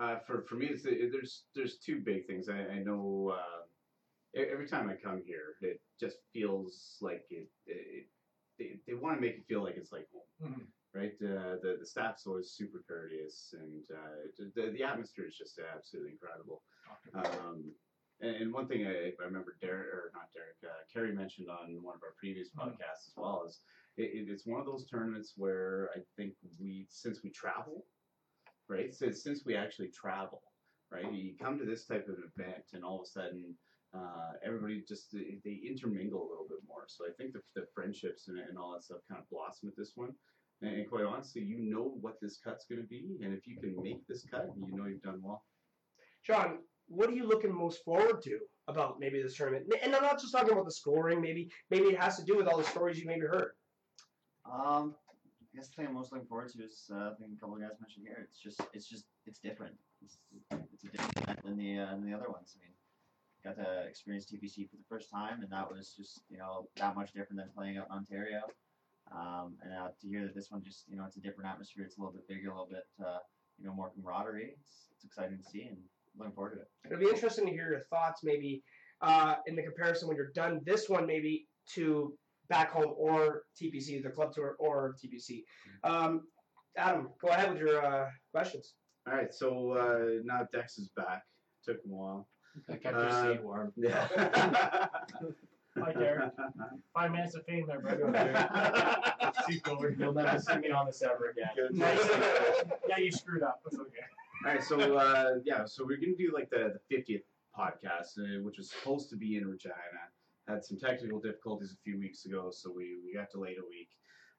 Uh, 0.00 0.18
for 0.26 0.42
for 0.42 0.56
me, 0.56 0.66
it's, 0.66 0.84
it, 0.86 1.12
there's 1.12 1.44
there's 1.54 1.78
two 1.78 2.00
big 2.00 2.26
things. 2.26 2.48
I, 2.48 2.58
I 2.74 2.78
know 2.82 3.32
uh, 3.36 4.40
e- 4.40 4.46
every 4.50 4.66
time 4.66 4.88
I 4.88 4.94
come 4.94 5.22
here, 5.24 5.54
it 5.60 5.80
just 6.00 6.16
feels 6.32 6.96
like 7.00 7.24
it. 7.30 7.48
it 7.66 8.08
they, 8.58 8.78
they 8.86 8.94
want 8.94 9.16
to 9.16 9.20
make 9.20 9.34
it 9.34 9.44
feel 9.48 9.62
like 9.64 9.74
it's 9.76 9.90
like 9.92 10.06
home, 10.12 10.52
Mhm. 10.52 10.66
Right? 10.94 11.12
Uh, 11.20 11.56
the 11.62 11.76
the 11.80 11.86
staff's 11.86 12.26
always 12.26 12.50
super 12.52 12.82
courteous, 12.86 13.54
and 13.58 13.84
uh, 13.92 14.44
the 14.54 14.70
the 14.70 14.82
atmosphere 14.82 15.26
is 15.26 15.36
just 15.36 15.58
absolutely 15.58 16.12
incredible. 16.12 16.62
Um, 17.14 17.72
and, 18.20 18.36
and 18.36 18.52
one 18.52 18.68
thing 18.68 18.86
I, 18.86 19.12
I 19.20 19.24
remember 19.24 19.56
Derek 19.60 19.88
or 19.92 20.10
not 20.14 20.28
Derek, 20.32 20.56
uh, 20.64 20.82
Kerry 20.92 21.12
mentioned 21.14 21.48
on 21.48 21.82
one 21.82 21.96
of 21.96 22.02
our 22.02 22.14
previous 22.18 22.48
Mhm. 22.50 22.60
podcasts 22.60 23.08
as 23.08 23.14
well 23.16 23.44
is 23.46 23.60
it, 23.96 24.10
it, 24.14 24.30
it's 24.30 24.46
one 24.46 24.60
of 24.60 24.66
those 24.66 24.86
tournaments 24.86 25.34
where 25.36 25.90
I 25.96 26.00
think 26.16 26.34
we 26.60 26.86
since 26.88 27.22
we 27.22 27.30
travel, 27.30 27.86
right? 28.68 28.94
Since 28.94 29.22
since 29.22 29.44
we 29.44 29.56
actually 29.56 29.90
travel, 29.90 30.42
right? 30.90 31.12
You 31.12 31.34
come 31.36 31.58
to 31.58 31.64
this 31.64 31.86
type 31.86 32.08
of 32.08 32.16
event, 32.18 32.64
and 32.72 32.84
all 32.84 33.00
of 33.00 33.02
a 33.02 33.10
sudden. 33.10 33.56
Uh, 33.96 34.32
everybody 34.44 34.82
just 34.88 35.12
they, 35.12 35.38
they 35.44 35.60
intermingle 35.64 36.20
a 36.20 36.28
little 36.28 36.48
bit 36.48 36.58
more, 36.66 36.82
so 36.88 37.04
I 37.06 37.12
think 37.16 37.32
the, 37.32 37.40
the 37.54 37.64
friendships 37.72 38.26
and, 38.26 38.40
and 38.40 38.58
all 38.58 38.72
that 38.72 38.82
stuff 38.82 38.98
kind 39.08 39.22
of 39.22 39.30
blossom 39.30 39.68
at 39.68 39.76
this 39.76 39.92
one. 39.94 40.12
And, 40.64 40.76
and 40.76 40.88
quite 40.88 41.04
honestly, 41.04 41.42
you 41.42 41.58
know 41.58 41.94
what 42.00 42.14
this 42.20 42.38
cut's 42.42 42.64
going 42.64 42.80
to 42.80 42.88
be, 42.88 43.18
and 43.22 43.34
if 43.34 43.46
you 43.46 43.56
can 43.56 43.80
make 43.82 44.06
this 44.06 44.24
cut, 44.30 44.48
you 44.56 44.74
know 44.74 44.86
you've 44.86 45.02
done 45.02 45.20
well. 45.22 45.44
John, 46.26 46.58
what 46.88 47.08
are 47.10 47.12
you 47.12 47.26
looking 47.26 47.54
most 47.54 47.84
forward 47.84 48.22
to 48.22 48.38
about 48.66 48.98
maybe 48.98 49.22
this 49.22 49.36
tournament? 49.36 49.66
And 49.82 49.94
I'm 49.94 50.02
not 50.02 50.20
just 50.20 50.32
talking 50.32 50.52
about 50.52 50.64
the 50.64 50.72
scoring. 50.72 51.20
Maybe 51.20 51.50
maybe 51.70 51.86
it 51.86 52.00
has 52.00 52.16
to 52.16 52.24
do 52.24 52.36
with 52.36 52.46
all 52.46 52.56
the 52.56 52.64
stories 52.64 52.98
you 52.98 53.06
maybe 53.06 53.26
heard. 53.26 53.52
Um, 54.50 54.94
I 55.54 55.56
guess 55.56 55.68
the 55.68 55.74
thing 55.76 55.86
I'm 55.86 55.94
most 55.94 56.12
looking 56.12 56.26
forward 56.26 56.50
to 56.52 56.64
is 56.64 56.90
uh, 56.90 57.10
I 57.10 57.14
think 57.18 57.32
a 57.36 57.40
couple 57.40 57.56
of 57.56 57.60
guys 57.60 57.78
mentioned 57.80 58.06
here. 58.06 58.26
It's 58.28 58.38
just 58.38 58.60
it's 58.72 58.88
just 58.88 59.04
it's 59.26 59.38
different. 59.38 59.74
It's, 60.02 60.16
it's 60.72 60.84
a 60.84 60.88
different 60.88 61.16
event 61.18 61.44
than 61.44 61.56
the 61.56 61.78
uh, 61.78 61.90
than 61.90 62.06
the 62.06 62.16
other 62.16 62.30
ones. 62.30 62.56
I 62.56 62.64
mean, 62.64 62.74
got 63.44 63.62
to 63.62 63.86
experience 63.86 64.26
TPC 64.26 64.68
for 64.70 64.76
the 64.76 64.88
first 64.88 65.10
time, 65.10 65.42
and 65.42 65.52
that 65.52 65.70
was 65.70 65.94
just 65.96 66.22
you 66.30 66.38
know 66.38 66.68
that 66.76 66.96
much 66.96 67.12
different 67.12 67.36
than 67.36 67.50
playing 67.54 67.76
out 67.76 67.86
in 67.90 67.96
Ontario. 67.96 68.40
Um, 69.12 69.56
and 69.62 69.70
now 69.72 69.88
to 70.00 70.08
hear 70.08 70.22
that 70.22 70.34
this 70.34 70.50
one 70.50 70.62
just 70.62 70.84
you 70.88 70.96
know 70.96 71.04
it's 71.06 71.16
a 71.16 71.20
different 71.20 71.50
atmosphere. 71.50 71.84
It's 71.84 71.98
a 71.98 72.00
little 72.00 72.14
bit 72.14 72.26
bigger, 72.28 72.50
a 72.50 72.52
little 72.52 72.68
bit 72.70 72.84
uh, 73.04 73.18
you 73.58 73.66
know 73.66 73.74
more 73.74 73.90
camaraderie. 73.90 74.54
It's 74.58 74.88
it's 74.94 75.04
exciting 75.04 75.38
to 75.38 75.44
see 75.44 75.62
and 75.62 75.76
looking 76.18 76.34
forward 76.34 76.54
to 76.54 76.60
it. 76.60 76.68
It'll 76.86 76.98
be 76.98 77.08
interesting 77.14 77.46
to 77.46 77.52
hear 77.52 77.68
your 77.70 77.82
thoughts 77.90 78.20
maybe 78.24 78.62
uh, 79.02 79.36
in 79.46 79.56
the 79.56 79.62
comparison 79.62 80.08
when 80.08 80.16
you're 80.16 80.32
done 80.34 80.60
this 80.64 80.88
one 80.88 81.06
maybe 81.06 81.46
to 81.74 82.16
back 82.48 82.70
home 82.72 82.92
or 82.96 83.42
TPC, 83.60 84.02
the 84.02 84.10
club 84.10 84.32
tour 84.34 84.54
or 84.58 84.94
TPC. 85.02 85.42
Um, 85.82 86.22
Adam, 86.76 87.08
go 87.20 87.28
ahead 87.28 87.50
with 87.52 87.60
your 87.60 87.84
uh, 87.84 88.08
questions. 88.32 88.74
All 89.06 89.14
right, 89.14 89.32
so 89.32 89.70
uh, 89.72 90.20
now 90.24 90.46
Dex 90.52 90.78
is 90.78 90.88
back. 90.96 91.22
Took 91.64 91.76
him 91.84 91.92
a 91.92 91.94
while. 91.94 92.28
I 92.70 92.76
kept 92.76 92.96
Uh, 92.96 93.00
your 93.00 93.34
seat 93.34 93.42
warm. 93.44 93.72
Yeah. 93.76 94.88
Hi, 95.78 95.92
Derek. 95.92 96.32
Five 96.94 97.12
minutes 97.12 97.34
of 97.34 97.44
fame 97.46 97.66
there, 97.66 97.80
bro. 97.80 97.92
You'll 99.98 100.12
never 100.12 100.38
see 100.38 100.56
me 100.58 100.70
on 100.70 100.86
this 100.86 101.02
ever 101.02 101.30
again. 101.30 101.70
yeah, 102.88 102.98
you 102.98 103.10
screwed 103.10 103.42
up. 103.42 103.60
It's 103.66 103.78
okay. 103.78 103.90
All 104.46 104.52
right, 104.52 104.62
so 104.62 104.96
uh, 104.96 105.30
yeah, 105.44 105.64
so 105.64 105.84
we're 105.84 105.96
gonna 105.96 106.16
do 106.16 106.30
like 106.32 106.48
the 106.50 106.74
the 106.74 106.80
fiftieth 106.94 107.22
podcast, 107.58 108.18
uh, 108.18 108.42
which 108.42 108.58
was 108.58 108.70
supposed 108.70 109.10
to 109.10 109.16
be 109.16 109.36
in 109.36 109.46
Regina. 109.46 109.74
Had 110.46 110.64
some 110.64 110.78
technical 110.78 111.20
difficulties 111.20 111.72
a 111.72 111.76
few 111.82 111.98
weeks 111.98 112.24
ago, 112.24 112.50
so 112.52 112.70
we 112.74 112.96
we 113.04 113.14
got 113.14 113.30
delayed 113.30 113.56
a 113.58 113.66
week. 113.68 113.88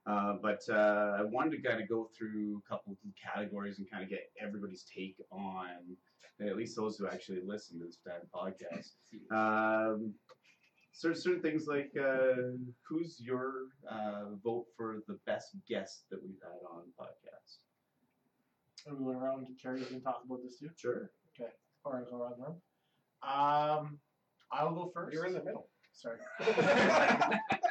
Uh, 0.05 0.33
but 0.41 0.61
uh, 0.69 1.17
I 1.19 1.23
wanted 1.23 1.51
to 1.51 1.61
kind 1.67 1.81
of 1.81 1.89
go 1.89 2.09
through 2.17 2.61
a 2.65 2.69
couple 2.69 2.93
of 2.93 2.97
categories 3.21 3.79
and 3.79 3.89
kind 3.89 4.03
of 4.03 4.09
get 4.09 4.29
everybody's 4.39 4.85
take 4.95 5.15
on 5.31 5.97
at 6.41 6.57
least 6.57 6.75
those 6.75 6.97
who 6.97 7.07
actually 7.07 7.39
listen 7.45 7.79
to 7.79 7.85
this 7.85 7.97
damn 8.05 8.21
podcast. 8.33 8.91
Um, 9.31 10.13
certain 10.95 11.19
certain 11.21 11.41
things 11.41 11.67
like 11.67 11.91
uh, 11.99 12.55
who's 12.87 13.19
your 13.19 13.53
uh, 13.89 14.25
vote 14.43 14.65
for 14.77 14.99
the 15.07 15.17
best 15.25 15.49
guest 15.67 16.03
that 16.09 16.21
we've 16.23 16.39
had 16.41 16.59
on 16.71 16.83
the 16.87 17.03
podcast? 17.03 17.57
And 18.87 18.97
we 18.97 19.05
went 19.05 19.19
around 19.19 19.45
and 19.47 19.59
Kerry 19.61 19.83
can 19.83 20.01
talk 20.01 20.21
about 20.25 20.39
this 20.43 20.57
too. 20.59 20.69
Sure. 20.75 21.11
Okay. 21.39 21.51
Or 21.83 21.97
I'll 21.97 22.05
go 22.05 22.23
around 22.23 22.33
the 22.39 22.43
room. 22.45 22.61
Um, 23.23 23.99
I 24.51 24.63
will 24.63 24.75
go 24.75 24.91
first. 24.93 25.13
You're 25.13 25.25
in 25.25 25.33
the 25.33 25.43
middle. 25.43 25.67
Sorry. 25.91 26.17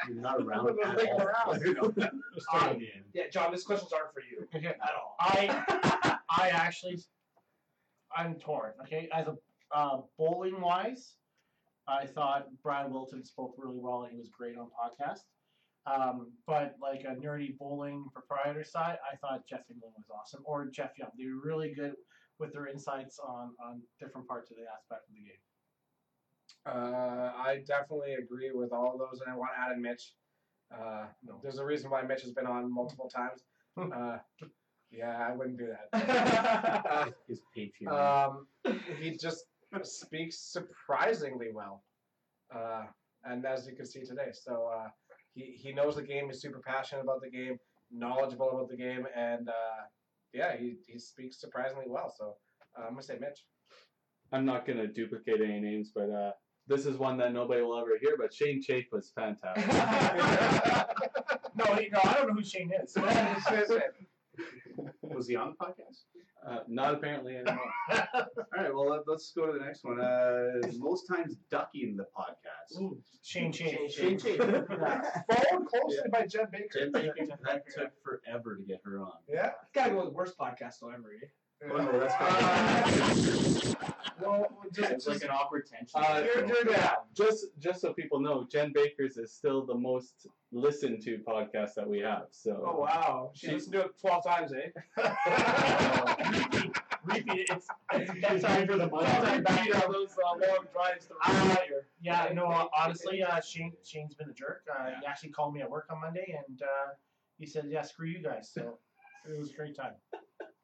You're 0.07 0.17
not 0.21 0.41
around 0.41 0.77
at 0.83 0.99
at 0.99 1.07
all. 1.07 1.21
around. 1.21 2.09
Um, 2.53 2.79
Yeah, 3.13 3.23
John, 3.31 3.51
these 3.51 3.63
questions 3.63 3.91
aren't 3.93 4.13
for 4.13 4.21
you 4.21 4.45
at 4.67 4.77
all. 4.95 5.15
I 5.19 6.19
I 6.29 6.49
actually 6.49 6.99
I'm 8.15 8.35
torn. 8.35 8.73
Okay, 8.81 9.09
as 9.13 9.27
a 9.27 9.37
uh, 9.73 10.01
bowling 10.17 10.59
wise, 10.59 11.13
I 11.87 12.05
thought 12.05 12.47
Brad 12.63 12.91
Wilton 12.91 13.23
spoke 13.23 13.55
really 13.57 13.77
well 13.79 14.03
and 14.03 14.11
he 14.11 14.17
was 14.17 14.29
great 14.29 14.57
on 14.57 14.67
podcast. 14.67 15.19
Um, 15.87 16.31
but 16.47 16.75
like 16.81 17.01
a 17.03 17.15
nerdy 17.15 17.55
bowling 17.57 18.05
proprietor 18.13 18.63
side, 18.63 18.97
I 19.11 19.15
thought 19.17 19.45
Jeff 19.47 19.61
England 19.69 19.93
was 19.95 20.07
awesome, 20.09 20.41
or 20.45 20.65
Jeff 20.67 20.91
Young. 20.97 21.09
They 21.17 21.25
were 21.27 21.41
really 21.47 21.73
good 21.75 21.93
with 22.39 22.53
their 22.53 22.67
insights 22.67 23.19
on 23.19 23.51
on 23.63 23.81
different 23.99 24.27
parts 24.27 24.49
of 24.49 24.57
the 24.57 24.63
aspect 24.63 25.07
of 25.07 25.13
the 25.13 25.21
game. 25.21 25.37
Uh, 26.65 27.31
I 27.37 27.63
definitely 27.67 28.15
agree 28.15 28.49
with 28.51 28.71
all 28.73 28.93
of 28.93 28.97
those, 28.99 29.21
and 29.21 29.31
I 29.31 29.35
want 29.37 29.51
to 29.55 29.61
add 29.61 29.73
in 29.73 29.81
Mitch. 29.81 30.13
Uh, 30.73 31.05
No. 31.23 31.39
There's 31.43 31.59
a 31.59 31.65
reason 31.65 31.91
why 31.91 32.01
Mitch 32.01 32.23
has 32.23 32.31
been 32.31 32.47
on 32.47 32.73
multiple 32.73 33.09
times. 33.09 33.43
Uh, 33.77 34.17
yeah, 34.89 35.27
I 35.29 35.35
wouldn't 35.35 35.57
do 35.57 35.67
that. 35.91 37.13
His 37.27 37.41
Patreon. 37.55 37.91
um, 37.91 38.47
he 39.01 39.17
just 39.17 39.43
speaks 39.83 40.39
surprisingly 40.39 41.47
well, 41.53 41.83
uh, 42.53 42.83
and 43.23 43.45
as 43.45 43.67
you 43.67 43.75
can 43.75 43.85
see 43.85 44.03
today, 44.03 44.31
so 44.31 44.69
uh, 44.73 44.87
he 45.33 45.55
he 45.57 45.73
knows 45.73 45.95
the 45.95 46.03
game. 46.03 46.27
He's 46.27 46.41
super 46.41 46.61
passionate 46.65 47.01
about 47.01 47.21
the 47.21 47.29
game, 47.29 47.57
knowledgeable 47.91 48.51
about 48.51 48.69
the 48.69 48.77
game, 48.77 49.05
and 49.15 49.49
uh, 49.49 49.83
yeah, 50.33 50.55
he 50.57 50.77
he 50.87 50.99
speaks 50.99 51.39
surprisingly 51.39 51.85
well. 51.87 52.13
So 52.15 52.35
uh, 52.77 52.83
I'm 52.83 52.91
gonna 52.91 53.03
say 53.03 53.17
Mitch. 53.19 53.45
I'm 54.31 54.45
not 54.45 54.65
gonna 54.65 54.87
duplicate 54.87 55.41
any 55.41 55.59
names, 55.59 55.91
but 55.93 56.09
uh, 56.09 56.31
this 56.67 56.85
is 56.85 56.97
one 56.97 57.17
that 57.17 57.33
nobody 57.33 57.61
will 57.61 57.79
ever 57.79 57.97
hear. 58.01 58.15
But 58.17 58.33
Shane 58.33 58.61
Chafe 58.61 58.87
was 58.91 59.11
fantastic. 59.15 59.67
no, 61.55 61.65
he, 61.75 61.89
no, 61.89 61.99
I 62.03 62.13
don't 62.13 62.27
know 62.27 62.33
who 62.33 62.43
Shane 62.43 62.71
is. 62.83 62.95
Was 65.01 65.27
he 65.27 65.35
on 65.35 65.55
the 65.57 65.65
podcast? 65.65 66.03
Uh, 66.47 66.59
not 66.67 66.93
apparently 66.93 67.37
anymore. 67.37 67.59
All 67.91 68.25
right, 68.55 68.73
well 68.73 68.87
let, 68.89 69.07
us 69.15 69.31
go 69.35 69.47
to 69.47 69.53
the 69.57 69.65
next 69.65 69.83
one. 69.83 69.99
Uh, 69.99 70.61
most 70.77 71.07
times 71.07 71.37
ducking 71.49 71.97
the 71.97 72.05
podcast. 72.15 72.79
Ooh, 72.79 72.99
Shane 73.23 73.51
Shane. 73.51 73.89
Shane 73.89 74.19
Chafe. 74.19 74.37
Followed 74.39 75.67
closely 75.67 76.09
by 76.11 76.27
Jed 76.27 76.51
Baker. 76.51 76.67
Jen 76.79 76.91
Bacon, 76.91 77.29
that 77.45 77.63
took 77.75 77.91
forever 78.03 78.57
to 78.57 78.63
get 78.63 78.79
her 78.85 78.99
on. 78.99 79.13
Yeah. 79.27 79.51
it's 79.63 79.71
Gotta 79.73 79.91
go 79.91 79.95
with 79.97 80.05
the 80.05 80.11
worst 80.11 80.37
podcast 80.37 80.75
though 80.81 80.89
ever. 80.89 81.13
eh? 81.21 81.27
Oh, 81.63 81.77
no, 81.77 81.99
that's 81.99 82.13
Uh, 82.19 83.73
well, 84.21 84.47
just, 84.73 84.91
It's 84.91 85.07
like 85.07 85.15
just 85.15 85.23
an 85.25 85.29
awkward 85.31 85.65
tension. 85.67 85.99
Uh, 86.03 86.23
you're, 86.25 86.45
you're 86.45 86.63
down. 86.65 86.95
Just 87.13 87.45
just 87.59 87.81
so 87.81 87.93
people 87.93 88.19
know, 88.19 88.45
Jen 88.51 88.71
Baker's 88.73 89.17
is 89.17 89.31
still 89.31 89.65
the 89.65 89.73
most 89.75 90.27
listened 90.51 91.01
to 91.03 91.17
podcast 91.27 91.73
that 91.75 91.87
we 91.87 91.99
have. 91.99 92.27
So 92.31 92.63
Oh 92.65 92.79
wow, 92.81 93.31
she 93.33 93.47
She- 93.47 93.53
listened 93.53 93.73
to 93.73 93.81
it 93.85 93.91
twelve 93.99 94.23
times, 94.25 94.51
eh? 94.53 94.69
Repeat 97.05 97.41
it. 97.41 97.49
It's, 97.51 97.67
it's 97.93 98.43
time 98.43 98.67
for 98.67 98.77
the 98.77 98.87
money. 98.87 99.37
Repeat 99.37 99.75
all 99.75 99.91
those 99.91 100.11
uh, 100.17 100.31
long 100.31 100.65
drives 100.73 101.05
to 101.07 101.13
Uh, 101.23 101.55
yeah, 102.01 102.29
no, 102.33 102.45
uh, 102.47 102.65
honestly, 102.77 103.21
uh, 103.23 103.39
Shane 103.41 103.73
Shane's 103.83 104.15
been 104.15 104.29
a 104.29 104.33
jerk. 104.33 104.63
Uh, 104.71 104.89
He 104.99 105.05
actually 105.05 105.29
called 105.29 105.53
me 105.53 105.61
at 105.61 105.69
work 105.69 105.87
on 105.91 106.01
Monday, 106.01 106.35
and 106.47 106.61
uh, 106.61 106.93
he 107.37 107.45
said, 107.45 107.65
"Yeah, 107.69 107.81
screw 107.83 108.07
you 108.07 108.21
guys." 108.23 108.49
So 108.51 108.79
it 109.29 109.37
was 109.37 109.51
a 109.51 109.55
great 109.55 109.75
time. 109.75 109.93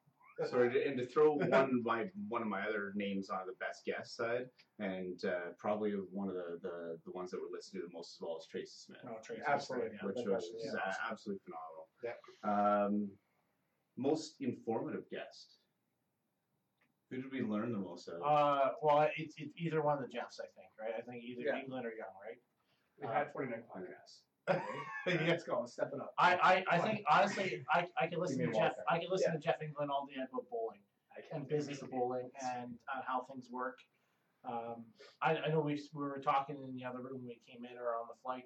So 0.50 0.62
and 0.62 0.74
to- 0.74 0.86
and 0.88 0.98
to 0.98 1.06
throw 1.06 1.34
one 1.36 1.54
of 1.54 1.84
my 1.84 2.06
one 2.28 2.42
of 2.42 2.48
my 2.48 2.62
other 2.68 2.92
names 2.96 3.30
on 3.30 3.40
the 3.46 3.54
best 3.60 3.86
guest 3.86 4.16
side, 4.16 4.46
and 4.80 5.24
uh, 5.26 5.52
probably 5.60 5.92
one 6.12 6.28
of 6.30 6.34
the, 6.36 6.58
the 6.62 6.98
the 7.06 7.12
ones 7.12 7.32
that 7.32 7.38
were 7.40 7.52
listened 7.56 7.82
to 7.82 7.88
the 7.88 7.94
most 7.94 8.16
as 8.16 8.22
well 8.22 8.38
as 8.40 8.48
Tracy 8.48 8.72
Smith, 8.86 9.00
No, 9.06 9.18
Tracy, 9.24 9.42
Absolutely, 9.48 9.90
yeah. 10.02 10.08
which 10.08 10.16
was 10.18 10.26
question, 10.50 10.80
uh, 10.80 11.12
absolutely 11.12 11.42
phenomenal. 11.46 11.86
Yeah. 12.04 12.86
Um, 12.86 13.10
most 13.98 14.36
informative 14.40 15.04
guest. 15.12 15.58
Who 17.12 17.22
did 17.22 17.32
we 17.32 17.42
learn 17.42 17.74
the 17.74 17.78
most 17.78 18.08
of? 18.08 18.22
Uh, 18.24 18.72
well, 18.82 19.08
it's, 19.18 19.36
it's 19.38 19.52
either 19.58 19.82
one 19.82 19.98
of 19.98 20.02
the 20.02 20.08
Jeffs, 20.08 20.40
I 20.40 20.48
think, 20.56 20.72
right? 20.80 20.94
I 20.98 21.02
think 21.02 21.24
either 21.24 21.42
Yeah. 21.54 21.62
England 21.62 21.86
or 21.86 21.90
Young, 21.92 22.16
right? 22.24 22.40
We've 23.00 23.12
had 23.12 23.32
forty 23.34 23.52
nine 23.52 23.64
podcasts. 23.68 24.22
Let's 25.06 25.44
go, 25.44 25.66
Step 25.66 25.92
it 25.94 26.00
up. 26.00 26.14
I, 26.18 26.36
I, 26.36 26.76
I 26.76 26.80
think 26.80 27.04
honestly, 27.10 27.64
I, 27.74 27.86
I 28.00 28.08
could 28.08 28.20
listen 28.20 28.40
to 28.40 28.52
Jeff. 28.54 28.74
I 28.90 29.00
could 29.00 29.10
listen 29.10 29.34
to 29.34 29.40
Jeff 29.40 29.62
England 29.62 29.92
all 29.92 30.06
day 30.08 30.22
about 30.22 30.46
bowling 30.50 30.80
and 31.34 31.48
business 31.48 31.82
of 31.82 31.92
bowling 31.92 32.30
and 32.42 32.74
uh, 32.94 33.02
how 33.08 33.26
things 33.30 33.48
work. 33.52 33.78
Um, 34.44 34.86
I, 35.22 35.38
I 35.38 35.50
know 35.50 35.60
we 35.62 35.80
we 35.94 36.04
were 36.04 36.20
talking 36.24 36.58
in 36.64 36.74
the 36.76 36.84
other 36.84 37.00
room 37.00 37.22
when 37.22 37.28
we 37.28 37.40
came 37.48 37.64
in 37.66 37.78
or 37.78 37.94
on 37.94 38.08
the 38.10 38.18
flight. 38.24 38.46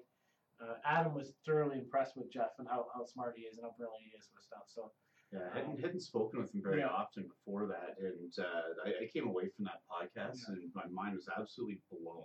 Uh, 0.60 0.74
Adam 0.84 1.14
was 1.14 1.32
thoroughly 1.44 1.78
impressed 1.78 2.16
with 2.16 2.32
Jeff 2.32 2.52
and 2.58 2.66
how, 2.68 2.86
how 2.94 3.04
smart 3.04 3.34
he 3.36 3.42
is 3.44 3.58
and 3.58 3.64
how 3.64 3.74
brilliant 3.76 4.04
he 4.10 4.16
is 4.16 4.28
with 4.32 4.42
stuff. 4.42 4.64
So 4.66 4.90
Yeah, 5.32 5.40
I 5.52 5.58
hadn't, 5.60 5.80
hadn't 5.80 6.00
spoken 6.00 6.40
with 6.40 6.54
him 6.54 6.62
very 6.62 6.80
Yeah. 6.80 6.88
often 6.88 7.28
before 7.28 7.66
that, 7.66 7.96
and 8.00 8.32
uh, 8.38 8.88
I, 8.88 9.04
I 9.04 9.06
came 9.12 9.26
away 9.28 9.48
from 9.54 9.66
that 9.66 9.84
podcast, 9.84 10.48
and 10.48 10.56
my 10.74 10.86
mind 10.88 11.16
was 11.16 11.28
absolutely 11.28 11.80
blown 11.90 12.24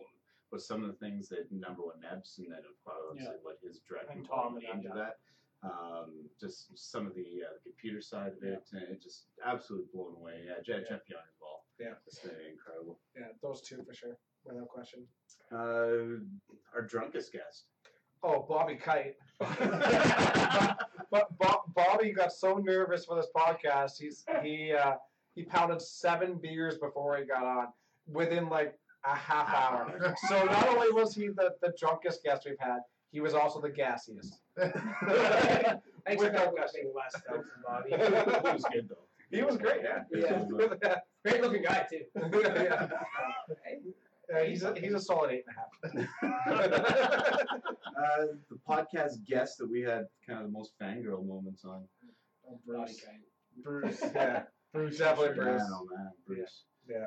with 0.51 0.61
some 0.61 0.83
of 0.83 0.87
the 0.87 0.97
things 0.97 1.29
that 1.29 1.51
number 1.51 1.81
one 1.83 1.99
Nebs, 2.01 2.35
and 2.37 2.51
then 2.51 2.59
obviously 2.85 3.35
what 3.43 3.57
his 3.63 3.79
direct 3.87 4.13
And 4.13 4.25
Tom 4.27 4.57
involvement 4.57 4.65
and 4.71 4.85
into 4.85 4.97
yeah. 4.97 5.03
that. 5.03 5.15
Um, 5.63 6.25
just 6.39 6.75
some 6.75 7.05
of 7.05 7.13
the, 7.13 7.45
uh, 7.45 7.53
the 7.63 7.69
computer 7.69 8.01
side 8.01 8.33
of 8.35 8.43
it, 8.43 8.63
and 8.73 8.81
it 8.83 9.01
just 9.01 9.27
absolutely 9.45 9.87
blown 9.93 10.15
away. 10.15 10.41
Yeah, 10.45 10.55
Jeff, 10.65 10.89
Jeff 10.89 11.07
Young 11.07 11.21
as 11.21 11.37
well. 11.39 11.61
Yeah. 11.79 11.93
it's 12.07 12.19
been 12.19 12.31
incredible. 12.51 12.99
Yeah, 13.15 13.27
those 13.43 13.61
two 13.61 13.83
for 13.87 13.93
sure, 13.93 14.17
without 14.43 14.67
question. 14.69 15.05
Uh, 15.51 16.19
our 16.73 16.81
drunkest 16.87 17.31
guest. 17.31 17.65
Oh, 18.23 18.45
Bobby 18.47 18.75
Kite. 18.75 19.15
but 19.39 21.37
Bo- 21.39 21.63
Bobby 21.75 22.11
got 22.11 22.31
so 22.31 22.57
nervous 22.57 23.05
for 23.05 23.15
this 23.15 23.27
podcast. 23.35 23.93
He's 23.99 24.23
he 24.43 24.73
uh, 24.73 24.93
he 25.33 25.43
pounded 25.43 25.81
seven 25.81 26.39
beers 26.41 26.77
before 26.77 27.17
he 27.17 27.25
got 27.25 27.43
on, 27.43 27.67
within 28.07 28.49
like 28.49 28.75
a 29.03 29.15
half 29.15 29.49
hour. 29.49 30.15
So 30.29 30.43
not 30.45 30.67
only 30.69 30.91
was 30.91 31.13
he 31.15 31.27
the, 31.27 31.51
the 31.61 31.73
drunkest 31.79 32.23
guest 32.23 32.43
we've 32.45 32.55
had, 32.59 32.79
he 33.11 33.19
was 33.21 33.33
also 33.33 33.59
the 33.61 33.69
gassiest. 33.69 34.35
Thanks 36.05 36.23
Without 36.23 36.45
for 36.45 36.51
question. 36.51 36.81
being 36.83 36.93
less 36.95 37.21
than 37.27 37.43
Bobby. 37.65 37.89
he 37.91 38.53
was 38.53 38.65
good 38.71 38.89
though. 38.89 39.05
He 39.29 39.43
was 39.43 39.57
great, 39.57 39.81
yeah. 39.83 40.03
Yeah. 40.13 40.95
Great 41.25 41.41
looking 41.41 41.63
guy 41.63 41.85
too. 41.89 42.01
yeah. 42.33 42.87
Yeah, 44.29 44.43
he's 44.45 44.63
a, 44.63 44.73
he's 44.79 44.93
a 44.93 44.99
solid 44.99 45.31
eight 45.31 45.43
and 45.45 45.97
a 45.97 45.99
half. 45.99 46.61
Uh, 48.01 48.25
the 48.49 48.57
podcast 48.67 49.25
guest 49.27 49.57
that 49.57 49.69
we 49.69 49.81
had 49.81 50.05
kind 50.27 50.39
of 50.39 50.45
the 50.45 50.51
most 50.51 50.71
fangirl 50.81 51.25
moments 51.25 51.65
on. 51.65 51.83
oh, 52.49 52.59
Bruce, 52.65 53.01
Bruce, 53.61 53.99
Bruce, 53.99 54.11
yeah, 54.15 54.43
Bruce, 54.73 54.97
definitely. 54.97 55.35
Bruce. 55.35 55.61
Man, 55.61 55.69
oh 55.73 55.87
man, 55.95 56.09
Bruce. 56.25 56.63
Yeah. 56.89 57.05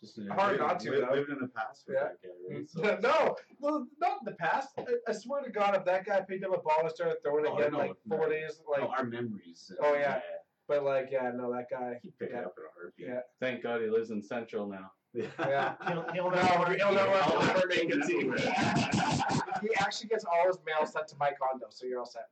Just 0.00 0.20
Hard 0.30 0.58
not 0.60 0.78
to, 0.80 0.90
li- 0.92 1.00
though. 1.00 1.12
Living 1.14 1.36
in 1.36 1.40
the 1.40 1.48
past 1.48 1.84
for 1.84 1.92
Yeah. 1.94 2.04
that 2.04 2.22
guy, 2.22 2.54
right? 2.56 2.68
So, 2.68 2.98
no, 3.02 3.36
well, 3.58 3.86
not 4.00 4.18
in 4.20 4.24
the 4.26 4.32
past. 4.38 4.68
I, 4.78 4.84
I 5.08 5.12
swear 5.12 5.42
to 5.42 5.50
God, 5.50 5.74
if 5.76 5.84
that 5.86 6.06
guy 6.06 6.20
picked 6.20 6.44
up 6.44 6.52
a 6.54 6.58
ball 6.62 6.80
and 6.82 6.90
started 6.90 7.16
throwing 7.24 7.46
it 7.46 7.50
Oh, 7.52 7.58
again 7.58 7.72
no, 7.72 7.78
like 7.78 7.92
no. 8.06 8.16
four 8.16 8.28
days, 8.28 8.60
like, 8.70 8.82
no, 8.82 8.88
our 8.88 9.04
memories. 9.04 9.72
uh, 9.82 9.86
Oh, 9.86 9.94
yeah. 9.94 10.20
but 10.68 10.84
like, 10.84 11.08
yeah, 11.10 11.32
no, 11.34 11.52
that 11.52 11.66
guy. 11.70 11.98
He'd 12.02 12.16
pick 12.18 12.30
Yeah. 12.30 12.40
it 12.40 12.44
up 12.46 12.54
in 12.58 12.64
a 12.64 12.68
heartbeat. 12.80 13.06
Yeah. 13.08 13.20
thank 13.40 13.62
God 13.62 13.80
he 13.80 13.88
lives 13.88 14.10
in 14.10 14.22
Central 14.22 14.68
now. 14.68 14.92
Yeah. 15.38 15.74
He'll, 15.88 16.04
he'll 16.12 16.30
No, 16.30 16.36
know. 16.36 16.64
he'll 16.76 16.92
know 16.92 17.06
where 17.08 17.22
I'll 17.24 17.38
I'm 17.38 17.46
never 17.48 17.66
make 17.66 17.90
it 17.90 18.02
to 18.06 19.60
He 19.62 19.70
actually 19.80 20.08
gets 20.10 20.24
all 20.24 20.46
his 20.46 20.58
mail 20.64 20.86
sent 20.86 21.08
to 21.08 21.16
my 21.18 21.32
condo, 21.40 21.66
so 21.70 21.86
you're 21.86 21.98
all 21.98 22.06
set. 22.06 22.28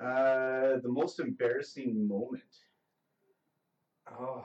Uh, 0.00 0.78
the 0.80 0.88
most 0.88 1.20
embarrassing 1.20 2.08
moment. 2.08 2.42
Oh. 4.20 4.44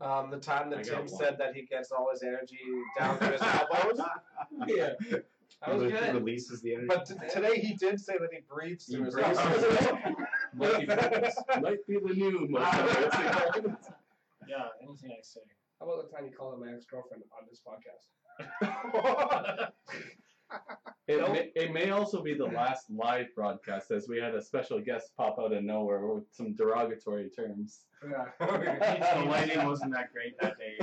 Um, 0.00 0.30
the 0.30 0.38
time 0.38 0.68
that 0.70 0.78
got 0.78 0.84
Tim 0.84 0.98
one. 0.98 1.08
said 1.08 1.38
that 1.38 1.54
he 1.54 1.62
gets 1.62 1.90
all 1.90 2.10
his 2.12 2.22
energy 2.22 2.58
down 2.98 3.18
to 3.18 3.26
his 3.26 3.40
elbows. 3.42 4.00
Yeah. 4.66 4.90
That 5.64 5.74
was 5.78 5.90
good. 5.90 6.14
Releases 6.14 6.60
the 6.60 6.74
energy. 6.74 6.86
But 6.88 7.06
t- 7.06 7.14
today 7.32 7.60
he 7.60 7.74
did 7.74 7.98
say 7.98 8.18
that 8.18 8.28
he 8.32 8.40
breathes 8.48 8.86
He 8.86 8.96
through 8.96 9.06
his 9.06 9.14
breathes 9.14 9.40
his 9.40 9.64
Might 10.54 10.80
be, 10.80 10.86
might 11.60 11.86
be 11.86 11.98
the 11.98 12.14
new 12.14 12.46
most 12.48 12.74
embarrassing 12.74 13.62
moment. 13.62 13.78
Yeah, 14.48 14.66
anything 14.82 15.10
I 15.12 15.22
say. 15.22 15.40
How 15.80 15.86
about 15.86 16.10
the 16.10 16.16
time 16.16 16.26
you 16.26 16.32
called 16.32 16.60
my 16.60 16.72
ex 16.72 16.84
girlfriend 16.84 17.22
on 17.38 17.46
this 17.48 17.60
podcast? 17.66 18.08
It, 21.08 21.20
may, 21.32 21.50
it 21.54 21.72
may 21.72 21.90
also 21.90 22.20
be 22.22 22.34
the 22.34 22.46
last 22.46 22.90
live 22.90 23.26
broadcast 23.34 23.90
as 23.92 24.08
we 24.08 24.18
had 24.18 24.34
a 24.34 24.42
special 24.42 24.80
guest 24.80 25.12
pop 25.16 25.36
out 25.38 25.52
of 25.52 25.62
nowhere 25.62 26.04
with 26.06 26.24
some 26.32 26.54
derogatory 26.56 27.30
terms. 27.30 27.82
yeah. 28.02 28.24
the 28.40 29.24
lighting 29.28 29.64
wasn't 29.66 29.92
that 29.94 30.12
great 30.12 30.34
that 30.40 30.56
day. 30.58 30.78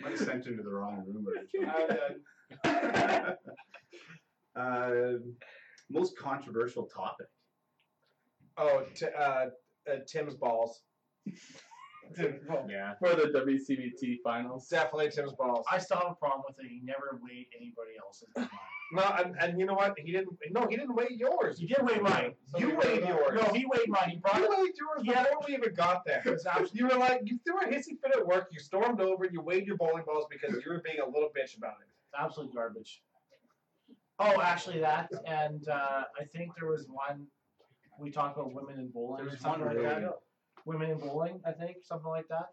Might 0.00 0.12
have 0.12 0.18
sent 0.18 0.46
him 0.46 0.56
to 0.56 0.62
the 0.62 0.70
wrong 0.70 1.04
room 1.06 1.26
or 1.28 1.34
something. 2.64 3.36
uh, 4.56 5.12
most 5.90 6.16
controversial 6.16 6.86
topic. 6.86 7.26
oh, 8.56 8.84
t- 8.94 9.06
uh, 9.18 9.46
uh, 9.90 9.96
Tim's 10.06 10.34
balls. 10.36 10.80
Yeah. 12.18 12.94
For 12.98 13.10
the 13.14 13.28
WCBT 13.28 14.18
finals. 14.24 14.68
Definitely 14.68 15.10
Tim's 15.10 15.32
balls. 15.32 15.64
I 15.70 15.78
still 15.78 15.98
have 15.98 16.12
a 16.12 16.14
problem 16.14 16.42
with 16.48 16.56
it. 16.64 16.68
He 16.68 16.80
never 16.84 17.18
weighed 17.22 17.46
anybody 17.56 17.92
else's. 18.04 18.28
No, 18.92 19.02
and, 19.04 19.36
and 19.40 19.56
you 19.56 19.66
know 19.66 19.74
what? 19.74 19.96
He 20.00 20.10
didn't. 20.10 20.36
No, 20.50 20.66
he 20.68 20.74
didn't 20.76 20.96
weigh 20.96 21.10
yours. 21.16 21.60
He 21.60 21.66
did 21.68 21.78
weigh 21.80 22.00
mine. 22.00 22.34
You 22.58 22.74
weighed 22.74 23.04
yours. 23.06 23.40
No, 23.40 23.44
he 23.54 23.64
weighed 23.64 23.88
mine. 23.88 24.10
He 24.10 24.16
brought 24.16 24.38
You 24.38 24.46
it. 24.46 24.50
weighed 24.50 24.72
yours 24.76 25.02
Yeah. 25.04 25.22
before 25.22 25.44
we 25.46 25.54
even 25.54 25.72
got 25.74 26.04
there. 26.04 26.24
You 26.72 26.88
were 26.88 26.96
like, 26.96 27.20
you 27.24 27.38
threw 27.46 27.60
a 27.60 27.66
hissy 27.72 28.00
fit 28.02 28.16
at 28.16 28.26
work. 28.26 28.48
You 28.50 28.58
stormed 28.58 29.00
over. 29.00 29.26
You 29.30 29.42
weighed 29.42 29.64
your 29.64 29.76
bowling 29.76 30.02
balls 30.04 30.26
because 30.28 30.56
you 30.64 30.72
were 30.72 30.80
being 30.84 30.98
a 30.98 31.06
little 31.06 31.28
bitch 31.28 31.56
about 31.56 31.74
it. 31.80 31.86
It's 32.08 32.14
absolute 32.18 32.52
garbage. 32.52 33.00
Oh, 34.18 34.40
actually, 34.42 34.80
that 34.80 35.08
and 35.24 35.68
uh, 35.68 36.02
I 36.20 36.24
think 36.34 36.50
there 36.58 36.68
was 36.68 36.86
one. 36.88 37.28
We 38.00 38.10
talked 38.10 38.36
about 38.36 38.52
women 38.52 38.80
in 38.80 38.88
bowling. 38.88 39.18
There 39.18 39.26
or 39.28 39.30
was 39.30 39.38
something 39.40 39.66
one 39.66 39.76
like 39.76 39.84
earlier. 39.86 40.00
that. 40.00 40.18
Women 40.70 40.90
in 40.92 40.98
bowling, 40.98 41.40
I 41.44 41.50
think, 41.50 41.78
something 41.82 42.08
like 42.10 42.28
that. 42.28 42.46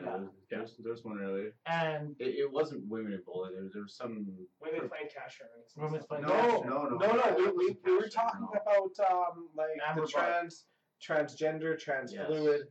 Yeah. 0.00 0.08
Uh, 0.10 0.20
there's, 0.50 0.76
there's 0.84 1.02
one 1.04 1.18
earlier. 1.20 1.52
And 1.66 2.14
It, 2.20 2.36
it 2.44 2.52
wasn't 2.52 2.86
women 2.88 3.12
in 3.12 3.22
bowling. 3.26 3.52
There, 3.54 3.68
there 3.72 3.82
was 3.82 3.96
some. 3.96 4.26
Women 4.62 4.88
playing 4.88 5.08
cash 5.12 5.38
tournaments. 5.40 5.74
and 5.74 5.84
women's 5.84 6.04
stuff. 6.04 6.20
playing. 6.22 6.68
No, 6.70 6.86
no, 6.86 6.96
no, 6.96 6.96
No, 6.96 7.12
no. 7.12 7.34
We, 7.36 7.66
we, 7.70 7.76
we 7.84 7.96
were 7.96 8.08
talking 8.08 8.42
no. 8.42 8.48
about 8.60 9.10
um 9.10 9.48
like 9.56 9.70
Amber 9.88 10.02
the 10.02 10.06
trans, 10.08 10.66
transgender, 11.04 11.76
trans 11.76 12.12
Yes. 12.12 12.26
fluid, 12.28 12.62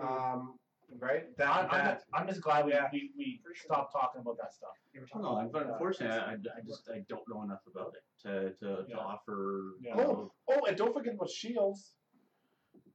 um, 0.00 0.54
right? 0.98 1.24
That 1.36 1.48
I'm, 1.50 1.64
I'm, 1.66 1.70
that. 1.84 1.94
just, 1.96 2.06
I'm 2.14 2.26
just 2.28 2.40
glad 2.40 2.64
we, 2.64 2.72
Yeah. 2.72 2.88
we, 2.92 3.10
we 3.18 3.40
stopped 3.54 3.92
talking 3.92 4.22
about 4.22 4.38
that 4.38 4.54
stuff. 4.54 4.70
You 4.94 5.00
were 5.02 5.06
talking 5.06 5.22
No, 5.22 5.36
about- 5.40 5.52
but 5.52 5.66
unfortunately, 5.72 6.16
I, 6.16 6.32
I 6.34 6.60
just 6.66 6.88
I 6.88 7.00
don't 7.08 7.28
know 7.28 7.42
enough 7.42 7.60
about 7.70 7.92
it 7.98 8.04
to 8.26 8.52
to, 8.60 8.84
Yeah. 8.88 8.96
to 8.96 9.00
offer. 9.02 9.74
Yeah. 9.82 9.96
you 9.96 10.02
know, 10.02 10.32
Oh, 10.48 10.60
and 10.66 10.76
don't 10.76 10.94
forget 10.94 11.14
about 11.14 11.28
shields. 11.30 11.92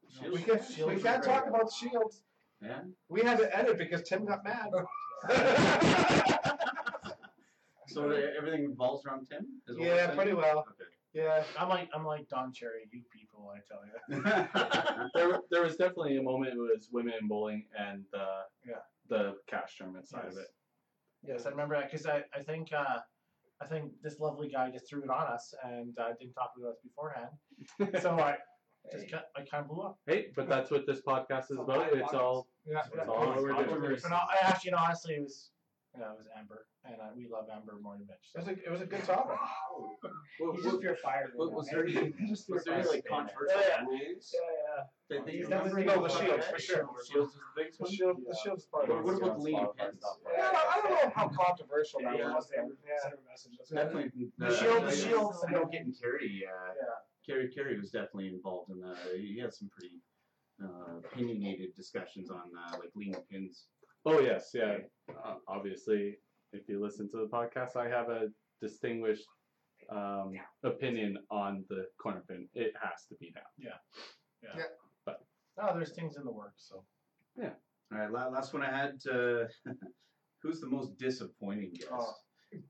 Shields- 0.09 0.37
We 0.37 0.43
can 0.43 0.57
Shields 0.63 0.77
we 0.77 0.95
are 0.95 0.99
can't 1.03 1.23
great. 1.23 1.33
talk 1.33 1.47
about 1.47 1.71
shields. 1.71 2.23
Yeah. 2.61 2.81
We 3.09 3.21
had 3.21 3.37
to 3.39 3.57
edit 3.57 3.77
because 3.77 4.01
Tim 4.03 4.25
got 4.25 4.43
mad. 4.43 4.71
So 7.87 8.09
everything 8.09 8.67
revolves 8.67 9.05
around 9.05 9.27
Tim. 9.29 9.45
Is 9.67 9.77
yeah, 9.79 10.07
pretty 10.15 10.33
well. 10.33 10.59
Okay. 10.59 10.89
Yeah. 11.13 11.43
I'm 11.57 11.69
like 11.69 11.87
I'm 11.93 12.03
like 12.03 12.27
Don 12.27 12.51
Cherry, 12.51 12.89
you 12.91 13.03
people, 13.13 13.49
I 13.55 13.59
tell 13.69 13.81
you. 13.85 15.09
There, 15.13 15.39
there 15.51 15.61
was 15.63 15.75
definitely 15.77 16.17
a 16.17 16.21
moment 16.21 16.53
it 16.53 16.57
was 16.57 16.89
women 16.91 17.13
in 17.21 17.27
bowling 17.27 17.67
and 17.77 18.03
the 18.11 18.25
Yeah. 18.67 18.75
the 19.07 19.35
cash 19.47 19.77
tournament 19.77 20.07
side 20.09 20.25
of 20.25 20.33
Yes. 20.33 20.41
it. 20.41 20.47
Yes, 21.27 21.45
I 21.45 21.49
remember 21.51 21.75
that 21.75 21.89
because 21.91 22.05
I, 22.07 22.23
I 22.37 22.41
think 22.43 22.73
uh, 22.73 22.99
I 23.61 23.65
think 23.67 23.91
this 24.01 24.19
lovely 24.19 24.49
guy 24.49 24.71
just 24.71 24.89
threw 24.89 25.03
it 25.03 25.09
on 25.09 25.27
us 25.27 25.53
and 25.63 25.97
uh, 25.99 26.09
didn't 26.19 26.33
talk 26.33 26.53
to 26.57 26.67
us 26.67 26.77
beforehand. 26.83 27.29
So 28.01 28.19
I 28.19 28.35
just 28.91 29.11
cut, 29.11 29.29
I 29.35 29.41
kind 29.41 29.63
of 29.63 29.67
blew 29.69 29.81
up. 29.83 29.99
Hey, 30.07 30.27
but 30.35 30.47
that's 30.49 30.71
what 30.71 30.85
this 30.85 31.01
podcast 31.01 31.51
is 31.51 31.57
about. 31.59 31.91
It's 31.93 32.13
all 32.13 32.47
Yeah, 32.65 32.81
it's 32.85 33.07
all 33.09 33.19
what 33.27 33.41
we're 33.41 33.53
doing. 33.53 33.65
Controversy. 33.65 34.03
But 34.09 34.13
I 34.15 34.37
actually, 34.43 34.71
no, 34.71 34.77
honestly, 34.77 35.15
it 35.15 35.23
was, 35.23 35.49
yeah, 35.97 36.11
it 36.11 36.17
was 36.17 36.27
Amber, 36.37 36.65
and 36.83 36.95
uh, 36.95 37.05
we 37.15 37.27
love 37.31 37.45
Amber 37.53 37.79
more 37.81 37.95
than 37.97 38.05
Mitch. 38.07 38.29
It 38.35 38.39
was 38.39 38.47
a, 38.47 38.51
it 38.51 38.71
was 38.71 38.81
a 38.81 38.85
good 38.85 39.03
topic. 39.05 39.37
He's 40.55 40.63
just 40.65 40.81
pure 40.81 40.95
fire. 40.97 41.31
Was, 41.35 41.51
was 41.51 41.67
there 41.69 41.85
any, 41.85 42.13
Just 42.27 42.49
was 42.49 42.63
there 42.65 42.75
any 42.75 42.87
like 42.87 43.05
controversial 43.07 43.59
Yeah, 43.61 43.79
yeah. 43.79 43.85
rules? 43.87 44.33
Yeah, 44.35 44.39
yeah. 44.41 44.83
that- 45.09 45.25
that 45.25 45.31
you 45.33 45.39
He's 45.39 45.49
remember? 45.49 45.83
No, 45.85 46.01
the 46.03 46.09
shields, 46.09 46.45
for 46.47 46.59
sure. 46.59 46.89
Shields 47.09 47.31
is 47.33 47.39
the 47.39 47.53
biggest 47.55 47.77
The 47.79 47.83
one. 47.85 47.93
shield, 47.93 48.17
the 48.27 48.37
shield's 48.43 48.65
part 48.65 48.89
What, 48.89 49.03
what 49.05 49.15
about 49.17 49.37
the 49.37 49.43
leaning 49.43 49.67
pins? 49.77 50.03
Yeah, 50.35 50.51
I 50.51 50.81
don't 50.81 50.91
know 50.91 51.11
how 51.15 51.27
controversial 51.29 52.01
that 52.03 52.17
Yeah. 52.17 52.33
was. 52.33 52.49
Send 52.53 52.71
Yeah. 52.85 53.09
her 53.09 53.19
message. 53.29 53.53
Definitely. 53.71 54.31
The 54.37 54.53
shield- 54.57 54.83
the 54.85 54.91
shield- 54.95 55.35
I 55.47 55.51
know 55.51 55.65
getting 55.65 55.93
Kerry. 55.93 56.43
Uh, 56.45 56.73
Yeah. 56.75 56.83
Kerry, 57.25 57.49
Kerry 57.53 57.79
was 57.79 57.91
definitely 57.91 58.27
involved 58.27 58.71
in 58.71 58.79
that. 58.81 58.97
He 59.15 59.39
had 59.39 59.53
some 59.53 59.69
pretty 59.69 59.95
uh, 60.63 60.99
opinionated 60.99 61.75
discussions 61.75 62.29
on 62.29 62.41
uh, 62.67 62.77
like 62.77 62.91
leaning 62.95 63.21
pins. 63.31 63.65
Oh 64.05 64.19
yes, 64.19 64.51
yeah. 64.53 64.77
Uh, 65.09 65.35
obviously, 65.47 66.17
if 66.53 66.67
you 66.67 66.81
listen 66.81 67.09
to 67.11 67.17
the 67.17 67.27
podcast, 67.27 67.75
I 67.75 67.89
have 67.89 68.09
a 68.09 68.27
distinguished 68.61 69.25
um, 69.89 70.33
opinion 70.63 71.17
on 71.29 71.65
the 71.69 71.85
corner 72.01 72.23
pin. 72.27 72.47
It 72.53 72.73
has 72.81 73.05
to 73.09 73.15
be 73.15 73.31
down. 73.31 73.43
Yeah. 73.57 73.69
Yeah. 74.43 74.49
yeah. 74.57 74.63
But 75.05 75.21
no, 75.57 75.73
there's 75.75 75.93
things 75.93 76.17
in 76.17 76.23
the 76.23 76.31
works. 76.31 76.67
So 76.69 76.83
Yeah. 77.37 77.51
All 77.91 77.99
right, 77.99 78.11
last 78.11 78.53
one 78.53 78.63
I 78.63 78.75
had. 78.75 78.95
Uh, 79.09 79.45
who's 80.41 80.59
the 80.59 80.67
most 80.67 80.97
disappointing 80.97 81.73
guest? 81.73 81.91
Oh. 81.91 82.13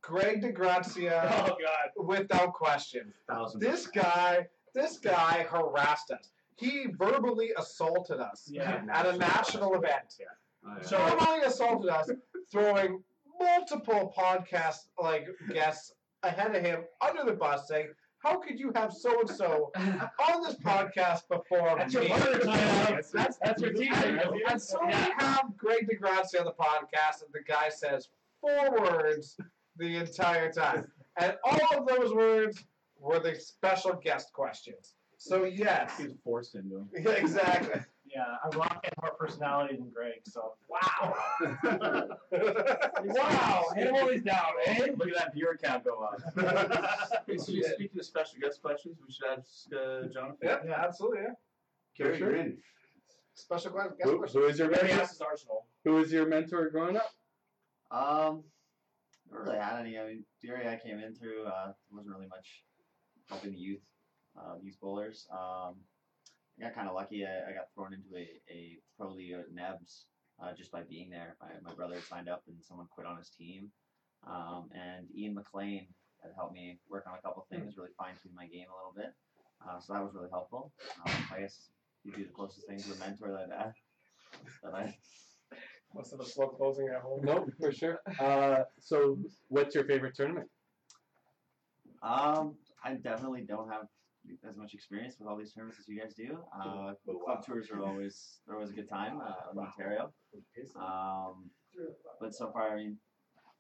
Greg 0.02 0.42
DeGrazia, 0.42 1.24
Oh 1.50 1.56
God. 1.60 2.06
without 2.08 2.54
question. 2.54 3.14
Thousand. 3.30 3.60
This 3.62 3.88
percent. 3.88 4.06
guy, 4.06 4.48
this 4.74 4.98
guy 4.98 5.46
harassed 5.50 6.12
us. 6.12 6.30
He 6.58 6.88
verbally 6.98 7.52
assaulted 7.58 8.20
us 8.20 8.48
Yeah. 8.48 8.84
at 8.92 9.06
a 9.06 9.18
national 9.18 9.76
event. 9.76 10.16
Oh, 10.66 10.74
yeah. 10.78 10.82
So- 10.84 10.98
Verbally 10.98 11.42
assaulted 11.42 11.90
us, 11.90 12.10
throwing 12.52 13.04
multiple 13.40 14.14
podcast 14.18 14.88
like 15.02 15.28
guests 15.54 15.94
ahead 16.24 16.56
of 16.56 16.64
him 16.64 16.86
under 17.02 17.24
the 17.26 17.34
bus, 17.34 17.68
saying, 17.68 17.90
"How 18.20 18.38
could 18.38 18.58
you 18.60 18.72
have 18.76 18.94
so 18.94 19.20
and 19.20 19.30
so 19.30 19.72
on 19.76 20.42
this 20.44 20.56
podcast 20.56 21.28
before 21.28 21.76
That's 21.78 21.94
me?" 21.94 22.08
your 22.08 22.18
mother 22.18 22.40
time. 22.40 23.02
that's 23.14 23.38
that's 23.38 23.62
your 23.62 23.74
team. 23.74 23.94
And, 23.94 24.42
and 24.50 24.62
so 24.62 24.80
we 24.86 24.94
have 24.94 25.52
Greg 25.58 25.88
DeGrazia 25.90 26.40
on 26.40 26.46
the 26.46 26.54
podcast, 26.58 27.22
and 27.24 27.32
the 27.34 27.44
guy 27.46 27.70
says 27.70 28.08
four 28.42 28.72
words 28.80 29.38
the 29.78 29.98
entire 29.98 30.52
time. 30.52 30.88
And 31.20 31.36
all 31.44 31.78
of 31.78 31.88
those 31.88 32.14
words 32.14 32.64
were 33.00 33.20
the 33.20 33.36
special 33.36 33.94
guest 33.94 34.34
questions. 34.34 34.96
So, 35.18 35.46
yes. 35.46 35.98
he's 35.98 36.14
forced 36.24 36.56
into 36.56 36.78
him. 36.78 36.90
Yeah, 36.94 37.12
exactly. 37.12 37.82
Yeah, 38.16 38.24
I'm 38.44 38.58
rock 38.58 38.86
more 39.02 39.14
personality 39.14 39.76
than 39.76 39.90
Greg. 39.90 40.22
So 40.24 40.54
Wow. 40.70 41.16
wow. 43.04 43.66
Hit 43.76 43.88
him 43.88 43.94
while 43.94 44.10
he's 44.10 44.22
down, 44.22 44.46
eh? 44.66 44.88
Look 44.98 45.10
at 45.10 45.16
that 45.16 45.34
viewer 45.34 45.58
count 45.62 45.84
go 45.84 46.04
up. 46.04 46.22
Hey, 47.28 47.38
so 47.38 47.52
speaking 47.74 48.00
of 48.00 48.06
special 48.06 48.40
guest 48.40 48.62
questions, 48.62 48.98
we 49.06 49.12
should 49.12 49.26
ask 49.26 49.68
uh, 49.74 50.08
Jonathan. 50.14 50.38
Yeah, 50.44 50.58
yeah, 50.66 50.86
absolutely. 50.86 51.22
Yeah. 51.24 51.34
Carry 51.98 52.18
sure. 52.18 52.32
you're 52.32 52.40
in. 52.40 52.58
Special 53.34 53.72
guest 53.72 53.90
Who, 54.04 54.20
questions. 54.20 54.44
who 54.44 54.50
is 54.50 54.60
your 54.60 54.70
mentor? 54.70 54.88
that's 54.96 55.22
arsenal. 55.22 55.66
Who 55.84 55.94
was 55.96 56.12
your 56.12 56.28
mentor 56.28 56.70
growing 56.70 56.98
up? 56.98 57.12
Um, 57.92 58.44
never 59.30 59.44
really 59.44 59.60
had 59.60 59.80
any. 59.80 59.98
I 59.98 60.06
mean, 60.08 60.26
the 60.42 60.50
area 60.50 60.72
I 60.72 60.78
came 60.78 61.00
in 61.00 61.16
through 61.16 61.46
uh, 61.46 61.74
wasn't 61.92 62.16
really 62.16 62.28
much 62.28 62.64
helping 63.30 63.52
the 63.52 63.58
youth, 63.58 63.82
uh, 64.38 64.56
youth 64.62 64.78
bowlers. 64.82 65.28
Um, 65.32 65.76
I 66.58 66.64
got 66.64 66.76
kind 66.76 66.88
of 66.88 66.96
lucky. 66.96 67.26
I, 67.26 67.52
I 67.52 67.54
got 67.54 67.74
thrown 67.74 67.94
into 67.94 68.16
a, 68.16 68.28
a 68.50 68.78
pro 68.98 69.12
league 69.12 69.34
at 69.34 69.52
Nebs 69.54 70.06
uh, 70.42 70.54
just 70.54 70.72
by 70.72 70.84
being 70.84 71.10
there. 71.10 71.36
My, 71.42 71.48
my 71.64 71.76
brother 71.76 71.98
signed 72.08 72.30
up 72.30 72.44
and 72.48 72.58
someone 72.64 72.88
quit 72.94 73.08
on 73.08 73.18
his 73.18 73.30
team. 73.30 73.72
Um, 74.28 74.70
and 74.74 75.08
Ian 75.16 75.36
McLean 75.36 75.88
had 76.22 76.32
helped 76.36 76.54
me 76.54 76.80
work 76.90 77.06
on 77.08 77.18
a 77.18 77.22
couple 77.22 77.46
things, 77.52 77.78
really 77.78 77.94
fine 77.98 78.14
tune 78.22 78.34
my 78.36 78.48
game 78.48 78.68
a 78.72 78.76
little 78.76 78.94
bit. 78.96 79.14
Uh, 79.62 79.80
so 79.80 79.94
that 79.94 80.04
was 80.04 80.14
really 80.14 80.30
helpful. 80.32 80.72
Um, 81.06 81.14
I 81.34 81.42
guess 81.42 81.70
you'd 82.04 82.16
be 82.16 82.24
the 82.24 82.30
closest 82.34 82.68
thing 82.68 82.80
to 82.80 82.94
a 82.94 82.98
mentor 82.98 83.32
that 83.32 83.56
I, 83.56 83.72
that 84.64 84.74
I 84.74 84.96
Must 85.96 86.12
have 86.12 86.20
a 86.20 86.26
slow 86.26 86.48
closing 86.50 86.90
at 86.90 87.02
home. 87.02 87.24
No, 87.24 87.48
for 87.58 87.72
sure. 87.72 88.00
Uh, 88.20 88.64
so, 88.80 89.18
what's 89.48 89.74
your 89.74 89.86
favorite 89.86 90.14
tournament? 90.14 90.50
Um, 92.04 92.56
I 92.84 92.96
definitely 92.96 93.42
don't 93.48 93.70
have 93.72 93.88
as 94.48 94.58
much 94.58 94.74
experience 94.74 95.16
with 95.20 95.30
all 95.30 95.38
these 95.38 95.54
tournaments 95.54 95.80
as 95.80 95.88
you 95.88 96.00
guys 96.00 96.14
do. 96.14 96.38
Uh, 96.54 96.94
club 97.24 97.46
tours 97.46 97.70
are 97.72 97.82
always 97.82 98.40
they're 98.46 98.56
always 98.56 98.72
a 98.72 98.74
good 98.74 98.90
time 98.90 99.22
uh, 99.22 99.52
in 99.52 99.58
Ontario. 99.58 100.12
Um, 100.76 101.50
but 102.20 102.36
so 102.36 102.52
far, 102.52 102.72
I 102.72 102.76
mean, 102.76 102.98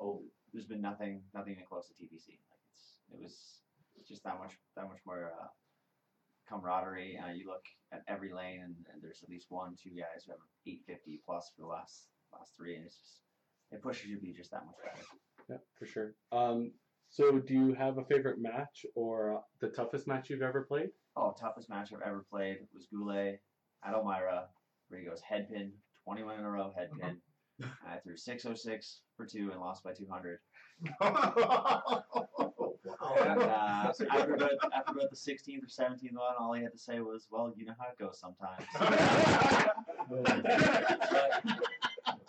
oh, 0.01 0.21
there's 0.51 0.65
been 0.65 0.81
nothing 0.81 1.21
nothing 1.33 1.53
even 1.53 1.65
close 1.65 1.88
to 1.88 1.93
TPC. 1.93 2.38
Like 3.11 3.21
it's 3.21 3.61
it 3.95 3.99
was 3.99 4.07
just 4.09 4.23
that 4.25 4.38
much 4.39 4.53
that 4.75 4.88
much 4.89 4.99
more 5.05 5.31
uh, 5.39 5.47
camaraderie. 6.49 7.17
Uh, 7.17 7.31
you 7.31 7.47
look 7.47 7.63
at 7.93 8.03
every 8.07 8.33
lane, 8.33 8.61
and, 8.63 8.75
and 8.93 9.01
there's 9.01 9.23
at 9.23 9.29
least 9.29 9.47
one, 9.49 9.75
two 9.81 9.91
guys 9.91 10.25
who 10.25 10.31
have 10.31 10.39
850 10.67 11.21
plus 11.25 11.51
for 11.55 11.61
the 11.61 11.67
last 11.67 12.07
last 12.38 12.51
three, 12.55 12.75
and 12.75 12.86
it's 12.86 12.95
just 12.97 13.21
it 13.71 13.81
pushes 13.81 14.07
you 14.07 14.15
to 14.15 14.21
be 14.21 14.33
just 14.33 14.51
that 14.51 14.65
much 14.65 14.75
better. 14.83 15.05
Yeah, 15.49 15.57
for 15.77 15.86
sure. 15.86 16.13
Um, 16.31 16.71
so, 17.09 17.39
do 17.39 17.53
you 17.53 17.73
have 17.73 17.97
a 17.97 18.05
favorite 18.05 18.39
match 18.39 18.86
or 18.95 19.36
uh, 19.36 19.39
the 19.61 19.69
toughest 19.69 20.07
match 20.07 20.29
you've 20.29 20.41
ever 20.41 20.63
played? 20.63 20.89
Oh, 21.15 21.36
toughest 21.39 21.69
match 21.69 21.91
I've 21.93 22.01
ever 22.05 22.25
played 22.29 22.57
was 22.73 22.88
Goulet 22.91 23.41
at 23.86 23.93
Elmira, 23.93 24.47
where 24.89 24.99
he 24.99 25.05
goes 25.05 25.21
head 25.21 25.49
pin, 25.49 25.71
21 26.03 26.39
in 26.39 26.45
a 26.45 26.49
row 26.49 26.73
head 26.75 26.89
pin. 26.99 27.17
And 27.61 27.69
I 27.88 27.97
threw 27.99 28.17
606 28.17 29.01
for 29.15 29.25
two 29.25 29.51
and 29.51 29.61
lost 29.61 29.83
by 29.83 29.93
200. 29.93 30.39
And 33.17 33.41
uh, 33.41 33.93
after, 34.11 34.36
about, 34.36 34.51
after 34.73 34.91
about 34.91 35.09
the 35.09 35.15
16th 35.15 35.63
or 35.63 35.67
17th 35.67 36.13
one, 36.13 36.36
all 36.39 36.53
he 36.53 36.63
had 36.63 36.71
to 36.71 36.77
say 36.77 36.99
was, 36.99 37.27
well, 37.29 37.53
you 37.55 37.65
know 37.65 37.73
how 37.79 37.88
it 37.89 37.97
goes 37.97 38.19
sometimes. 38.19 38.65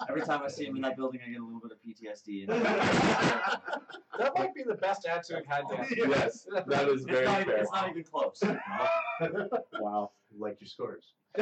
Every 0.08 0.22
time 0.22 0.42
I 0.44 0.48
see 0.48 0.66
him 0.66 0.76
in 0.76 0.82
that 0.82 0.96
building, 0.96 1.20
I 1.26 1.30
get 1.30 1.40
a 1.40 1.44
little 1.44 1.60
bit 1.60 1.72
of 1.72 1.78
PTSD. 1.82 2.46
That 4.18 4.32
might 4.34 4.54
be 4.54 4.62
the 4.62 4.74
best 4.76 5.06
answer 5.06 5.36
I've 5.36 5.44
had 5.46 5.64
yet. 5.70 6.08
Yes, 6.08 6.46
that 6.66 6.88
is 6.88 7.02
It's 7.02 7.10
very 7.10 7.26
not, 7.26 7.44
fair. 7.44 7.56
it's 7.58 7.70
not 7.70 7.90
even 7.90 8.02
close. 8.02 8.42
Wow. 9.78 10.12
Like 10.38 10.58
your 10.60 10.68
scores. 10.68 11.12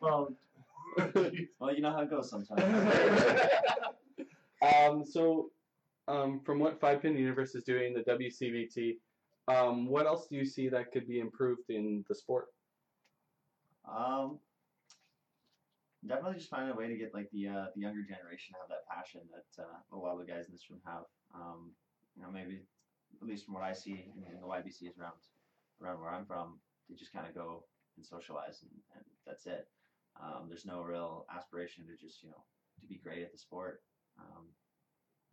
well, 0.00 0.32
Well, 1.58 1.74
you 1.74 1.80
know 1.82 1.90
how 1.92 2.00
it 2.00 2.10
goes 2.10 2.30
sometimes. 2.30 2.62
Um, 4.62 5.04
so, 5.04 5.50
um, 6.08 6.40
from 6.40 6.58
what 6.58 6.80
Five 6.80 7.02
Pin 7.02 7.16
Universe 7.18 7.54
is 7.54 7.64
doing, 7.64 7.92
the 7.94 8.00
WCVT, 8.00 8.96
um, 9.48 9.86
what 9.86 10.06
else 10.06 10.26
do 10.28 10.36
you 10.36 10.44
see 10.46 10.68
that 10.70 10.90
could 10.92 11.06
be 11.06 11.20
improved 11.20 11.68
in 11.68 12.02
the 12.08 12.14
sport? 12.14 12.46
Um, 13.86 14.38
definitely 16.06 16.38
just 16.38 16.50
finding 16.50 16.70
a 16.70 16.76
way 16.76 16.88
to 16.88 16.96
get 16.96 17.14
like 17.14 17.30
the 17.30 17.48
uh, 17.48 17.66
the 17.74 17.82
younger 17.82 18.02
generation 18.02 18.54
to 18.54 18.60
have 18.60 18.70
that 18.70 18.88
passion 18.90 19.22
that 19.30 19.62
uh, 19.62 19.78
a 19.92 19.96
lot 19.96 20.18
of 20.18 20.18
the 20.18 20.30
guys 20.30 20.46
in 20.46 20.54
this 20.54 20.66
room 20.70 20.82
have. 20.84 21.06
Um, 21.34 21.72
you 22.16 22.22
know, 22.22 22.30
maybe 22.30 22.66
at 23.20 23.26
least 23.26 23.46
from 23.46 23.54
what 23.54 23.62
I 23.62 23.72
see 23.72 24.12
in, 24.12 24.24
in 24.28 24.40
the 24.40 24.46
YBCs 24.46 24.98
around 24.98 25.16
around 25.80 26.00
where 26.00 26.10
I'm 26.10 26.26
from, 26.26 26.58
they 26.88 26.96
just 26.96 27.12
kind 27.12 27.26
of 27.26 27.34
go 27.34 27.64
and 27.96 28.04
socialize 28.04 28.62
and, 28.62 28.74
and 28.96 29.04
that's 29.26 29.46
it. 29.46 29.68
Um, 30.20 30.46
there's 30.48 30.66
no 30.66 30.82
real 30.82 31.24
aspiration 31.32 31.86
to 31.86 31.96
just 31.96 32.22
you 32.22 32.30
know 32.30 32.42
to 32.80 32.86
be 32.86 33.00
great 33.02 33.22
at 33.22 33.32
the 33.32 33.38
sport, 33.38 33.82
um, 34.18 34.50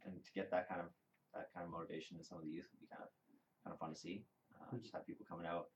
and 0.05 0.23
to 0.23 0.31
get 0.33 0.51
that 0.51 0.69
kind 0.69 0.81
of 0.81 0.87
that 1.33 1.49
kind 1.53 1.65
of 1.65 1.71
motivation 1.71 2.17
in 2.17 2.23
some 2.23 2.37
of 2.37 2.45
the 2.45 2.49
youth 2.53 2.69
would 2.71 2.81
be 2.81 2.89
kind 2.93 3.03
of 3.03 3.11
kind 3.65 3.73
of 3.73 3.79
fun 3.79 3.93
to 3.93 3.99
see. 3.99 4.23
Uh, 4.53 4.77
just 4.77 4.93
have 4.93 5.05
people 5.05 5.25
coming 5.27 5.47
out 5.47 5.67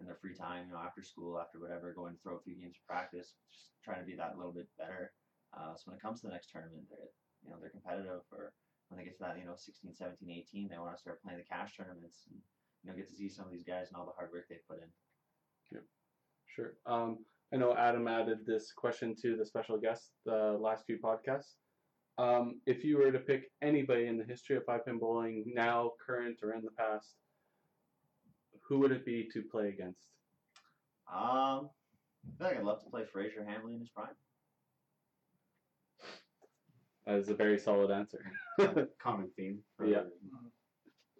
in 0.00 0.06
their 0.06 0.16
free 0.16 0.34
time, 0.34 0.66
you 0.66 0.72
know, 0.72 0.80
after 0.80 1.02
school, 1.02 1.38
after 1.38 1.60
whatever, 1.60 1.92
going 1.92 2.16
to 2.16 2.20
throw 2.24 2.36
a 2.36 2.44
few 2.44 2.56
games 2.56 2.80
of 2.80 2.88
practice, 2.88 3.36
just 3.52 3.70
trying 3.84 4.00
to 4.00 4.08
be 4.08 4.16
that 4.16 4.36
little 4.36 4.52
bit 4.52 4.68
better. 4.80 5.12
Uh, 5.52 5.76
so 5.76 5.92
when 5.92 5.96
it 5.96 6.02
comes 6.02 6.20
to 6.20 6.26
the 6.26 6.32
next 6.32 6.50
tournament, 6.50 6.88
they're, 6.88 7.12
you 7.44 7.50
know, 7.50 7.56
they're 7.60 7.74
competitive 7.74 8.24
or 8.32 8.52
when 8.88 8.98
they 8.98 9.04
get 9.04 9.16
to 9.18 9.22
that, 9.22 9.38
you 9.38 9.44
know, 9.44 9.54
16, 9.54 9.94
17, 9.94 10.30
18, 10.30 10.68
they 10.68 10.78
want 10.78 10.96
to 10.96 11.00
start 11.00 11.22
playing 11.22 11.38
the 11.38 11.44
cash 11.44 11.76
tournaments 11.76 12.26
and, 12.30 12.40
you 12.82 12.90
know, 12.90 12.96
get 12.96 13.08
to 13.08 13.14
see 13.14 13.28
some 13.28 13.44
of 13.44 13.52
these 13.52 13.62
guys 13.62 13.88
and 13.88 13.96
all 13.96 14.06
the 14.06 14.16
hard 14.16 14.32
work 14.32 14.48
they 14.48 14.58
put 14.66 14.82
in. 14.82 14.90
Sure. 16.54 16.74
Um, 16.86 17.18
I 17.52 17.56
know 17.56 17.76
Adam 17.76 18.08
added 18.08 18.44
this 18.44 18.72
question 18.72 19.14
to 19.22 19.36
the 19.36 19.46
special 19.46 19.78
guest 19.78 20.10
the 20.24 20.58
last 20.60 20.84
few 20.84 20.98
podcasts. 20.98 21.54
Um, 22.18 22.60
if 22.66 22.84
you 22.84 22.98
were 22.98 23.12
to 23.12 23.18
pick 23.18 23.50
anybody 23.62 24.06
in 24.06 24.18
the 24.18 24.24
history 24.24 24.56
of 24.56 24.64
five 24.64 24.84
pin 24.84 24.98
bowling, 24.98 25.44
now, 25.46 25.92
current, 26.04 26.40
or 26.42 26.52
in 26.52 26.62
the 26.62 26.70
past, 26.72 27.14
who 28.70 28.78
would 28.78 28.92
it 28.92 29.04
be 29.04 29.28
to 29.32 29.42
play 29.42 29.68
against? 29.68 29.98
Um, 31.12 31.68
I 32.24 32.38
feel 32.38 32.46
like 32.46 32.56
I'd 32.58 32.62
love 32.64 32.82
to 32.84 32.88
play 32.88 33.02
Fraser 33.12 33.44
Hamley 33.44 33.74
in 33.74 33.80
his 33.80 33.88
prime. 33.90 34.14
That 37.04 37.16
is 37.16 37.28
a 37.28 37.34
very 37.34 37.58
solid 37.58 37.90
answer. 37.90 38.24
Common 39.02 39.28
theme 39.36 39.58
for 39.76 39.86
Yeah. 39.86 40.04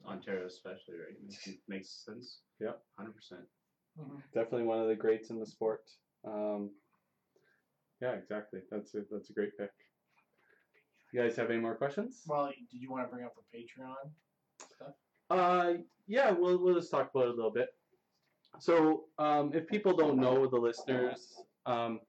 Ontario, 0.06 0.46
especially, 0.46 0.94
right? 0.94 1.16
Makes, 1.22 1.48
makes 1.68 2.04
sense. 2.06 2.38
Yeah. 2.60 2.72
hundred 2.96 3.16
percent. 3.16 3.42
Definitely 4.32 4.62
one 4.66 4.78
of 4.80 4.86
the 4.86 4.94
greats 4.94 5.30
in 5.30 5.40
the 5.40 5.44
sport. 5.46 5.82
Um, 6.24 6.70
yeah, 8.00 8.12
exactly. 8.12 8.60
That's 8.70 8.94
a 8.94 9.02
that's 9.10 9.30
a 9.30 9.32
great 9.32 9.58
pick. 9.58 9.72
You 11.12 11.20
guys 11.20 11.34
have 11.36 11.50
any 11.50 11.58
more 11.58 11.74
questions? 11.74 12.22
Well, 12.28 12.46
did 12.70 12.80
you 12.80 12.90
want 12.90 13.04
to 13.04 13.12
bring 13.12 13.24
up 13.26 13.34
the 13.34 13.58
Patreon 13.58 14.10
stuff? 14.76 14.94
Uh, 15.30 15.74
yeah, 16.08 16.32
we'll 16.32 16.58
we'll 16.58 16.74
just 16.74 16.90
talk 16.90 17.10
about 17.14 17.28
it 17.28 17.30
a 17.30 17.34
little 17.34 17.52
bit. 17.52 17.68
So, 18.58 19.04
um, 19.18 19.52
if 19.54 19.66
people 19.68 19.96
don't 19.96 20.18
know 20.18 20.46
the 20.46 20.58
listeners, 20.58 21.40
um, 21.66 22.00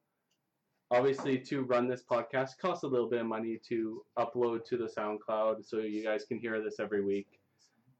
obviously 0.89 1.37
to 1.37 1.61
run 1.63 1.87
this 1.87 2.03
podcast 2.03 2.57
costs 2.59 2.83
a 2.83 2.87
little 2.87 3.07
bit 3.07 3.21
of 3.21 3.27
money 3.27 3.59
to 3.69 4.01
upload 4.17 4.65
to 4.65 4.77
the 4.77 4.85
SoundCloud, 4.97 5.63
so 5.63 5.77
you 5.77 6.03
guys 6.03 6.25
can 6.25 6.39
hear 6.39 6.61
this 6.63 6.79
every 6.79 7.05
week, 7.05 7.39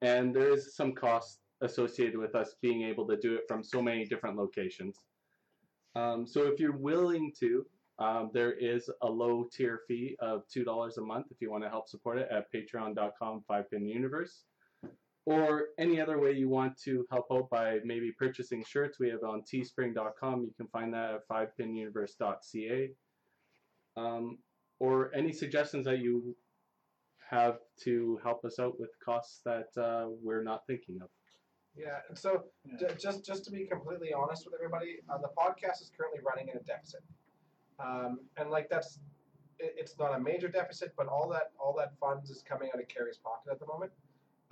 and 0.02 0.36
there 0.36 0.52
is 0.52 0.76
some 0.76 0.94
cost 0.94 1.42
associated 1.62 2.18
with 2.18 2.34
us 2.34 2.56
being 2.60 2.82
able 2.82 3.08
to 3.08 3.16
do 3.16 3.36
it 3.36 3.44
from 3.48 3.64
so 3.64 3.80
many 3.80 4.06
different 4.06 4.36
locations. 4.36 4.98
Um, 5.96 6.26
so, 6.26 6.48
if 6.52 6.60
you're 6.60 6.76
willing 6.76 7.32
to, 7.40 7.64
um, 8.00 8.32
there 8.34 8.54
is 8.54 8.90
a 9.04 9.08
low 9.08 9.48
tier 9.54 9.82
fee 9.88 10.16
of 10.20 10.48
two 10.52 10.64
dollars 10.64 10.98
a 10.98 11.02
month 11.02 11.28
if 11.30 11.40
you 11.42 11.52
want 11.52 11.64
to 11.64 11.70
help 11.70 11.88
support 11.88 12.18
it 12.18 12.28
at 12.32 12.52
patreon.com 12.52 13.44
5pin 13.48 13.88
universe 13.88 14.46
or 15.26 15.66
any 15.78 16.02
other 16.02 16.20
way 16.20 16.32
you 16.32 16.50
want 16.50 16.76
to 16.78 17.06
help 17.12 17.28
out 17.32 17.50
by 17.50 17.78
maybe 17.84 18.12
purchasing 18.18 18.64
shirts 18.68 19.00
we 19.00 19.10
have 19.10 19.24
on 19.24 19.42
teespring.com 19.42 20.42
you 20.42 20.54
can 20.58 20.68
find 20.68 20.94
that 20.94 21.14
at 21.14 21.28
5pinuniverse.ca 21.28 22.90
um, 23.98 24.38
or 24.80 25.14
any 25.14 25.32
suggestions 25.32 25.86
that 25.86 26.00
you 26.00 26.36
have 27.30 27.60
to 27.84 28.20
help 28.24 28.44
us 28.44 28.60
out 28.60 28.80
with 28.80 28.90
costs 29.04 29.42
that 29.46 29.70
uh, 29.82 30.08
we're 30.22 30.44
not 30.44 30.62
thinking 30.68 31.00
of. 31.02 31.10
Yeah, 31.76 32.00
and 32.10 32.18
so 32.18 32.44
j- 32.78 32.94
just 33.00 33.26
just 33.26 33.46
to 33.46 33.52
be 33.52 33.66
completely 33.66 34.12
honest 34.14 34.46
with 34.46 34.54
everybody, 34.54 34.98
uh, 35.10 35.18
the 35.18 35.30
podcast 35.30 35.82
is 35.82 35.92
currently 35.98 36.20
running 36.28 36.50
in 36.50 36.58
a 36.58 36.64
deficit, 36.64 37.02
um, 37.80 38.20
and 38.36 38.50
like 38.50 38.70
that's 38.70 39.00
it, 39.58 39.76
it's 39.78 39.98
not 39.98 40.14
a 40.14 40.20
major 40.20 40.50
deficit, 40.50 40.92
but 40.98 41.08
all 41.08 41.30
that 41.30 41.52
all 41.58 41.74
that 41.78 41.94
funds 41.98 42.30
is 42.30 42.44
coming 42.44 42.70
out 42.74 42.82
of 42.82 42.90
Kerry's 42.90 43.18
pocket 43.24 43.52
at 43.52 43.60
the 43.60 43.66
moment, 43.66 43.94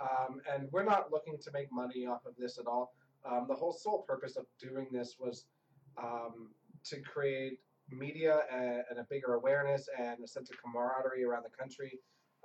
um, 0.00 0.40
and 0.52 0.68
we're 0.72 0.84
not 0.84 1.10
looking 1.10 1.38
to 1.38 1.50
make 1.52 1.70
money 1.72 2.06
off 2.06 2.24
of 2.26 2.34
this 2.38 2.58
at 2.58 2.66
all. 2.66 2.92
Um, 3.28 3.46
the 3.48 3.54
whole 3.54 3.72
sole 3.72 4.04
purpose 4.08 4.36
of 4.36 4.46
doing 4.60 4.86
this 4.92 5.16
was 5.18 5.44
um, 6.02 6.48
to 6.84 7.00
create 7.00 7.58
media 7.90 8.40
and, 8.52 8.82
and 8.90 8.98
a 8.98 9.06
bigger 9.10 9.34
awareness 9.34 9.88
and 9.98 10.18
a 10.24 10.28
sense 10.28 10.50
of 10.50 10.56
camaraderie 10.62 11.24
around 11.24 11.44
the 11.44 11.56
country, 11.56 11.98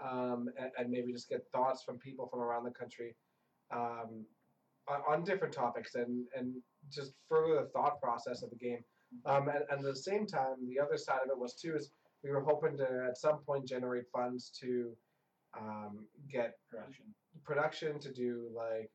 um, 0.04 0.50
and, 0.60 0.72
and 0.78 0.90
maybe 0.90 1.14
just 1.14 1.30
get 1.30 1.46
thoughts 1.52 1.84
from 1.84 1.98
people 1.98 2.28
from 2.28 2.42
around 2.42 2.66
the 2.66 2.72
country. 2.72 3.16
Um, 3.72 4.26
on, 4.88 5.02
on 5.08 5.24
different 5.24 5.54
topics 5.54 5.96
and 5.96 6.26
and 6.38 6.54
just 6.92 7.14
further 7.28 7.56
the 7.62 7.70
thought 7.70 8.00
process 8.02 8.44
of 8.44 8.50
the 8.50 8.56
game. 8.56 8.84
Um, 9.26 9.48
and, 9.48 9.64
and 9.70 9.80
at 9.80 9.94
the 9.94 9.96
same 9.96 10.26
time, 10.26 10.56
the 10.68 10.80
other 10.80 10.98
side 10.98 11.20
of 11.24 11.30
it 11.30 11.38
was 11.38 11.56
too 11.56 11.76
is 11.76 11.92
we 12.24 12.32
were 12.32 12.42
hoping 12.42 12.78
to 12.78 13.06
at 13.08 13.18
some 13.18 13.40
point 13.40 13.68
generate 13.68 14.06
funds 14.12 14.52
to 14.62 14.96
um, 15.60 16.06
get 16.32 16.56
Production. 16.70 17.06
production 17.44 18.00
to 18.00 18.12
do 18.14 18.48
like 18.56 18.90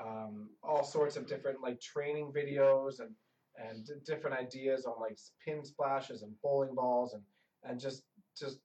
um, 0.00 0.50
all 0.62 0.84
sorts 0.84 1.16
of 1.16 1.26
different 1.26 1.60
like 1.62 1.80
training 1.80 2.32
videos 2.32 3.00
and 3.00 3.10
and 3.56 3.86
different 4.06 4.36
ideas 4.38 4.86
on 4.86 4.94
like 5.00 5.18
pin 5.44 5.64
splashes 5.64 6.22
and 6.22 6.32
bowling 6.42 6.74
balls 6.74 7.14
and 7.14 7.22
and 7.64 7.80
just 7.80 8.04
just 8.36 8.58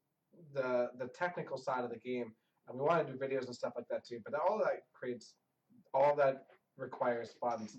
the 0.54 0.90
the 1.00 1.08
technical 1.08 1.58
side 1.58 1.84
of 1.84 1.90
the 1.90 1.98
game. 1.98 2.34
And 2.68 2.78
we 2.80 2.84
want 2.86 3.06
to 3.06 3.14
do 3.14 3.20
videos 3.20 3.46
and 3.46 3.56
stuff 3.56 3.74
like 3.76 3.88
that 3.90 4.06
too. 4.06 4.20
But 4.24 4.34
all 4.34 4.58
that 4.60 4.82
creates 4.94 5.34
all 5.94 6.16
that 6.16 6.46
requires 6.78 7.36
funds. 7.40 7.78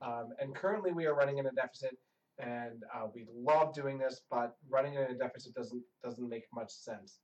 Um, 0.00 0.28
and 0.40 0.54
currently 0.54 0.92
we 0.92 1.06
are 1.06 1.14
running 1.14 1.38
in 1.38 1.46
a 1.46 1.52
deficit, 1.52 1.96
and 2.38 2.82
uh, 2.94 3.08
we 3.14 3.26
love 3.34 3.74
doing 3.74 3.98
this, 3.98 4.22
but 4.30 4.56
running 4.70 4.94
in 4.94 5.02
a 5.02 5.14
deficit 5.14 5.54
doesn't 5.54 5.82
doesn't 6.04 6.28
make 6.28 6.44
much 6.54 6.70
sense. 6.70 7.18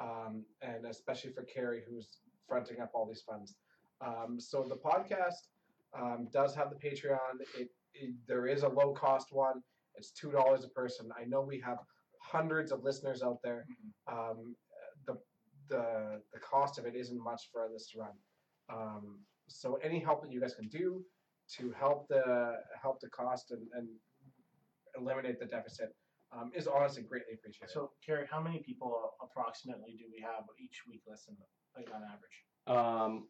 Um, 0.00 0.44
and 0.62 0.86
especially 0.86 1.30
for 1.30 1.42
Kerry, 1.42 1.82
who's 1.88 2.08
fronting 2.46 2.80
up 2.80 2.90
all 2.94 3.06
these 3.06 3.22
funds. 3.22 3.56
Um, 4.04 4.38
so 4.38 4.66
the 4.68 4.76
podcast 4.76 5.48
um, 5.98 6.28
does 6.32 6.54
have 6.54 6.70
the 6.70 6.76
Patreon. 6.76 7.40
It, 7.58 7.70
it 7.94 8.14
there 8.28 8.46
is 8.46 8.62
a 8.62 8.68
low 8.68 8.92
cost 8.92 9.28
one. 9.32 9.62
It's 9.94 10.10
two 10.10 10.30
dollars 10.30 10.64
a 10.64 10.68
person. 10.68 11.08
I 11.18 11.24
know 11.24 11.40
we 11.40 11.60
have 11.60 11.78
hundreds 12.20 12.72
of 12.72 12.82
listeners 12.82 13.22
out 13.22 13.38
there. 13.42 13.64
Um, 14.10 14.54
the 15.06 15.16
the 15.68 16.20
the 16.32 16.40
cost 16.40 16.78
of 16.78 16.84
it 16.84 16.94
isn't 16.94 17.22
much 17.22 17.48
for 17.52 17.68
this 17.72 17.88
to 17.92 18.00
run. 18.00 18.10
Um, 18.70 19.18
so 19.48 19.78
any 19.82 19.98
help 19.98 20.22
that 20.22 20.32
you 20.32 20.40
guys 20.40 20.54
can 20.54 20.68
do 20.68 21.02
to 21.56 21.72
help 21.78 22.08
the 22.08 22.56
help 22.80 23.00
the 23.00 23.08
cost 23.08 23.50
and, 23.52 23.62
and 23.74 23.88
eliminate 24.98 25.38
the 25.38 25.46
deficit 25.46 25.94
um, 26.36 26.52
is 26.54 26.66
honestly 26.66 27.02
greatly 27.02 27.34
appreciated. 27.34 27.72
So, 27.72 27.90
Kerry, 28.04 28.26
how 28.30 28.40
many 28.40 28.58
people 28.58 29.12
approximately 29.22 29.96
do 29.98 30.04
we 30.12 30.20
have 30.22 30.44
each 30.62 30.82
week 30.88 31.02
listen, 31.08 31.36
like 31.76 31.88
on 31.94 32.02
average? 32.02 32.44
Um, 32.66 33.28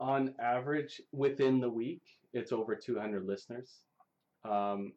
on 0.00 0.34
average, 0.40 1.00
within 1.12 1.60
the 1.60 1.70
week, 1.70 2.02
it's 2.32 2.52
over 2.52 2.74
200 2.74 3.24
listeners. 3.24 3.84
Um, 4.44 4.92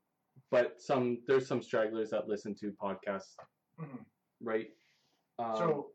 but 0.51 0.81
some 0.81 1.19
there's 1.27 1.47
some 1.47 1.61
stragglers 1.61 2.09
that 2.09 2.27
listen 2.27 2.55
to 2.55 2.71
podcasts, 2.71 3.35
Mhm. 3.79 4.05
right? 4.41 4.67
Um, 5.39 5.55
so, 5.55 5.91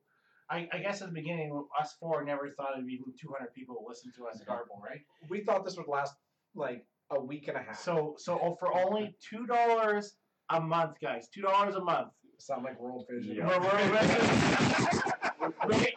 I, 0.48 0.68
I 0.72 0.78
guess 0.78 1.02
at 1.02 1.08
the 1.08 1.14
beginning, 1.14 1.64
us 1.78 1.94
four 2.00 2.24
never 2.24 2.50
thought 2.50 2.72
it'd 2.72 2.86
be 2.86 2.94
even 2.94 3.12
200 3.20 3.52
people 3.52 3.76
would 3.82 3.88
listen 3.88 4.12
to 4.16 4.26
us 4.26 4.42
garble, 4.42 4.80
right? 4.82 5.00
we 5.28 5.42
thought 5.44 5.64
this 5.64 5.76
would 5.76 5.86
last 5.88 6.14
like 6.54 6.86
a 7.10 7.20
week 7.20 7.48
and 7.48 7.56
a 7.56 7.62
half. 7.62 7.78
So, 7.78 8.14
so 8.18 8.38
oh, 8.40 8.54
for 8.56 8.72
only 8.74 9.14
two 9.20 9.46
dollars 9.46 10.16
a 10.50 10.60
month, 10.60 10.96
guys, 11.00 11.28
two 11.28 11.42
dollars 11.42 11.74
a 11.76 11.80
month. 11.80 12.08
sound 12.38 12.64
like 12.64 12.80
World 12.80 13.06
Vision. 13.10 13.36
Yeah. 13.36 13.46
We're, 13.46 13.60
we're, 13.60 13.92
we're- 13.92 15.20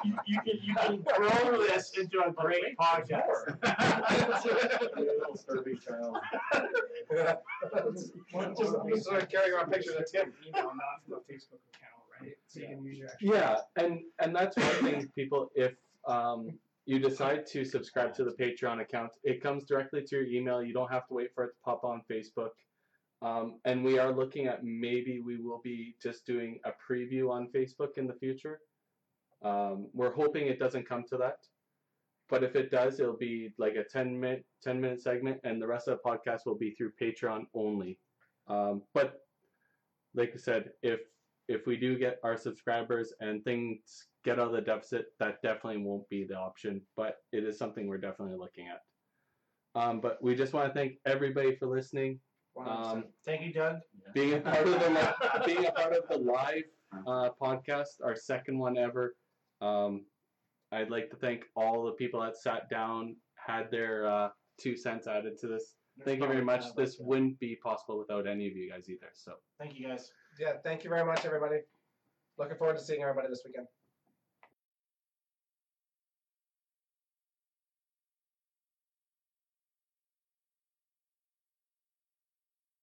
you, 0.06 0.16
you 0.26 0.40
can 0.42 0.60
you 0.64 0.76
can 0.76 1.04
grow 1.16 1.58
this 1.64 1.92
into 2.00 2.20
a 2.26 2.32
great 2.32 2.78
podcast. 2.78 3.24
Little 4.98 5.38
Kirby 5.48 5.78
child. 5.86 6.18
just, 8.58 8.76
just 8.90 9.04
sort 9.06 9.24
of 9.24 9.30
carrying 9.30 9.54
around 9.54 9.72
pictures 9.72 9.96
of 9.96 10.06
Tim. 10.12 10.34
email, 10.48 10.64
not 10.64 10.74
from 11.06 11.14
a 11.16 11.32
Facebook 11.32 11.60
account, 11.74 12.04
right? 12.22 12.38
So 12.48 12.60
you 12.62 12.68
can 12.68 12.84
use 12.84 12.98
your 13.00 13.10
actual. 13.10 13.34
Yeah, 13.36 13.58
and 13.84 14.00
and 14.20 14.36
that's 14.36 14.56
one 14.58 14.76
thing, 14.92 15.12
people. 15.16 15.50
If 15.56 15.74
um, 16.08 16.52
you 16.86 17.00
decide 17.00 17.46
to 17.48 17.64
subscribe 17.66 18.14
to 18.16 18.24
the 18.24 18.32
Patreon 18.32 18.82
account, 18.82 19.12
it 19.24 19.42
comes 19.42 19.64
directly 19.66 20.02
to 20.04 20.16
your 20.18 20.26
email. 20.26 20.64
You 20.64 20.74
don't 20.74 20.92
have 20.92 21.08
to 21.08 21.14
wait 21.14 21.34
for 21.34 21.46
it 21.46 21.48
to 21.50 21.60
pop 21.64 21.84
on 21.84 22.02
Facebook. 22.10 22.50
Um, 23.24 23.60
and 23.64 23.84
we 23.84 24.00
are 24.00 24.12
looking 24.12 24.48
at 24.48 24.64
maybe 24.64 25.22
we 25.22 25.38
will 25.38 25.62
be 25.64 25.95
just 26.02 26.26
doing 26.26 26.60
a 26.66 26.72
preview 26.72 27.32
on 27.32 27.48
Facebook 27.56 27.98
in 27.98 28.06
the 28.06 28.14
future. 28.14 28.60
Um, 29.44 29.88
we're 29.94 30.14
hoping 30.14 30.48
it 30.48 30.60
doesn't 30.60 30.88
come 30.88 31.06
to 31.10 31.18
that, 31.18 31.38
but 32.30 32.44
if 32.44 32.56
it 32.56 32.70
does, 32.70 33.00
it'll 33.00 33.18
be 33.18 33.54
like 33.58 33.76
a 33.76 33.84
ten 33.84 34.20
minute 34.20 34.45
ten 34.62 34.80
minute 34.80 35.02
segment, 35.02 35.40
and 35.45 35.62
the 35.62 35.68
rest 35.68 35.88
of 35.88 35.98
the 35.98 36.10
podcast 36.10 36.45
will 36.45 36.58
be 36.58 36.72
through 36.72 36.91
Patreon 37.02 37.45
only. 37.54 37.98
Um, 38.48 38.84
but 38.94 39.22
like 40.14 40.32
I 40.34 40.38
said, 40.38 40.72
if 40.82 41.00
if 41.48 41.66
we 41.66 41.78
do 41.78 41.98
get 41.98 42.20
our 42.24 42.38
subscribers 42.38 43.14
and 43.20 43.44
things 43.44 44.08
get 44.24 44.40
out 44.40 44.48
of 44.48 44.54
the 44.54 44.62
deficit, 44.62 45.08
that 45.20 45.41
definitely 45.41 45.84
won't 45.84 46.08
be 46.10 46.26
the 46.26 46.38
option, 46.38 46.82
but 46.95 47.18
it 47.32 47.44
is 47.44 47.58
something 47.58 47.88
we're 47.88 47.98
definitely 47.98 48.38
looking 48.38 48.68
at. 48.68 48.82
Um, 49.76 50.00
but 50.00 50.22
we 50.22 50.36
just 50.36 50.54
want 50.54 50.68
to 50.68 50.74
thank 50.74 50.94
everybody 51.06 51.56
for 51.56 51.68
listening, 51.68 52.14
100%. 52.14 52.32
Um, 52.58 53.06
Thank 53.26 53.42
you, 53.42 53.54
Doug. 53.54 53.78
being 54.14 54.34
a 54.34 54.40
part 54.40 54.68
of 54.68 54.74
the 54.74 55.44
being 55.46 55.66
a 55.66 55.72
part 55.72 55.94
of 55.94 56.08
the 56.10 56.18
live 56.18 56.64
uh, 57.08 57.30
podcast, 57.42 58.02
our 58.04 58.16
second 58.16 58.58
one 58.58 58.78
ever. 58.78 59.16
Um, 59.62 60.06
I'd 60.72 60.90
like 60.90 61.10
to 61.12 61.16
thank 61.16 61.44
all 61.56 61.86
the 61.86 61.92
people 61.92 62.22
that 62.22 62.36
sat 62.36 62.70
down, 62.70 63.16
had 63.36 63.70
their 63.72 64.08
uh, 64.08 64.30
two 64.60 64.76
cents 64.76 65.08
added 65.08 65.38
to 65.40 65.48
this. 65.48 65.76
Thank 66.04 66.22
you 66.22 66.28
very 66.28 66.44
much. 66.44 66.74
This 66.76 66.98
wouldn't 67.00 67.40
be 67.40 67.56
possible 67.64 68.00
without 68.00 68.26
any 68.28 68.48
of 68.48 68.56
you 68.56 68.70
guys 68.72 68.90
either. 68.90 69.12
So. 69.14 69.34
Thank 69.60 69.78
you, 69.78 69.88
guys. 69.88 70.12
yeah, 70.40 70.54
thank 70.64 70.84
you 70.84 70.90
very 70.90 71.06
much, 71.06 71.24
everybody. 71.24 71.58
Looking 72.40 72.58
forward 72.58 72.78
to 72.78 72.84
seeing 72.84 73.02
everybody 73.04 73.28
this 73.30 73.44
weekend. 73.46 73.68